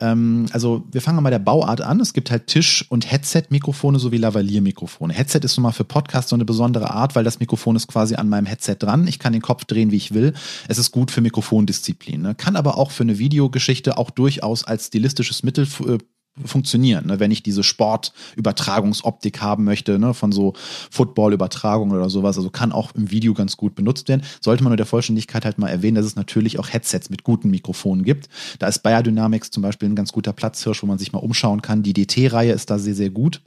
Ähm, 0.00 0.46
also 0.50 0.82
wir 0.90 1.02
fangen 1.02 1.14
mal 1.14 1.22
bei 1.22 1.30
der 1.30 1.38
Bauart 1.38 1.80
an. 1.80 2.00
Es 2.00 2.12
gibt 2.12 2.32
halt 2.32 2.48
Tisch- 2.48 2.84
und 2.88 3.08
Headset-Mikrofone 3.08 4.00
sowie 4.00 4.16
Lavalier-Mikrofone. 4.16 5.14
Headset 5.14 5.40
ist 5.44 5.56
nun 5.56 5.62
mal 5.62 5.72
für 5.72 5.84
Podcasts 5.84 6.30
so 6.30 6.34
eine 6.34 6.44
besondere 6.44 6.90
Art, 6.90 7.14
weil 7.14 7.22
das 7.22 7.38
Mikrofon 7.38 7.76
ist 7.76 7.86
quasi 7.86 8.16
an 8.16 8.28
meinem 8.28 8.46
Headset 8.46 8.74
dran. 8.80 9.06
Ich 9.06 9.20
kann 9.20 9.32
den 9.32 9.42
Kopf 9.42 9.66
drehen, 9.66 9.92
wie 9.92 9.96
ich 9.96 10.12
will. 10.14 10.32
Es 10.66 10.78
ist 10.78 10.90
gut 10.90 11.12
für 11.12 11.20
Mikrofondisziplin. 11.20 12.20
Ne? 12.20 12.34
Kann 12.34 12.56
aber 12.56 12.76
auch 12.76 12.90
für 12.90 13.04
eine 13.04 13.20
Videogeschichte 13.20 13.99
auch 14.00 14.10
durchaus 14.10 14.64
als 14.64 14.88
stilistisches 14.88 15.42
Mittel 15.42 15.68
äh, 15.86 15.98
funktionieren. 16.44 17.06
Ne? 17.06 17.20
Wenn 17.20 17.30
ich 17.30 17.42
diese 17.42 17.62
Sportübertragungsoptik 17.62 19.40
haben 19.40 19.64
möchte, 19.64 19.98
ne? 19.98 20.14
von 20.14 20.32
so 20.32 20.54
Football-Übertragung 20.90 21.90
oder 21.90 22.08
sowas, 22.08 22.36
also 22.36 22.50
kann 22.50 22.72
auch 22.72 22.94
im 22.94 23.10
Video 23.10 23.34
ganz 23.34 23.56
gut 23.56 23.74
benutzt 23.74 24.08
werden. 24.08 24.22
Sollte 24.40 24.62
man 24.62 24.70
nur 24.70 24.76
der 24.76 24.86
Vollständigkeit 24.86 25.44
halt 25.44 25.58
mal 25.58 25.68
erwähnen, 25.68 25.96
dass 25.96 26.06
es 26.06 26.16
natürlich 26.16 26.58
auch 26.58 26.72
Headsets 26.72 27.10
mit 27.10 27.24
guten 27.24 27.50
Mikrofonen 27.50 28.04
gibt. 28.04 28.28
Da 28.58 28.68
ist 28.68 28.82
Bayer 28.82 29.02
Dynamics 29.02 29.50
zum 29.50 29.62
Beispiel 29.62 29.88
ein 29.88 29.96
ganz 29.96 30.12
guter 30.12 30.32
Platzhirsch, 30.32 30.82
wo 30.82 30.86
man 30.86 30.98
sich 30.98 31.12
mal 31.12 31.18
umschauen 31.18 31.62
kann. 31.62 31.82
Die 31.82 31.92
DT-Reihe 31.92 32.52
ist 32.52 32.70
da 32.70 32.78
sehr, 32.78 32.94
sehr 32.94 33.10
gut 33.10 33.42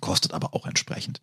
kostet 0.00 0.32
aber 0.32 0.54
auch 0.54 0.66
entsprechend. 0.66 1.20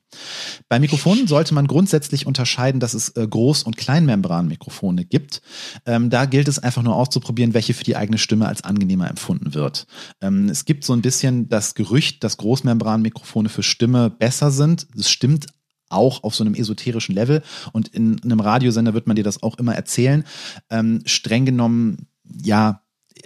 Bei 0.67 0.79
Mikrofonen 0.79 1.27
sollte 1.27 1.53
man 1.53 1.67
grundsätzlich 1.67 2.25
unterscheiden, 2.27 2.79
dass 2.79 2.93
es 2.93 3.09
äh, 3.15 3.21
Groß- 3.21 3.63
und 3.63 3.77
Kleinmembranmikrofone 3.77 5.05
gibt. 5.05 5.41
Ähm, 5.85 6.09
da 6.09 6.25
gilt 6.25 6.47
es 6.47 6.59
einfach 6.59 6.83
nur 6.83 6.95
auszuprobieren, 6.95 7.53
welche 7.53 7.73
für 7.73 7.83
die 7.83 7.95
eigene 7.95 8.17
Stimme 8.17 8.47
als 8.47 8.63
angenehmer 8.63 9.09
empfunden 9.09 9.53
wird. 9.53 9.87
Ähm, 10.21 10.49
es 10.49 10.65
gibt 10.65 10.83
so 10.83 10.93
ein 10.93 11.01
bisschen 11.01 11.47
das 11.47 11.75
Gerücht, 11.75 12.23
dass 12.23 12.37
Großmembranmikrofone 12.37 13.49
für 13.49 13.63
Stimme 13.63 14.09
besser 14.09 14.51
sind. 14.51 14.87
Das 14.95 15.09
stimmt 15.09 15.47
auch 15.89 16.23
auf 16.23 16.35
so 16.35 16.43
einem 16.43 16.55
esoterischen 16.55 17.15
Level 17.15 17.43
und 17.71 17.89
in 17.89 18.21
einem 18.23 18.39
Radiosender 18.39 18.93
wird 18.93 19.07
man 19.07 19.15
dir 19.15 19.23
das 19.23 19.43
auch 19.43 19.57
immer 19.57 19.75
erzählen. 19.75 20.25
Ähm, 20.69 21.01
streng 21.05 21.45
genommen, 21.45 22.07
ja, 22.23 22.81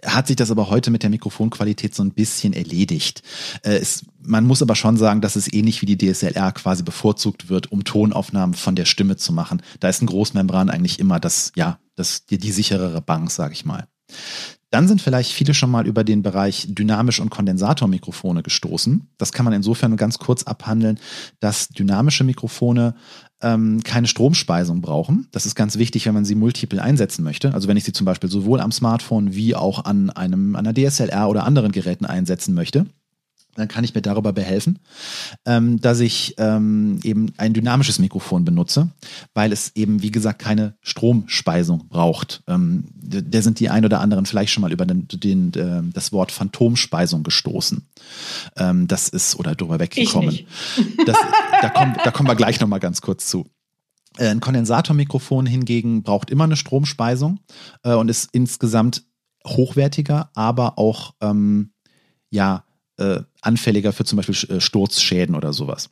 hat 0.05 0.27
sich 0.27 0.35
das 0.35 0.51
aber 0.51 0.69
heute 0.69 0.91
mit 0.91 1.03
der 1.03 1.09
Mikrofonqualität 1.09 1.95
so 1.95 2.03
ein 2.03 2.11
bisschen 2.11 2.53
erledigt. 2.53 3.23
Äh, 3.63 3.77
es, 3.77 4.05
man 4.21 4.45
muss 4.45 4.61
aber 4.61 4.75
schon 4.75 4.97
sagen, 4.97 5.21
dass 5.21 5.35
es 5.35 5.51
ähnlich 5.51 5.81
wie 5.81 5.85
die 5.85 5.97
DSLR 5.97 6.51
quasi 6.51 6.83
bevorzugt 6.83 7.49
wird, 7.49 7.71
um 7.71 7.83
Tonaufnahmen 7.83 8.55
von 8.55 8.75
der 8.75 8.85
Stimme 8.85 9.17
zu 9.17 9.33
machen. 9.33 9.61
Da 9.79 9.89
ist 9.89 10.01
ein 10.01 10.07
Großmembran 10.07 10.69
eigentlich 10.69 10.99
immer 10.99 11.19
das, 11.19 11.51
ja, 11.55 11.79
das, 11.95 12.25
die, 12.25 12.37
die 12.37 12.51
sicherere 12.51 13.01
Bank, 13.01 13.31
sage 13.31 13.53
ich 13.53 13.65
mal. 13.65 13.87
Dann 14.71 14.87
sind 14.87 15.01
vielleicht 15.01 15.31
viele 15.31 15.55
schon 15.55 15.71
mal 15.71 15.87
über 15.87 16.03
den 16.03 16.21
Bereich 16.21 16.67
Dynamisch- 16.69 17.19
und 17.19 17.31
Kondensatormikrofone 17.31 18.43
gestoßen. 18.43 19.09
Das 19.17 19.31
kann 19.31 19.43
man 19.43 19.53
insofern 19.53 19.97
ganz 19.97 20.19
kurz 20.19 20.43
abhandeln, 20.43 20.99
dass 21.39 21.69
dynamische 21.69 22.23
Mikrofone 22.23 22.93
ähm, 23.41 23.81
keine 23.83 24.07
Stromspeisung 24.07 24.81
brauchen. 24.81 25.27
Das 25.31 25.45
ist 25.45 25.55
ganz 25.55 25.77
wichtig, 25.77 26.05
wenn 26.05 26.13
man 26.13 26.25
sie 26.25 26.35
multiple 26.35 26.81
einsetzen 26.81 27.23
möchte. 27.23 27.53
Also 27.53 27.67
wenn 27.67 27.77
ich 27.77 27.83
sie 27.83 27.93
zum 27.93 28.05
Beispiel 28.05 28.29
sowohl 28.29 28.59
am 28.59 28.71
Smartphone 28.71 29.33
wie 29.33 29.55
auch 29.55 29.85
an 29.85 30.09
einem, 30.09 30.55
einer 30.55 30.73
DSLR 30.73 31.29
oder 31.29 31.45
anderen 31.45 31.71
Geräten 31.71 32.05
einsetzen 32.05 32.53
möchte 32.53 32.85
dann 33.59 33.67
kann 33.67 33.83
ich 33.83 33.93
mir 33.93 34.01
darüber 34.01 34.33
behelfen, 34.33 34.79
ähm, 35.45 35.79
dass 35.79 35.99
ich 35.99 36.35
ähm, 36.37 36.99
eben 37.03 37.33
ein 37.37 37.53
dynamisches 37.53 37.99
Mikrofon 37.99 38.45
benutze, 38.45 38.89
weil 39.33 39.51
es 39.51 39.75
eben, 39.75 40.01
wie 40.01 40.11
gesagt, 40.11 40.39
keine 40.39 40.75
Stromspeisung 40.81 41.87
braucht. 41.89 42.43
Ähm, 42.47 42.85
der 42.95 43.41
sind 43.41 43.59
die 43.59 43.69
ein 43.69 43.85
oder 43.85 43.99
anderen 43.99 44.25
vielleicht 44.25 44.51
schon 44.53 44.61
mal 44.61 44.71
über 44.71 44.85
den, 44.85 45.07
den, 45.07 45.53
äh, 45.53 45.81
das 45.93 46.11
Wort 46.11 46.31
Phantomspeisung 46.31 47.23
gestoßen. 47.23 47.87
Ähm, 48.57 48.87
das 48.87 49.09
ist, 49.09 49.35
oder 49.35 49.55
drüber 49.55 49.79
weggekommen. 49.79 50.39
Das, 51.05 51.17
da, 51.61 51.69
kommen, 51.69 51.95
da 52.03 52.11
kommen 52.11 52.29
wir 52.29 52.35
gleich 52.35 52.59
nochmal 52.59 52.79
ganz 52.79 53.01
kurz 53.01 53.27
zu. 53.27 53.45
Äh, 54.17 54.27
ein 54.27 54.39
Kondensatormikrofon 54.39 55.45
hingegen 55.45 56.03
braucht 56.03 56.29
immer 56.29 56.45
eine 56.45 56.55
Stromspeisung 56.55 57.39
äh, 57.83 57.93
und 57.93 58.09
ist 58.09 58.29
insgesamt 58.31 59.03
hochwertiger, 59.45 60.29
aber 60.33 60.77
auch 60.77 61.13
ähm, 61.21 61.71
ja 62.29 62.65
äh, 62.97 63.21
anfälliger 63.41 63.93
für 63.93 64.05
zum 64.05 64.17
Beispiel 64.17 64.57
äh, 64.57 64.61
Sturzschäden 64.61 65.35
oder 65.35 65.53
sowas. 65.53 65.89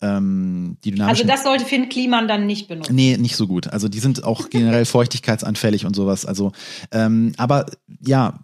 Ähm, 0.00 0.76
also 1.00 1.24
das 1.24 1.42
sollte 1.42 1.64
Finn 1.64 1.88
Kliman 1.88 2.28
dann 2.28 2.46
nicht 2.46 2.68
benutzen. 2.68 2.94
Nee, 2.94 3.16
nicht 3.16 3.34
so 3.34 3.48
gut. 3.48 3.66
Also 3.68 3.88
die 3.88 3.98
sind 3.98 4.22
auch 4.22 4.48
generell 4.48 4.84
feuchtigkeitsanfällig 4.84 5.86
und 5.86 5.96
sowas. 5.96 6.24
Also, 6.24 6.52
ähm, 6.92 7.32
aber 7.36 7.66
ja, 8.00 8.38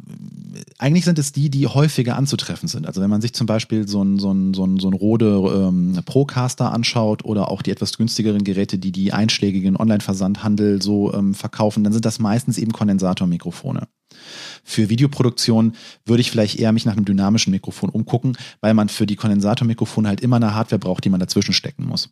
eigentlich 0.79 1.05
sind 1.05 1.19
es 1.19 1.31
die, 1.31 1.51
die 1.51 1.69
häufiger 1.69 2.17
anzutreffen 2.17 2.69
sind. 2.69 2.87
Also 2.87 3.01
wenn 3.01 3.11
man 3.11 3.21
sich 3.21 3.35
zum 3.35 3.47
Beispiel 3.47 3.87
so 3.87 4.03
ein, 4.03 4.19
so 4.19 4.33
ein, 4.33 4.53
so 4.53 4.65
ein, 4.67 4.81
so 4.81 4.89
ein 4.89 4.95
Rode 4.95 5.69
ähm, 5.69 6.01
Procaster 6.05 6.73
anschaut 6.73 7.25
oder 7.25 7.51
auch 7.51 7.63
die 7.63 7.71
etwas 7.71 7.97
günstigeren 7.97 8.43
Geräte, 8.43 8.79
die 8.79 8.91
die 8.91 9.13
einschlägigen 9.13 9.77
Online-Versandhandel 9.77 10.83
so 10.83 11.15
ähm, 11.15 11.35
verkaufen, 11.35 11.85
dann 11.85 11.93
sind 11.93 12.05
das 12.05 12.19
meistens 12.19 12.59
eben 12.59 12.73
Kondensatormikrofone. 12.73 13.87
Für 14.65 14.89
Videoproduktion 14.89 15.75
würde 16.05 16.23
ich 16.23 16.31
vielleicht 16.31 16.59
eher 16.59 16.73
mich 16.73 16.87
nach 16.87 16.97
einem 16.97 17.05
dynamischen 17.05 17.51
Mikrofon 17.51 17.91
umgucken, 17.91 18.37
weil 18.61 18.75
man 18.75 18.89
für 18.89 19.07
die 19.07 19.17
Kondensatormikrofone 19.17 20.09
halt 20.09 20.21
immer 20.21 20.37
eine 20.37 20.55
Hardware 20.55 20.81
braucht, 20.81 21.05
die 21.05 21.11
man 21.11 21.21
dazwischen 21.21 21.53
stecken 21.53 21.87
muss. 21.87 22.11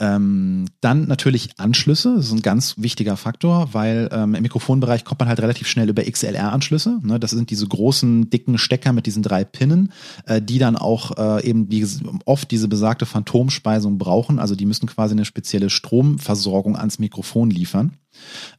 Ähm, 0.00 0.64
dann 0.80 1.06
natürlich 1.08 1.50
Anschlüsse, 1.58 2.14
das 2.16 2.28
ist 2.28 2.32
ein 2.32 2.40
ganz 2.40 2.76
wichtiger 2.78 3.18
Faktor, 3.18 3.74
weil 3.74 4.08
ähm, 4.12 4.34
im 4.34 4.42
Mikrofonbereich 4.42 5.04
kommt 5.04 5.20
man 5.20 5.28
halt 5.28 5.40
relativ 5.40 5.68
schnell 5.68 5.90
über 5.90 6.02
XLR-Anschlüsse. 6.02 7.00
Ne? 7.02 7.20
Das 7.20 7.32
sind 7.32 7.50
diese 7.50 7.68
großen, 7.68 8.30
dicken 8.30 8.56
Stecker 8.56 8.94
mit 8.94 9.04
diesen 9.04 9.22
drei 9.22 9.44
Pinnen, 9.44 9.92
äh, 10.24 10.40
die 10.40 10.58
dann 10.58 10.76
auch 10.76 11.18
äh, 11.18 11.46
eben 11.46 11.68
die, 11.68 11.86
oft 12.24 12.50
diese 12.50 12.66
besagte 12.66 13.04
Phantomspeisung 13.04 13.98
brauchen. 13.98 14.38
Also 14.38 14.54
die 14.54 14.64
müssen 14.64 14.86
quasi 14.86 15.12
eine 15.12 15.26
spezielle 15.26 15.68
Stromversorgung 15.68 16.76
ans 16.76 16.98
Mikrofon 16.98 17.50
liefern. 17.50 17.92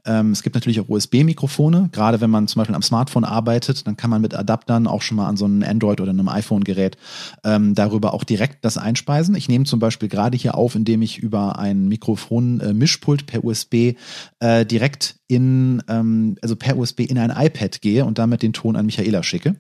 Ähm, 0.05 0.31
es 0.31 0.43
gibt 0.43 0.55
natürlich 0.55 0.79
auch 0.79 0.89
USB-Mikrofone. 0.89 1.89
Gerade 1.91 2.21
wenn 2.21 2.29
man 2.29 2.47
zum 2.47 2.59
Beispiel 2.59 2.75
am 2.75 2.81
Smartphone 2.81 3.23
arbeitet, 3.23 3.85
dann 3.87 3.97
kann 3.97 4.09
man 4.09 4.21
mit 4.21 4.33
Adaptern 4.33 4.87
auch 4.87 5.01
schon 5.01 5.17
mal 5.17 5.27
an 5.27 5.37
so 5.37 5.45
einem 5.45 5.63
Android- 5.63 6.01
oder 6.01 6.11
einem 6.11 6.29
iPhone-Gerät 6.29 6.97
ähm, 7.43 7.75
darüber 7.75 8.13
auch 8.13 8.23
direkt 8.23 8.65
das 8.65 8.77
einspeisen. 8.77 9.35
Ich 9.35 9.47
nehme 9.47 9.65
zum 9.65 9.79
Beispiel 9.79 10.09
gerade 10.09 10.37
hier 10.37 10.55
auf, 10.55 10.75
indem 10.75 11.01
ich 11.01 11.19
über 11.19 11.59
ein 11.59 11.87
Mikrofon-Mischpult 11.87 13.21
äh, 13.21 13.25
per 13.25 13.43
USB 13.43 13.95
äh, 14.39 14.65
direkt 14.65 15.15
in, 15.27 15.83
ähm, 15.87 16.37
also 16.41 16.55
per 16.55 16.77
USB 16.77 17.01
in 17.01 17.17
ein 17.17 17.31
iPad 17.31 17.81
gehe 17.81 18.05
und 18.05 18.17
damit 18.17 18.41
den 18.41 18.53
Ton 18.53 18.75
an 18.75 18.85
Michaela 18.85 19.23
schicke. 19.23 19.55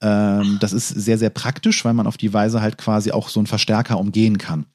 Ähm, 0.00 0.58
das 0.60 0.72
ist 0.72 0.88
sehr, 0.88 1.18
sehr 1.18 1.30
praktisch, 1.30 1.84
weil 1.84 1.94
man 1.94 2.06
auf 2.06 2.16
die 2.16 2.32
Weise 2.32 2.60
halt 2.60 2.78
quasi 2.78 3.12
auch 3.12 3.28
so 3.28 3.40
einen 3.40 3.46
Verstärker 3.46 3.98
umgehen 3.98 4.38
kann. 4.38 4.66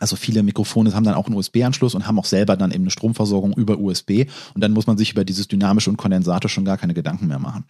Also 0.00 0.16
viele 0.16 0.42
Mikrofone 0.42 0.94
haben 0.94 1.04
dann 1.04 1.14
auch 1.14 1.26
einen 1.26 1.36
USB-Anschluss 1.36 1.94
und 1.94 2.06
haben 2.06 2.18
auch 2.18 2.24
selber 2.24 2.56
dann 2.56 2.70
eben 2.70 2.84
eine 2.84 2.90
Stromversorgung 2.90 3.52
über 3.54 3.78
USB 3.78 4.26
und 4.54 4.62
dann 4.62 4.72
muss 4.72 4.86
man 4.86 4.96
sich 4.98 5.12
über 5.12 5.24
dieses 5.24 5.48
dynamische 5.48 5.90
und 5.90 5.96
Kondensator 5.96 6.48
schon 6.48 6.64
gar 6.64 6.78
keine 6.78 6.94
Gedanken 6.94 7.26
mehr 7.26 7.38
machen. 7.38 7.64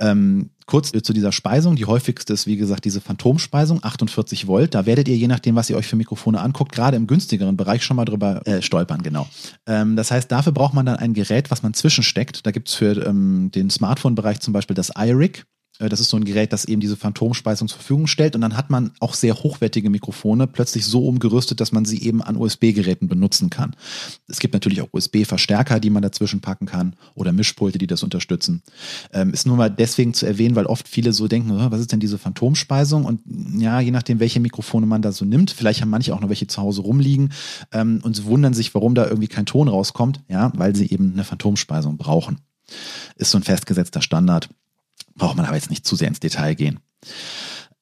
Ähm, 0.00 0.50
kurz 0.66 0.92
zu 0.92 1.12
dieser 1.12 1.32
Speisung. 1.32 1.74
Die 1.74 1.86
häufigste 1.86 2.32
ist, 2.32 2.46
wie 2.46 2.56
gesagt, 2.56 2.84
diese 2.84 3.00
Phantomspeisung, 3.00 3.82
48 3.82 4.46
Volt. 4.46 4.74
Da 4.74 4.86
werdet 4.86 5.08
ihr, 5.08 5.16
je 5.16 5.26
nachdem, 5.26 5.56
was 5.56 5.68
ihr 5.70 5.76
euch 5.76 5.86
für 5.86 5.96
Mikrofone 5.96 6.40
anguckt, 6.40 6.72
gerade 6.72 6.96
im 6.96 7.06
günstigeren 7.06 7.56
Bereich 7.56 7.82
schon 7.82 7.96
mal 7.96 8.04
drüber 8.04 8.46
äh, 8.46 8.62
stolpern, 8.62 9.02
genau. 9.02 9.26
Ähm, 9.66 9.96
das 9.96 10.10
heißt, 10.10 10.30
dafür 10.30 10.52
braucht 10.52 10.74
man 10.74 10.86
dann 10.86 10.96
ein 10.96 11.14
Gerät, 11.14 11.50
was 11.50 11.62
man 11.62 11.74
zwischensteckt. 11.74 12.46
Da 12.46 12.52
gibt's 12.52 12.74
für 12.74 13.04
ähm, 13.04 13.50
den 13.52 13.70
Smartphone-Bereich 13.70 14.40
zum 14.40 14.52
Beispiel 14.52 14.74
das 14.74 14.92
iRig. 14.96 15.46
Äh, 15.78 15.88
das 15.88 16.00
ist 16.00 16.10
so 16.10 16.16
ein 16.16 16.24
Gerät, 16.24 16.52
das 16.52 16.64
eben 16.64 16.80
diese 16.80 16.96
Phantomspeisung 16.96 17.68
zur 17.68 17.78
Verfügung 17.78 18.06
stellt. 18.06 18.34
Und 18.34 18.42
dann 18.42 18.56
hat 18.56 18.70
man 18.70 18.92
auch 19.00 19.14
sehr 19.14 19.34
hochwertige 19.34 19.90
Mikrofone 19.90 20.46
plötzlich 20.46 20.84
so 20.84 21.06
umgerüstet, 21.06 21.60
dass 21.60 21.72
man 21.72 21.84
sie 21.84 22.02
eben 22.02 22.22
an 22.22 22.36
USB-Geräten 22.36 23.08
benutzen 23.08 23.50
kann. 23.50 23.74
Es 24.28 24.38
gibt 24.38 24.54
natürlich 24.54 24.80
auch 24.80 24.88
USB-Verstärker, 24.92 25.80
die 25.80 25.90
man 25.90 26.02
dazwischen 26.02 26.40
packen 26.40 26.66
kann 26.66 26.94
oder 27.14 27.32
Mischpulte, 27.32 27.78
die 27.78 27.86
das 27.86 28.02
unterstützen. 28.02 28.62
Ähm, 29.12 29.32
ist 29.32 29.46
nur 29.46 29.56
mal 29.56 29.70
deswegen 29.70 30.14
zu 30.14 30.26
erwähnen, 30.26 30.56
weil 30.56 30.66
oft 30.66 30.88
viele 30.88 31.12
so 31.12 31.28
denken, 31.28 31.52
was 31.70 31.80
ist 31.80 31.92
denn 31.92 32.00
diese 32.00 32.18
Phantomspeisung? 32.18 33.04
Und 33.04 33.20
ja, 33.60 33.80
je 33.80 33.90
nachdem, 33.90 34.20
welche 34.20 34.40
Mikrofone 34.40 34.86
man 34.86 35.02
da 35.02 35.12
so 35.12 35.24
nimmt, 35.24 35.50
vielleicht 35.50 35.80
haben 35.80 35.90
manche 35.90 36.14
auch 36.14 36.20
noch 36.20 36.28
welche 36.28 36.46
zu 36.46 36.60
Hause 36.60 36.82
rumliegen 36.82 37.32
ähm, 37.72 38.00
und 38.02 38.24
wundern 38.24 38.54
sich, 38.54 38.74
warum 38.74 38.94
da 38.94 39.06
irgendwie 39.06 39.28
kein 39.28 39.46
Ton 39.46 39.68
rauskommt. 39.68 40.20
Ja, 40.28 40.52
weil 40.54 40.74
sie 40.74 40.90
eben 40.90 41.12
eine 41.12 41.24
Phantomspeisung 41.24 41.96
brauchen. 41.96 42.38
Ist 43.16 43.30
so 43.30 43.38
ein 43.38 43.44
festgesetzter 43.44 44.02
Standard. 44.02 44.48
Braucht 45.18 45.36
man 45.36 45.46
aber 45.46 45.56
jetzt 45.56 45.70
nicht 45.70 45.86
zu 45.86 45.96
sehr 45.96 46.08
ins 46.08 46.20
Detail 46.20 46.54
gehen. 46.54 46.80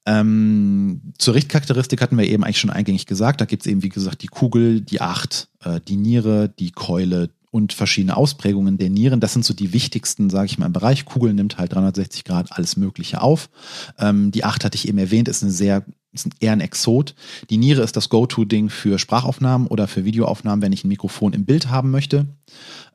Ähm, 0.06 1.12
zur 1.18 1.34
Richtcharakteristik 1.34 2.00
hatten 2.00 2.16
wir 2.16 2.26
eben 2.26 2.44
eigentlich 2.44 2.60
schon 2.60 2.70
eingängig 2.70 3.06
gesagt. 3.06 3.40
Da 3.40 3.44
gibt 3.44 3.62
es 3.62 3.70
eben, 3.70 3.82
wie 3.82 3.88
gesagt, 3.88 4.22
die 4.22 4.28
Kugel, 4.28 4.80
die 4.80 5.00
Acht, 5.00 5.48
äh, 5.64 5.80
die 5.86 5.96
Niere, 5.96 6.48
die 6.48 6.70
Keule 6.70 7.30
und 7.50 7.72
verschiedene 7.72 8.16
Ausprägungen 8.16 8.78
der 8.78 8.90
Nieren. 8.90 9.18
Das 9.18 9.32
sind 9.32 9.44
so 9.44 9.54
die 9.54 9.72
wichtigsten, 9.72 10.30
sage 10.30 10.46
ich 10.46 10.58
mal, 10.58 10.66
im 10.66 10.72
Bereich. 10.72 11.06
Kugel 11.06 11.34
nimmt 11.34 11.58
halt 11.58 11.72
360 11.72 12.24
Grad 12.24 12.52
alles 12.52 12.76
Mögliche 12.76 13.20
auf. 13.20 13.50
Ähm, 13.98 14.30
die 14.30 14.44
Acht 14.44 14.64
hatte 14.64 14.76
ich 14.76 14.86
eben 14.86 14.98
erwähnt, 14.98 15.28
ist 15.28 15.42
eine 15.42 15.52
sehr 15.52 15.84
ist 16.12 16.28
eher 16.40 16.52
ein 16.52 16.60
Exot. 16.60 17.14
Die 17.50 17.58
Niere 17.58 17.82
ist 17.82 17.96
das 17.96 18.08
Go-To-Ding 18.08 18.70
für 18.70 18.98
Sprachaufnahmen 18.98 19.66
oder 19.66 19.86
für 19.86 20.04
Videoaufnahmen, 20.04 20.62
wenn 20.62 20.72
ich 20.72 20.82
ein 20.82 20.88
Mikrofon 20.88 21.34
im 21.34 21.44
Bild 21.44 21.68
haben 21.68 21.90
möchte. 21.90 22.26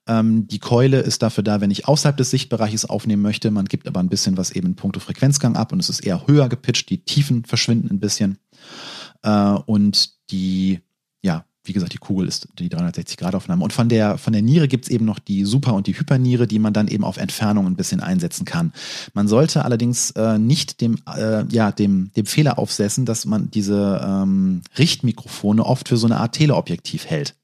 Ähm, 0.07 0.47
die 0.47 0.59
Keule 0.59 0.99
ist 0.99 1.21
dafür 1.21 1.43
da, 1.43 1.61
wenn 1.61 1.71
ich 1.71 1.87
außerhalb 1.87 2.17
des 2.17 2.31
Sichtbereiches 2.31 2.85
aufnehmen 2.85 3.21
möchte. 3.21 3.51
Man 3.51 3.65
gibt 3.65 3.87
aber 3.87 3.99
ein 3.99 4.09
bisschen 4.09 4.37
was 4.37 4.51
eben 4.51 4.69
in 4.69 4.75
puncto 4.75 4.99
Frequenzgang 4.99 5.55
ab 5.55 5.71
und 5.71 5.79
es 5.79 5.89
ist 5.89 6.01
eher 6.01 6.27
höher 6.27 6.49
gepitcht. 6.49 6.89
Die 6.89 7.03
Tiefen 7.03 7.45
verschwinden 7.45 7.89
ein 7.91 7.99
bisschen. 7.99 8.37
Äh, 9.23 9.53
und 9.65 10.11
die, 10.31 10.79
ja, 11.21 11.45
wie 11.63 11.73
gesagt, 11.73 11.93
die 11.93 11.99
Kugel 11.99 12.27
ist 12.27 12.47
die 12.57 12.69
360-Grad-Aufnahme. 12.69 13.63
Und 13.63 13.71
von 13.71 13.87
der, 13.87 14.17
von 14.17 14.33
der 14.33 14.41
Niere 14.41 14.67
gibt's 14.67 14.89
eben 14.89 15.05
noch 15.05 15.19
die 15.19 15.45
Super- 15.45 15.75
und 15.75 15.85
die 15.85 15.97
Hyperniere, 15.97 16.47
die 16.47 16.57
man 16.57 16.73
dann 16.73 16.87
eben 16.87 17.03
auf 17.03 17.17
Entfernung 17.17 17.67
ein 17.67 17.75
bisschen 17.75 17.99
einsetzen 17.99 18.45
kann. 18.45 18.73
Man 19.13 19.27
sollte 19.27 19.63
allerdings 19.63 20.11
äh, 20.11 20.39
nicht 20.39 20.81
dem, 20.81 20.97
äh, 21.15 21.45
ja, 21.49 21.71
dem, 21.71 22.11
dem 22.13 22.25
Fehler 22.25 22.57
aufsetzen, 22.57 23.05
dass 23.05 23.25
man 23.25 23.51
diese 23.51 24.01
ähm, 24.03 24.61
Richtmikrofone 24.77 25.63
oft 25.63 25.87
für 25.87 25.97
so 25.97 26.07
eine 26.07 26.17
Art 26.17 26.33
Teleobjektiv 26.33 27.05
hält. 27.05 27.35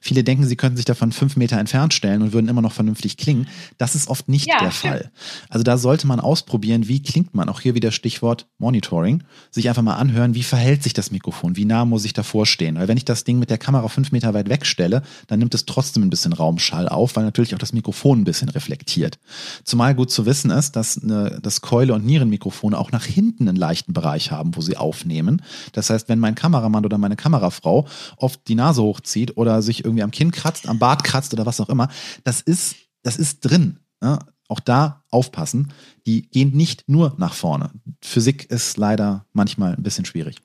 Viele 0.00 0.24
denken, 0.24 0.46
sie 0.46 0.56
könnten 0.56 0.76
sich 0.76 0.84
davon 0.84 1.12
fünf 1.12 1.36
Meter 1.36 1.58
entfernt 1.58 1.94
stellen 1.94 2.22
und 2.22 2.32
würden 2.32 2.48
immer 2.48 2.62
noch 2.62 2.72
vernünftig 2.72 3.16
klingen. 3.16 3.48
Das 3.78 3.94
ist 3.94 4.08
oft 4.08 4.28
nicht 4.28 4.46
ja, 4.46 4.58
der 4.58 4.70
stimmt. 4.70 4.94
Fall. 4.94 5.10
Also 5.48 5.64
da 5.64 5.78
sollte 5.78 6.06
man 6.06 6.20
ausprobieren, 6.20 6.88
wie 6.88 7.02
klingt 7.02 7.34
man. 7.34 7.48
Auch 7.48 7.60
hier 7.60 7.74
wieder 7.74 7.92
Stichwort 7.92 8.46
Monitoring. 8.58 9.22
Sich 9.50 9.68
einfach 9.68 9.82
mal 9.82 9.96
anhören, 9.96 10.34
wie 10.34 10.42
verhält 10.42 10.82
sich 10.82 10.92
das 10.92 11.10
Mikrofon, 11.10 11.56
wie 11.56 11.64
nah 11.64 11.84
muss 11.84 12.04
ich 12.04 12.12
davor 12.12 12.46
stehen. 12.46 12.76
Weil 12.76 12.88
wenn 12.88 12.96
ich 12.96 13.04
das 13.04 13.24
Ding 13.24 13.38
mit 13.38 13.50
der 13.50 13.58
Kamera 13.58 13.88
fünf 13.88 14.12
Meter 14.12 14.34
weit 14.34 14.48
wegstelle, 14.48 15.02
dann 15.26 15.38
nimmt 15.38 15.54
es 15.54 15.66
trotzdem 15.66 16.02
ein 16.02 16.10
bisschen 16.10 16.32
Raumschall 16.32 16.88
auf, 16.88 17.16
weil 17.16 17.24
natürlich 17.24 17.54
auch 17.54 17.58
das 17.58 17.72
Mikrofon 17.72 18.20
ein 18.20 18.24
bisschen 18.24 18.48
reflektiert. 18.48 19.18
Zumal 19.64 19.94
gut 19.94 20.10
zu 20.10 20.26
wissen 20.26 20.50
ist, 20.50 20.76
dass 20.76 21.02
eine, 21.02 21.38
das 21.42 21.60
Keule- 21.60 21.94
und 21.94 22.04
Nierenmikrofone 22.04 22.78
auch 22.78 22.92
nach 22.92 23.04
hinten 23.04 23.48
einen 23.48 23.56
leichten 23.56 23.92
Bereich 23.92 24.30
haben, 24.30 24.56
wo 24.56 24.60
sie 24.60 24.76
aufnehmen. 24.76 25.42
Das 25.72 25.90
heißt, 25.90 26.08
wenn 26.08 26.18
mein 26.18 26.34
Kameramann 26.34 26.84
oder 26.84 26.98
meine 26.98 27.16
Kamerafrau 27.16 27.86
oft 28.16 28.46
die 28.48 28.54
Nase 28.54 28.82
hochzieht 28.82 29.36
oder 29.36 29.53
sich 29.62 29.84
irgendwie 29.84 30.02
am 30.02 30.10
Kinn 30.10 30.30
kratzt, 30.30 30.68
am 30.68 30.78
Bart 30.78 31.04
kratzt 31.04 31.32
oder 31.32 31.46
was 31.46 31.60
auch 31.60 31.68
immer, 31.68 31.88
das 32.24 32.40
ist, 32.40 32.76
das 33.02 33.16
ist 33.16 33.40
drin. 33.40 33.78
Ja? 34.02 34.18
Auch 34.48 34.60
da 34.60 35.02
aufpassen. 35.10 35.72
Die 36.06 36.28
gehen 36.28 36.52
nicht 36.52 36.84
nur 36.88 37.14
nach 37.18 37.34
vorne. 37.34 37.70
Physik 38.02 38.50
ist 38.50 38.76
leider 38.76 39.26
manchmal 39.32 39.74
ein 39.74 39.82
bisschen 39.82 40.04
schwierig. 40.04 40.36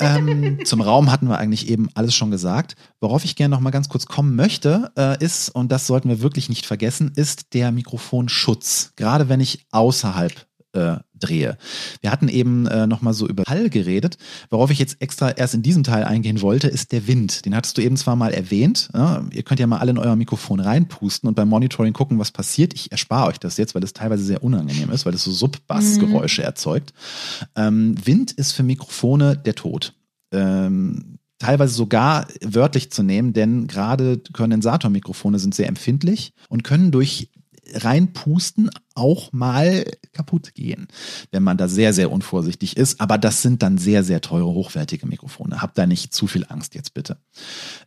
ähm, 0.00 0.58
zum 0.64 0.80
Raum 0.80 1.10
hatten 1.10 1.28
wir 1.28 1.38
eigentlich 1.38 1.68
eben 1.68 1.88
alles 1.94 2.14
schon 2.14 2.30
gesagt. 2.30 2.74
Worauf 3.00 3.24
ich 3.24 3.36
gerne 3.36 3.54
noch 3.54 3.60
mal 3.60 3.70
ganz 3.70 3.88
kurz 3.88 4.06
kommen 4.06 4.34
möchte, 4.34 4.90
äh, 4.96 5.22
ist, 5.24 5.50
und 5.50 5.70
das 5.70 5.86
sollten 5.86 6.08
wir 6.08 6.20
wirklich 6.20 6.48
nicht 6.48 6.66
vergessen, 6.66 7.12
ist 7.14 7.54
der 7.54 7.70
Mikrofonschutz. 7.70 8.92
Gerade 8.96 9.28
wenn 9.28 9.40
ich 9.40 9.66
außerhalb 9.70 10.46
äh, 10.72 10.96
drehe. 11.18 11.58
Wir 12.00 12.10
hatten 12.10 12.28
eben 12.28 12.66
äh, 12.66 12.86
nochmal 12.86 13.14
so 13.14 13.28
über 13.28 13.44
Hall 13.46 13.70
geredet. 13.70 14.16
Worauf 14.48 14.70
ich 14.70 14.78
jetzt 14.78 15.00
extra 15.02 15.30
erst 15.30 15.54
in 15.54 15.62
diesem 15.62 15.82
Teil 15.82 16.04
eingehen 16.04 16.40
wollte, 16.40 16.68
ist 16.68 16.92
der 16.92 17.06
Wind. 17.06 17.44
Den 17.44 17.54
hattest 17.54 17.76
du 17.76 17.82
eben 17.82 17.96
zwar 17.96 18.16
mal 18.16 18.32
erwähnt. 18.32 18.88
Ja? 18.94 19.24
Ihr 19.32 19.42
könnt 19.42 19.60
ja 19.60 19.66
mal 19.66 19.78
alle 19.78 19.90
in 19.90 19.98
euer 19.98 20.16
Mikrofon 20.16 20.60
reinpusten 20.60 21.28
und 21.28 21.34
beim 21.34 21.48
Monitoring 21.48 21.92
gucken, 21.92 22.18
was 22.18 22.32
passiert. 22.32 22.74
Ich 22.74 22.90
erspare 22.90 23.28
euch 23.28 23.38
das 23.38 23.56
jetzt, 23.56 23.74
weil 23.74 23.84
es 23.84 23.92
teilweise 23.92 24.24
sehr 24.24 24.42
unangenehm 24.42 24.90
ist, 24.90 25.06
weil 25.06 25.14
es 25.14 25.24
so 25.24 25.30
Subbassgeräusche 25.30 26.42
mhm. 26.42 26.46
erzeugt. 26.46 26.92
Ähm, 27.56 27.94
Wind 28.04 28.32
ist 28.32 28.52
für 28.52 28.62
Mikrofone 28.62 29.36
der 29.36 29.54
Tod. 29.54 29.94
Ähm, 30.32 31.18
teilweise 31.38 31.74
sogar 31.74 32.28
wörtlich 32.44 32.92
zu 32.92 33.02
nehmen, 33.02 33.32
denn 33.32 33.66
gerade 33.66 34.20
Kondensatormikrofone 34.32 35.38
sind 35.38 35.54
sehr 35.54 35.68
empfindlich 35.68 36.32
und 36.48 36.62
können 36.62 36.92
durch 36.92 37.30
reinpusten 37.74 38.70
auch 38.94 39.32
mal 39.32 39.84
kaputt 40.12 40.54
gehen, 40.54 40.88
wenn 41.30 41.42
man 41.42 41.56
da 41.56 41.68
sehr, 41.68 41.92
sehr 41.92 42.10
unvorsichtig 42.10 42.76
ist. 42.76 43.00
Aber 43.00 43.18
das 43.18 43.42
sind 43.42 43.62
dann 43.62 43.78
sehr, 43.78 44.04
sehr 44.04 44.20
teure, 44.20 44.48
hochwertige 44.48 45.06
Mikrofone. 45.06 45.62
Habt 45.62 45.78
da 45.78 45.86
nicht 45.86 46.14
zu 46.14 46.26
viel 46.26 46.46
Angst 46.48 46.74
jetzt 46.74 46.94
bitte. 46.94 47.18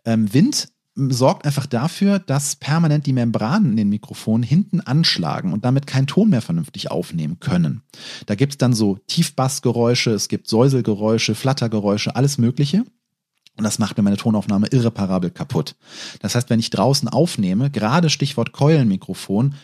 Ähm, 0.05 0.33
Wind 0.33 0.69
sorgt 0.95 1.45
einfach 1.45 1.65
dafür, 1.65 2.19
dass 2.19 2.55
permanent 2.55 3.05
die 3.05 3.13
Membranen 3.13 3.71
in 3.71 3.77
den 3.77 3.89
Mikrofonen 3.89 4.43
hinten 4.43 4.79
anschlagen 4.79 5.51
und 5.51 5.65
damit 5.65 5.87
keinen 5.87 6.07
Ton 6.07 6.29
mehr 6.29 6.41
vernünftig 6.41 6.91
aufnehmen 6.91 7.39
können. 7.39 7.81
Da 8.27 8.35
gibt 8.35 8.53
es 8.53 8.57
dann 8.57 8.73
so 8.73 8.97
Tiefbassgeräusche, 9.07 10.11
es 10.11 10.27
gibt 10.27 10.47
Säuselgeräusche, 10.47 11.35
Flattergeräusche, 11.35 12.15
alles 12.15 12.37
Mögliche. 12.37 12.83
Und 13.57 13.63
das 13.63 13.79
macht 13.79 13.97
mir 13.97 14.03
meine 14.03 14.17
Tonaufnahme 14.17 14.67
irreparabel 14.67 15.29
kaputt. 15.29 15.75
Das 16.21 16.35
heißt, 16.35 16.49
wenn 16.49 16.59
ich 16.59 16.71
draußen 16.71 17.07
aufnehme, 17.07 17.69
gerade 17.69 18.09
Stichwort 18.09 18.51
Keulenmikrofon, 18.51 19.55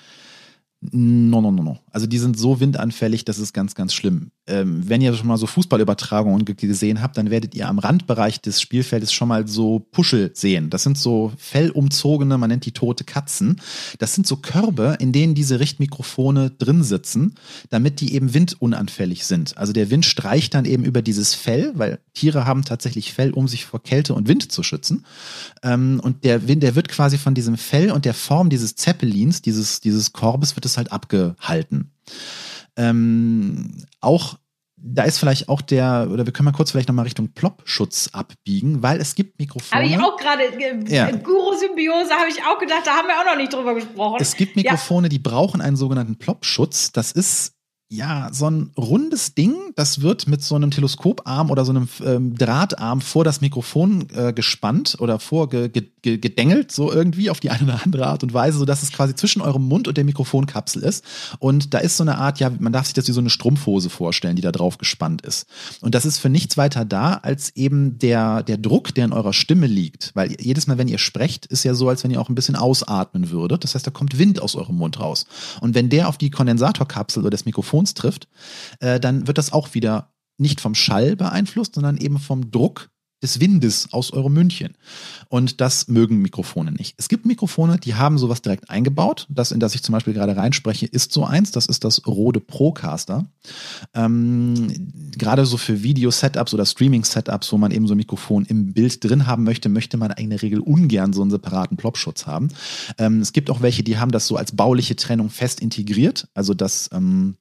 No, 0.81 1.41
no, 1.41 1.51
no, 1.51 1.61
no. 1.61 1.79
Also 1.91 2.07
die 2.07 2.17
sind 2.17 2.37
so 2.37 2.59
windanfällig, 2.59 3.25
das 3.25 3.39
ist 3.39 3.53
ganz, 3.53 3.75
ganz 3.75 3.93
schlimm. 3.93 4.31
Ähm, 4.47 4.87
wenn 4.87 5.01
ihr 5.01 5.13
schon 5.13 5.27
mal 5.27 5.37
so 5.37 5.47
Fußballübertragungen 5.47 6.45
gesehen 6.45 7.01
habt, 7.01 7.17
dann 7.17 7.29
werdet 7.29 7.55
ihr 7.55 7.67
am 7.67 7.79
Randbereich 7.79 8.41
des 8.41 8.61
Spielfeldes 8.61 9.13
schon 9.13 9.27
mal 9.27 9.47
so 9.47 9.79
Puschel 9.79 10.31
sehen. 10.33 10.69
Das 10.69 10.83
sind 10.83 10.97
so 10.97 11.31
fellumzogene, 11.37 12.37
man 12.37 12.49
nennt 12.49 12.65
die 12.65 12.71
tote 12.71 13.03
Katzen. 13.03 13.61
Das 13.99 14.15
sind 14.15 14.25
so 14.25 14.37
Körbe, 14.37 14.97
in 14.99 15.11
denen 15.11 15.35
diese 15.35 15.59
Richtmikrofone 15.59 16.51
drin 16.51 16.83
sitzen, 16.83 17.35
damit 17.69 18.01
die 18.01 18.13
eben 18.13 18.33
windunanfällig 18.33 19.25
sind. 19.25 19.57
Also 19.57 19.73
der 19.73 19.89
Wind 19.89 20.05
streicht 20.05 20.53
dann 20.53 20.65
eben 20.65 20.83
über 20.83 21.01
dieses 21.01 21.35
Fell, 21.35 21.71
weil 21.75 21.99
Tiere 22.13 22.45
haben 22.45 22.63
tatsächlich 22.65 23.13
Fell, 23.13 23.31
um 23.31 23.47
sich 23.47 23.65
vor 23.65 23.81
Kälte 23.83 24.13
und 24.13 24.27
Wind 24.27 24.51
zu 24.51 24.63
schützen. 24.63 25.05
Ähm, 25.63 25.99
und 26.03 26.23
der 26.23 26.47
Wind, 26.47 26.63
der 26.63 26.75
wird 26.75 26.89
quasi 26.89 27.17
von 27.17 27.35
diesem 27.35 27.57
Fell 27.57 27.91
und 27.91 28.05
der 28.05 28.13
Form 28.13 28.49
dieses 28.49 28.75
Zeppelins, 28.75 29.41
dieses, 29.41 29.79
dieses 29.79 30.13
Korbes, 30.13 30.55
wird 30.55 30.65
es 30.65 30.77
halt 30.77 30.91
abgehalten. 30.91 31.88
Ähm, 32.75 33.85
auch 34.01 34.37
da 34.81 35.03
ist 35.03 35.19
vielleicht 35.19 35.49
auch 35.49 35.61
der, 35.61 36.07
oder 36.11 36.25
wir 36.25 36.33
können 36.33 36.45
mal 36.45 36.51
kurz 36.53 36.71
vielleicht 36.71 36.87
nochmal 36.87 37.03
Richtung 37.03 37.33
Plop-Schutz 37.33 38.09
abbiegen, 38.13 38.81
weil 38.81 38.99
es 39.01 39.15
gibt 39.15 39.39
Mikrofone. 39.39 39.81
Habe 39.81 39.93
ich 39.93 39.99
auch 39.99 40.17
gerade, 40.17 40.43
äh, 40.43 40.93
ja. 40.93 41.11
Guru-Symbiose 41.11 42.11
habe 42.11 42.29
ich 42.29 42.41
auch 42.43 42.57
gedacht, 42.59 42.83
da 42.85 42.91
haben 42.91 43.07
wir 43.07 43.19
auch 43.19 43.25
noch 43.25 43.35
nicht 43.35 43.51
drüber 43.51 43.75
gesprochen. 43.75 44.17
Es 44.19 44.35
gibt 44.35 44.55
Mikrofone, 44.55 45.07
ja. 45.07 45.09
die 45.09 45.19
brauchen 45.19 45.61
einen 45.61 45.75
sogenannten 45.75 46.17
Plop-Schutz. 46.17 46.91
Das 46.91 47.11
ist 47.11 47.58
ja, 47.91 48.29
so 48.31 48.47
ein 48.47 48.69
rundes 48.77 49.33
Ding, 49.33 49.55
das 49.75 50.01
wird 50.01 50.27
mit 50.27 50.43
so 50.43 50.53
einem 50.53 50.69
Teleskoparm 50.69 51.49
oder 51.49 51.65
so 51.65 51.71
einem 51.71 51.89
ähm, 52.05 52.35
Drahtarm 52.35 53.01
vor 53.01 53.23
das 53.23 53.41
Mikrofon 53.41 54.05
äh, 54.13 54.31
gespannt 54.31 54.97
oder 54.99 55.17
vorgedengelt, 55.17 56.71
so 56.71 56.91
irgendwie 56.91 57.31
auf 57.31 57.39
die 57.39 57.49
eine 57.49 57.63
oder 57.63 57.81
andere 57.83 58.05
Art 58.05 58.21
und 58.21 58.31
Weise, 58.31 58.59
sodass 58.59 58.83
es 58.83 58.91
quasi 58.91 59.15
zwischen 59.15 59.41
eurem 59.41 59.67
Mund 59.67 59.87
und 59.87 59.97
der 59.97 60.03
Mikrofonkapsel 60.03 60.83
ist. 60.83 61.03
Und 61.39 61.73
da 61.73 61.79
ist 61.79 61.97
so 61.97 62.03
eine 62.03 62.19
Art, 62.19 62.39
ja, 62.39 62.51
man 62.59 62.71
darf 62.71 62.85
sich 62.85 62.93
das 62.93 63.07
wie 63.07 63.11
so 63.11 63.21
eine 63.21 63.31
Strumpfhose 63.31 63.89
vorstellen, 63.89 64.35
die 64.35 64.43
da 64.43 64.51
drauf 64.51 64.77
gespannt 64.77 65.23
ist. 65.23 65.47
Und 65.81 65.95
das 65.95 66.05
ist 66.05 66.19
für 66.19 66.29
nichts 66.29 66.57
weiter 66.57 66.85
da, 66.85 67.15
als 67.15 67.55
eben 67.55 67.97
der, 67.97 68.43
der 68.43 68.57
Druck, 68.57 68.93
der 68.93 69.05
in 69.05 69.13
eurer 69.13 69.33
Stimme 69.33 69.65
liegt. 69.65 70.11
Weil 70.13 70.39
jedes 70.39 70.67
Mal, 70.67 70.77
wenn 70.77 70.87
ihr 70.87 70.99
sprecht, 70.99 71.47
ist 71.47 71.63
ja 71.63 71.73
so, 71.73 71.89
als 71.89 72.03
wenn 72.03 72.11
ihr 72.11 72.21
auch 72.21 72.29
ein 72.29 72.35
bisschen 72.35 72.55
ausatmen 72.55 73.31
würdet. 73.31 73.63
Das 73.63 73.73
heißt, 73.73 73.87
da 73.87 73.89
kommt 73.89 74.19
Wind 74.19 74.39
aus 74.43 74.55
eurem 74.55 74.75
Mund 74.75 74.99
raus. 74.99 75.25
Und 75.59 75.73
wenn 75.73 75.89
der 75.89 76.07
auf 76.07 76.19
die 76.19 76.29
Kondensatorkapsel 76.29 77.23
oder 77.23 77.31
das 77.31 77.45
Mikrofon 77.45 77.78
Mikrofons 77.79 77.93
trifft, 77.93 78.27
äh, 78.79 78.99
dann 78.99 79.27
wird 79.27 79.37
das 79.37 79.53
auch 79.53 79.73
wieder 79.73 80.11
nicht 80.37 80.61
vom 80.61 80.75
Schall 80.75 81.15
beeinflusst, 81.15 81.75
sondern 81.75 81.97
eben 81.97 82.19
vom 82.19 82.51
Druck 82.51 82.89
des 83.21 83.41
Windes 83.41 83.89
aus 83.91 84.13
eurem 84.13 84.33
Mündchen. 84.33 84.75
Und 85.27 85.59
das 85.59 85.89
mögen 85.89 86.21
Mikrofone 86.21 86.71
nicht. 86.71 86.95
Es 86.97 87.09
gibt 87.09 87.25
Mikrofone, 87.25 87.77
die 87.77 87.95
haben 87.95 88.17
sowas 88.17 88.41
direkt 88.41 88.69
eingebaut. 88.69 89.27
Das, 89.29 89.51
in 89.51 89.59
das 89.59 89.75
ich 89.75 89.83
zum 89.83 89.91
Beispiel 89.91 90.13
gerade 90.13 90.37
reinspreche, 90.37 90.85
ist 90.85 91.11
so 91.11 91.25
eins. 91.25 91.51
Das 91.51 91.65
ist 91.65 91.83
das 91.83 92.07
Rode 92.07 92.39
Procaster. 92.39 93.25
Ähm, 93.93 95.11
gerade 95.17 95.45
so 95.45 95.57
für 95.57 95.83
Video-Setups 95.83 96.53
oder 96.53 96.65
Streaming-Setups, 96.65 97.51
wo 97.51 97.57
man 97.57 97.71
eben 97.71 97.87
so 97.87 97.93
ein 97.93 97.97
Mikrofon 97.97 98.45
im 98.45 98.71
Bild 98.71 99.03
drin 99.03 99.27
haben 99.27 99.43
möchte, 99.43 99.67
möchte 99.67 99.97
man 99.97 100.11
in 100.11 100.29
der 100.29 100.41
Regel 100.41 100.61
ungern 100.61 101.11
so 101.11 101.21
einen 101.21 101.31
separaten 101.31 101.75
Plopschutz 101.75 102.25
haben. 102.25 102.47
Ähm, 102.97 103.19
es 103.19 103.33
gibt 103.33 103.49
auch 103.49 103.61
welche, 103.61 103.83
die 103.83 103.97
haben 103.97 104.11
das 104.11 104.27
so 104.27 104.37
als 104.37 104.53
bauliche 104.53 104.95
Trennung 104.95 105.29
fest 105.29 105.59
integriert. 105.59 106.29
Also 106.33 106.53
das 106.53 106.89
ähm, 106.93 107.35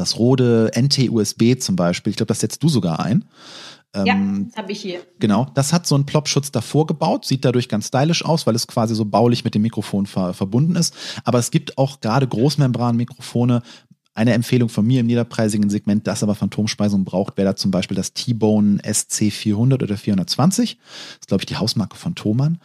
das 0.00 0.18
Rode 0.18 0.70
NT-USB 0.74 1.60
zum 1.60 1.76
Beispiel, 1.76 2.10
ich 2.10 2.16
glaube, 2.16 2.28
das 2.28 2.40
setzt 2.40 2.62
du 2.62 2.68
sogar 2.68 3.00
ein. 3.00 3.24
Ähm, 3.94 4.06
ja, 4.06 4.16
das 4.46 4.56
habe 4.56 4.72
ich 4.72 4.80
hier. 4.80 5.00
Genau, 5.18 5.48
das 5.54 5.72
hat 5.72 5.86
so 5.86 5.94
einen 5.94 6.06
Plopschutz 6.06 6.52
davor 6.52 6.86
gebaut, 6.86 7.24
sieht 7.24 7.44
dadurch 7.44 7.68
ganz 7.68 7.88
stylisch 7.88 8.24
aus, 8.24 8.46
weil 8.46 8.54
es 8.54 8.66
quasi 8.66 8.94
so 8.94 9.04
baulich 9.04 9.44
mit 9.44 9.54
dem 9.54 9.62
Mikrofon 9.62 10.06
ver 10.06 10.32
verbunden 10.32 10.76
ist. 10.76 10.94
Aber 11.24 11.38
es 11.38 11.50
gibt 11.50 11.76
auch 11.78 12.00
gerade 12.00 12.26
Großmembran-Mikrofone. 12.26 13.62
Eine 14.12 14.32
Empfehlung 14.32 14.68
von 14.68 14.86
mir 14.86 15.00
im 15.00 15.06
niederpreisigen 15.06 15.70
Segment, 15.70 16.06
das 16.06 16.22
aber 16.22 16.34
Phantomspeisung 16.34 17.04
braucht, 17.04 17.36
wäre 17.36 17.50
da 17.50 17.56
zum 17.56 17.70
Beispiel 17.70 17.96
das 17.96 18.12
T-Bone 18.12 18.80
SC400 18.82 19.82
oder 19.82 19.96
420. 19.96 20.78
Das 20.78 21.18
ist, 21.20 21.28
glaube 21.28 21.42
ich, 21.42 21.46
die 21.46 21.56
Hausmarke 21.56 21.96
von 21.96 22.16
Thomann. 22.16 22.58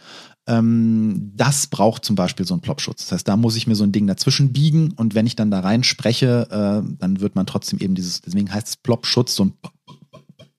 Ähm, 0.47 1.31
das 1.35 1.67
braucht 1.67 2.05
zum 2.05 2.15
Beispiel 2.15 2.45
so 2.45 2.53
einen 2.53 2.61
Plopschutz. 2.61 3.03
Das 3.03 3.11
heißt, 3.11 3.27
da 3.27 3.35
muss 3.35 3.55
ich 3.55 3.67
mir 3.67 3.75
so 3.75 3.83
ein 3.83 3.91
Ding 3.91 4.07
dazwischen 4.07 4.53
biegen 4.53 4.93
und 4.95 5.15
wenn 5.15 5.25
ich 5.25 5.35
dann 5.35 5.51
da 5.51 5.61
rein 5.61 5.83
spreche, 5.83 6.47
äh, 6.51 6.95
dann 6.99 7.19
wird 7.19 7.35
man 7.35 7.45
trotzdem 7.45 7.79
eben 7.79 7.95
dieses, 7.95 8.21
deswegen 8.21 8.53
heißt 8.53 8.67
es 8.67 8.77
Plopschutz, 8.77 9.35
so 9.35 9.45
ein 9.45 9.53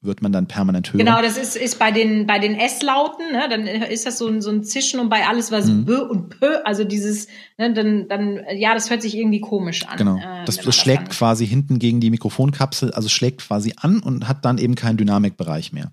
wird 0.06 0.22
man 0.22 0.32
dann 0.32 0.46
permanent 0.46 0.92
hören. 0.92 1.04
Genau, 1.04 1.20
das 1.20 1.36
ist, 1.36 1.56
ist 1.56 1.78
bei 1.78 1.90
den, 1.90 2.26
bei 2.26 2.38
den 2.38 2.54
S-Lauten, 2.54 3.32
ne, 3.32 3.48
dann 3.50 3.66
ist 3.66 4.06
das 4.06 4.18
so 4.18 4.28
ein, 4.28 4.40
so 4.40 4.50
ein 4.50 4.64
Zischen 4.64 5.00
und 5.00 5.08
bei 5.08 5.26
alles, 5.26 5.52
was 5.52 5.66
mhm. 5.66 5.84
B 5.84 5.94
und 5.94 6.30
P, 6.30 6.46
also 6.64 6.84
dieses, 6.84 7.26
ne, 7.58 7.74
dann, 7.74 8.08
dann, 8.08 8.40
ja, 8.56 8.72
das 8.72 8.88
hört 8.88 9.02
sich 9.02 9.16
irgendwie 9.16 9.40
komisch 9.40 9.84
an. 9.86 9.98
Genau. 9.98 10.16
Äh, 10.16 10.44
das, 10.46 10.56
das 10.58 10.76
schlägt 10.76 11.08
das 11.08 11.18
quasi 11.18 11.46
hinten 11.46 11.78
gegen 11.78 12.00
die 12.00 12.10
Mikrofonkapsel, 12.10 12.92
also 12.92 13.08
schlägt 13.08 13.42
quasi 13.42 13.74
an 13.76 14.00
und 14.00 14.28
hat 14.28 14.44
dann 14.44 14.58
eben 14.58 14.74
keinen 14.76 14.96
Dynamikbereich 14.96 15.72
mehr. 15.72 15.92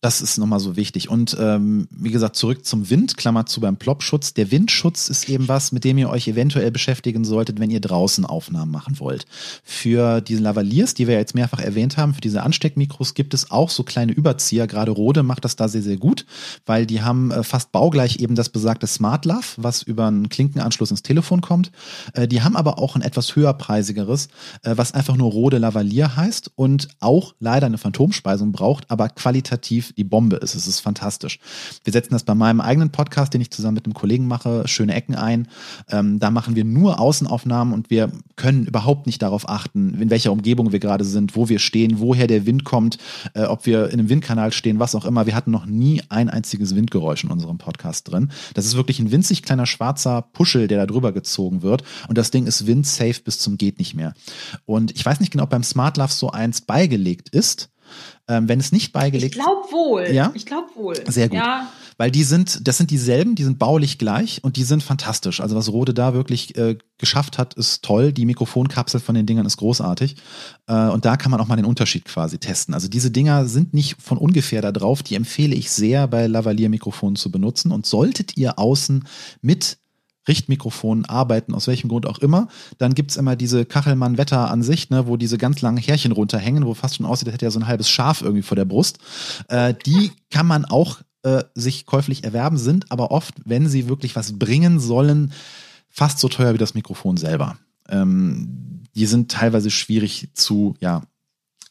Das 0.00 0.20
ist 0.20 0.38
nochmal 0.38 0.60
so 0.60 0.76
wichtig. 0.76 1.10
Und 1.10 1.36
ähm, 1.40 1.88
wie 1.90 2.12
gesagt, 2.12 2.36
zurück 2.36 2.64
zum 2.64 2.88
Wind, 2.88 3.16
Klammer 3.16 3.46
zu 3.46 3.60
beim 3.60 3.76
Plopschutz. 3.76 4.32
Der 4.32 4.52
Windschutz 4.52 5.08
ist 5.08 5.28
eben 5.28 5.48
was, 5.48 5.72
mit 5.72 5.82
dem 5.82 5.98
ihr 5.98 6.08
euch 6.08 6.28
eventuell 6.28 6.70
beschäftigen 6.70 7.24
solltet, 7.24 7.58
wenn 7.58 7.68
ihr 7.68 7.80
draußen 7.80 8.24
Aufnahmen 8.24 8.70
machen 8.70 9.00
wollt. 9.00 9.26
Für 9.64 10.20
diese 10.20 10.40
Lavaliers, 10.40 10.94
die 10.94 11.08
wir 11.08 11.16
jetzt 11.16 11.34
mehrfach 11.34 11.58
erwähnt 11.58 11.96
haben, 11.96 12.14
für 12.14 12.20
diese 12.20 12.44
Ansteckmikros 12.44 13.14
gibt 13.14 13.34
es 13.34 13.50
auch 13.50 13.70
so 13.70 13.82
kleine 13.82 14.12
Überzieher. 14.12 14.68
Gerade 14.68 14.92
Rode 14.92 15.24
macht 15.24 15.44
das 15.44 15.56
da 15.56 15.66
sehr, 15.66 15.82
sehr 15.82 15.96
gut, 15.96 16.26
weil 16.64 16.86
die 16.86 17.02
haben 17.02 17.32
äh, 17.32 17.42
fast 17.42 17.72
baugleich 17.72 18.20
eben 18.20 18.36
das 18.36 18.50
besagte 18.50 18.86
Smart 18.86 19.24
Lav, 19.24 19.54
was 19.56 19.82
über 19.82 20.06
einen 20.06 20.28
Klinkenanschluss 20.28 20.92
ins 20.92 21.02
Telefon 21.02 21.40
kommt. 21.40 21.72
Äh, 22.12 22.28
die 22.28 22.42
haben 22.42 22.54
aber 22.54 22.78
auch 22.78 22.94
ein 22.94 23.02
etwas 23.02 23.34
höherpreisigeres, 23.34 24.28
äh, 24.62 24.76
was 24.76 24.94
einfach 24.94 25.16
nur 25.16 25.32
Rode 25.32 25.58
Lavalier 25.58 26.14
heißt 26.14 26.52
und 26.54 26.86
auch 27.00 27.34
leider 27.40 27.66
eine 27.66 27.78
Phantomspeisung 27.78 28.52
braucht, 28.52 28.88
aber 28.92 29.08
qualitativ 29.08 29.87
die 29.96 30.04
Bombe 30.04 30.36
ist. 30.36 30.54
Es 30.54 30.66
ist 30.66 30.80
fantastisch. 30.80 31.38
Wir 31.84 31.92
setzen 31.92 32.12
das 32.12 32.24
bei 32.24 32.34
meinem 32.34 32.60
eigenen 32.60 32.90
Podcast, 32.90 33.34
den 33.34 33.40
ich 33.40 33.50
zusammen 33.50 33.74
mit 33.74 33.84
einem 33.84 33.94
Kollegen 33.94 34.26
mache, 34.26 34.66
Schöne 34.66 34.94
Ecken 34.94 35.14
ein. 35.14 35.48
Ähm, 35.88 36.18
da 36.18 36.30
machen 36.30 36.56
wir 36.56 36.64
nur 36.64 37.00
Außenaufnahmen 37.00 37.74
und 37.74 37.90
wir 37.90 38.10
können 38.36 38.66
überhaupt 38.66 39.06
nicht 39.06 39.22
darauf 39.22 39.48
achten, 39.48 40.00
in 40.00 40.10
welcher 40.10 40.32
Umgebung 40.32 40.72
wir 40.72 40.80
gerade 40.80 41.04
sind, 41.04 41.36
wo 41.36 41.48
wir 41.48 41.58
stehen, 41.58 42.00
woher 42.00 42.26
der 42.26 42.46
Wind 42.46 42.64
kommt, 42.64 42.98
äh, 43.34 43.44
ob 43.44 43.66
wir 43.66 43.86
in 43.86 43.98
einem 43.98 44.08
Windkanal 44.08 44.52
stehen, 44.52 44.78
was 44.78 44.94
auch 44.94 45.04
immer. 45.04 45.26
Wir 45.26 45.34
hatten 45.34 45.50
noch 45.50 45.66
nie 45.66 46.02
ein 46.08 46.28
einziges 46.28 46.74
Windgeräusch 46.74 47.24
in 47.24 47.30
unserem 47.30 47.58
Podcast 47.58 48.10
drin. 48.10 48.30
Das 48.54 48.66
ist 48.66 48.76
wirklich 48.76 48.98
ein 49.00 49.10
winzig 49.10 49.42
kleiner 49.42 49.66
schwarzer 49.66 50.22
Puschel, 50.22 50.68
der 50.68 50.78
da 50.78 50.86
drüber 50.86 51.12
gezogen 51.12 51.62
wird. 51.62 51.82
Und 52.08 52.18
das 52.18 52.30
Ding 52.30 52.46
ist 52.46 52.66
windsafe 52.66 53.22
bis 53.24 53.38
zum 53.38 53.58
geht 53.58 53.78
nicht 53.78 53.94
mehr. 53.94 54.14
Und 54.66 54.92
ich 54.94 55.04
weiß 55.04 55.20
nicht 55.20 55.32
genau, 55.32 55.44
ob 55.44 55.50
beim 55.50 55.64
Smart 55.64 55.96
Love 55.96 56.12
so 56.12 56.30
eins 56.30 56.60
beigelegt 56.60 57.28
ist. 57.30 57.70
Ähm, 58.28 58.48
wenn 58.48 58.60
es 58.60 58.72
nicht 58.72 58.92
beigelegt 58.92 59.36
Ich 59.36 59.40
glaube 59.40 59.72
wohl. 59.72 60.08
Ja? 60.12 60.30
Ich 60.34 60.44
glaube 60.44 60.68
wohl. 60.74 60.96
Sehr 61.08 61.28
gut. 61.28 61.38
Ja. 61.38 61.68
Weil 61.96 62.12
die 62.12 62.22
sind, 62.22 62.68
das 62.68 62.76
sind 62.76 62.90
dieselben, 62.90 63.34
die 63.34 63.42
sind 63.42 63.58
baulich 63.58 63.98
gleich 63.98 64.44
und 64.44 64.56
die 64.56 64.62
sind 64.62 64.84
fantastisch. 64.84 65.40
Also 65.40 65.56
was 65.56 65.72
Rode 65.72 65.94
da 65.94 66.14
wirklich 66.14 66.56
äh, 66.56 66.76
geschafft 66.96 67.38
hat, 67.38 67.54
ist 67.54 67.82
toll. 67.82 68.12
Die 68.12 68.24
Mikrofonkapsel 68.24 69.00
von 69.00 69.16
den 69.16 69.26
Dingern 69.26 69.46
ist 69.46 69.56
großartig. 69.56 70.16
Äh, 70.68 70.88
und 70.88 71.04
da 71.04 71.16
kann 71.16 71.32
man 71.32 71.40
auch 71.40 71.48
mal 71.48 71.56
den 71.56 71.64
Unterschied 71.64 72.04
quasi 72.04 72.38
testen. 72.38 72.72
Also 72.72 72.86
diese 72.86 73.10
Dinger 73.10 73.46
sind 73.46 73.74
nicht 73.74 74.00
von 74.00 74.16
ungefähr 74.16 74.62
da 74.62 74.70
drauf. 74.70 75.02
Die 75.02 75.16
empfehle 75.16 75.56
ich 75.56 75.70
sehr 75.70 76.06
bei 76.06 76.26
Lavalier-Mikrofonen 76.26 77.16
zu 77.16 77.32
benutzen. 77.32 77.72
Und 77.72 77.86
solltet 77.86 78.36
ihr 78.36 78.58
außen 78.58 79.04
mit 79.40 79.78
Richtmikrofonen 80.28 81.04
arbeiten, 81.06 81.54
aus 81.54 81.66
welchem 81.66 81.88
Grund 81.88 82.06
auch 82.06 82.18
immer, 82.18 82.48
dann 82.78 82.94
gibt's 82.94 83.16
immer 83.16 83.36
diese 83.36 83.64
Kachelmann-Wetter-Ansicht, 83.64 84.90
ne, 84.90 85.06
wo 85.06 85.16
diese 85.16 85.38
ganz 85.38 85.60
langen 85.60 85.78
Härchen 85.78 86.12
runterhängen, 86.12 86.66
wo 86.66 86.74
fast 86.74 86.96
schon 86.96 87.06
aussieht, 87.06 87.28
als 87.28 87.34
hätte 87.34 87.46
er 87.46 87.50
so 87.50 87.60
ein 87.60 87.66
halbes 87.66 87.88
Schaf 87.88 88.22
irgendwie 88.22 88.42
vor 88.42 88.56
der 88.56 88.64
Brust. 88.64 88.98
Äh, 89.48 89.74
die 89.86 90.12
kann 90.30 90.46
man 90.46 90.64
auch 90.64 90.98
äh, 91.22 91.42
sich 91.54 91.86
käuflich 91.86 92.24
erwerben, 92.24 92.58
sind 92.58 92.92
aber 92.92 93.10
oft, 93.10 93.34
wenn 93.44 93.68
sie 93.68 93.88
wirklich 93.88 94.14
was 94.14 94.38
bringen 94.38 94.78
sollen, 94.78 95.32
fast 95.88 96.18
so 96.18 96.28
teuer 96.28 96.54
wie 96.54 96.58
das 96.58 96.74
Mikrofon 96.74 97.16
selber. 97.16 97.56
Ähm, 97.88 98.84
die 98.94 99.06
sind 99.06 99.30
teilweise 99.30 99.70
schwierig 99.70 100.28
zu, 100.34 100.74
ja, 100.80 101.02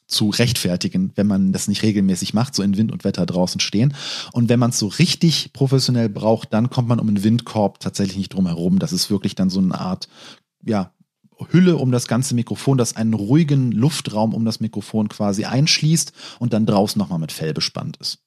zu 0.07 0.29
rechtfertigen, 0.29 1.11
wenn 1.15 1.27
man 1.27 1.51
das 1.51 1.67
nicht 1.67 1.83
regelmäßig 1.83 2.33
macht, 2.33 2.55
so 2.55 2.63
in 2.63 2.77
Wind 2.77 2.91
und 2.91 3.03
Wetter 3.03 3.25
draußen 3.25 3.59
stehen. 3.59 3.93
Und 4.31 4.49
wenn 4.49 4.59
man 4.59 4.69
es 4.69 4.79
so 4.79 4.87
richtig 4.87 5.51
professionell 5.53 6.09
braucht, 6.09 6.53
dann 6.53 6.69
kommt 6.69 6.87
man 6.87 6.99
um 6.99 7.07
einen 7.07 7.23
Windkorb 7.23 7.79
tatsächlich 7.79 8.17
nicht 8.17 8.33
drum 8.33 8.47
herum. 8.47 8.79
Das 8.79 8.93
ist 8.93 9.09
wirklich 9.09 9.35
dann 9.35 9.49
so 9.49 9.59
eine 9.59 9.79
Art, 9.79 10.07
ja, 10.63 10.93
Hülle 11.51 11.77
um 11.77 11.91
das 11.91 12.07
ganze 12.07 12.33
Mikrofon, 12.33 12.77
das 12.77 12.95
einen 12.95 13.13
ruhigen 13.13 13.71
Luftraum 13.71 14.33
um 14.33 14.43
das 14.45 14.59
Mikrofon 14.59 15.07
quasi 15.07 15.45
einschließt 15.45 16.11
und 16.39 16.53
dann 16.53 16.65
draußen 16.65 16.97
nochmal 16.97 17.19
mit 17.19 17.31
Fell 17.31 17.53
bespannt 17.53 17.97
ist. 17.97 18.19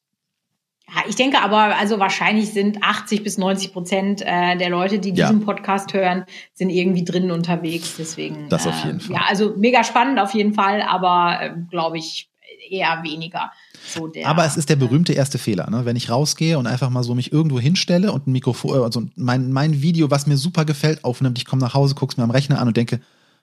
Ich 1.09 1.16
denke 1.16 1.41
aber, 1.41 1.76
also 1.76 1.99
wahrscheinlich 1.99 2.53
sind 2.53 2.82
80 2.82 3.22
bis 3.22 3.38
90 3.38 3.72
Prozent 3.72 4.22
äh, 4.22 4.57
der 4.57 4.70
Leute, 4.70 4.99
die 4.99 5.12
diesen 5.12 5.41
ja. 5.41 5.45
Podcast 5.45 5.93
hören, 5.95 6.24
sind 6.53 6.70
irgendwie 6.70 7.05
drinnen 7.05 7.30
unterwegs. 7.30 7.95
Deswegen. 7.99 8.49
Das 8.49 8.66
auf 8.66 8.84
jeden 8.84 8.99
äh, 8.99 9.03
Fall. 9.03 9.16
Ja, 9.16 9.22
also 9.28 9.55
mega 9.57 9.84
spannend 9.84 10.18
auf 10.18 10.34
jeden 10.34 10.55
Fall, 10.55 10.82
aber 10.82 11.38
äh, 11.41 11.51
glaube 11.70 11.99
ich 11.99 12.30
eher 12.70 13.03
weniger. 13.03 13.51
So 13.86 14.07
der, 14.07 14.28
aber 14.28 14.45
es 14.45 14.57
ist 14.57 14.68
der 14.68 14.76
berühmte 14.76 15.12
erste 15.12 15.38
Fehler, 15.38 15.68
ne? 15.70 15.84
wenn 15.84 15.97
ich 15.97 16.11
rausgehe 16.11 16.59
und 16.59 16.66
einfach 16.66 16.91
mal 16.91 17.03
so 17.03 17.14
mich 17.14 17.32
irgendwo 17.32 17.59
hinstelle 17.59 18.12
und 18.12 18.26
ein 18.26 18.32
Mikrofon, 18.32 18.82
also 18.82 19.03
mein, 19.16 19.53
mein 19.53 19.82
Video, 19.82 20.11
was 20.11 20.26
mir 20.26 20.36
super 20.36 20.64
gefällt, 20.64 21.05
aufnimmt. 21.05 21.38
Ich 21.38 21.45
komme 21.45 21.62
nach 21.62 21.74
Hause, 21.74 21.95
guck's 21.95 22.16
mir 22.16 22.24
am 22.24 22.30
Rechner 22.30 22.61
an 22.61 22.68
und 22.68 22.76
denke, 22.76 23.01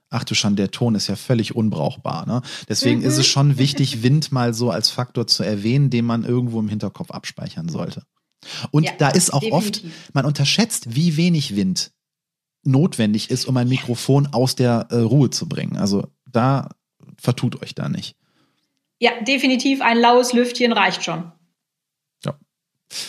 ach 0.09 0.23
du 0.23 0.35
schon, 0.35 0.55
der 0.55 0.71
Ton 0.71 0.95
ist 0.95 1.07
ja 1.07 1.15
völlig 1.15 1.55
unbrauchbar. 1.55 2.25
Ne? 2.25 2.41
Deswegen 2.69 2.99
mhm. 2.99 3.05
ist 3.05 3.17
es 3.17 3.27
schon 3.27 3.57
wichtig, 3.57 4.03
Wind 4.03 4.31
mal 4.31 4.53
so 4.53 4.71
als 4.71 4.89
Faktor 4.89 5.27
zu 5.27 5.43
erwähnen, 5.43 5.89
den 5.89 6.05
man 6.05 6.23
irgendwo 6.23 6.59
im 6.59 6.69
Hinterkopf 6.69 7.11
abspeichern 7.11 7.69
sollte. 7.69 8.03
Und 8.71 8.85
ja, 8.85 8.91
da 8.97 9.09
ist 9.09 9.33
auch 9.33 9.41
definitiv. 9.41 9.83
oft, 9.83 10.13
man 10.13 10.25
unterschätzt, 10.25 10.95
wie 10.95 11.17
wenig 11.17 11.55
Wind 11.55 11.91
notwendig 12.63 13.29
ist, 13.29 13.45
um 13.45 13.57
ein 13.57 13.67
Mikrofon 13.67 14.27
aus 14.27 14.55
der 14.55 14.87
äh, 14.89 14.97
Ruhe 14.97 15.29
zu 15.29 15.47
bringen. 15.47 15.77
Also 15.77 16.07
da 16.29 16.69
vertut 17.19 17.61
euch 17.61 17.75
da 17.75 17.89
nicht. 17.89 18.15
Ja, 18.99 19.11
definitiv 19.21 19.81
ein 19.81 19.97
laues 19.97 20.33
Lüftchen 20.33 20.71
reicht 20.71 21.03
schon. 21.03 21.31
Ja. 22.25 22.37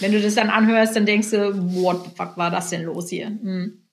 Wenn 0.00 0.12
du 0.12 0.20
das 0.20 0.34
dann 0.34 0.50
anhörst, 0.50 0.96
dann 0.96 1.06
denkst 1.06 1.30
du, 1.30 1.74
what 1.82 2.04
the 2.04 2.10
fuck 2.14 2.36
war 2.36 2.50
das 2.50 2.70
denn 2.70 2.82
los 2.84 3.08
hier? 3.08 3.28
Hm. 3.28 3.87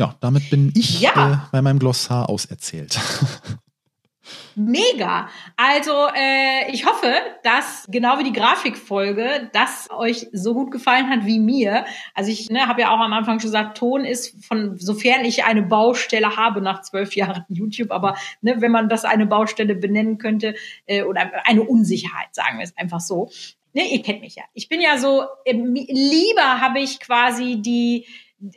Ja, 0.00 0.14
damit 0.20 0.48
bin 0.48 0.72
ich 0.74 1.02
ja. 1.02 1.32
äh, 1.32 1.36
bei 1.52 1.60
meinem 1.60 1.78
Glossar 1.78 2.30
auserzählt. 2.30 2.98
Mega. 4.56 5.28
Also 5.58 5.92
äh, 6.16 6.72
ich 6.72 6.86
hoffe, 6.86 7.12
dass 7.42 7.86
genau 7.90 8.18
wie 8.18 8.24
die 8.24 8.32
Grafikfolge, 8.32 9.50
das 9.52 9.90
euch 9.90 10.28
so 10.32 10.54
gut 10.54 10.70
gefallen 10.70 11.10
hat 11.10 11.26
wie 11.26 11.38
mir. 11.38 11.84
Also 12.14 12.30
ich 12.30 12.48
ne, 12.48 12.66
habe 12.66 12.80
ja 12.80 12.92
auch 12.92 12.98
am 13.00 13.12
Anfang 13.12 13.40
schon 13.40 13.48
gesagt, 13.48 13.76
Ton 13.76 14.06
ist 14.06 14.42
von 14.42 14.78
sofern 14.78 15.22
ich 15.26 15.44
eine 15.44 15.60
Baustelle 15.60 16.34
habe 16.34 16.62
nach 16.62 16.80
zwölf 16.80 17.14
Jahren 17.14 17.44
YouTube, 17.50 17.90
aber 17.90 18.16
ne, 18.40 18.62
wenn 18.62 18.72
man 18.72 18.88
das 18.88 19.04
eine 19.04 19.26
Baustelle 19.26 19.74
benennen 19.74 20.16
könnte 20.16 20.54
äh, 20.86 21.02
oder 21.02 21.30
eine 21.44 21.62
Unsicherheit, 21.62 22.34
sagen 22.34 22.56
wir 22.56 22.64
es 22.64 22.74
einfach 22.78 23.00
so. 23.00 23.28
Ne, 23.74 23.82
ihr 23.82 24.00
kennt 24.00 24.22
mich 24.22 24.34
ja. 24.34 24.44
Ich 24.54 24.70
bin 24.70 24.80
ja 24.80 24.96
so 24.96 25.24
äh, 25.44 25.52
lieber 25.52 26.62
habe 26.62 26.80
ich 26.80 27.00
quasi 27.00 27.60
die 27.60 28.06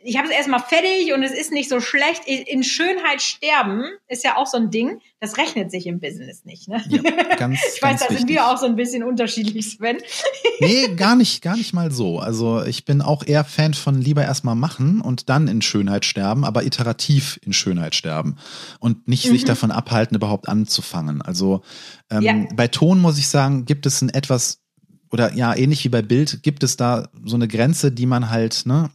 ich 0.04 0.18
habe 0.18 0.30
es 0.30 0.34
erstmal 0.34 0.62
fertig 0.62 1.14
und 1.14 1.24
es 1.24 1.32
ist 1.32 1.52
nicht 1.52 1.70
so 1.70 1.82
schlecht. 1.82 2.26
In 2.26 2.64
Schönheit 2.64 3.22
sterben 3.22 3.84
ist 4.08 4.24
ja 4.24 4.38
auch 4.38 4.48
so 4.48 4.58
ein 4.58 4.72
Ding. 4.72 5.02
Das 5.20 5.38
rechnet 5.38 5.72
sich 5.72 5.88
im 5.88 6.00
Business 6.00 6.46
nicht. 6.46 6.70
Ne? 6.70 6.82
Ja, 6.88 7.02
ganz, 7.38 7.60
ich 7.76 7.82
weiß, 7.82 8.08
da 8.08 8.14
sind 8.14 8.30
wir 8.30 8.48
auch 8.48 8.58
so 8.58 8.66
ein 8.66 8.78
bisschen 8.78 9.04
unterschiedlich, 9.04 9.72
Sven. 9.72 9.98
Nee, 10.60 10.96
gar 10.96 11.16
nicht, 11.16 11.42
gar 11.42 11.58
nicht 11.58 11.74
mal 11.74 11.92
so. 11.92 12.20
Also 12.20 12.64
ich 12.64 12.86
bin 12.86 13.02
auch 13.02 13.26
eher 13.26 13.44
Fan 13.44 13.74
von 13.74 14.00
lieber 14.00 14.24
erstmal 14.24 14.56
machen 14.56 15.02
und 15.02 15.28
dann 15.28 15.50
in 15.50 15.62
Schönheit 15.62 16.06
sterben, 16.06 16.46
aber 16.46 16.64
iterativ 16.64 17.40
in 17.44 17.52
Schönheit 17.52 17.96
sterben 17.96 18.38
und 18.80 19.08
nicht 19.08 19.26
mhm. 19.26 19.32
sich 19.32 19.44
davon 19.44 19.72
abhalten, 19.72 20.16
überhaupt 20.16 20.48
anzufangen. 20.48 21.22
Also 21.22 21.62
ähm, 22.10 22.22
ja. 22.22 22.46
bei 22.56 22.68
Ton 22.68 23.02
muss 23.02 23.18
ich 23.18 23.28
sagen, 23.28 23.66
gibt 23.66 23.86
es 23.86 24.02
ein 24.02 24.10
etwas 24.10 24.62
oder 25.12 25.34
ja, 25.34 25.54
ähnlich 25.56 25.84
wie 25.84 25.90
bei 25.90 26.02
Bild, 26.02 26.42
gibt 26.44 26.64
es 26.64 26.78
da 26.78 27.10
so 27.24 27.36
eine 27.36 27.48
Grenze, 27.48 27.92
die 27.92 28.06
man 28.06 28.30
halt, 28.30 28.66
ne, 28.66 28.90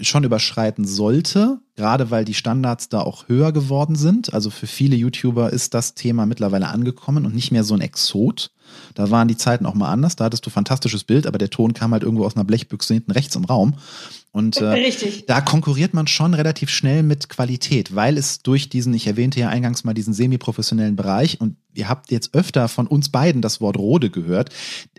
schon 0.00 0.24
überschreiten 0.24 0.84
sollte, 0.84 1.58
gerade 1.76 2.10
weil 2.10 2.24
die 2.24 2.34
Standards 2.34 2.88
da 2.88 3.00
auch 3.00 3.28
höher 3.28 3.52
geworden 3.52 3.96
sind. 3.96 4.32
Also 4.32 4.50
für 4.50 4.66
viele 4.66 4.96
YouTuber 4.96 5.52
ist 5.52 5.74
das 5.74 5.94
Thema 5.94 6.26
mittlerweile 6.26 6.68
angekommen 6.68 7.26
und 7.26 7.34
nicht 7.34 7.52
mehr 7.52 7.64
so 7.64 7.74
ein 7.74 7.80
Exot. 7.80 8.50
Da 8.94 9.10
waren 9.10 9.28
die 9.28 9.36
Zeiten 9.36 9.66
auch 9.66 9.74
mal 9.74 9.90
anders. 9.90 10.16
Da 10.16 10.24
hattest 10.24 10.44
du 10.46 10.50
fantastisches 10.50 11.04
Bild, 11.04 11.26
aber 11.26 11.38
der 11.38 11.50
Ton 11.50 11.74
kam 11.74 11.92
halt 11.92 12.02
irgendwo 12.02 12.24
aus 12.24 12.36
einer 12.36 12.44
Blechbüchse 12.44 12.94
hinten 12.94 13.12
rechts 13.12 13.36
im 13.36 13.44
Raum. 13.44 13.74
Und 14.32 14.56
äh, 14.56 14.92
da 15.28 15.40
konkurriert 15.40 15.94
man 15.94 16.08
schon 16.08 16.34
relativ 16.34 16.70
schnell 16.70 17.04
mit 17.04 17.28
Qualität, 17.28 17.94
weil 17.94 18.18
es 18.18 18.42
durch 18.42 18.68
diesen, 18.68 18.92
ich 18.92 19.06
erwähnte 19.06 19.38
ja 19.38 19.48
eingangs 19.48 19.84
mal 19.84 19.94
diesen 19.94 20.12
semi-professionellen 20.12 20.96
Bereich 20.96 21.40
und 21.40 21.56
ihr 21.72 21.88
habt 21.88 22.10
jetzt 22.10 22.34
öfter 22.34 22.68
von 22.68 22.88
uns 22.88 23.10
beiden 23.10 23.42
das 23.42 23.60
Wort 23.60 23.76
Rode 23.76 24.10
gehört 24.10 24.50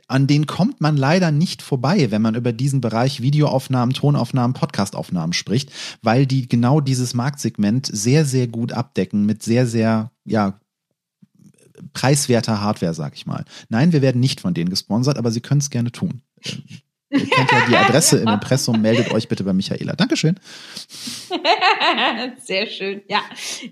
an 0.07 0.27
den 0.27 0.45
kommt 0.45 0.81
man 0.81 0.97
leider 0.97 1.31
nicht 1.31 1.61
vorbei, 1.61 2.11
wenn 2.11 2.21
man 2.21 2.35
über 2.35 2.53
diesen 2.53 2.81
Bereich 2.81 3.21
Videoaufnahmen, 3.21 3.93
Tonaufnahmen, 3.93 4.53
Podcastaufnahmen 4.53 5.33
spricht, 5.33 5.71
weil 6.01 6.25
die 6.25 6.47
genau 6.47 6.79
dieses 6.81 7.13
Marktsegment 7.13 7.89
sehr, 7.91 8.25
sehr 8.25 8.47
gut 8.47 8.71
abdecken 8.71 9.25
mit 9.25 9.41
sehr, 9.41 9.65
sehr, 9.65 10.11
ja, 10.25 10.59
preiswerter 11.93 12.61
Hardware, 12.61 12.93
sag 12.93 13.15
ich 13.15 13.25
mal. 13.25 13.45
Nein, 13.69 13.91
wir 13.91 14.01
werden 14.01 14.21
nicht 14.21 14.41
von 14.41 14.53
denen 14.53 14.69
gesponsert, 14.69 15.17
aber 15.17 15.31
Sie 15.31 15.41
können 15.41 15.59
es 15.59 15.69
gerne 15.69 15.91
tun. 15.91 16.21
Ihr 17.09 17.27
kennt 17.27 17.51
ja 17.51 17.65
die 17.67 17.77
Adresse 17.77 18.17
im 18.19 18.27
Impressum, 18.27 18.81
meldet 18.81 19.11
euch 19.11 19.27
bitte 19.27 19.43
bei 19.43 19.53
Michaela. 19.53 19.93
Dankeschön. 19.93 20.39
Sehr 22.43 22.67
schön, 22.67 23.01
ja. 23.07 23.21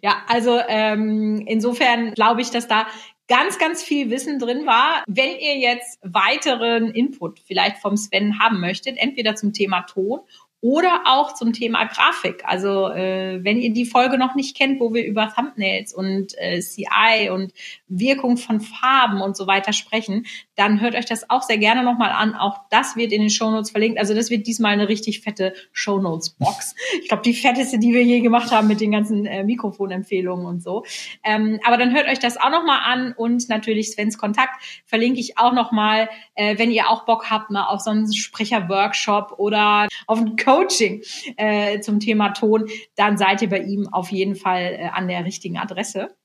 Ja, 0.01 0.23
also 0.27 0.59
ähm, 0.67 1.43
insofern 1.45 2.13
glaube 2.13 2.41
ich, 2.41 2.51
dass 2.51 2.67
da 2.67 2.85
ganz, 3.27 3.57
ganz 3.57 3.83
viel 3.83 4.09
Wissen 4.09 4.39
drin 4.39 4.65
war. 4.65 5.03
Wenn 5.07 5.37
ihr 5.39 5.57
jetzt 5.57 5.99
weiteren 6.01 6.91
Input 6.91 7.39
vielleicht 7.39 7.77
vom 7.77 7.97
Sven 7.97 8.39
haben 8.39 8.59
möchtet, 8.59 8.97
entweder 8.97 9.35
zum 9.35 9.53
Thema 9.53 9.81
Ton 9.81 10.19
oder 10.63 11.01
auch 11.07 11.33
zum 11.33 11.51
Thema 11.51 11.83
Grafik. 11.83 12.43
Also 12.45 12.87
äh, 12.87 13.43
wenn 13.43 13.59
ihr 13.59 13.73
die 13.73 13.83
Folge 13.85 14.17
noch 14.17 14.33
nicht 14.33 14.55
kennt, 14.55 14.79
wo 14.79 14.93
wir 14.93 15.05
über 15.05 15.27
Thumbnails 15.27 15.93
und 15.93 16.37
äh, 16.37 16.61
CI 16.61 17.29
und 17.29 17.51
Wirkung 17.89 18.37
von 18.37 18.61
Farben 18.61 19.19
und 19.19 19.35
so 19.35 19.45
weiter 19.45 19.73
sprechen, 19.73 20.25
dann 20.55 20.79
hört 20.79 20.95
euch 20.95 21.05
das 21.05 21.29
auch 21.29 21.41
sehr 21.41 21.57
gerne 21.57 21.83
nochmal 21.83 22.11
an. 22.11 22.33
Auch 22.33 22.59
das 22.69 22.95
wird 22.95 23.11
in 23.11 23.19
den 23.19 23.29
Shownotes 23.29 23.71
verlinkt. 23.71 23.99
Also 23.99 24.13
das 24.13 24.29
wird 24.29 24.47
diesmal 24.47 24.71
eine 24.71 24.87
richtig 24.87 25.19
fette 25.19 25.53
Shownotes-Box. 25.73 26.75
Ich 27.01 27.09
glaube, 27.09 27.23
die 27.23 27.33
fetteste, 27.33 27.79
die 27.79 27.91
wir 27.91 28.03
je 28.03 28.21
gemacht 28.21 28.51
haben 28.51 28.67
mit 28.67 28.79
den 28.79 28.91
ganzen 28.91 29.25
äh, 29.25 29.43
Mikrofonempfehlungen 29.43 30.45
und 30.45 30.63
so. 30.63 30.85
Ähm, 31.23 31.59
aber 31.65 31.75
dann 31.75 31.93
hört 31.93 32.07
euch 32.07 32.19
das 32.19 32.37
auch 32.37 32.51
nochmal 32.51 32.79
an 32.85 33.13
und 33.13 33.49
natürlich 33.49 33.91
Svens 33.91 34.17
Kontakt 34.17 34.63
verlinke 34.85 35.19
ich 35.19 35.37
auch 35.37 35.53
nochmal, 35.53 36.07
äh, 36.35 36.57
wenn 36.57 36.71
ihr 36.71 36.87
auch 36.87 37.05
Bock 37.05 37.29
habt, 37.29 37.49
mal 37.49 37.65
auf 37.65 37.81
so 37.81 37.89
einen 37.89 38.13
Sprecher-Workshop 38.13 39.33
oder 39.37 39.87
auf 40.07 40.19
einen 40.19 40.35
Coaching 40.53 41.03
äh, 41.37 41.79
zum 41.79 41.99
Thema 41.99 42.29
Ton, 42.29 42.69
dann 42.95 43.17
seid 43.17 43.41
ihr 43.41 43.49
bei 43.49 43.59
ihm 43.59 43.87
auf 43.91 44.11
jeden 44.11 44.35
Fall 44.35 44.77
äh, 44.79 44.89
an 44.93 45.07
der 45.07 45.25
richtigen 45.25 45.57
Adresse. 45.57 46.15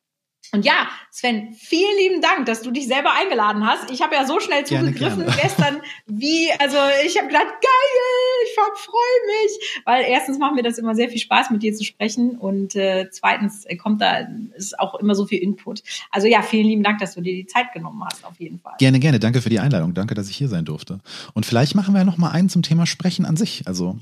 Und 0.52 0.64
ja, 0.64 0.88
Sven, 1.10 1.52
vielen 1.52 1.96
lieben 1.98 2.22
Dank, 2.22 2.46
dass 2.46 2.62
du 2.62 2.70
dich 2.70 2.86
selber 2.86 3.12
eingeladen 3.12 3.66
hast. 3.66 3.90
Ich 3.90 4.00
habe 4.00 4.14
ja 4.14 4.24
so 4.24 4.40
schnell 4.40 4.64
zugegriffen 4.64 5.26
gestern, 5.42 5.82
wie, 6.06 6.50
also 6.58 6.78
ich 7.04 7.18
habe 7.18 7.26
gedacht, 7.26 7.44
geil, 7.46 8.44
ich 8.44 8.54
freue 8.54 9.42
mich, 9.42 9.82
weil 9.84 10.04
erstens 10.08 10.38
macht 10.38 10.54
mir 10.54 10.62
das 10.62 10.78
immer 10.78 10.94
sehr 10.94 11.10
viel 11.10 11.18
Spaß, 11.18 11.50
mit 11.50 11.62
dir 11.62 11.74
zu 11.74 11.84
sprechen 11.84 12.38
und 12.38 12.74
äh, 12.76 13.10
zweitens 13.10 13.66
kommt 13.78 14.00
da 14.00 14.26
ist 14.54 14.78
auch 14.78 14.94
immer 14.94 15.14
so 15.14 15.26
viel 15.26 15.42
Input. 15.42 15.82
Also 16.10 16.28
ja, 16.28 16.40
vielen 16.40 16.66
lieben 16.66 16.82
Dank, 16.82 16.98
dass 17.00 17.14
du 17.14 17.20
dir 17.20 17.34
die 17.34 17.46
Zeit 17.46 17.72
genommen 17.74 18.02
hast, 18.04 18.24
auf 18.24 18.38
jeden 18.38 18.58
Fall. 18.58 18.74
Gerne, 18.78 19.00
gerne. 19.00 19.18
Danke 19.18 19.42
für 19.42 19.50
die 19.50 19.60
Einladung. 19.60 19.92
Danke, 19.92 20.14
dass 20.14 20.30
ich 20.30 20.36
hier 20.36 20.48
sein 20.48 20.64
durfte. 20.64 21.00
Und 21.34 21.44
vielleicht 21.44 21.74
machen 21.74 21.92
wir 21.92 21.98
ja 21.98 22.04
noch 22.04 22.16
mal 22.16 22.30
einen 22.30 22.48
zum 22.48 22.62
Thema 22.62 22.86
Sprechen 22.86 23.26
an 23.26 23.36
sich. 23.36 23.66
Also 23.66 23.98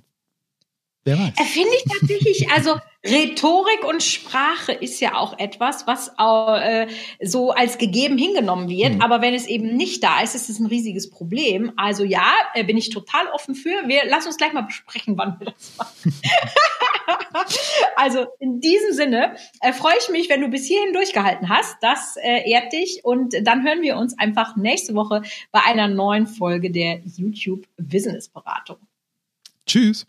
Wer 1.06 1.20
weiß. 1.20 1.34
Finde 1.52 1.70
ich 1.76 1.84
tatsächlich, 1.84 2.50
also 2.50 2.80
Rhetorik 3.04 3.84
und 3.84 4.02
Sprache 4.02 4.72
ist 4.72 4.98
ja 4.98 5.14
auch 5.14 5.38
etwas, 5.38 5.86
was 5.86 6.10
äh, 6.18 6.88
so 7.22 7.52
als 7.52 7.78
gegeben 7.78 8.18
hingenommen 8.18 8.68
wird. 8.68 8.94
Mhm. 8.94 9.02
Aber 9.02 9.22
wenn 9.22 9.32
es 9.32 9.46
eben 9.46 9.76
nicht 9.76 10.02
da 10.02 10.20
ist, 10.20 10.34
ist 10.34 10.50
es 10.50 10.58
ein 10.58 10.66
riesiges 10.66 11.08
Problem. 11.08 11.70
Also 11.76 12.02
ja, 12.02 12.32
äh, 12.54 12.64
bin 12.64 12.76
ich 12.76 12.90
total 12.90 13.28
offen 13.28 13.54
für. 13.54 13.86
Wir 13.86 14.00
lass 14.08 14.26
uns 14.26 14.36
gleich 14.36 14.52
mal 14.52 14.62
besprechen, 14.62 15.16
wann 15.16 15.38
wir 15.38 15.52
das 15.52 15.76
machen. 15.78 16.12
also 17.96 18.26
in 18.40 18.58
diesem 18.60 18.92
Sinne 18.92 19.36
äh, 19.60 19.72
freue 19.72 19.94
ich 20.00 20.08
mich, 20.08 20.28
wenn 20.28 20.40
du 20.40 20.48
bis 20.48 20.66
hierhin 20.66 20.92
durchgehalten 20.92 21.48
hast. 21.48 21.76
Das 21.82 22.16
äh, 22.16 22.50
ehrt 22.50 22.72
dich. 22.72 23.04
Und 23.04 23.32
dann 23.42 23.64
hören 23.64 23.80
wir 23.80 23.96
uns 23.96 24.18
einfach 24.18 24.56
nächste 24.56 24.96
Woche 24.96 25.22
bei 25.52 25.60
einer 25.62 25.86
neuen 25.86 26.26
Folge 26.26 26.72
der 26.72 26.98
YouTube 27.16 27.64
Business 27.76 28.28
Beratung. 28.28 28.78
Tschüss. 29.66 30.04